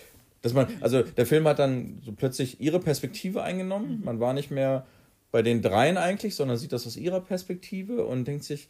Dass 0.42 0.52
man, 0.52 0.66
also 0.82 1.02
der 1.02 1.24
Film 1.24 1.48
hat 1.48 1.58
dann 1.58 2.02
so 2.04 2.12
plötzlich 2.12 2.60
ihre 2.60 2.78
Perspektive 2.80 3.42
eingenommen, 3.42 4.02
man 4.04 4.20
war 4.20 4.34
nicht 4.34 4.50
mehr 4.50 4.86
bei 5.30 5.40
den 5.40 5.62
dreien 5.62 5.96
eigentlich, 5.96 6.34
sondern 6.34 6.58
sieht 6.58 6.72
das 6.72 6.86
aus 6.86 6.98
ihrer 6.98 7.22
Perspektive 7.22 8.04
und 8.04 8.28
denkt 8.28 8.44
sich, 8.44 8.68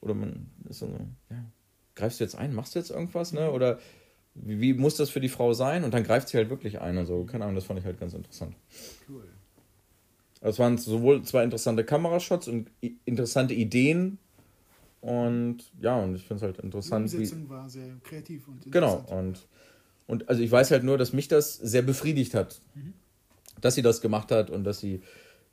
oder 0.00 0.14
man 0.14 0.50
ist 0.68 0.78
so, 0.78 0.86
ja, 1.30 1.44
greifst 1.94 2.18
du 2.18 2.24
jetzt 2.24 2.34
ein, 2.34 2.54
machst 2.54 2.74
du 2.74 2.78
jetzt 2.78 2.90
irgendwas, 2.90 3.34
ne? 3.34 3.52
Oder 3.52 3.78
wie, 4.34 4.60
wie, 4.60 4.74
muss 4.74 4.96
das 4.96 5.10
für 5.10 5.20
die 5.20 5.28
Frau 5.28 5.52
sein? 5.52 5.84
Und 5.84 5.92
dann 5.94 6.04
greift 6.04 6.28
sie 6.28 6.36
halt 6.36 6.50
wirklich 6.50 6.80
ein. 6.80 6.98
Also, 6.98 7.24
keine 7.24 7.44
Ahnung, 7.44 7.56
das 7.56 7.64
fand 7.64 7.78
ich 7.78 7.84
halt 7.84 8.00
ganz 8.00 8.14
interessant. 8.14 8.54
Cool. 9.08 9.24
Also, 10.40 10.50
es 10.50 10.58
waren 10.58 10.78
sowohl 10.78 11.22
zwei 11.22 11.44
interessante 11.44 11.84
Kamerashots 11.84 12.48
und 12.48 12.70
interessante 13.04 13.54
Ideen. 13.54 14.18
Und 15.00 15.58
ja, 15.80 15.96
und 15.96 16.14
ich 16.14 16.22
finde 16.22 16.36
es 16.36 16.42
halt 16.42 16.58
interessant. 16.58 17.12
Die 17.12 17.16
Umsetzung 17.16 17.44
wie, 17.44 17.50
war 17.50 17.68
sehr 17.68 17.88
kreativ 18.04 18.46
und 18.48 18.70
genau, 18.70 18.98
interessant. 18.98 19.08
Genau. 19.08 19.18
Und, 19.18 19.46
und 20.06 20.28
also 20.28 20.42
ich 20.42 20.50
weiß 20.50 20.70
halt 20.70 20.84
nur, 20.84 20.96
dass 20.96 21.12
mich 21.12 21.28
das 21.28 21.54
sehr 21.54 21.82
befriedigt 21.82 22.34
hat, 22.34 22.60
mhm. 22.74 22.92
dass 23.60 23.74
sie 23.74 23.82
das 23.82 24.00
gemacht 24.00 24.30
hat 24.30 24.50
und 24.50 24.64
dass 24.64 24.78
sie 24.78 25.02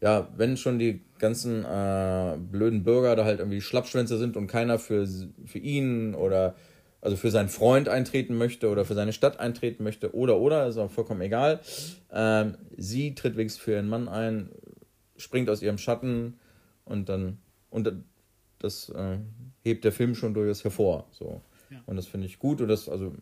ja, 0.01 0.29
wenn 0.37 0.55
schon 0.55 0.79
die 0.79 1.01
ganzen 1.17 1.65
äh, 1.65 2.37
blöden 2.37 2.83
Bürger 2.83 3.15
da 3.15 3.25
halt 3.25 3.39
irgendwie 3.39 3.61
Schlappschwänze 3.61 4.17
sind 4.17 4.37
und 4.37 4.47
keiner 4.47 4.79
für, 4.79 5.07
für 5.45 5.59
ihn 5.59 6.15
oder 6.15 6.55
also 7.01 7.15
für 7.15 7.31
seinen 7.31 7.49
Freund 7.49 7.89
eintreten 7.89 8.37
möchte 8.37 8.69
oder 8.69 8.85
für 8.85 8.93
seine 8.93 9.13
Stadt 9.13 9.39
eintreten 9.39 9.83
möchte 9.83 10.13
oder 10.13 10.37
oder, 10.37 10.67
ist 10.67 10.77
auch 10.77 10.91
vollkommen 10.91 11.21
egal. 11.21 11.59
Ähm, 12.11 12.55
sie 12.77 13.15
tritt 13.15 13.37
wenigstens 13.37 13.63
für 13.63 13.71
ihren 13.71 13.89
Mann 13.89 14.09
ein, 14.09 14.49
springt 15.17 15.49
aus 15.49 15.61
ihrem 15.61 15.77
Schatten 15.77 16.39
und 16.85 17.09
dann 17.09 17.37
und 17.69 17.91
das 18.59 18.89
äh, 18.89 19.17
hebt 19.63 19.85
der 19.85 19.91
Film 19.91 20.15
schon 20.15 20.33
durchaus 20.33 20.63
hervor. 20.63 21.07
So. 21.11 21.41
Ja. 21.69 21.77
Und 21.85 21.95
das 21.95 22.07
finde 22.07 22.27
ich 22.27 22.39
gut 22.39 22.61
und 22.61 22.67
das, 22.67 22.89
also 22.89 23.13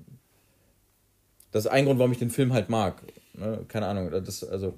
das 1.51 1.65
ist 1.65 1.71
ein 1.71 1.85
Grund, 1.85 1.99
warum 1.99 2.11
ich 2.11 2.17
den 2.17 2.29
Film 2.29 2.53
halt 2.53 2.69
mag. 2.69 3.01
Ne? 3.33 3.65
Keine 3.67 3.87
Ahnung. 3.87 4.11
Das, 4.11 4.43
also 4.43 4.77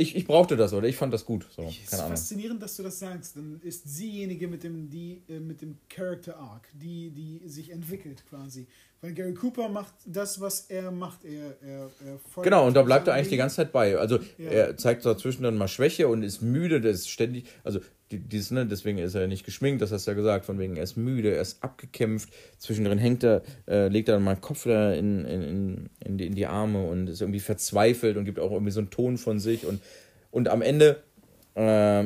ich, 0.00 0.14
ich 0.14 0.26
brauchte 0.26 0.56
das 0.56 0.72
oder 0.72 0.86
ich 0.86 0.96
fand 0.96 1.12
das 1.12 1.26
gut. 1.26 1.46
So, 1.50 1.62
es 1.62 1.92
ist 1.92 2.00
faszinierend, 2.00 2.62
dass 2.62 2.76
du 2.76 2.84
das 2.84 3.00
sagst. 3.00 3.36
Dann 3.36 3.60
ist 3.62 3.88
siejenige 3.88 4.46
mit 4.46 4.62
dem, 4.62 4.88
die, 4.88 5.22
äh, 5.28 5.40
mit 5.40 5.60
dem 5.60 5.76
Character 5.88 6.38
Arc, 6.38 6.68
die, 6.72 7.10
die 7.10 7.46
sich 7.48 7.70
entwickelt 7.70 8.24
quasi. 8.30 8.68
Weil 9.00 9.12
Gary 9.12 9.34
Cooper 9.34 9.68
macht 9.68 9.94
das, 10.06 10.40
was 10.40 10.62
er 10.68 10.90
macht. 10.90 11.24
Er, 11.24 11.56
er, 11.62 11.90
er 12.04 12.42
genau, 12.42 12.66
und 12.66 12.74
da 12.74 12.82
bleibt 12.82 13.06
er 13.06 13.14
eigentlich 13.14 13.28
die 13.28 13.36
ganze 13.36 13.56
Zeit 13.56 13.70
bei. 13.70 13.96
Also 13.96 14.18
ja. 14.38 14.50
er 14.50 14.76
zeigt 14.76 15.06
dazwischen 15.06 15.44
dann 15.44 15.56
mal 15.56 15.68
Schwäche 15.68 16.08
und 16.08 16.22
ist 16.22 16.42
müde, 16.42 16.80
das 16.80 16.96
ist 16.96 17.10
ständig, 17.10 17.46
also 17.62 17.80
dieses, 18.10 18.50
ne, 18.50 18.66
deswegen 18.66 18.98
ist 18.98 19.14
er 19.14 19.26
nicht 19.28 19.44
geschminkt, 19.44 19.82
das 19.82 19.92
hast 19.92 20.06
du 20.06 20.12
ja 20.12 20.16
gesagt, 20.16 20.46
von 20.46 20.58
wegen, 20.58 20.76
er 20.76 20.82
ist 20.82 20.96
müde, 20.96 21.34
er 21.34 21.42
ist 21.42 21.62
abgekämpft, 21.62 22.30
zwischendrin 22.58 22.98
hängt 22.98 23.22
er, 23.22 23.42
äh, 23.68 23.88
legt 23.88 24.08
er 24.08 24.18
mal 24.18 24.34
den 24.34 24.40
Kopf 24.40 24.64
da 24.64 24.92
in, 24.92 25.24
in, 25.24 25.90
in, 26.04 26.18
die, 26.18 26.26
in 26.26 26.34
die 26.34 26.46
Arme 26.46 26.84
und 26.86 27.08
ist 27.08 27.20
irgendwie 27.20 27.40
verzweifelt 27.40 28.16
und 28.16 28.24
gibt 28.24 28.40
auch 28.40 28.50
irgendwie 28.50 28.72
so 28.72 28.80
einen 28.80 28.90
Ton 28.90 29.18
von 29.18 29.38
sich 29.38 29.66
und, 29.66 29.80
und 30.30 30.48
am 30.48 30.62
Ende 30.62 31.02
äh, 31.54 32.04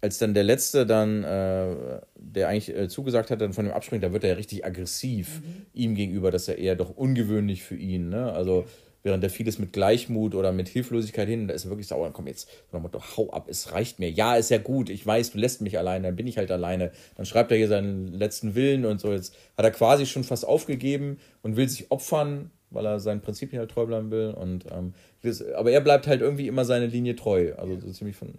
als 0.00 0.18
dann 0.18 0.34
der 0.34 0.44
Letzte 0.44 0.86
dann, 0.86 1.24
äh, 1.24 2.00
der 2.14 2.48
eigentlich 2.48 2.74
äh, 2.74 2.88
zugesagt 2.88 3.30
hat, 3.30 3.40
dann 3.40 3.52
von 3.52 3.66
ihm 3.66 3.72
abspringt, 3.72 4.04
da 4.04 4.12
wird 4.12 4.24
er 4.24 4.30
ja 4.30 4.36
richtig 4.36 4.64
aggressiv 4.64 5.40
mhm. 5.40 5.66
ihm 5.72 5.94
gegenüber. 5.94 6.30
Das 6.30 6.42
ist 6.42 6.48
ja 6.48 6.54
eher 6.54 6.76
doch 6.76 6.96
ungewöhnlich 6.96 7.62
für 7.62 7.76
ihn. 7.76 8.08
Ne? 8.08 8.32
Also 8.32 8.64
während 9.02 9.24
er 9.24 9.30
vieles 9.30 9.58
mit 9.58 9.72
Gleichmut 9.72 10.34
oder 10.34 10.52
mit 10.52 10.68
Hilflosigkeit 10.68 11.28
hin, 11.28 11.48
da 11.48 11.54
ist 11.54 11.64
er 11.64 11.70
wirklich 11.70 11.86
sauer, 11.86 12.10
komm 12.12 12.26
jetzt, 12.26 12.48
doch 12.70 13.16
hau 13.16 13.30
ab, 13.30 13.48
es 13.48 13.72
reicht 13.72 13.98
mir. 13.98 14.10
Ja, 14.10 14.36
ist 14.36 14.50
ja 14.50 14.58
gut, 14.58 14.90
ich 14.90 15.04
weiß, 15.04 15.32
du 15.32 15.38
lässt 15.38 15.62
mich 15.62 15.78
alleine, 15.78 16.08
dann 16.08 16.16
bin 16.16 16.26
ich 16.26 16.38
halt 16.38 16.50
alleine. 16.50 16.92
Dann 17.16 17.26
schreibt 17.26 17.50
er 17.50 17.56
hier 17.56 17.68
seinen 17.68 18.08
letzten 18.08 18.54
Willen 18.54 18.84
und 18.84 19.00
so. 19.00 19.12
Jetzt 19.12 19.34
hat 19.56 19.64
er 19.64 19.70
quasi 19.70 20.06
schon 20.06 20.24
fast 20.24 20.46
aufgegeben 20.46 21.18
und 21.42 21.56
will 21.56 21.68
sich 21.68 21.90
opfern 21.90 22.50
weil 22.70 22.86
er 22.86 23.00
seinen 23.00 23.20
Prinzipien 23.20 23.60
halt 23.60 23.70
treu 23.70 23.86
bleiben 23.86 24.10
will. 24.10 24.30
Und, 24.30 24.66
ähm, 24.70 24.94
das, 25.22 25.42
aber 25.52 25.70
er 25.70 25.80
bleibt 25.80 26.06
halt 26.06 26.20
irgendwie 26.20 26.48
immer 26.48 26.64
seine 26.64 26.86
Linie 26.86 27.16
treu. 27.16 27.52
Also 27.56 27.80
so 27.80 27.90
ziemlich 27.92 28.16
von, 28.16 28.34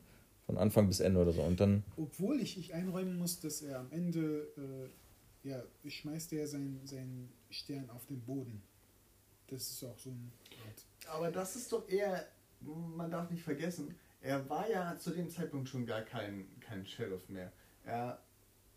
von 0.50 0.58
Anfang 0.58 0.88
bis 0.88 1.00
Ende 1.00 1.20
oder 1.20 1.32
so. 1.32 1.44
Und 1.44 1.60
dann. 1.60 1.84
Obwohl 1.96 2.42
ich, 2.42 2.58
ich 2.58 2.74
einräumen 2.74 3.20
muss, 3.20 3.40
dass 3.40 3.62
er 3.62 3.82
am 3.82 3.92
Ende, 3.92 4.48
äh, 5.44 5.48
ja, 5.48 5.64
schmeißt 5.88 6.34
er 6.34 6.48
seinen, 6.48 6.88
seinen 6.88 7.32
Stern 7.52 7.88
auf 7.92 8.08
den 8.08 8.20
Boden. 8.22 8.64
Das 9.46 9.70
ist 9.70 9.84
auch 9.84 10.00
so 10.00 10.10
ein. 10.10 10.32
Aber 11.08 11.30
das 11.30 11.56
ist 11.56 11.72
doch 11.72 11.88
eher, 11.88 12.26
man 12.62 13.12
darf 13.12 13.30
nicht 13.30 13.44
vergessen, 13.44 13.94
er 14.22 14.50
war 14.50 14.68
ja 14.68 14.98
zu 14.98 15.12
dem 15.12 15.30
Zeitpunkt 15.30 15.70
schon 15.70 15.86
gar 15.86 16.02
kein, 16.02 16.48
kein 16.62 16.84
Sheriff 16.84 17.30
mehr. 17.30 17.52
Er 17.86 18.20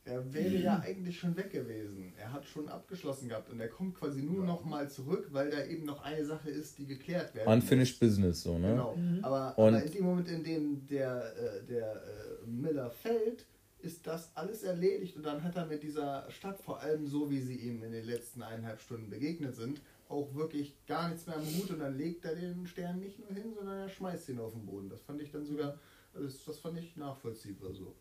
er 0.05 0.33
wäre 0.35 0.57
ja 0.57 0.81
eigentlich 0.81 1.19
schon 1.19 1.37
weg 1.37 1.51
gewesen. 1.51 2.13
Er 2.19 2.33
hat 2.33 2.45
schon 2.45 2.69
abgeschlossen 2.69 3.29
gehabt 3.29 3.51
und 3.51 3.61
er 3.61 3.69
kommt 3.69 3.95
quasi 3.95 4.23
nur 4.23 4.41
ja. 4.41 4.47
noch 4.47 4.65
mal 4.65 4.91
zurück, 4.91 5.29
weil 5.31 5.51
da 5.51 5.65
eben 5.65 5.85
noch 5.85 6.03
eine 6.03 6.25
Sache 6.25 6.51
ist, 6.51 6.79
die 6.79 6.87
geklärt 6.87 7.35
werden 7.35 7.53
Unfinished 7.53 8.01
muss. 8.03 8.11
Business, 8.11 8.43
so, 8.43 8.59
ne? 8.59 8.71
Genau. 8.71 8.97
Mhm. 8.97 9.25
Aber, 9.25 9.55
aber, 9.57 9.83
in 9.83 9.93
dem 9.93 10.05
Moment, 10.05 10.29
in 10.29 10.43
dem 10.43 10.87
der, 10.89 11.35
äh, 11.37 11.67
der 11.67 11.95
äh, 11.95 12.47
Miller 12.47 12.91
fällt, 12.91 13.47
ist 13.79 14.07
das 14.07 14.31
alles 14.35 14.63
erledigt 14.63 15.17
und 15.17 15.25
dann 15.25 15.43
hat 15.43 15.57
er 15.57 15.67
mit 15.67 15.83
dieser 15.83 16.31
Stadt, 16.31 16.61
vor 16.61 16.81
allem 16.81 17.07
so 17.07 17.31
wie 17.31 17.41
sie 17.41 17.57
ihm 17.57 17.83
in 17.83 17.93
den 17.93 18.05
letzten 18.05 18.43
eineinhalb 18.43 18.81
Stunden 18.81 19.11
begegnet 19.11 19.55
sind, 19.57 19.81
auch 20.09 20.35
wirklich 20.35 20.75
gar 20.87 21.09
nichts 21.09 21.27
mehr 21.27 21.37
am 21.37 21.45
Hut 21.45 21.71
und 21.71 21.81
dann 21.81 21.97
legt 21.97 22.25
er 22.25 22.35
den 22.35 22.67
Stern 22.67 23.01
nicht 23.01 23.19
nur 23.19 23.31
hin, 23.31 23.55
sondern 23.57 23.81
er 23.81 23.89
schmeißt 23.89 24.29
ihn 24.29 24.39
auf 24.39 24.53
den 24.53 24.67
Boden. 24.67 24.89
Das 24.89 25.01
fand 25.01 25.21
ich 25.21 25.31
dann 25.31 25.45
sogar, 25.45 25.79
das, 26.13 26.45
das 26.45 26.59
fand 26.59 26.79
ich 26.79 26.97
nachvollziehbar 26.97 27.73
so. 27.73 27.95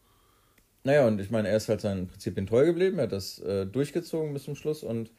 Naja, 0.84 1.08
und 1.08 1.22
ich 1.22 1.30
meine, 1.30 1.48
er 1.48 1.58
ist 1.58 1.70
halt 1.70 1.82
seinen 1.82 2.08
Prinzipien 2.08 2.48
treu 2.48 2.66
geblieben, 2.66 2.98
er 2.98 3.04
hat 3.04 3.12
das 3.12 3.40
äh, 3.40 3.66
durchgezogen 3.66 4.34
bis 4.34 4.44
zum 4.44 4.56
Schluss 4.56 4.84
und 4.84 5.12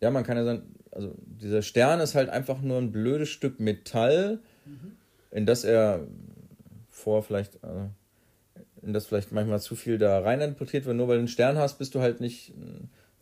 ja, 0.00 0.10
man 0.10 0.24
kann 0.24 0.36
ja 0.36 0.44
sagen, 0.44 0.74
also 0.90 1.14
dieser 1.24 1.62
Stern 1.62 2.00
ist 2.00 2.14
halt 2.14 2.28
einfach 2.28 2.60
nur 2.60 2.78
ein 2.78 2.92
blödes 2.92 3.30
Stück 3.30 3.58
Metall, 3.58 4.40
mhm. 4.66 4.96
in 5.30 5.46
das 5.46 5.64
er 5.64 6.06
vor 6.90 7.22
vielleicht, 7.22 7.56
äh, 7.56 7.88
in 8.82 8.92
das 8.92 9.06
vielleicht 9.06 9.32
manchmal 9.32 9.60
zu 9.60 9.76
viel 9.76 9.96
da 9.96 10.20
rein 10.20 10.42
interpretiert 10.42 10.84
wird. 10.84 10.96
Nur 10.96 11.08
weil 11.08 11.16
du 11.16 11.20
einen 11.20 11.28
Stern 11.28 11.56
hast, 11.56 11.78
bist 11.78 11.94
du 11.94 12.00
halt 12.00 12.20
nicht 12.20 12.52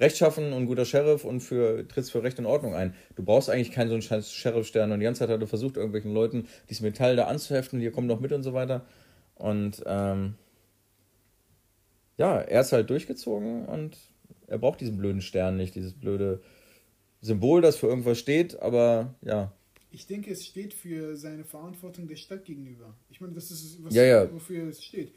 rechtschaffen 0.02 0.52
und 0.52 0.66
guter 0.66 0.84
Sheriff 0.84 1.24
und 1.24 1.40
für, 1.40 1.86
trittst 1.86 2.10
für 2.10 2.22
Recht 2.22 2.38
und 2.38 2.46
Ordnung 2.46 2.74
ein. 2.74 2.94
Du 3.14 3.22
brauchst 3.22 3.48
eigentlich 3.48 3.70
keinen 3.70 3.88
so 3.88 3.94
einen 3.94 4.02
scheiß 4.02 4.32
Sheriff-Stern 4.32 4.90
und 4.90 4.98
die 4.98 5.04
ganze 5.04 5.20
Zeit 5.20 5.30
hat 5.30 5.40
er 5.40 5.46
versucht, 5.46 5.76
irgendwelchen 5.76 6.12
Leuten 6.12 6.48
dieses 6.68 6.82
Metall 6.82 7.14
da 7.14 7.26
anzuheften, 7.26 7.78
hier 7.78 7.92
kommen 7.92 8.08
doch 8.08 8.20
mit 8.20 8.32
und 8.32 8.42
so 8.42 8.52
weiter. 8.52 8.84
Und 9.36 9.82
ähm, 9.86 10.34
ja, 12.18 12.40
er 12.40 12.60
ist 12.60 12.72
halt 12.72 12.90
durchgezogen 12.90 13.66
und 13.66 13.96
er 14.46 14.58
braucht 14.58 14.80
diesen 14.80 14.96
blöden 14.96 15.22
Stern 15.22 15.56
nicht, 15.56 15.74
dieses 15.74 15.94
blöde 15.94 16.42
Symbol, 17.20 17.60
das 17.62 17.76
für 17.76 17.86
irgendwas 17.86 18.18
steht, 18.18 18.60
aber 18.60 19.14
ja. 19.22 19.52
Ich 19.90 20.06
denke, 20.06 20.30
es 20.30 20.46
steht 20.46 20.74
für 20.74 21.16
seine 21.16 21.44
Verantwortung 21.44 22.08
der 22.08 22.16
Stadt 22.16 22.44
gegenüber. 22.44 22.94
Ich 23.10 23.20
meine, 23.20 23.34
das 23.34 23.50
ist, 23.50 23.82
was, 23.84 23.94
ja, 23.94 24.04
ja. 24.04 24.32
wofür 24.32 24.68
es 24.68 24.82
steht. 24.82 25.12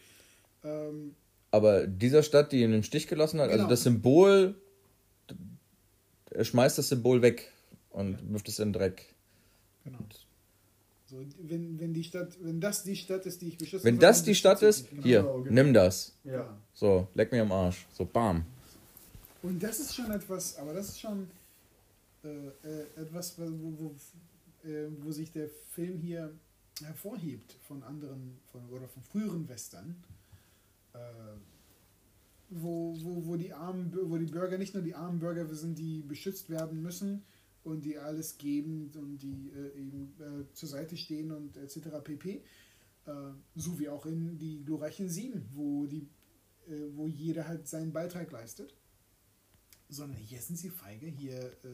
Ähm, 0.64 1.16
aber 1.52 1.88
dieser 1.88 2.24
Stadt, 2.24 2.52
die 2.52 2.62
ihn 2.62 2.74
im 2.74 2.84
Stich 2.84 3.08
gelassen 3.08 3.40
hat, 3.40 3.46
also 3.46 3.58
genau. 3.58 3.70
also 3.70 3.74
das 3.74 3.84
Symbol, 3.84 4.56
er 6.30 6.44
schmeißt 6.44 6.78
das 6.78 6.90
Symbol 6.90 7.22
weg 7.22 7.52
und 7.90 8.22
ja. 8.22 8.34
wirft 8.34 8.50
es 8.50 8.60
in 8.60 8.70
den 8.70 8.74
Dreck. 8.74 9.14
Genau. 9.86 10.00
Und 10.00 10.25
so, 11.06 11.24
wenn, 11.44 11.80
wenn, 11.80 11.94
die 11.94 12.04
Stadt, 12.04 12.36
wenn 12.42 12.60
das 12.60 12.84
die 12.84 12.96
Stadt 12.96 13.26
ist, 13.26 13.42
die 13.42 13.50
ich 13.50 13.58
beschossen 13.58 13.82
habe. 13.82 13.92
Wenn 13.92 14.00
das 14.00 14.24
die 14.24 14.34
Stadt 14.34 14.62
ist, 14.64 14.88
hier, 15.04 15.22
genau, 15.22 15.46
nimm 15.50 15.74
das. 15.74 16.18
Ja. 16.24 16.58
So, 16.74 17.08
leck 17.14 17.32
mir 17.32 17.44
am 17.44 17.52
Arsch. 17.52 17.86
So, 17.92 18.06
bam. 18.06 18.46
Und 19.44 19.62
das 19.62 19.80
ist 19.80 19.96
schon 19.96 20.10
etwas, 20.10 20.58
aber 20.58 20.74
das 20.74 20.90
ist 20.90 21.00
schon 21.00 21.28
äh, 22.24 22.28
äh, 22.28 23.02
etwas, 23.02 23.38
wo, 23.38 23.46
wo, 23.46 23.96
äh, 24.68 24.88
wo 25.02 25.12
sich 25.12 25.32
der 25.32 25.50
Film 25.74 26.00
hier 26.00 26.34
hervorhebt 26.84 27.56
von 27.68 27.84
anderen 27.84 28.40
von, 28.52 28.68
oder 28.70 28.88
von 28.88 29.04
früheren 29.04 29.48
Western. 29.48 30.04
Äh, 30.94 30.98
wo, 32.50 32.96
wo, 33.02 33.26
wo, 33.26 33.36
die 33.36 33.54
armen, 33.54 33.92
wo 34.04 34.18
die 34.18 34.26
Bürger 34.26 34.58
nicht 34.58 34.74
nur 34.74 34.84
die 34.84 34.96
armen 34.96 35.20
Bürger 35.20 35.46
sind, 35.54 35.78
die 35.78 36.02
beschützt 36.02 36.50
werden 36.50 36.82
müssen, 36.82 37.24
und 37.66 37.84
die 37.84 37.98
alles 37.98 38.38
geben 38.38 38.92
und 38.96 39.18
die 39.18 39.50
äh, 39.50 39.80
eben 39.80 40.14
äh, 40.20 40.54
zur 40.54 40.70
Seite 40.70 40.96
stehen 40.96 41.32
und 41.32 41.58
etc. 41.58 41.80
pp. 42.04 42.44
Äh, 43.06 43.12
so 43.56 43.80
wie 43.80 43.90
auch 43.90 44.06
in 44.06 44.38
die 44.38 44.64
glorreichen 44.64 45.10
Sieben, 45.10 45.50
wo, 45.52 45.86
die, 45.86 46.08
äh, 46.68 46.88
wo 46.94 47.08
jeder 47.08 47.48
halt 47.48 47.68
seinen 47.68 47.92
Beitrag 47.92 48.32
leistet. 48.32 48.76
Sondern 49.90 50.18
hier 50.18 50.40
sind 50.40 50.58
sie 50.58 50.70
feige, 50.70 51.08
hier 51.08 51.38
äh, 51.38 51.68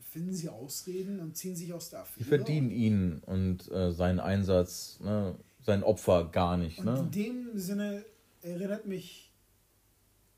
finden 0.00 0.34
sie 0.34 0.48
Ausreden 0.48 1.20
und 1.20 1.36
ziehen 1.36 1.56
sich 1.56 1.72
aus 1.72 1.90
der 1.90 2.00
Affäre. 2.00 2.18
Die 2.18 2.24
verdienen 2.24 2.70
ihn 2.70 3.18
und 3.26 3.70
äh, 3.70 3.92
seinen 3.92 4.20
Einsatz, 4.20 4.98
ne, 5.00 5.36
sein 5.62 5.82
Opfer 5.82 6.28
gar 6.30 6.56
nicht. 6.56 6.78
Und 6.78 6.86
ne? 6.86 6.98
In 7.00 7.10
dem 7.10 7.58
Sinne 7.58 8.04
erinnert 8.42 8.86
mich 8.86 9.32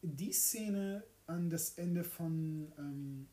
die 0.02 0.32
Szene 0.32 1.04
an 1.26 1.50
das 1.50 1.72
Ende 1.76 2.04
von 2.04 2.72
ähm, 2.78 3.26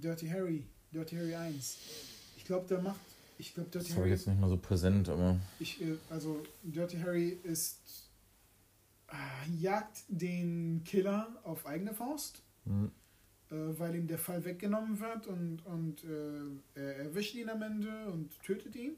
Dirty 0.00 0.28
Harry, 0.28 0.64
Dirty 0.92 1.16
Harry 1.16 1.34
1. 1.34 1.78
Ich 2.36 2.44
glaube, 2.44 2.66
der 2.68 2.80
macht. 2.80 3.00
Ich 3.38 3.54
glaube, 3.54 3.70
Dirty 3.70 3.88
das 3.88 3.96
habe 3.96 4.06
ich 4.06 4.12
jetzt 4.12 4.26
nicht 4.26 4.40
mehr 4.40 4.48
so 4.48 4.56
präsent, 4.56 5.08
aber. 5.08 5.38
Ich, 5.58 5.80
äh, 5.82 5.96
also, 6.10 6.42
Dirty 6.62 6.98
Harry 6.98 7.38
ist. 7.42 7.78
Äh, 9.08 9.50
jagt 9.60 10.02
den 10.08 10.82
Killer 10.84 11.28
auf 11.44 11.64
eigene 11.64 11.94
Faust, 11.94 12.42
mhm. 12.64 12.90
äh, 13.50 13.54
weil 13.54 13.94
ihm 13.94 14.08
der 14.08 14.18
Fall 14.18 14.44
weggenommen 14.44 14.98
wird 14.98 15.28
und, 15.28 15.64
und 15.64 16.02
äh, 16.02 16.80
er 16.80 16.96
erwischt 16.96 17.36
ihn 17.36 17.48
am 17.48 17.62
Ende 17.62 18.08
und 18.10 18.30
tötet 18.42 18.74
ihn 18.74 18.96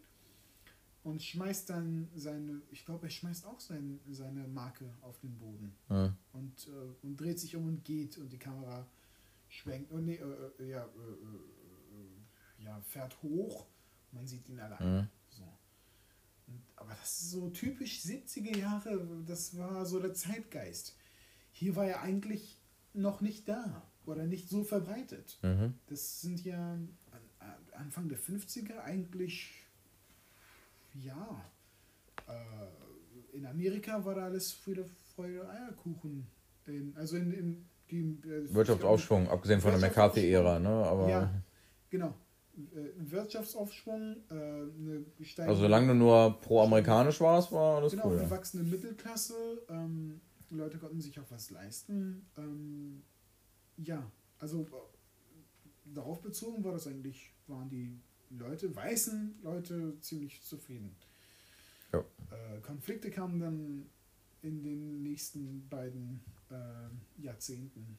und 1.04 1.22
schmeißt 1.22 1.70
dann 1.70 2.08
seine, 2.14 2.60
ich 2.70 2.84
glaube, 2.84 3.06
er 3.06 3.10
schmeißt 3.10 3.46
auch 3.46 3.60
sein, 3.60 4.00
seine 4.10 4.46
Marke 4.48 4.86
auf 5.02 5.18
den 5.20 5.36
Boden 5.38 5.74
mhm. 5.88 6.14
und, 6.32 6.68
äh, 6.68 7.06
und 7.06 7.20
dreht 7.20 7.38
sich 7.38 7.56
um 7.56 7.66
und 7.66 7.84
geht 7.84 8.18
und 8.18 8.32
die 8.32 8.38
Kamera 8.38 8.86
schwenkt, 9.48 9.92
oh 9.92 9.98
nee, 9.98 10.16
äh, 10.16 10.62
äh 10.62 10.70
ja, 10.70 10.84
äh, 10.84 12.62
äh, 12.62 12.64
ja, 12.64 12.80
fährt 12.82 13.22
hoch, 13.22 13.66
man 14.12 14.26
sieht 14.26 14.48
ihn 14.48 14.60
allein. 14.60 14.96
Mhm. 14.96 15.08
So. 15.30 15.42
Und, 16.46 16.62
aber 16.76 16.90
das 16.90 17.20
ist 17.20 17.30
so 17.30 17.50
typisch 17.50 18.00
70er 18.00 18.56
Jahre, 18.56 19.24
das 19.26 19.56
war 19.56 19.84
so 19.86 20.00
der 20.00 20.14
Zeitgeist. 20.14 20.96
Hier 21.52 21.76
war 21.76 21.86
er 21.86 22.02
eigentlich 22.02 22.58
noch 22.92 23.20
nicht 23.20 23.48
da 23.48 23.82
oder 24.06 24.26
nicht 24.26 24.48
so 24.48 24.64
verbreitet. 24.64 25.38
Mhm. 25.42 25.74
Das 25.86 26.20
sind 26.20 26.44
ja 26.44 26.78
Anfang 27.78 28.08
der 28.08 28.18
50er 28.18 28.80
eigentlich, 28.80 29.52
ja, 30.94 31.44
äh, 32.26 33.36
in 33.36 33.46
Amerika 33.46 34.04
war 34.04 34.16
da 34.16 34.24
alles 34.24 34.52
Friede, 34.52 34.84
Freude, 35.14 35.48
Eierkuchen. 35.48 36.26
In, 36.66 36.96
also 36.96 37.16
in, 37.16 37.32
in 37.32 37.68
die, 37.90 38.19
äh, 38.28 38.55
Wirtschaftsaufschwung, 38.55 39.28
abgesehen 39.28 39.60
von 39.60 39.73
der 39.73 39.81
McCarthy-Ära, 39.81 40.59
ne? 40.59 40.69
Aber 40.69 41.09
ja, 41.09 41.31
genau. 41.90 42.15
Äh, 42.56 43.10
Wirtschaftsaufschwung, 43.10 44.16
äh, 44.31 44.35
eine 44.35 45.05
steigende, 45.23 45.51
Also 45.51 45.62
solange 45.62 45.89
du 45.89 45.94
nur 45.94 46.40
pro-amerikanisch 46.40 47.20
warst, 47.20 47.52
war 47.52 47.77
alles 47.78 47.93
genau, 47.93 48.09
cool. 48.09 48.16
Genau, 48.16 48.31
wachsende 48.31 48.69
Mittelklasse, 48.69 49.35
ähm, 49.69 50.20
Leute 50.51 50.78
konnten 50.78 51.01
sich 51.01 51.19
auch 51.20 51.31
was 51.31 51.51
leisten. 51.51 52.27
Ähm, 52.36 53.02
ja, 53.77 54.10
also 54.39 54.62
äh, 54.62 55.94
darauf 55.94 56.20
bezogen 56.20 56.65
war 56.65 56.73
das 56.73 56.86
eigentlich, 56.86 57.32
waren 57.47 57.69
die 57.69 58.01
Leute, 58.31 58.74
weißen 58.74 59.36
Leute, 59.43 59.98
ziemlich 60.01 60.43
zufrieden. 60.43 60.94
Ja. 61.93 62.01
Äh, 62.01 62.60
Konflikte 62.60 63.10
kamen 63.10 63.40
dann 63.40 63.86
in 64.43 64.62
den 64.62 65.02
nächsten 65.02 65.66
beiden 65.69 66.20
äh, 66.50 67.22
Jahrzehnten 67.22 67.98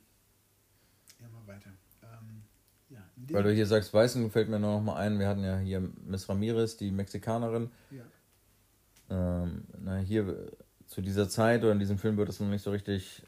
immer 1.19 1.45
weiter. 1.45 1.71
Ähm, 2.03 2.43
ja, 2.89 3.01
Weil 3.31 3.43
du 3.43 3.53
hier 3.53 3.67
sagst, 3.67 3.93
Weißen, 3.93 4.31
fällt 4.31 4.49
mir 4.49 4.59
nur 4.59 4.76
noch 4.76 4.81
mal 4.81 4.95
ein, 4.95 5.19
wir 5.19 5.27
hatten 5.27 5.43
ja 5.43 5.57
hier 5.57 5.81
Miss 6.05 6.27
Ramirez, 6.27 6.77
die 6.77 6.91
Mexikanerin. 6.91 7.69
Ja. 7.91 8.03
Ähm, 9.09 9.65
na, 9.80 9.97
hier 9.97 10.51
zu 10.88 11.01
dieser 11.01 11.30
Zeit 11.30 11.63
oder 11.63 11.71
in 11.71 11.80
diesem 11.80 11.97
Film 11.97 12.17
wird 12.17 12.30
es 12.30 12.39
noch 12.39 12.47
nicht 12.47 12.63
so 12.63 12.71
richtig 12.71 13.23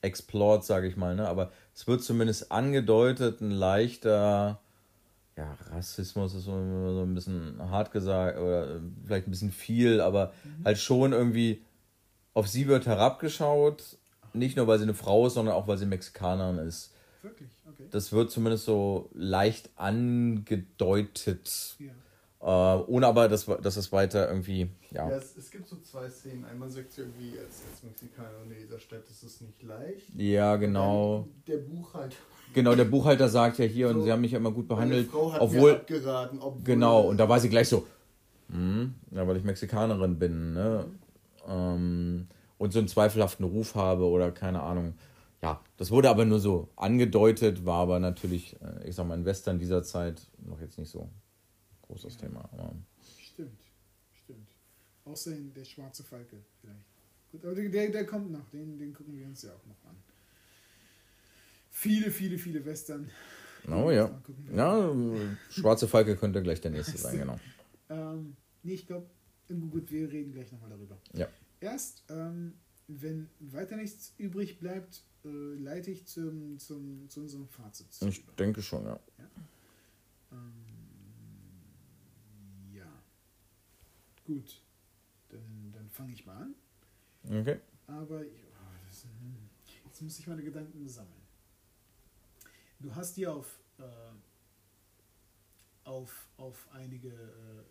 explored, 0.00 0.64
sage 0.64 0.88
ich 0.88 0.96
mal, 0.96 1.14
ne? 1.14 1.28
aber 1.28 1.52
es 1.74 1.86
wird 1.86 2.02
zumindest 2.02 2.50
angedeutet, 2.50 3.40
ein 3.40 3.50
leichter 3.50 4.60
ja, 5.36 5.56
Rassismus 5.70 6.34
ist 6.34 6.44
so, 6.44 6.52
so 6.52 7.02
ein 7.02 7.14
bisschen 7.14 7.58
hart 7.70 7.90
gesagt 7.92 8.38
oder 8.38 8.80
vielleicht 9.04 9.26
ein 9.26 9.30
bisschen 9.30 9.52
viel, 9.52 10.00
aber 10.00 10.32
mhm. 10.44 10.64
halt 10.64 10.78
schon 10.78 11.12
irgendwie 11.12 11.64
auf 12.34 12.48
sie 12.48 12.66
wird 12.66 12.86
herabgeschaut, 12.86 13.98
nicht 14.34 14.56
nur 14.56 14.66
weil 14.66 14.78
sie 14.78 14.84
eine 14.84 14.94
Frau 14.94 15.26
ist, 15.26 15.34
sondern 15.34 15.54
auch 15.54 15.68
weil 15.68 15.78
sie 15.78 15.86
Mexikanerin 15.86 16.66
ist. 16.66 16.92
Wirklich? 17.22 17.50
Okay. 17.68 17.84
Das 17.90 18.12
wird 18.12 18.30
zumindest 18.30 18.64
so 18.64 19.08
leicht 19.12 19.70
angedeutet. 19.76 21.76
Ja. 21.78 21.92
Äh, 22.42 22.82
ohne 22.88 23.06
aber, 23.06 23.28
dass, 23.28 23.46
dass 23.46 23.76
es 23.76 23.92
weiter 23.92 24.28
irgendwie, 24.28 24.68
ja. 24.90 25.08
ja 25.08 25.16
es, 25.16 25.36
es, 25.36 25.48
gibt 25.48 25.68
so 25.68 25.76
zwei 25.76 26.10
Szenen. 26.10 26.44
Einmal 26.44 26.68
sagt 26.68 26.92
sie 26.92 27.02
irgendwie, 27.02 27.38
als, 27.38 27.62
als 27.70 27.84
Mexikaner 27.84 28.30
in 28.44 28.58
dieser 28.58 28.80
Stadt 28.80 29.08
ist 29.08 29.22
es 29.22 29.40
nicht 29.40 29.62
leicht. 29.62 30.12
Ja, 30.16 30.56
genau. 30.56 31.28
Der 31.46 31.58
Buchhalter. 31.58 32.16
Genau, 32.52 32.74
der 32.74 32.84
Buchhalter 32.84 33.28
sagt 33.28 33.58
ja 33.58 33.64
hier, 33.64 33.88
so, 33.88 33.94
und 33.94 34.02
sie 34.02 34.10
haben 34.10 34.20
mich 34.20 34.32
ja 34.32 34.38
immer 34.38 34.50
gut 34.50 34.66
behandelt. 34.66 35.08
Frau 35.08 35.32
hat 35.32 35.40
obwohl, 35.40 35.70
mir 35.70 35.76
abgeraten, 35.76 36.40
obwohl. 36.40 36.64
Genau, 36.64 37.02
und 37.02 37.18
da 37.18 37.28
war 37.28 37.38
sie 37.38 37.48
gleich 37.48 37.68
so, 37.68 37.86
hm, 38.50 38.92
ja, 39.12 39.26
weil 39.26 39.36
ich 39.36 39.44
Mexikanerin 39.44 40.18
bin, 40.18 40.52
ne? 40.52 40.86
Mhm. 41.46 41.48
Ähm, 41.48 42.28
und 42.62 42.72
so 42.72 42.78
einen 42.78 42.86
zweifelhaften 42.86 43.44
Ruf 43.44 43.74
habe 43.74 44.04
oder 44.04 44.30
keine 44.30 44.62
Ahnung. 44.62 44.94
Ja, 45.42 45.60
das 45.78 45.90
wurde 45.90 46.08
aber 46.08 46.24
nur 46.24 46.38
so 46.38 46.68
angedeutet, 46.76 47.64
war 47.64 47.80
aber 47.80 47.98
natürlich, 47.98 48.54
äh, 48.62 48.88
ich 48.88 48.94
sag 48.94 49.08
mal, 49.08 49.18
in 49.18 49.24
Western 49.24 49.58
dieser 49.58 49.82
Zeit 49.82 50.28
noch 50.38 50.60
jetzt 50.60 50.78
nicht 50.78 50.88
so 50.88 51.10
großes 51.82 52.14
ja. 52.14 52.20
Thema. 52.20 52.48
Stimmt, 53.18 53.60
stimmt. 54.12 54.48
Außerdem 55.04 55.52
der 55.52 55.64
schwarze 55.64 56.04
Falke 56.04 56.36
vielleicht. 56.60 56.78
Gut, 57.32 57.44
aber 57.44 57.56
der, 57.56 57.90
der 57.90 58.06
kommt 58.06 58.30
noch, 58.30 58.48
den, 58.50 58.78
den 58.78 58.94
gucken 58.94 59.18
wir 59.18 59.26
uns 59.26 59.42
ja 59.42 59.50
auch 59.50 59.66
noch 59.66 59.90
an. 59.90 59.96
Viele, 61.68 62.12
viele, 62.12 62.38
viele 62.38 62.64
Western. 62.64 63.10
Oh 63.68 63.90
ja. 63.90 64.22
Ja, 64.54 64.94
schwarze 65.50 65.88
Falke 65.88 66.16
könnte 66.16 66.40
gleich 66.44 66.60
der 66.60 66.70
nächste 66.70 66.96
sein, 66.96 67.18
genau. 67.18 67.40
ähm, 67.88 68.36
nee, 68.62 68.74
ich 68.74 68.86
glaube, 68.86 69.08
gut, 69.48 69.90
wir 69.90 70.12
reden 70.12 70.32
gleich 70.32 70.52
nochmal 70.52 70.70
darüber. 70.70 70.96
Ja. 71.14 71.26
Erst, 71.62 72.02
ähm, 72.08 72.54
wenn 72.88 73.30
weiter 73.38 73.76
nichts 73.76 74.14
übrig 74.18 74.58
bleibt, 74.58 75.04
äh, 75.24 75.28
leite 75.28 75.92
ich 75.92 76.04
zum, 76.06 76.58
zum, 76.58 77.08
zu 77.08 77.20
unserem 77.20 77.46
Fazit. 77.46 77.86
Ich 78.00 78.18
über. 78.18 78.32
denke 78.32 78.60
schon, 78.60 78.84
ja. 78.84 78.98
Ja. 79.18 79.30
Ähm, 80.32 80.64
ja. 82.74 83.02
Gut, 84.24 84.60
dann, 85.28 85.72
dann 85.72 85.88
fange 85.88 86.12
ich 86.12 86.26
mal 86.26 86.36
an. 86.36 86.54
Okay. 87.24 87.60
Aber 87.86 88.22
oh, 88.22 88.24
das, 88.88 89.06
jetzt 89.84 90.02
muss 90.02 90.18
ich 90.18 90.26
meine 90.26 90.42
Gedanken 90.42 90.88
sammeln. 90.88 91.22
Du 92.80 92.92
hast 92.92 93.16
dir 93.16 93.32
auf, 93.32 93.60
äh, 93.78 93.84
auf, 95.84 96.28
auf 96.38 96.66
einige 96.72 97.10
äh, 97.10 97.62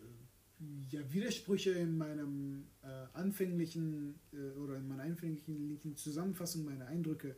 ja, 0.90 1.12
Widersprüche 1.12 1.72
in 1.72 1.98
meinem 1.98 2.68
äh, 2.84 2.88
anfänglichen 3.14 4.20
äh, 4.34 4.52
oder 4.58 4.78
in 4.78 4.88
meiner 4.88 5.04
anfänglichen 5.04 5.96
Zusammenfassung 5.96 6.64
meiner 6.66 6.88
Eindrücke 6.88 7.36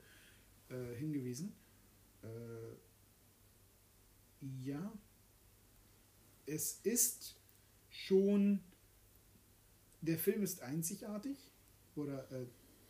äh, 0.70 0.95
hingewiesen. 0.95 1.54
Äh, 2.24 2.28
ja, 4.66 4.94
es 6.45 6.80
ist 6.84 7.38
schon, 7.90 8.60
der 10.02 10.18
Film 10.18 10.44
ist 10.44 10.62
einzigartig 10.62 11.38
oder 11.95 12.28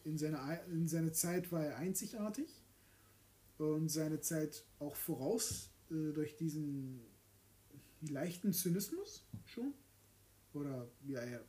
in 0.03 0.17
seiner, 0.17 0.63
in 0.65 0.87
seiner 0.87 1.13
Zeit 1.13 1.51
war 1.51 1.63
er 1.63 1.77
einzigartig 1.77 2.49
und 3.57 3.89
seine 3.89 4.19
Zeit 4.21 4.65
auch 4.79 4.95
voraus 4.95 5.69
äh, 5.91 6.11
durch 6.13 6.35
diesen 6.35 7.01
leichten 8.01 8.53
Zynismus 8.53 9.25
schon. 9.45 9.73
Oder 10.53 10.87
ja, 11.07 11.23
ja, 11.25 11.39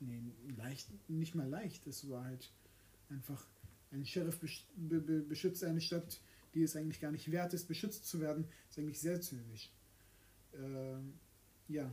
nee, 0.00 0.20
leicht, 0.56 0.88
nicht 1.08 1.34
mal 1.34 1.48
leicht. 1.48 1.86
Es 1.86 2.08
war 2.08 2.24
halt 2.24 2.50
einfach, 3.08 3.46
ein 3.92 4.04
Sheriff 4.04 4.38
beschützt 4.38 5.64
eine 5.64 5.80
Stadt, 5.80 6.20
die 6.54 6.62
es 6.62 6.76
eigentlich 6.76 7.00
gar 7.00 7.12
nicht 7.12 7.30
wert 7.30 7.54
ist, 7.54 7.66
beschützt 7.66 8.06
zu 8.06 8.20
werden. 8.20 8.46
Ist 8.68 8.78
eigentlich 8.78 9.00
sehr 9.00 9.20
zynisch. 9.20 9.70
Ähm, 10.54 11.14
ja, 11.68 11.92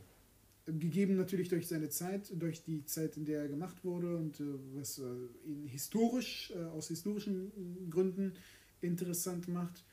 gegeben 0.65 1.15
natürlich 1.15 1.49
durch 1.49 1.67
seine 1.67 1.89
Zeit, 1.89 2.31
durch 2.35 2.63
die 2.63 2.85
Zeit, 2.85 3.17
in 3.17 3.25
der 3.25 3.41
er 3.41 3.47
gemacht 3.47 3.83
wurde 3.83 4.17
und 4.17 4.39
äh, 4.39 4.43
was 4.73 4.99
äh, 4.99 5.03
ihn 5.45 5.65
historisch, 5.67 6.51
äh, 6.51 6.63
aus 6.65 6.87
historischen 6.89 7.89
Gründen 7.89 8.33
interessant 8.81 9.47
macht. 9.47 9.83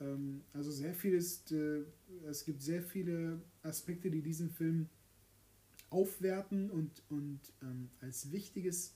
Ähm, 0.00 0.42
also 0.52 0.70
sehr 0.70 0.94
viel 0.94 1.14
ist, 1.14 1.52
äh, 1.52 1.82
es 2.28 2.44
gibt 2.44 2.62
sehr 2.62 2.82
viele 2.82 3.40
Aspekte, 3.62 4.10
die 4.10 4.22
diesen 4.22 4.50
Film 4.50 4.88
aufwerten 5.92 6.70
und, 6.70 7.02
und 7.10 7.40
ähm, 7.60 7.90
als 8.00 8.32
wichtiges, 8.32 8.94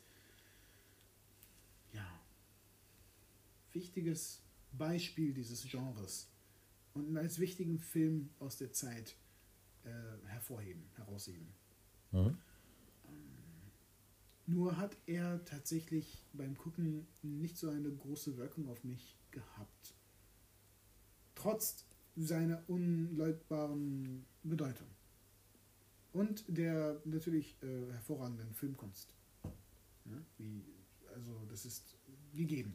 ja, 1.93 2.21
wichtiges 3.73 4.43
Beispiel 4.73 5.35
dieses 5.35 5.69
Genres 5.71 6.31
und 6.95 7.17
als 7.19 7.39
wichtigen 7.39 7.79
Film 7.79 8.31
aus 8.39 8.57
der 8.57 8.73
Zeit 8.73 9.15
äh, 9.85 9.91
hervorheben, 10.27 10.85
herausheben. 10.97 11.49
Mhm. 12.13 12.39
Nur 14.47 14.77
hat 14.77 14.97
er 15.07 15.45
tatsächlich 15.45 16.25
beim 16.33 16.57
Gucken 16.57 17.07
nicht 17.23 17.59
so 17.59 17.69
eine 17.69 17.91
große 17.91 18.37
Wirkung 18.37 18.69
auf 18.69 18.85
mich 18.85 19.19
gehabt. 19.33 19.95
Trotz 21.35 21.85
seiner 22.15 22.63
unleugbaren 22.69 24.25
Bedeutung. 24.45 24.87
Und 26.17 26.45
der 26.49 26.99
natürlich 27.05 27.63
äh, 27.63 27.93
hervorragenden 27.93 28.55
Filmkunst. 28.55 29.13
Ja, 30.07 30.17
wie, 30.39 30.65
also 31.15 31.45
das 31.51 31.67
ist 31.67 31.99
gegeben. 32.33 32.75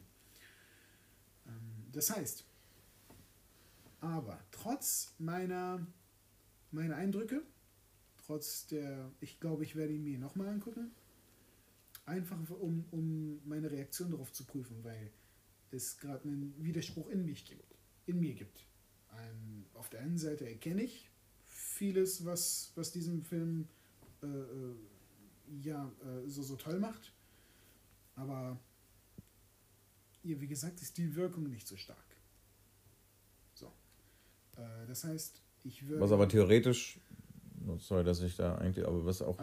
Ähm, 1.48 1.88
das 1.90 2.14
heißt, 2.14 2.44
aber 4.00 4.38
trotz 4.52 5.16
meiner, 5.18 5.84
meiner 6.70 6.94
Eindrücke, 6.94 7.42
trotz 8.16 8.68
der, 8.68 9.10
ich 9.18 9.40
glaube, 9.40 9.64
ich 9.64 9.74
werde 9.74 9.92
ihn 9.92 10.04
mir 10.04 10.20
nochmal 10.20 10.46
angucken, 10.46 10.92
einfach 12.06 12.38
um, 12.60 12.84
um 12.92 13.40
meine 13.44 13.72
Reaktion 13.72 14.12
darauf 14.12 14.30
zu 14.32 14.44
prüfen, 14.44 14.84
weil 14.84 15.10
es 15.72 15.98
gerade 15.98 16.28
einen 16.28 16.54
Widerspruch 16.62 17.08
in 17.08 17.24
mich 17.24 17.44
gibt, 17.44 17.74
in 18.06 18.20
mir 18.20 18.34
gibt. 18.34 18.68
Ein, 19.08 19.66
auf 19.74 19.90
der 19.90 20.02
einen 20.02 20.18
Seite 20.18 20.48
erkenne 20.48 20.84
ich 20.84 21.11
vieles, 21.82 22.24
was, 22.24 22.70
was 22.76 22.92
diesen 22.92 23.24
Film 23.24 23.66
äh, 24.22 24.26
äh, 24.26 25.64
ja, 25.64 25.90
äh, 26.04 26.28
so, 26.28 26.40
so 26.40 26.54
toll 26.54 26.78
macht, 26.78 27.12
aber 28.14 28.56
ja, 30.22 30.40
wie 30.40 30.46
gesagt, 30.46 30.80
ist 30.80 30.96
die 30.96 31.16
Wirkung 31.16 31.50
nicht 31.50 31.66
so 31.66 31.76
stark. 31.76 31.98
So. 33.54 33.66
Äh, 34.56 34.86
das 34.86 35.02
heißt, 35.02 35.42
ich 35.64 35.88
würde. 35.88 36.00
Was 36.00 36.12
aber 36.12 36.28
theoretisch 36.28 37.00
sorry, 37.78 38.04
dass 38.04 38.20
ich 38.22 38.36
da 38.36 38.56
eigentlich, 38.56 38.86
aber 38.86 39.04
was 39.04 39.20
auch 39.20 39.36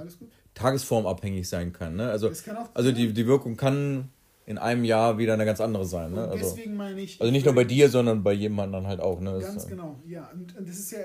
tagesformabhängig 0.53 1.47
sein 1.47 1.73
kann. 1.73 1.97
Ne? 1.97 2.09
Also, 2.09 2.31
kann 2.45 2.69
also 2.73 2.91
die, 2.93 3.11
die 3.13 3.27
Wirkung 3.27 3.57
kann 3.57 4.09
in 4.45 4.57
einem 4.57 4.83
Jahr 4.83 5.17
wieder 5.17 5.33
eine 5.33 5.45
ganz 5.45 5.61
andere 5.61 5.85
sein. 5.85 6.11
Ne? 6.11 6.27
Also, 6.27 6.55
deswegen 6.55 6.75
meine 6.75 7.01
ich. 7.01 7.19
Also 7.19 7.31
nicht 7.31 7.45
nur 7.45 7.53
bei 7.53 7.65
dir, 7.65 7.89
sondern 7.89 8.23
bei 8.23 8.33
jedem 8.33 8.59
anderen 8.59 8.87
halt 8.87 8.99
auch. 8.99 9.19
Ne? 9.19 9.39
Ganz 9.39 9.67
genau, 9.67 9.99
ja. 10.07 10.29
Und, 10.33 10.57
und, 10.57 10.67
das 10.67 10.79
ist 10.79 10.91
ja 10.91 10.99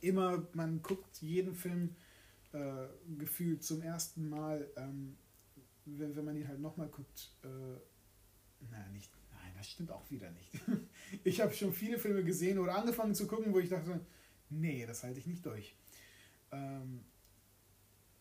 immer, 0.00 0.46
man 0.52 0.82
guckt 0.82 1.20
jeden 1.20 1.54
Film 1.54 1.94
äh, 2.52 2.86
gefühlt 3.18 3.62
zum 3.62 3.82
ersten 3.82 4.28
Mal, 4.28 4.68
ähm, 4.76 5.16
wenn, 5.84 6.16
wenn 6.16 6.24
man 6.24 6.36
ihn 6.36 6.48
halt 6.48 6.60
nochmal 6.60 6.88
guckt. 6.88 7.30
Äh, 7.42 7.48
nein, 8.70 8.92
nicht, 8.92 9.10
nein, 9.32 9.52
das 9.56 9.68
stimmt 9.68 9.90
auch 9.92 10.10
wieder 10.10 10.30
nicht. 10.30 10.60
ich 11.24 11.40
habe 11.40 11.52
schon 11.52 11.72
viele 11.72 11.98
Filme 11.98 12.24
gesehen 12.24 12.58
oder 12.58 12.76
angefangen 12.76 13.14
zu 13.14 13.26
gucken, 13.26 13.52
wo 13.52 13.58
ich 13.58 13.68
dachte, 13.68 14.00
nee, 14.48 14.84
das 14.86 15.02
halte 15.02 15.20
ich 15.20 15.26
nicht 15.26 15.44
durch. 15.46 15.74
Ähm, 16.52 17.04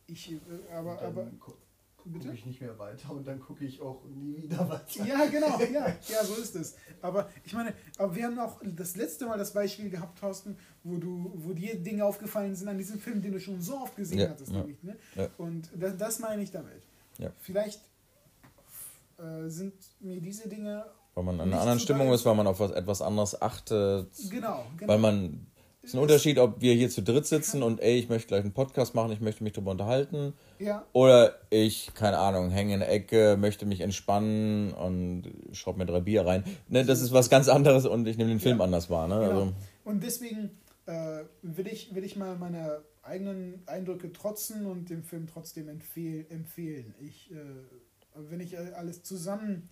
ich, 0.08 0.32
äh, 0.32 0.38
aber, 0.72 1.02
aber 1.02 1.32
gucke 2.14 2.34
ich 2.34 2.46
nicht 2.46 2.62
mehr 2.62 2.78
weiter 2.80 3.12
und 3.12 3.28
dann 3.28 3.40
gucke 3.40 3.66
ich 3.66 3.82
auch 3.82 4.04
nie 4.06 4.44
wieder 4.44 4.68
weiter. 4.70 5.06
Ja, 5.06 5.26
genau, 5.26 5.60
ja, 5.74 5.88
ja, 5.88 6.24
so 6.24 6.36
ist 6.36 6.56
es. 6.56 6.76
Aber 7.02 7.30
ich 7.44 7.54
meine, 7.54 7.74
aber 7.98 8.16
wir 8.16 8.26
haben 8.26 8.40
auch 8.40 8.60
das 8.64 8.96
letzte 8.96 9.26
Mal 9.26 9.38
das 9.38 9.54
Beispiel 9.54 9.90
gehabt, 9.90 10.20
Thorsten, 10.20 10.58
wo 10.84 10.98
du, 10.98 11.32
wo 11.36 11.54
dir 11.54 11.82
Dinge 11.82 12.06
aufgefallen 12.06 12.56
sind 12.56 12.68
an 12.68 12.78
diesem 12.78 13.00
Film, 13.00 13.22
den 13.22 13.34
du 13.34 13.40
schon 13.40 13.62
so 13.62 13.78
oft 13.78 13.96
gesehen 13.96 14.20
ja, 14.20 14.30
hattest, 14.30 14.52
ja, 14.52 14.60
nämlich, 14.60 14.82
ne? 14.84 14.98
Ja. 15.16 15.30
Und 15.38 15.70
das, 15.76 15.98
das, 15.98 16.20
meine 16.20 16.42
ich 16.42 16.52
damit. 16.52 16.82
Ja. 17.18 17.32
Vielleicht 17.40 17.82
äh, 19.18 19.48
sind 19.48 19.74
mir 20.00 20.22
diese 20.22 20.48
Dinge. 20.48 20.86
Weil 21.16 21.24
man 21.24 21.36
in 21.36 21.42
einer 21.42 21.60
anderen 21.60 21.80
Stimmung 21.80 22.14
ist, 22.14 22.26
weil 22.26 22.36
man 22.36 22.48
auf 22.48 22.60
was, 22.60 22.72
etwas 22.72 23.02
anderes 23.02 23.42
achtet. 23.42 24.10
Genau, 24.30 24.66
genau. 24.78 24.94
Weil 24.94 25.00
man 25.00 25.48
ist 25.82 25.96
ein 25.96 26.00
Unterschied, 26.00 26.38
ob 26.40 26.62
wir 26.62 26.74
hier 26.74 26.90
zu 26.90 27.02
dritt 27.02 27.26
sitzen 27.26 27.64
und 27.64 27.80
ey, 27.80 27.98
ich 27.98 28.10
möchte 28.10 28.28
gleich 28.28 28.42
einen 28.42 28.54
Podcast 28.54 28.96
machen, 28.96 29.12
ich 29.12 29.22
möchte 29.22 29.44
mich 29.44 29.54
darüber 29.54 29.72
unterhalten. 29.72 30.34
Ja. 30.60 30.86
Oder 30.92 31.40
ich, 31.50 31.94
keine 31.94 32.18
Ahnung, 32.18 32.50
hänge 32.50 32.74
in 32.74 32.80
der 32.82 32.92
Ecke, 32.92 33.38
möchte 33.40 33.66
mich 33.66 33.80
entspannen 33.82 34.74
und 34.74 35.32
schraub 35.54 35.78
mir 35.78 35.86
drei 35.86 36.02
Bier 36.02 36.26
rein. 36.26 36.44
Ne, 36.68 36.86
das 36.86 37.02
ist 37.02 37.14
was 37.14 37.30
ganz 37.30 37.48
anderes 37.48 37.86
und 37.86 38.08
ich 38.08 38.18
nehme 38.18 38.30
den 38.30 38.42
Film 38.42 38.58
ja. 38.58 38.66
anders 38.66 38.90
wahr. 38.90 39.08
Ne? 39.08 39.16
Genau. 39.16 39.30
Also. 39.30 39.54
Und 39.86 40.04
deswegen 40.04 40.52
äh, 40.86 41.24
will, 41.44 41.68
ich, 41.68 41.96
will 41.96 42.04
ich 42.04 42.18
mal 42.18 42.38
meine 42.38 42.82
eigenen 43.02 43.64
Eindrücke 43.66 44.12
trotzen 44.12 44.66
und 44.66 44.90
den 44.90 45.04
Film 45.04 45.28
trotzdem 45.28 45.70
empfehl, 45.70 46.26
empfehlen. 46.30 46.94
Ich, 47.00 47.32
äh, 47.32 47.36
wenn 48.16 48.42
ich 48.42 48.58
alles 48.58 49.04
zusammenlege, 49.04 49.70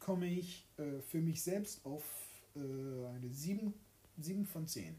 komme 0.00 0.26
ich 0.26 0.66
äh, 0.78 1.00
für 1.00 1.18
mich 1.18 1.44
selbst 1.44 1.86
auf 1.86 2.02
äh, 2.56 2.58
eine 2.58 3.30
7 3.30 3.72
7 4.18 4.46
von 4.46 4.66
10. 4.66 4.94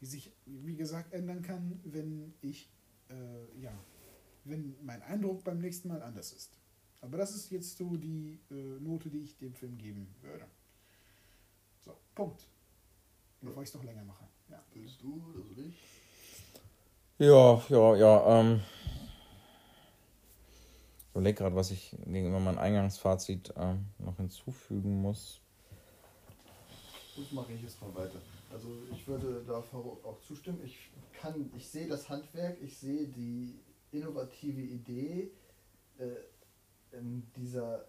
die 0.00 0.06
sich, 0.06 0.32
wie 0.46 0.74
gesagt, 0.74 1.12
ändern 1.12 1.42
kann, 1.42 1.80
wenn 1.84 2.34
ich, 2.40 2.68
äh, 3.08 3.60
ja, 3.60 3.72
wenn 4.44 4.74
mein 4.84 5.02
Eindruck 5.02 5.44
beim 5.44 5.60
nächsten 5.60 5.88
Mal 5.88 6.02
anders 6.02 6.32
ist. 6.32 6.58
Aber 7.00 7.18
das 7.18 7.34
ist 7.34 7.50
jetzt 7.50 7.76
so 7.76 7.96
die 7.96 8.40
äh, 8.50 8.80
Note, 8.80 9.10
die 9.10 9.18
ich 9.18 9.36
dem 9.36 9.54
Film 9.54 9.76
geben 9.76 10.14
würde. 10.22 10.46
So, 11.84 11.96
Punkt. 12.14 12.48
Bevor 13.40 13.62
ich 13.62 13.68
es 13.68 13.74
noch 13.74 13.82
länger 13.82 14.04
mache. 14.04 14.24
Ja. 14.48 14.62
Willst 14.72 15.02
du 15.02 15.22
oder 15.30 15.44
soll 15.44 15.66
ich? 15.66 15.74
Ja, 17.18 17.62
ja, 17.68 17.96
ja. 17.96 18.40
Ähm, 18.40 18.60
ich 21.00 21.10
überlege 21.10 21.38
gerade, 21.38 21.56
was 21.56 21.70
ich 21.72 21.96
gegenüber 22.06 22.40
meinem 22.40 22.58
Eingangsfazit 22.58 23.52
ähm, 23.56 23.86
noch 23.98 24.16
hinzufügen 24.16 25.02
muss. 25.02 25.41
Das 27.22 27.30
mache 27.30 27.52
ich 27.52 27.62
jetzt 27.62 27.80
mal 27.80 27.94
weiter. 27.94 28.20
Also 28.52 28.82
ich 28.90 29.06
würde 29.06 29.44
da 29.46 29.58
auch 29.58 30.20
zustimmen. 30.22 30.60
Ich 30.64 30.90
kann, 31.12 31.52
ich 31.56 31.68
sehe 31.68 31.86
das 31.86 32.08
Handwerk, 32.08 32.60
ich 32.60 32.76
sehe 32.76 33.06
die 33.06 33.60
innovative 33.92 34.60
Idee, 34.60 35.30
äh, 35.98 36.16
dieser, 37.36 37.86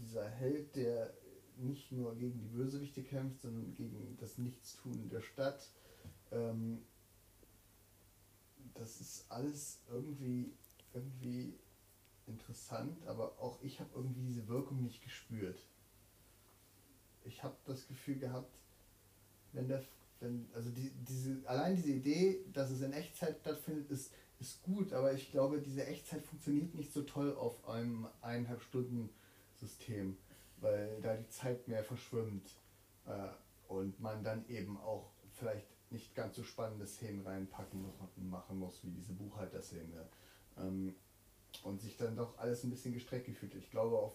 dieser 0.00 0.28
Held, 0.28 0.74
der 0.74 1.14
nicht 1.56 1.92
nur 1.92 2.16
gegen 2.16 2.40
die 2.40 2.48
Bösewichte 2.48 3.04
kämpft, 3.04 3.42
sondern 3.42 3.72
gegen 3.76 4.16
das 4.20 4.38
Nichtstun 4.38 5.08
der 5.08 5.20
Stadt. 5.20 5.70
Ähm, 6.32 6.82
das 8.74 9.00
ist 9.00 9.30
alles 9.30 9.80
irgendwie, 9.90 10.54
irgendwie 10.92 11.54
interessant, 12.26 13.06
aber 13.06 13.38
auch 13.38 13.62
ich 13.62 13.78
habe 13.78 13.90
irgendwie 13.94 14.22
diese 14.22 14.48
Wirkung 14.48 14.82
nicht 14.82 15.04
gespürt. 15.04 15.60
Ich 17.24 17.44
habe 17.44 17.56
das 17.64 17.86
Gefühl 17.86 18.18
gehabt, 18.18 18.61
wenn 19.52 19.68
der, 19.68 19.82
wenn, 20.20 20.48
also 20.54 20.70
die, 20.70 20.90
diese, 21.08 21.36
allein 21.46 21.76
diese 21.76 21.92
Idee, 21.92 22.44
dass 22.52 22.70
es 22.70 22.82
in 22.82 22.92
Echtzeit 22.92 23.38
stattfindet, 23.40 23.90
ist, 23.90 24.12
ist 24.40 24.62
gut, 24.62 24.92
aber 24.92 25.12
ich 25.12 25.30
glaube, 25.30 25.60
diese 25.60 25.86
Echtzeit 25.86 26.24
funktioniert 26.24 26.74
nicht 26.74 26.92
so 26.92 27.02
toll 27.02 27.34
auf 27.34 27.68
einem 27.68 28.08
eineinhalb 28.20 28.62
Stunden 28.62 29.10
System, 29.56 30.16
weil 30.58 31.00
da 31.00 31.16
die 31.16 31.28
Zeit 31.28 31.68
mehr 31.68 31.84
verschwimmt 31.84 32.50
äh, 33.06 33.28
und 33.68 34.00
man 34.00 34.24
dann 34.24 34.48
eben 34.48 34.78
auch 34.78 35.12
vielleicht 35.32 35.66
nicht 35.90 36.14
ganz 36.14 36.36
so 36.36 36.42
spannende 36.42 36.86
Szenen 36.86 37.20
reinpacken 37.20 37.84
machen 38.30 38.58
muss, 38.58 38.82
wie 38.82 38.90
diese 38.90 39.12
Buchhalterszene. 39.12 40.08
Ähm, 40.58 40.94
und 41.62 41.80
sich 41.80 41.96
dann 41.96 42.16
doch 42.16 42.38
alles 42.38 42.64
ein 42.64 42.70
bisschen 42.70 42.94
gestreckt 42.94 43.26
gefühlt. 43.26 43.54
Ich 43.54 43.70
glaube, 43.70 43.98
auf, 43.98 44.14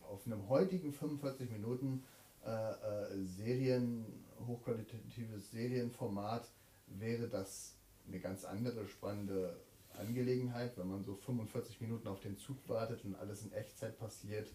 auf 0.00 0.26
einem 0.26 0.48
heutigen 0.48 0.92
45 0.92 1.50
Minuten 1.50 2.04
äh, 2.44 2.50
äh, 2.50 3.24
Serien, 3.24 4.24
hochqualitatives 4.46 5.50
Serienformat 5.50 6.50
wäre 6.86 7.28
das 7.28 7.76
eine 8.06 8.20
ganz 8.20 8.44
andere 8.44 8.86
spannende 8.88 9.60
Angelegenheit, 9.90 10.76
wenn 10.76 10.88
man 10.88 11.04
so 11.04 11.14
45 11.14 11.80
Minuten 11.80 12.08
auf 12.08 12.20
den 12.20 12.36
Zug 12.38 12.68
wartet 12.68 13.04
und 13.04 13.14
alles 13.14 13.44
in 13.44 13.52
Echtzeit 13.52 13.98
passiert. 13.98 14.52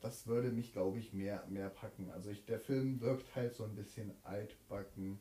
Das 0.00 0.26
würde 0.26 0.50
mich, 0.50 0.72
glaube 0.72 0.98
ich, 0.98 1.14
mehr, 1.14 1.46
mehr 1.48 1.70
packen. 1.70 2.10
Also 2.10 2.30
ich, 2.30 2.44
der 2.44 2.60
Film 2.60 3.00
wirkt 3.00 3.34
halt 3.34 3.54
so 3.54 3.64
ein 3.64 3.74
bisschen 3.74 4.12
altbacken 4.22 5.18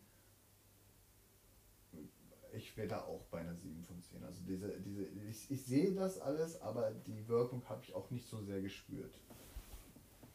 ich 2.56 2.76
wäre 2.78 2.88
da 2.88 3.02
auch 3.02 3.24
bei 3.26 3.40
einer 3.40 3.56
7 3.56 3.84
von 3.84 4.02
10. 4.02 4.24
Also 4.24 4.42
diese, 4.46 4.80
diese, 4.82 5.06
ich, 5.06 5.50
ich 5.50 5.66
sehe 5.66 5.94
das 5.94 6.20
alles, 6.20 6.62
aber 6.62 6.92
die 6.92 7.28
Wirkung 7.28 7.68
habe 7.68 7.82
ich 7.84 7.94
auch 7.94 8.10
nicht 8.12 8.28
so 8.28 8.42
sehr 8.42 8.62
gespürt. 8.62 9.20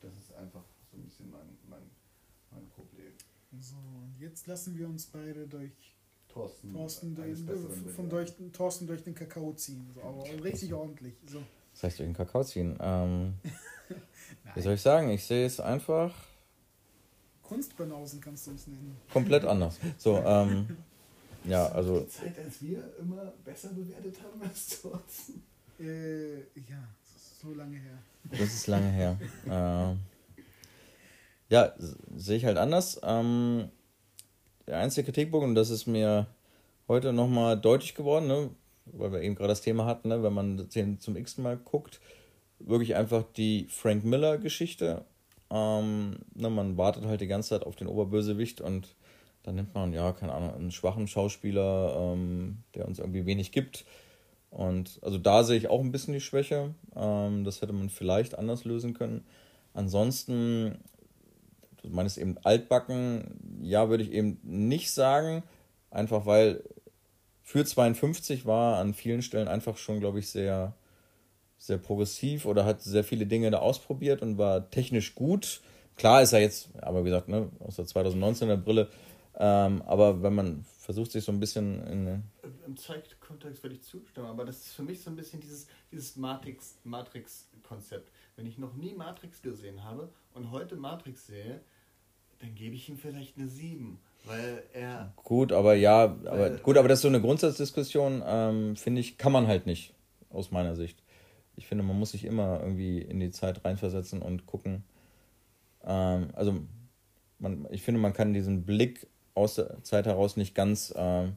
Das 0.00 0.12
ist 0.16 0.32
einfach 0.34 0.64
so 0.90 0.96
ein 0.96 1.02
bisschen 1.02 1.30
mein, 1.30 1.58
mein, 1.68 1.82
mein 2.50 2.68
Problem. 2.68 3.12
So, 3.60 3.76
und 3.76 4.14
jetzt 4.20 4.46
lassen 4.46 4.76
wir 4.76 4.88
uns 4.88 5.06
beide 5.06 5.46
durch 5.46 5.72
Thorsten, 6.28 6.72
Thorsten 6.72 7.14
durch, 7.14 7.38
von 7.96 8.08
durch, 8.08 8.32
Thorsten 8.52 8.86
durch 8.86 9.02
den 9.02 9.14
Kakao 9.14 9.52
ziehen. 9.54 9.90
So, 9.94 10.02
aber 10.02 10.44
richtig 10.44 10.72
ordentlich. 10.72 11.14
So. 11.26 11.42
Das 11.72 11.84
heißt 11.84 11.98
durch 11.98 12.08
den 12.08 12.14
Kakao 12.14 12.44
ziehen. 12.44 12.76
Ähm, 12.80 13.34
wie 14.54 14.60
soll 14.60 14.74
ich 14.74 14.82
sagen? 14.82 15.10
Ich 15.10 15.24
sehe 15.24 15.46
es 15.46 15.58
einfach. 15.58 16.14
Kunstbanausen 17.42 18.20
kannst 18.20 18.46
du 18.46 18.52
es 18.52 18.66
nennen. 18.66 18.96
Komplett 19.10 19.44
anders. 19.44 19.78
So, 19.96 20.18
ähm, 20.18 20.76
ja, 21.44 21.66
also. 21.68 22.00
Die 22.00 22.08
Zeit, 22.08 22.38
als 22.38 22.62
wir 22.62 22.82
immer 22.98 23.32
besser 23.44 23.70
bewertet 23.70 24.16
haben 24.22 24.42
als 24.42 24.80
Thorsten. 24.82 25.42
Äh, 25.80 26.40
ja, 26.68 26.86
so 27.40 27.54
lange 27.54 27.78
her. 27.78 27.98
Das 28.24 28.40
ist 28.40 28.66
lange 28.66 28.90
her. 28.90 29.18
äh, 29.46 29.94
ja, 31.50 31.72
sehe 32.14 32.36
ich 32.36 32.44
halt 32.44 32.58
anders. 32.58 33.00
Ähm, 33.02 33.70
der 34.66 34.78
einzige 34.78 35.06
Kritikpunkt, 35.06 35.46
und 35.46 35.54
das 35.54 35.70
ist 35.70 35.86
mir 35.86 36.26
heute 36.88 37.12
nochmal 37.12 37.58
deutlich 37.58 37.94
geworden, 37.94 38.26
ne, 38.26 38.50
weil 38.86 39.12
wir 39.12 39.22
eben 39.22 39.34
gerade 39.34 39.48
das 39.48 39.62
Thema 39.62 39.86
hatten, 39.86 40.08
ne, 40.08 40.22
wenn 40.22 40.32
man 40.32 40.68
den 40.68 41.00
zum 41.00 41.16
x 41.16 41.38
Mal 41.38 41.56
guckt, 41.56 42.00
wirklich 42.58 42.96
einfach 42.96 43.24
die 43.36 43.66
Frank 43.70 44.04
Miller-Geschichte. 44.04 45.04
Ähm, 45.50 46.16
ne, 46.34 46.50
man 46.50 46.76
wartet 46.76 47.06
halt 47.06 47.20
die 47.20 47.26
ganze 47.26 47.50
Zeit 47.50 47.64
auf 47.64 47.76
den 47.76 47.88
Oberbösewicht 47.88 48.60
und 48.60 48.94
dann 49.42 49.54
nimmt 49.54 49.74
man, 49.74 49.92
ja, 49.94 50.12
keine 50.12 50.34
Ahnung, 50.34 50.54
einen 50.54 50.70
schwachen 50.70 51.08
Schauspieler, 51.08 52.12
ähm, 52.12 52.58
der 52.74 52.86
uns 52.86 52.98
irgendwie 52.98 53.24
wenig 53.24 53.52
gibt. 53.52 53.86
Und 54.50 54.98
also 55.02 55.18
da 55.18 55.44
sehe 55.44 55.56
ich 55.56 55.68
auch 55.68 55.80
ein 55.80 55.92
bisschen 55.92 56.14
die 56.14 56.20
Schwäche. 56.20 56.74
Ähm, 56.96 57.44
das 57.44 57.60
hätte 57.60 57.72
man 57.72 57.90
vielleicht 57.90 58.38
anders 58.38 58.64
lösen 58.64 58.94
können. 58.94 59.24
Ansonsten, 59.74 60.78
du 61.82 61.88
meinst 61.90 62.18
eben 62.18 62.38
altbacken, 62.42 63.60
ja, 63.62 63.88
würde 63.88 64.04
ich 64.04 64.12
eben 64.12 64.38
nicht 64.42 64.90
sagen. 64.90 65.42
Einfach 65.90 66.26
weil 66.26 66.64
für 67.42 67.64
52 67.64 68.46
war 68.46 68.78
an 68.78 68.94
vielen 68.94 69.22
Stellen 69.22 69.48
einfach 69.48 69.76
schon, 69.76 70.00
glaube 70.00 70.18
ich, 70.18 70.30
sehr, 70.30 70.74
sehr 71.58 71.78
progressiv 71.78 72.46
oder 72.46 72.64
hat 72.64 72.82
sehr 72.82 73.04
viele 73.04 73.26
Dinge 73.26 73.50
da 73.50 73.58
ausprobiert 73.58 74.22
und 74.22 74.38
war 74.38 74.70
technisch 74.70 75.14
gut. 75.14 75.60
Klar 75.96 76.22
ist 76.22 76.32
er 76.32 76.40
jetzt, 76.40 76.68
aber 76.80 77.04
wie 77.04 77.08
gesagt, 77.08 77.28
ne, 77.28 77.48
aus 77.60 77.76
der 77.76 77.86
2019er 77.86 78.56
Brille 78.56 78.88
ähm, 79.38 79.82
aber 79.86 80.22
wenn 80.22 80.34
man 80.34 80.64
versucht, 80.80 81.12
sich 81.12 81.24
so 81.24 81.32
ein 81.32 81.40
bisschen 81.40 81.86
in. 81.86 82.22
Im 82.68 82.76
Zeitkontext 82.76 83.62
würde 83.62 83.76
ich 83.76 83.82
zustimmen, 83.82 84.26
aber 84.26 84.44
das 84.44 84.58
ist 84.58 84.74
für 84.74 84.82
mich 84.82 85.00
so 85.00 85.08
ein 85.08 85.16
bisschen 85.16 85.40
dieses, 85.40 85.68
dieses 85.90 86.16
Matrix-Konzept. 86.16 86.84
Matrix 86.84 87.46
wenn 88.36 88.46
ich 88.46 88.58
noch 88.58 88.74
nie 88.74 88.92
Matrix 88.92 89.40
gesehen 89.40 89.84
habe 89.84 90.10
und 90.34 90.50
heute 90.50 90.76
Matrix 90.76 91.26
sehe, 91.26 91.62
dann 92.40 92.54
gebe 92.54 92.76
ich 92.76 92.88
ihm 92.90 92.98
vielleicht 92.98 93.38
eine 93.38 93.48
7. 93.48 93.98
Weil 94.24 94.62
er. 94.74 95.14
Gut, 95.16 95.50
aber 95.50 95.74
ja, 95.74 96.04
aber 96.26 96.50
gut, 96.58 96.76
aber 96.76 96.88
das 96.88 96.98
ist 96.98 97.02
so 97.02 97.08
eine 97.08 97.22
Grundsatzdiskussion, 97.22 98.22
ähm, 98.26 98.76
finde 98.76 99.00
ich, 99.00 99.16
kann 99.16 99.32
man 99.32 99.46
halt 99.46 99.64
nicht, 99.64 99.94
aus 100.28 100.50
meiner 100.50 100.76
Sicht. 100.76 101.02
Ich 101.56 101.66
finde, 101.66 101.84
man 101.84 101.98
muss 101.98 102.10
sich 102.10 102.26
immer 102.26 102.60
irgendwie 102.60 102.98
in 103.00 103.18
die 103.18 103.30
Zeit 103.30 103.64
reinversetzen 103.64 104.20
und 104.20 104.44
gucken. 104.44 104.84
Ähm, 105.84 106.28
also, 106.34 106.60
man, 107.38 107.66
ich 107.70 107.82
finde, 107.82 107.98
man 107.98 108.12
kann 108.12 108.34
diesen 108.34 108.66
Blick 108.66 109.06
aus 109.34 109.54
der 109.54 109.82
Zeit 109.84 110.04
heraus 110.04 110.36
nicht 110.36 110.54
ganz 110.54 110.90
äh, 110.94 111.28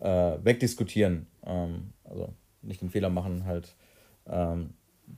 äh, 0.00 0.38
wegdiskutieren. 0.42 1.26
Ähm, 1.44 1.92
also 2.04 2.32
nicht 2.62 2.82
den 2.82 2.90
Fehler 2.90 3.10
machen, 3.10 3.44
halt. 3.44 3.74
Ähm, 4.26 4.74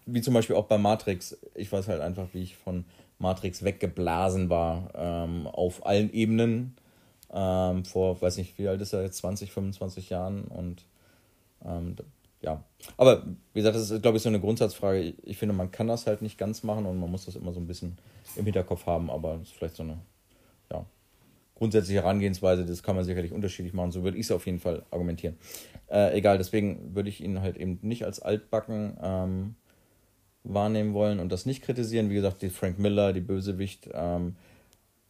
wie 0.07 0.21
zum 0.21 0.35
Beispiel 0.35 0.57
auch 0.57 0.67
bei 0.67 0.79
Matrix. 0.79 1.39
Ich 1.55 1.71
weiß 1.73 1.89
halt 1.89 2.01
einfach, 2.01 2.29
wie 2.33 2.43
ich 2.43 2.57
von 2.57 2.85
Matrix 3.19 3.65
weggeblasen 3.65 4.51
war 4.51 4.91
ähm, 4.95 5.47
auf 5.47 5.85
allen 5.87 6.13
Ebenen. 6.13 6.77
Ähm, 7.33 7.85
vor, 7.85 8.21
weiß 8.21 8.39
nicht, 8.39 8.59
wie 8.59 8.69
alt 8.69 8.81
ist 8.81 8.93
er 8.93 9.03
jetzt, 9.03 9.19
20, 9.19 9.53
25 9.53 10.11
Jahren 10.11 10.45
und 10.45 10.85
ähm, 11.65 11.95
ja. 12.43 12.65
Aber 12.97 13.25
wie 13.53 13.61
gesagt, 13.61 13.77
das 13.77 13.91
ist, 13.91 14.03
glaube 14.03 14.17
ich, 14.17 14.23
so 14.23 14.29
eine 14.29 14.41
Grundsatzfrage. 14.41 15.15
Ich 15.23 15.37
finde, 15.37 15.55
man 15.55 15.71
kann 15.71 15.87
das 15.87 16.07
halt 16.07 16.23
nicht 16.23 16.39
ganz 16.39 16.63
machen 16.63 16.87
und 16.87 16.99
man 16.99 17.11
muss 17.11 17.27
das 17.27 17.37
immer 17.37 17.53
so 17.53 17.61
ein 17.61 17.67
bisschen 17.67 17.99
im 18.37 18.45
Hinterkopf 18.45 18.87
haben, 18.87 19.11
aber 19.11 19.37
das 19.39 19.49
ist 19.49 19.53
vielleicht 19.53 19.77
so 19.77 19.83
eine 19.83 19.99
grundsätzliche 21.61 22.01
Herangehensweise, 22.01 22.65
das 22.65 22.83
kann 22.83 22.97
man 22.97 23.05
sicherlich 23.05 23.33
unterschiedlich 23.33 23.75
machen, 23.75 23.93
so 23.93 24.03
würde 24.03 24.17
ich 24.17 24.25
es 24.25 24.33
auf 24.33 24.47
jeden 24.47 24.61
Fall 24.61 24.83
argumentieren. 24.91 25.37
Äh, 25.91 26.17
egal, 26.17 26.39
deswegen 26.39 26.95
würde 26.95 27.11
ich 27.11 27.23
ihn 27.23 27.43
halt 27.43 27.59
eben 27.59 27.79
nicht 27.83 28.07
als 28.07 28.19
altbacken 28.19 28.97
ähm, 29.03 29.55
wahrnehmen 30.43 30.95
wollen 30.95 31.21
und 31.21 31.31
das 31.31 31.45
nicht 31.45 31.63
kritisieren. 31.63 32.09
Wie 32.09 32.15
gesagt, 32.15 32.41
die 32.41 32.49
Frank 32.49 32.79
Miller, 32.79 33.13
die 33.13 33.21
Bösewicht. 33.21 33.91
Ähm, 33.93 34.37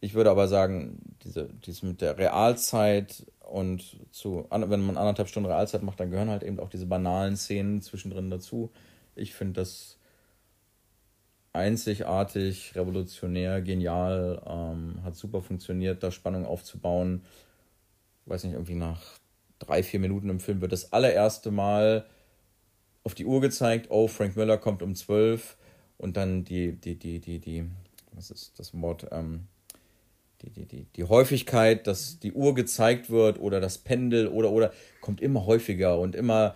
ich 0.01 0.13
würde 0.13 0.29
aber 0.29 0.49
sagen, 0.49 0.99
diese, 1.23 1.47
diese 1.65 1.85
mit 1.85 2.01
der 2.01 2.17
Realzeit 2.17 3.25
und 3.39 3.97
zu, 4.11 4.45
wenn 4.49 4.85
man 4.85 4.97
anderthalb 4.97 5.29
Stunden 5.29 5.47
Realzeit 5.47 5.83
macht, 5.83 6.01
dann 6.01 6.11
gehören 6.11 6.29
halt 6.29 6.43
eben 6.43 6.59
auch 6.59 6.69
diese 6.69 6.85
banalen 6.85 7.37
Szenen 7.37 7.81
zwischendrin 7.81 8.29
dazu. 8.29 8.71
Ich 9.15 9.33
finde 9.33 9.61
das 9.61 9.97
einzigartig, 11.53 12.75
revolutionär, 12.75 13.61
genial, 13.61 14.41
ähm, 14.45 15.03
hat 15.03 15.15
super 15.15 15.41
funktioniert, 15.41 16.03
da 16.03 16.11
Spannung 16.11 16.45
aufzubauen. 16.45 17.23
Weiß 18.25 18.43
nicht, 18.43 18.53
irgendwie 18.53 18.75
nach 18.75 19.01
drei, 19.59 19.83
vier 19.83 19.99
Minuten 19.99 20.29
im 20.29 20.39
Film 20.39 20.61
wird 20.61 20.71
das 20.71 20.93
allererste 20.93 21.51
Mal 21.51 22.05
auf 23.03 23.15
die 23.15 23.25
Uhr 23.25 23.41
gezeigt, 23.41 23.87
oh, 23.89 24.07
Frank 24.07 24.35
Miller 24.35 24.57
kommt 24.57 24.81
um 24.81 24.95
zwölf 24.95 25.57
und 25.97 26.17
dann 26.17 26.43
die, 26.43 26.73
die, 26.73 26.95
die, 26.97 27.19
die, 27.19 27.39
die, 27.39 27.65
was 28.13 28.31
ist 28.31 28.57
das 28.59 28.79
Wort, 28.79 29.07
ähm, 29.11 29.47
die, 30.41 30.49
die, 30.49 30.65
die, 30.65 30.85
die 30.95 31.03
Häufigkeit, 31.03 31.85
dass 31.87 32.19
die 32.19 32.33
Uhr 32.33 32.55
gezeigt 32.55 33.09
wird 33.09 33.39
oder 33.39 33.59
das 33.59 33.77
Pendel 33.77 34.27
oder 34.27 34.51
oder 34.51 34.73
kommt 34.99 35.21
immer 35.21 35.45
häufiger 35.45 35.99
und 35.99 36.15
immer 36.15 36.55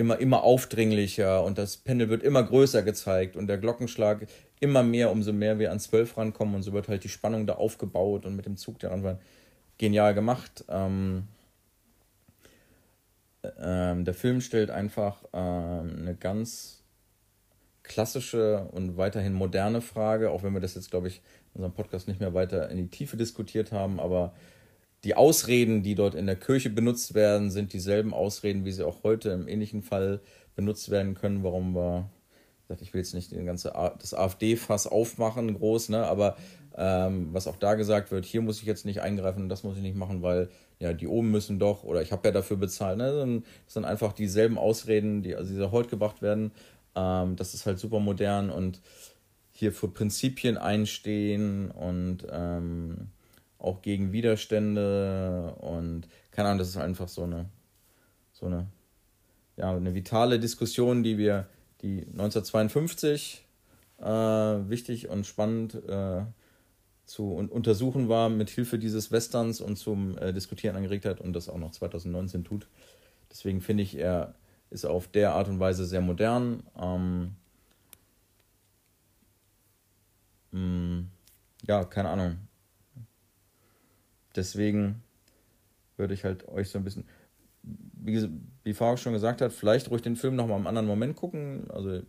immer 0.00 0.18
immer 0.18 0.42
aufdringlicher 0.42 1.44
und 1.44 1.58
das 1.58 1.76
Pendel 1.76 2.08
wird 2.08 2.22
immer 2.22 2.42
größer 2.42 2.82
gezeigt 2.82 3.36
und 3.36 3.46
der 3.46 3.58
Glockenschlag 3.58 4.26
immer 4.58 4.82
mehr, 4.82 5.10
umso 5.10 5.32
mehr 5.32 5.58
wir 5.58 5.70
an 5.70 5.78
zwölf 5.78 6.16
rankommen 6.16 6.54
und 6.54 6.62
so 6.62 6.72
wird 6.72 6.88
halt 6.88 7.04
die 7.04 7.08
Spannung 7.08 7.46
da 7.46 7.54
aufgebaut 7.54 8.24
und 8.24 8.34
mit 8.34 8.46
dem 8.46 8.56
Zug 8.56 8.78
daran 8.78 9.04
war 9.04 9.18
genial 9.78 10.14
gemacht. 10.14 10.64
Ähm, 10.68 11.28
ähm, 13.58 14.04
der 14.04 14.14
Film 14.14 14.40
stellt 14.40 14.70
einfach 14.70 15.22
ähm, 15.32 15.98
eine 16.00 16.16
ganz 16.18 16.82
klassische 17.82 18.68
und 18.72 18.96
weiterhin 18.96 19.34
moderne 19.34 19.82
Frage, 19.82 20.30
auch 20.30 20.42
wenn 20.42 20.54
wir 20.54 20.60
das 20.60 20.74
jetzt, 20.76 20.90
glaube 20.90 21.08
ich, 21.08 21.16
in 21.52 21.56
unserem 21.56 21.74
Podcast 21.74 22.08
nicht 22.08 22.20
mehr 22.20 22.32
weiter 22.32 22.70
in 22.70 22.78
die 22.78 22.88
Tiefe 22.88 23.16
diskutiert 23.16 23.72
haben, 23.72 24.00
aber 24.00 24.32
die 25.04 25.14
Ausreden, 25.14 25.82
die 25.82 25.94
dort 25.94 26.14
in 26.14 26.26
der 26.26 26.36
Kirche 26.36 26.70
benutzt 26.70 27.14
werden, 27.14 27.50
sind 27.50 27.72
dieselben 27.72 28.12
Ausreden, 28.12 28.64
wie 28.64 28.72
sie 28.72 28.86
auch 28.86 29.02
heute 29.02 29.30
im 29.30 29.48
ähnlichen 29.48 29.82
Fall 29.82 30.20
benutzt 30.54 30.90
werden 30.90 31.14
können, 31.14 31.42
warum 31.42 31.74
wir 31.74 32.10
ich 32.78 32.94
will 32.94 33.00
jetzt 33.00 33.14
nicht 33.14 33.32
den 33.32 33.46
ganze 33.46 33.72
das 33.98 34.14
AfD-Fass 34.14 34.86
aufmachen, 34.86 35.54
groß, 35.54 35.88
ne? 35.88 36.06
aber 36.06 36.36
ähm, 36.76 37.30
was 37.32 37.48
auch 37.48 37.56
da 37.56 37.74
gesagt 37.74 38.12
wird, 38.12 38.24
hier 38.24 38.42
muss 38.42 38.60
ich 38.60 38.66
jetzt 38.66 38.84
nicht 38.84 39.00
eingreifen 39.00 39.48
das 39.48 39.64
muss 39.64 39.76
ich 39.76 39.82
nicht 39.82 39.96
machen, 39.96 40.22
weil 40.22 40.48
ja, 40.78 40.92
die 40.92 41.08
oben 41.08 41.30
müssen 41.30 41.58
doch 41.58 41.82
oder 41.82 42.00
ich 42.00 42.12
habe 42.12 42.28
ja 42.28 42.32
dafür 42.32 42.56
bezahlt. 42.56 42.96
Ne? 42.96 43.42
Das 43.64 43.74
sind 43.74 43.84
einfach 43.84 44.12
dieselben 44.12 44.56
Ausreden, 44.56 45.22
die, 45.22 45.34
also 45.34 45.52
die 45.52 45.70
heute 45.70 45.90
gebracht 45.90 46.22
werden. 46.22 46.52
Ähm, 46.94 47.36
das 47.36 47.54
ist 47.54 47.66
halt 47.66 47.78
super 47.78 47.98
modern 47.98 48.50
und 48.50 48.80
hier 49.50 49.72
für 49.72 49.88
Prinzipien 49.88 50.56
einstehen 50.56 51.70
und 51.70 52.26
ähm, 52.30 53.08
auch 53.60 53.82
gegen 53.82 54.12
Widerstände 54.12 55.54
und 55.58 56.08
keine 56.30 56.48
Ahnung, 56.48 56.58
das 56.58 56.68
ist 56.68 56.76
einfach 56.76 57.08
so 57.08 57.24
eine, 57.24 57.46
so 58.32 58.46
eine, 58.46 58.66
ja, 59.56 59.74
eine 59.74 59.94
vitale 59.94 60.40
Diskussion, 60.40 61.02
die 61.02 61.18
wir, 61.18 61.46
die 61.82 62.06
1952 62.12 63.44
äh, 63.98 64.04
wichtig 64.04 65.08
und 65.08 65.26
spannend 65.26 65.74
äh, 65.74 66.22
zu 67.04 67.32
untersuchen 67.32 68.08
war 68.08 68.28
mit 68.28 68.50
Hilfe 68.50 68.78
dieses 68.78 69.10
Westerns 69.10 69.60
und 69.60 69.76
zum 69.76 70.16
äh, 70.18 70.32
Diskutieren 70.32 70.76
angeregt 70.76 71.04
hat 71.04 71.20
und 71.20 71.32
das 71.32 71.48
auch 71.48 71.58
noch 71.58 71.72
2019 71.72 72.44
tut. 72.44 72.68
Deswegen 73.30 73.60
finde 73.60 73.82
ich, 73.82 73.96
er 73.96 74.34
ist 74.70 74.84
auf 74.86 75.08
der 75.08 75.34
Art 75.34 75.48
und 75.48 75.58
Weise 75.58 75.84
sehr 75.84 76.00
modern. 76.00 76.62
Ähm, 76.80 77.34
mh, 80.52 80.60
mm, 80.60 81.10
ja, 81.66 81.84
keine 81.84 82.10
Ahnung. 82.10 82.36
Deswegen 84.36 85.02
würde 85.96 86.14
ich 86.14 86.24
halt 86.24 86.48
euch 86.48 86.70
so 86.70 86.78
ein 86.78 86.84
bisschen, 86.84 87.04
wie, 87.62 88.28
wie 88.64 88.74
Farag 88.74 88.98
schon 88.98 89.12
gesagt 89.12 89.40
hat, 89.40 89.52
vielleicht 89.52 89.90
ruhig 89.90 90.02
den 90.02 90.16
Film 90.16 90.36
nochmal 90.36 90.58
im 90.58 90.66
anderen 90.66 90.86
Moment 90.86 91.16
gucken. 91.16 91.70
Also 91.70 92.02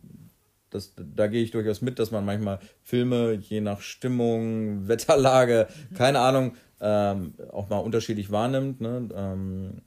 das, 0.69 0.93
da 0.95 1.27
gehe 1.27 1.43
ich 1.43 1.51
durchaus 1.51 1.81
mit, 1.81 1.99
dass 1.99 2.11
man 2.11 2.25
manchmal 2.25 2.59
Filme 2.83 3.33
je 3.33 3.61
nach 3.61 3.81
Stimmung, 3.81 4.87
Wetterlage, 4.87 5.67
keine 5.95 6.19
Ahnung, 6.19 6.55
ähm, 6.79 7.33
auch 7.51 7.69
mal 7.69 7.79
unterschiedlich 7.79 8.31
wahrnimmt. 8.31 8.81
Ne? 8.81 9.09
Ähm, 9.13 9.81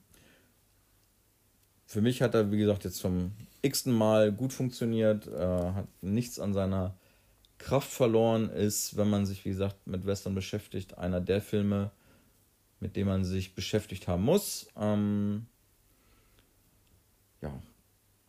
für 1.86 2.02
mich 2.02 2.22
hat 2.22 2.34
er, 2.34 2.52
wie 2.52 2.58
gesagt, 2.58 2.84
jetzt 2.84 2.98
zum 2.98 3.32
x-ten 3.62 3.92
Mal 3.92 4.30
gut 4.32 4.52
funktioniert, 4.52 5.26
äh, 5.26 5.38
hat 5.38 5.86
nichts 6.02 6.38
an 6.38 6.52
seiner 6.52 6.94
Kraft 7.58 7.90
verloren, 7.90 8.50
ist, 8.50 8.96
wenn 8.96 9.08
man 9.08 9.26
sich, 9.26 9.44
wie 9.44 9.50
gesagt, 9.50 9.86
mit 9.86 10.04
Western 10.06 10.34
beschäftigt, 10.34 10.98
einer 10.98 11.20
der 11.20 11.40
Filme, 11.40 11.90
mit 12.84 12.96
dem 12.96 13.06
man 13.06 13.24
sich 13.24 13.54
beschäftigt 13.54 14.08
haben 14.08 14.24
muss. 14.24 14.68
Ähm, 14.76 15.46
ja, 17.40 17.50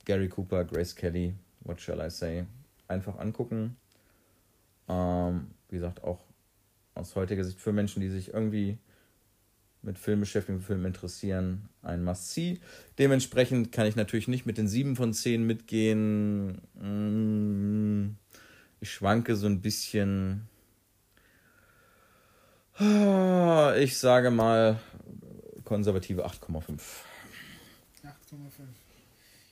Gary 0.06 0.30
Cooper, 0.30 0.64
Grace 0.64 0.95
Kelly, 0.95 1.34
what 1.65 1.82
shall 1.82 1.99
I 1.99 2.10
say, 2.10 2.45
einfach 2.88 3.19
angucken. 3.19 3.76
Ähm, 4.88 5.48
wie 5.68 5.76
gesagt, 5.76 6.06
auch 6.06 6.22
aus 6.94 7.18
heutiger 7.18 7.44
Sicht 7.44 7.60
für 7.60 7.73
Menschen, 7.73 7.99
die 7.99 8.07
sich 8.07 8.34
irgendwie 8.34 8.77
mit 9.82 9.99
Film 9.99 10.22
beschäftigen, 10.22 10.60
mit 10.60 10.65
Film 10.65 10.86
interessieren, 10.86 11.68
ein 11.82 12.06
Must-See. 12.06 12.61
Dementsprechend 12.98 13.73
kann 13.73 13.88
ich 13.88 13.98
natürlich 13.98 14.30
nicht 14.30 14.45
mit 14.45 14.57
den 14.57 14.69
7 14.69 14.95
von 14.95 15.14
10 15.14 15.45
mitgehen. 15.45 16.61
Mm, 16.76 18.15
ich 18.80 18.90
schwanke 18.90 19.36
so 19.36 19.48
ein 19.48 19.60
bisschen. 19.60 20.48
Ich 22.77 23.97
sage 23.97 24.31
mal 24.31 24.80
konservative 25.64 26.26
8,5. 26.26 26.81
8,5. 28.03 28.10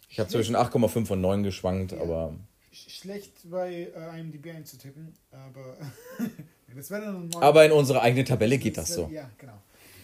Ich 0.09 0.19
habe 0.19 0.29
zwischen 0.29 0.55
8,5 0.55 1.11
und 1.11 1.21
9 1.21 1.43
geschwankt, 1.43 1.93
ja. 1.93 2.01
aber. 2.01 2.35
Schlecht 2.71 3.49
bei 3.49 3.91
äh, 3.95 4.19
IMDb 4.19 4.47
einzutippen, 4.53 5.13
aber. 5.31 5.77
das 6.75 6.91
wäre 6.91 7.11
9. 7.11 7.35
Aber 7.41 7.65
in 7.65 7.71
unserer 7.71 8.01
eigenen 8.01 8.25
Tabelle 8.25 8.57
geht 8.57 8.77
das, 8.77 8.89
das 8.89 8.95
so. 8.95 9.09
Ja, 9.09 9.29
genau. 9.37 9.59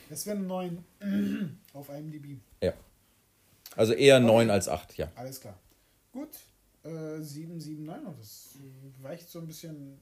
Das 0.10 0.26
wäre 0.26 0.38
eine 0.38 0.48
9 0.48 0.84
auf 1.74 1.90
IMDb. 1.90 2.40
Ja. 2.64 2.74
Also 3.76 3.94
eher 3.94 4.18
okay. 4.18 4.26
9 4.26 4.50
als 4.50 4.68
8, 4.70 4.98
ja. 4.98 5.12
Alles 5.16 5.42
klar. 5.42 5.58
Gut. 6.12 6.30
Äh, 6.84 7.22
7, 7.22 7.60
7, 7.60 7.84
9. 7.84 8.00
Das 8.18 8.58
weicht 9.02 9.30
so 9.30 9.40
ein 9.40 9.48
bisschen 9.48 10.00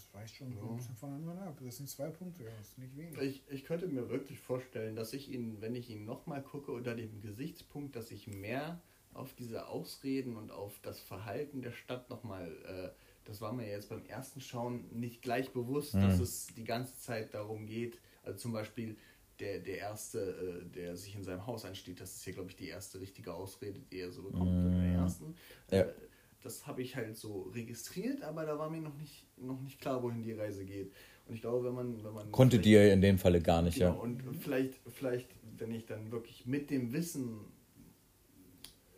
das 0.00 0.14
weicht 0.14 0.36
schon 0.36 0.52
so 0.54 0.70
ein 0.70 0.76
bisschen 0.76 0.96
voneinander 0.96 1.42
ab. 1.42 1.58
Das 1.62 1.76
sind 1.76 1.88
zwei 1.88 2.08
Punkte, 2.08 2.44
das 2.44 2.68
ist 2.68 2.78
nicht 2.78 2.96
wenig. 2.96 3.18
Ich, 3.20 3.42
ich 3.48 3.64
könnte 3.64 3.86
mir 3.86 4.08
wirklich 4.08 4.38
vorstellen, 4.38 4.96
dass 4.96 5.12
ich 5.12 5.30
ihn, 5.30 5.60
wenn 5.60 5.74
ich 5.74 5.90
ihn 5.90 6.04
nochmal 6.04 6.42
gucke, 6.42 6.72
unter 6.72 6.94
dem 6.94 7.20
Gesichtspunkt, 7.20 7.96
dass 7.96 8.10
ich 8.10 8.26
mehr 8.26 8.80
auf 9.12 9.34
diese 9.34 9.66
Ausreden 9.66 10.36
und 10.36 10.50
auf 10.50 10.78
das 10.82 11.00
Verhalten 11.00 11.62
der 11.62 11.72
Stadt 11.72 12.08
nochmal, 12.10 12.50
äh, 12.66 12.90
das 13.24 13.40
war 13.40 13.52
mir 13.52 13.68
jetzt 13.68 13.88
beim 13.88 14.04
ersten 14.06 14.40
Schauen 14.40 14.84
nicht 14.92 15.22
gleich 15.22 15.52
bewusst, 15.52 15.94
mhm. 15.94 16.02
dass 16.02 16.20
es 16.20 16.46
die 16.56 16.64
ganze 16.64 16.98
Zeit 16.98 17.34
darum 17.34 17.66
geht, 17.66 17.98
also 18.22 18.38
zum 18.38 18.52
Beispiel 18.52 18.96
der, 19.40 19.58
der 19.58 19.78
Erste, 19.78 20.62
äh, 20.62 20.68
der 20.68 20.96
sich 20.96 21.14
in 21.16 21.24
seinem 21.24 21.46
Haus 21.46 21.64
einsteht, 21.64 22.00
das 22.00 22.14
ist 22.16 22.26
ja, 22.26 22.32
glaube 22.32 22.50
ich, 22.50 22.56
die 22.56 22.68
erste 22.68 23.00
richtige 23.00 23.34
Ausrede, 23.34 23.80
die 23.90 23.98
er 23.98 24.10
so 24.10 24.22
bekommt 24.22 24.52
mhm. 24.52 24.66
in 24.66 24.80
der 24.80 24.92
ersten. 25.00 25.34
Ja. 25.70 25.78
Äh, 25.80 25.94
das 26.42 26.66
habe 26.66 26.82
ich 26.82 26.96
halt 26.96 27.16
so 27.16 27.50
registriert, 27.54 28.22
aber 28.22 28.44
da 28.44 28.58
war 28.58 28.70
mir 28.70 28.80
noch 28.80 28.96
nicht, 28.96 29.26
noch 29.36 29.60
nicht 29.60 29.80
klar, 29.80 30.02
wohin 30.02 30.22
die 30.22 30.32
Reise 30.32 30.64
geht. 30.64 30.92
Und 31.26 31.34
ich 31.34 31.42
glaube, 31.42 31.66
wenn 31.66 31.74
man. 31.74 32.04
Wenn 32.04 32.12
man 32.12 32.32
Konnte 32.32 32.58
dir 32.58 32.92
in 32.92 33.00
dem 33.00 33.18
Falle 33.18 33.40
gar 33.40 33.62
nicht, 33.62 33.78
genau, 33.78 33.94
ja. 33.94 34.00
Und 34.00 34.22
vielleicht, 34.40 34.74
vielleicht, 34.88 35.28
wenn 35.58 35.72
ich 35.72 35.86
dann 35.86 36.10
wirklich 36.10 36.46
mit 36.46 36.70
dem 36.70 36.92
Wissen 36.92 37.40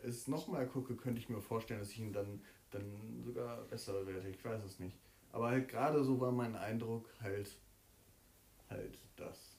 es 0.03 0.29
nochmal 0.29 0.67
gucke, 0.67 0.97
könnte 0.97 1.21
ich 1.21 1.29
mir 1.29 1.41
vorstellen, 1.41 1.81
dass 1.81 1.91
ich 1.91 2.01
ihn 2.01 2.13
dann, 2.13 2.41
dann 2.71 2.83
sogar 3.25 3.63
besser 3.65 3.93
bewerte. 3.93 4.29
Ich 4.29 4.45
weiß 4.45 4.63
es 4.65 4.79
nicht. 4.79 4.97
Aber 5.31 5.49
halt 5.49 5.69
gerade 5.69 6.03
so 6.05 6.21
war 6.21 6.33
mein 6.33 6.57
Eindruck 6.57 7.09
halt, 7.21 7.57
halt 8.69 8.99
das. 9.17 9.57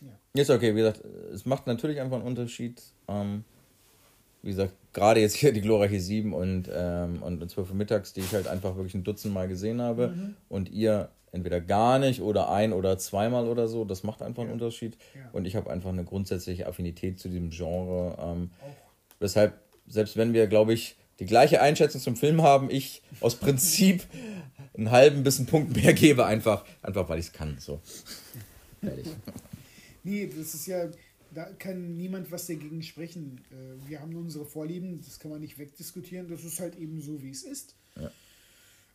Ja. 0.00 0.40
Ist 0.40 0.50
okay, 0.50 0.74
wie 0.74 0.78
gesagt, 0.78 1.04
es 1.04 1.44
macht 1.44 1.66
natürlich 1.66 2.00
einfach 2.00 2.16
einen 2.16 2.26
Unterschied. 2.26 2.82
Ähm, 3.08 3.44
wie 4.46 4.50
gesagt, 4.50 4.72
gerade 4.92 5.20
jetzt 5.20 5.34
hier 5.34 5.52
die 5.52 5.60
glorreiche 5.60 6.00
7 6.00 6.32
und, 6.32 6.70
ähm, 6.72 7.22
und 7.22 7.50
12 7.50 7.70
Uhr 7.70 7.76
mittags, 7.76 8.12
die 8.12 8.20
ich 8.20 8.32
halt 8.32 8.46
einfach 8.46 8.76
wirklich 8.76 8.94
ein 8.94 9.04
Dutzend 9.04 9.34
Mal 9.34 9.48
gesehen 9.48 9.82
habe 9.82 10.08
mhm. 10.08 10.36
und 10.48 10.70
ihr 10.70 11.10
entweder 11.32 11.60
gar 11.60 11.98
nicht 11.98 12.22
oder 12.22 12.50
ein 12.50 12.72
oder 12.72 12.96
zweimal 12.96 13.48
oder 13.48 13.68
so, 13.68 13.84
das 13.84 14.04
macht 14.04 14.22
einfach 14.22 14.42
einen 14.44 14.52
Unterschied. 14.52 14.96
Ja. 15.14 15.28
Und 15.32 15.44
ich 15.46 15.56
habe 15.56 15.70
einfach 15.70 15.90
eine 15.90 16.04
grundsätzliche 16.04 16.66
Affinität 16.66 17.18
zu 17.18 17.28
diesem 17.28 17.50
Genre. 17.50 18.16
Ähm, 18.20 18.50
weshalb, 19.18 19.54
selbst 19.86 20.16
wenn 20.16 20.32
wir, 20.32 20.46
glaube 20.46 20.72
ich, 20.72 20.96
die 21.18 21.26
gleiche 21.26 21.60
Einschätzung 21.60 22.00
zum 22.00 22.16
Film 22.16 22.42
haben, 22.42 22.70
ich 22.70 23.02
aus 23.20 23.34
Prinzip 23.40 24.04
einen 24.76 24.90
halben 24.90 25.24
bis 25.24 25.38
einen 25.38 25.46
Punkt 25.46 25.76
mehr 25.76 25.92
gebe, 25.92 26.24
einfach, 26.24 26.64
einfach 26.82 27.08
weil 27.08 27.18
ich 27.18 27.26
es 27.26 27.32
kann. 27.32 27.56
So. 27.58 27.80
Fertig. 28.80 29.06
Nee, 30.04 30.28
das 30.28 30.54
ist 30.54 30.66
ja, 30.66 30.88
da 31.36 31.52
kann 31.52 31.96
niemand 31.96 32.32
was 32.32 32.46
dagegen 32.46 32.82
sprechen. 32.82 33.42
Äh, 33.50 33.88
wir 33.88 34.00
haben 34.00 34.16
unsere 34.16 34.46
Vorlieben, 34.46 35.02
das 35.02 35.18
kann 35.18 35.30
man 35.30 35.40
nicht 35.40 35.58
wegdiskutieren. 35.58 36.28
Das 36.28 36.44
ist 36.44 36.60
halt 36.60 36.76
eben 36.76 37.00
so, 37.02 37.22
wie 37.22 37.30
es 37.30 37.42
ist. 37.42 37.74
Ja. 37.96 38.10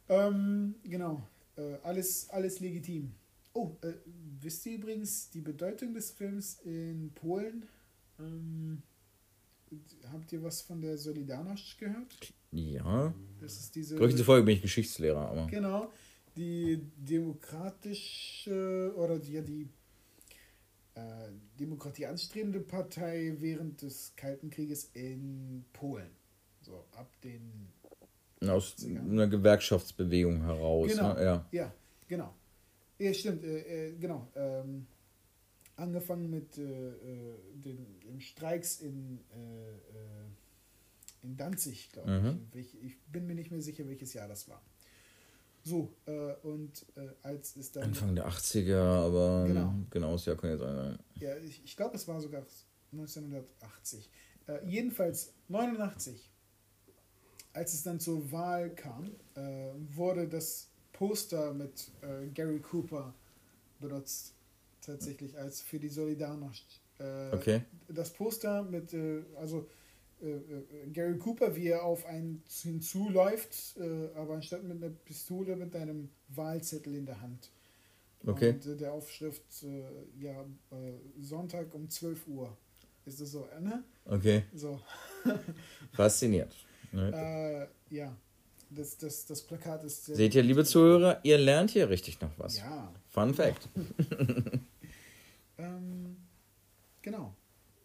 Ähm, 0.10 0.74
genau. 0.84 1.28
Äh, 1.56 1.76
alles, 1.84 2.30
alles 2.32 2.60
legitim. 2.60 3.12
Oh, 3.54 3.76
äh, 3.82 3.94
wisst 4.40 4.66
ihr 4.66 4.74
übrigens 4.76 5.30
die 5.30 5.42
Bedeutung 5.42 5.94
des 5.94 6.10
Films 6.10 6.60
in 6.64 7.12
Polen? 7.14 7.68
Ähm, 8.20 8.82
habt 10.12 10.32
ihr 10.34 10.42
was 10.42 10.64
von 10.64 10.82
der 10.82 10.98
Solidarność 10.98 11.78
gehört? 11.78 12.34
Ja. 12.52 13.14
Das 13.40 13.60
ist 13.60 13.76
diese. 13.76 14.00
Diese 14.08 14.24
Folge 14.24 14.46
bin 14.48 14.56
ich 14.56 14.64
Geschichtslehrer, 14.64 15.30
aber. 15.30 15.46
Genau. 15.46 15.92
Die 16.36 16.80
demokratische 16.96 18.94
oder 18.96 19.20
die, 19.20 19.34
ja, 19.34 19.42
die 19.42 19.68
Demokratie 21.60 22.06
anstrebende 22.06 22.60
Partei 22.60 23.36
während 23.40 23.82
des 23.82 24.14
Kalten 24.16 24.50
Krieges 24.50 24.90
in 24.94 25.64
Polen. 25.74 26.10
So 26.62 26.86
ab 26.94 27.10
den 27.24 27.70
aus 28.48 28.76
einer 28.86 29.28
Gewerkschaftsbewegung 29.28 30.42
heraus. 30.44 30.92
Genau. 30.92 31.14
Ne? 31.14 31.24
Ja. 31.24 31.48
ja, 31.52 31.74
genau. 32.08 32.34
Ja, 32.98 33.14
stimmt, 33.14 33.44
äh, 33.44 33.90
äh, 33.90 33.94
genau. 33.94 34.28
Ähm, 34.36 34.88
angefangen 35.76 36.30
mit 36.30 36.58
äh, 36.58 36.62
äh 36.62 37.36
den, 37.54 38.00
den, 38.00 38.22
Streiks 38.22 38.82
in, 38.82 39.20
äh, 39.34 39.72
äh, 39.72 41.24
in 41.24 41.38
Danzig, 41.38 41.92
glaube 41.92 42.12
mhm. 42.12 42.48
ich. 42.54 42.82
Ich 42.84 43.00
bin 43.12 43.28
mir 43.28 43.36
nicht 43.36 43.52
mehr 43.52 43.62
sicher, 43.62 43.88
welches 43.88 44.14
Jahr 44.14 44.28
das 44.28 44.48
war. 44.50 44.62
So, 45.64 45.94
äh, 46.06 46.34
und 46.44 46.86
äh, 46.96 47.08
als 47.22 47.56
es 47.56 47.72
dann. 47.72 47.84
Anfang 47.84 48.16
der 48.16 48.28
80er, 48.28 48.80
aber 48.80 49.46
genau. 49.48 49.74
genaues 49.90 50.26
Jahr 50.26 50.36
kann 50.36 50.50
jetzt 50.50 50.62
sein. 50.62 50.98
Ja, 51.20 51.38
ich, 51.38 51.64
ich 51.64 51.78
glaube, 51.78 51.96
es 51.96 52.08
war 52.08 52.20
sogar 52.20 52.44
1980. 52.92 54.10
Äh, 54.48 54.66
jedenfalls 54.68 55.34
89, 55.50 56.32
als 57.54 57.74
es 57.74 57.84
dann 57.84 58.00
zur 58.00 58.32
Wahl 58.32 58.74
kam, 58.74 59.12
äh, 59.36 59.72
wurde 59.96 60.28
das 60.28 60.70
Poster 60.94 61.54
mit 61.54 61.92
äh, 62.02 62.28
Gary 62.34 62.60
Cooper 62.60 63.14
benutzt, 63.80 64.34
tatsächlich 64.82 65.38
als 65.38 65.62
für 65.62 65.80
die 65.80 65.90
Solidarność. 65.90 66.82
Äh, 67.00 67.36
okay. 67.36 67.62
Das 67.88 68.12
Poster 68.14 68.64
mit, 68.64 68.96
also 69.36 69.68
äh, 70.22 70.28
äh, 70.28 70.90
Gary 70.94 71.18
Cooper, 71.18 71.56
wie 71.56 71.68
er 71.68 71.84
auf 71.84 72.06
einen 72.06 72.44
hinzuläuft, 72.48 73.78
äh, 73.78 74.10
aber 74.16 74.36
anstatt 74.36 74.64
mit 74.64 74.84
einer 74.84 74.94
Pistole 74.94 75.56
mit 75.56 75.76
einem 75.76 76.10
Wahlzettel 76.30 76.96
in 76.96 77.06
der 77.06 77.22
Hand. 77.22 77.50
Okay. 78.26 78.52
Und 78.52 78.80
der 78.80 78.94
Aufschrift, 78.94 79.66
ja, 80.20 80.46
Sonntag 81.20 81.74
um 81.74 81.90
12 81.90 82.28
Uhr. 82.28 82.56
Ist 83.04 83.20
das 83.20 83.32
so, 83.32 83.48
ne? 83.60 83.84
Okay. 84.06 84.44
So. 84.54 84.80
Fasziniert. 85.94 86.54
Ne? 86.92 87.68
Äh, 87.90 87.96
ja, 87.96 88.16
das, 88.70 88.96
das, 89.00 89.26
das 89.26 89.42
Plakat 89.42 89.84
ist. 89.86 90.06
Seht 90.06 90.36
ihr, 90.36 90.44
liebe 90.44 90.64
Zuhörer, 90.64 91.20
ihr 91.24 91.40
lernt 91.40 91.72
hier 91.72 91.90
richtig 91.90 92.22
noch 92.22 92.38
was. 92.38 92.60
Ja. 92.60 92.94
Fun 93.10 93.34
Fact. 93.34 93.68
ähm, 95.58 96.18
genau 97.02 97.34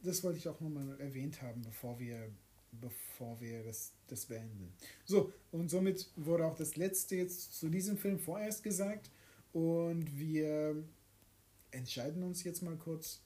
das 0.06 0.22
wollte 0.24 0.38
ich 0.38 0.48
auch 0.48 0.60
nochmal 0.60 0.98
erwähnt 1.00 1.42
haben, 1.42 1.62
bevor 1.62 1.98
wir, 1.98 2.30
bevor 2.72 3.40
wir 3.40 3.62
das, 3.64 3.92
das 4.06 4.26
beenden. 4.26 4.72
So, 5.04 5.32
und 5.50 5.68
somit 5.68 6.10
wurde 6.16 6.46
auch 6.46 6.54
das 6.54 6.76
letzte 6.76 7.16
jetzt 7.16 7.58
zu 7.58 7.68
diesem 7.68 7.96
Film 7.96 8.18
vorerst 8.18 8.62
gesagt. 8.62 9.10
Und 9.52 10.18
wir 10.18 10.84
entscheiden 11.70 12.22
uns 12.22 12.44
jetzt 12.44 12.62
mal 12.62 12.76
kurz, 12.76 13.22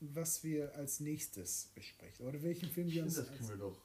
was 0.00 0.42
wir 0.44 0.74
als 0.74 1.00
nächstes 1.00 1.70
besprechen. 1.74 2.26
Oder 2.26 2.42
welchen 2.42 2.68
Film 2.68 2.90
wir 2.90 3.02
uns. 3.02 3.14
Das 3.14 3.28
können 3.28 3.48
wir 3.48 3.56
doch. 3.56 3.80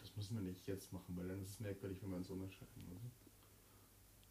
Das 0.00 0.14
müssen 0.16 0.36
wir 0.36 0.42
nicht 0.42 0.66
jetzt 0.66 0.92
machen, 0.92 1.16
weil 1.16 1.28
dann 1.28 1.42
ist 1.42 1.50
es 1.50 1.60
merkwürdig, 1.60 2.02
wenn 2.02 2.10
wir 2.10 2.16
uns 2.16 2.30
umentscheiden. 2.30 2.68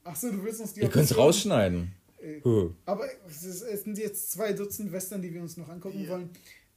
Achso, 0.04 0.32
du 0.32 0.44
willst 0.44 0.62
uns 0.62 0.74
die. 0.74 0.82
Ihr 0.82 0.90
könnt 0.90 1.06
es 1.06 1.18
rausschneiden. 1.18 1.94
Äh, 2.20 2.42
aber 2.86 3.06
es, 3.28 3.44
es, 3.44 3.84
sind 3.84 3.98
jetzt 3.98 4.32
zwei 4.32 4.54
Dutzend 4.54 4.92
Western, 4.92 5.22
die 5.22 5.34
wir 5.34 5.42
uns 5.42 5.58
noch 5.58 5.70
angucken 5.70 6.04
ja. 6.04 6.10
wollen. 6.10 6.30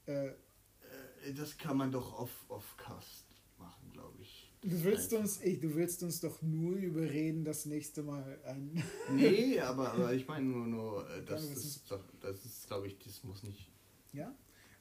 Äh, 0.06 0.26
äh, 0.26 0.32
das 1.36 1.56
kann 1.56 1.76
man 1.76 1.90
doch 1.90 2.18
auf, 2.18 2.30
auf 2.48 2.76
Cast 2.76 3.26
machen, 3.58 3.90
glaube 3.92 4.16
ich. 4.20 4.52
Du 4.62 4.84
willst, 4.84 5.14
uns, 5.14 5.38
ey, 5.38 5.58
du 5.58 5.74
willst 5.74 6.02
uns 6.02 6.20
doch 6.20 6.42
nur 6.42 6.76
überreden, 6.76 7.44
das 7.44 7.64
nächste 7.64 8.02
Mal 8.02 8.38
ein. 8.44 8.82
nee, 9.14 9.58
aber, 9.58 9.92
aber 9.92 10.12
ich 10.12 10.28
meine 10.28 10.44
nur, 10.44 10.66
nur 10.66 11.10
äh, 11.10 11.24
das, 11.24 11.46
ja, 11.46 11.52
ist, 11.52 11.90
doch, 11.90 12.04
das 12.20 12.44
ist, 12.44 12.66
glaube 12.66 12.86
ich, 12.86 12.98
das 12.98 13.24
muss 13.24 13.42
nicht. 13.42 13.70
Ja? 14.12 14.34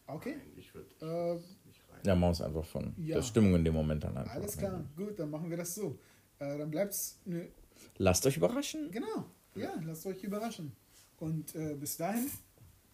Okay. 0.07 0.35
Nein, 0.37 0.53
ich 0.57 0.73
würde 0.73 0.89
äh, 1.01 1.67
nicht 1.67 1.81
rein. 1.89 2.01
Ja, 2.05 2.15
Maus 2.15 2.41
einfach 2.41 2.65
von 2.65 2.93
ja. 2.97 3.15
der 3.15 3.23
Stimmung 3.23 3.55
in 3.55 3.63
dem 3.63 3.73
Moment 3.73 4.03
dann 4.03 4.17
einfach. 4.17 4.35
Alles 4.35 4.57
klar, 4.57 4.83
gut, 4.97 5.17
dann 5.17 5.29
machen 5.29 5.49
wir 5.49 5.57
das 5.57 5.75
so. 5.75 5.97
Äh, 6.39 6.57
dann 6.57 6.69
bleibt's. 6.69 7.19
Ne 7.25 7.49
Lasst 7.97 8.25
euch 8.25 8.37
überraschen. 8.37 8.91
Genau. 8.91 9.25
Ja, 9.59 9.71
lasst 9.85 10.05
euch 10.05 10.23
überraschen. 10.23 10.71
Und 11.19 11.53
äh, 11.55 11.75
bis 11.75 11.97
dahin, 11.97 12.29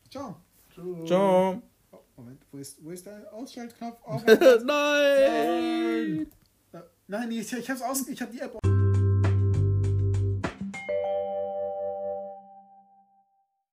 ciao. 0.09 0.37
Ciao. 1.05 1.61
Oh, 1.91 1.97
Moment, 2.17 2.41
wo 2.51 2.57
ist, 2.57 2.83
wo 2.83 2.89
ist 2.89 3.05
der 3.05 3.31
Ausschaltknopf? 3.33 3.99
Oh, 4.07 4.19
Nein! 4.25 4.65
Nein! 4.65 6.27
Nein, 7.07 7.31
ich, 7.31 7.53
ich 7.53 7.69
hab's 7.69 7.81
aus, 7.81 8.07
ich 8.07 8.21
hab 8.21 8.31
die 8.31 8.39
App. 8.39 8.57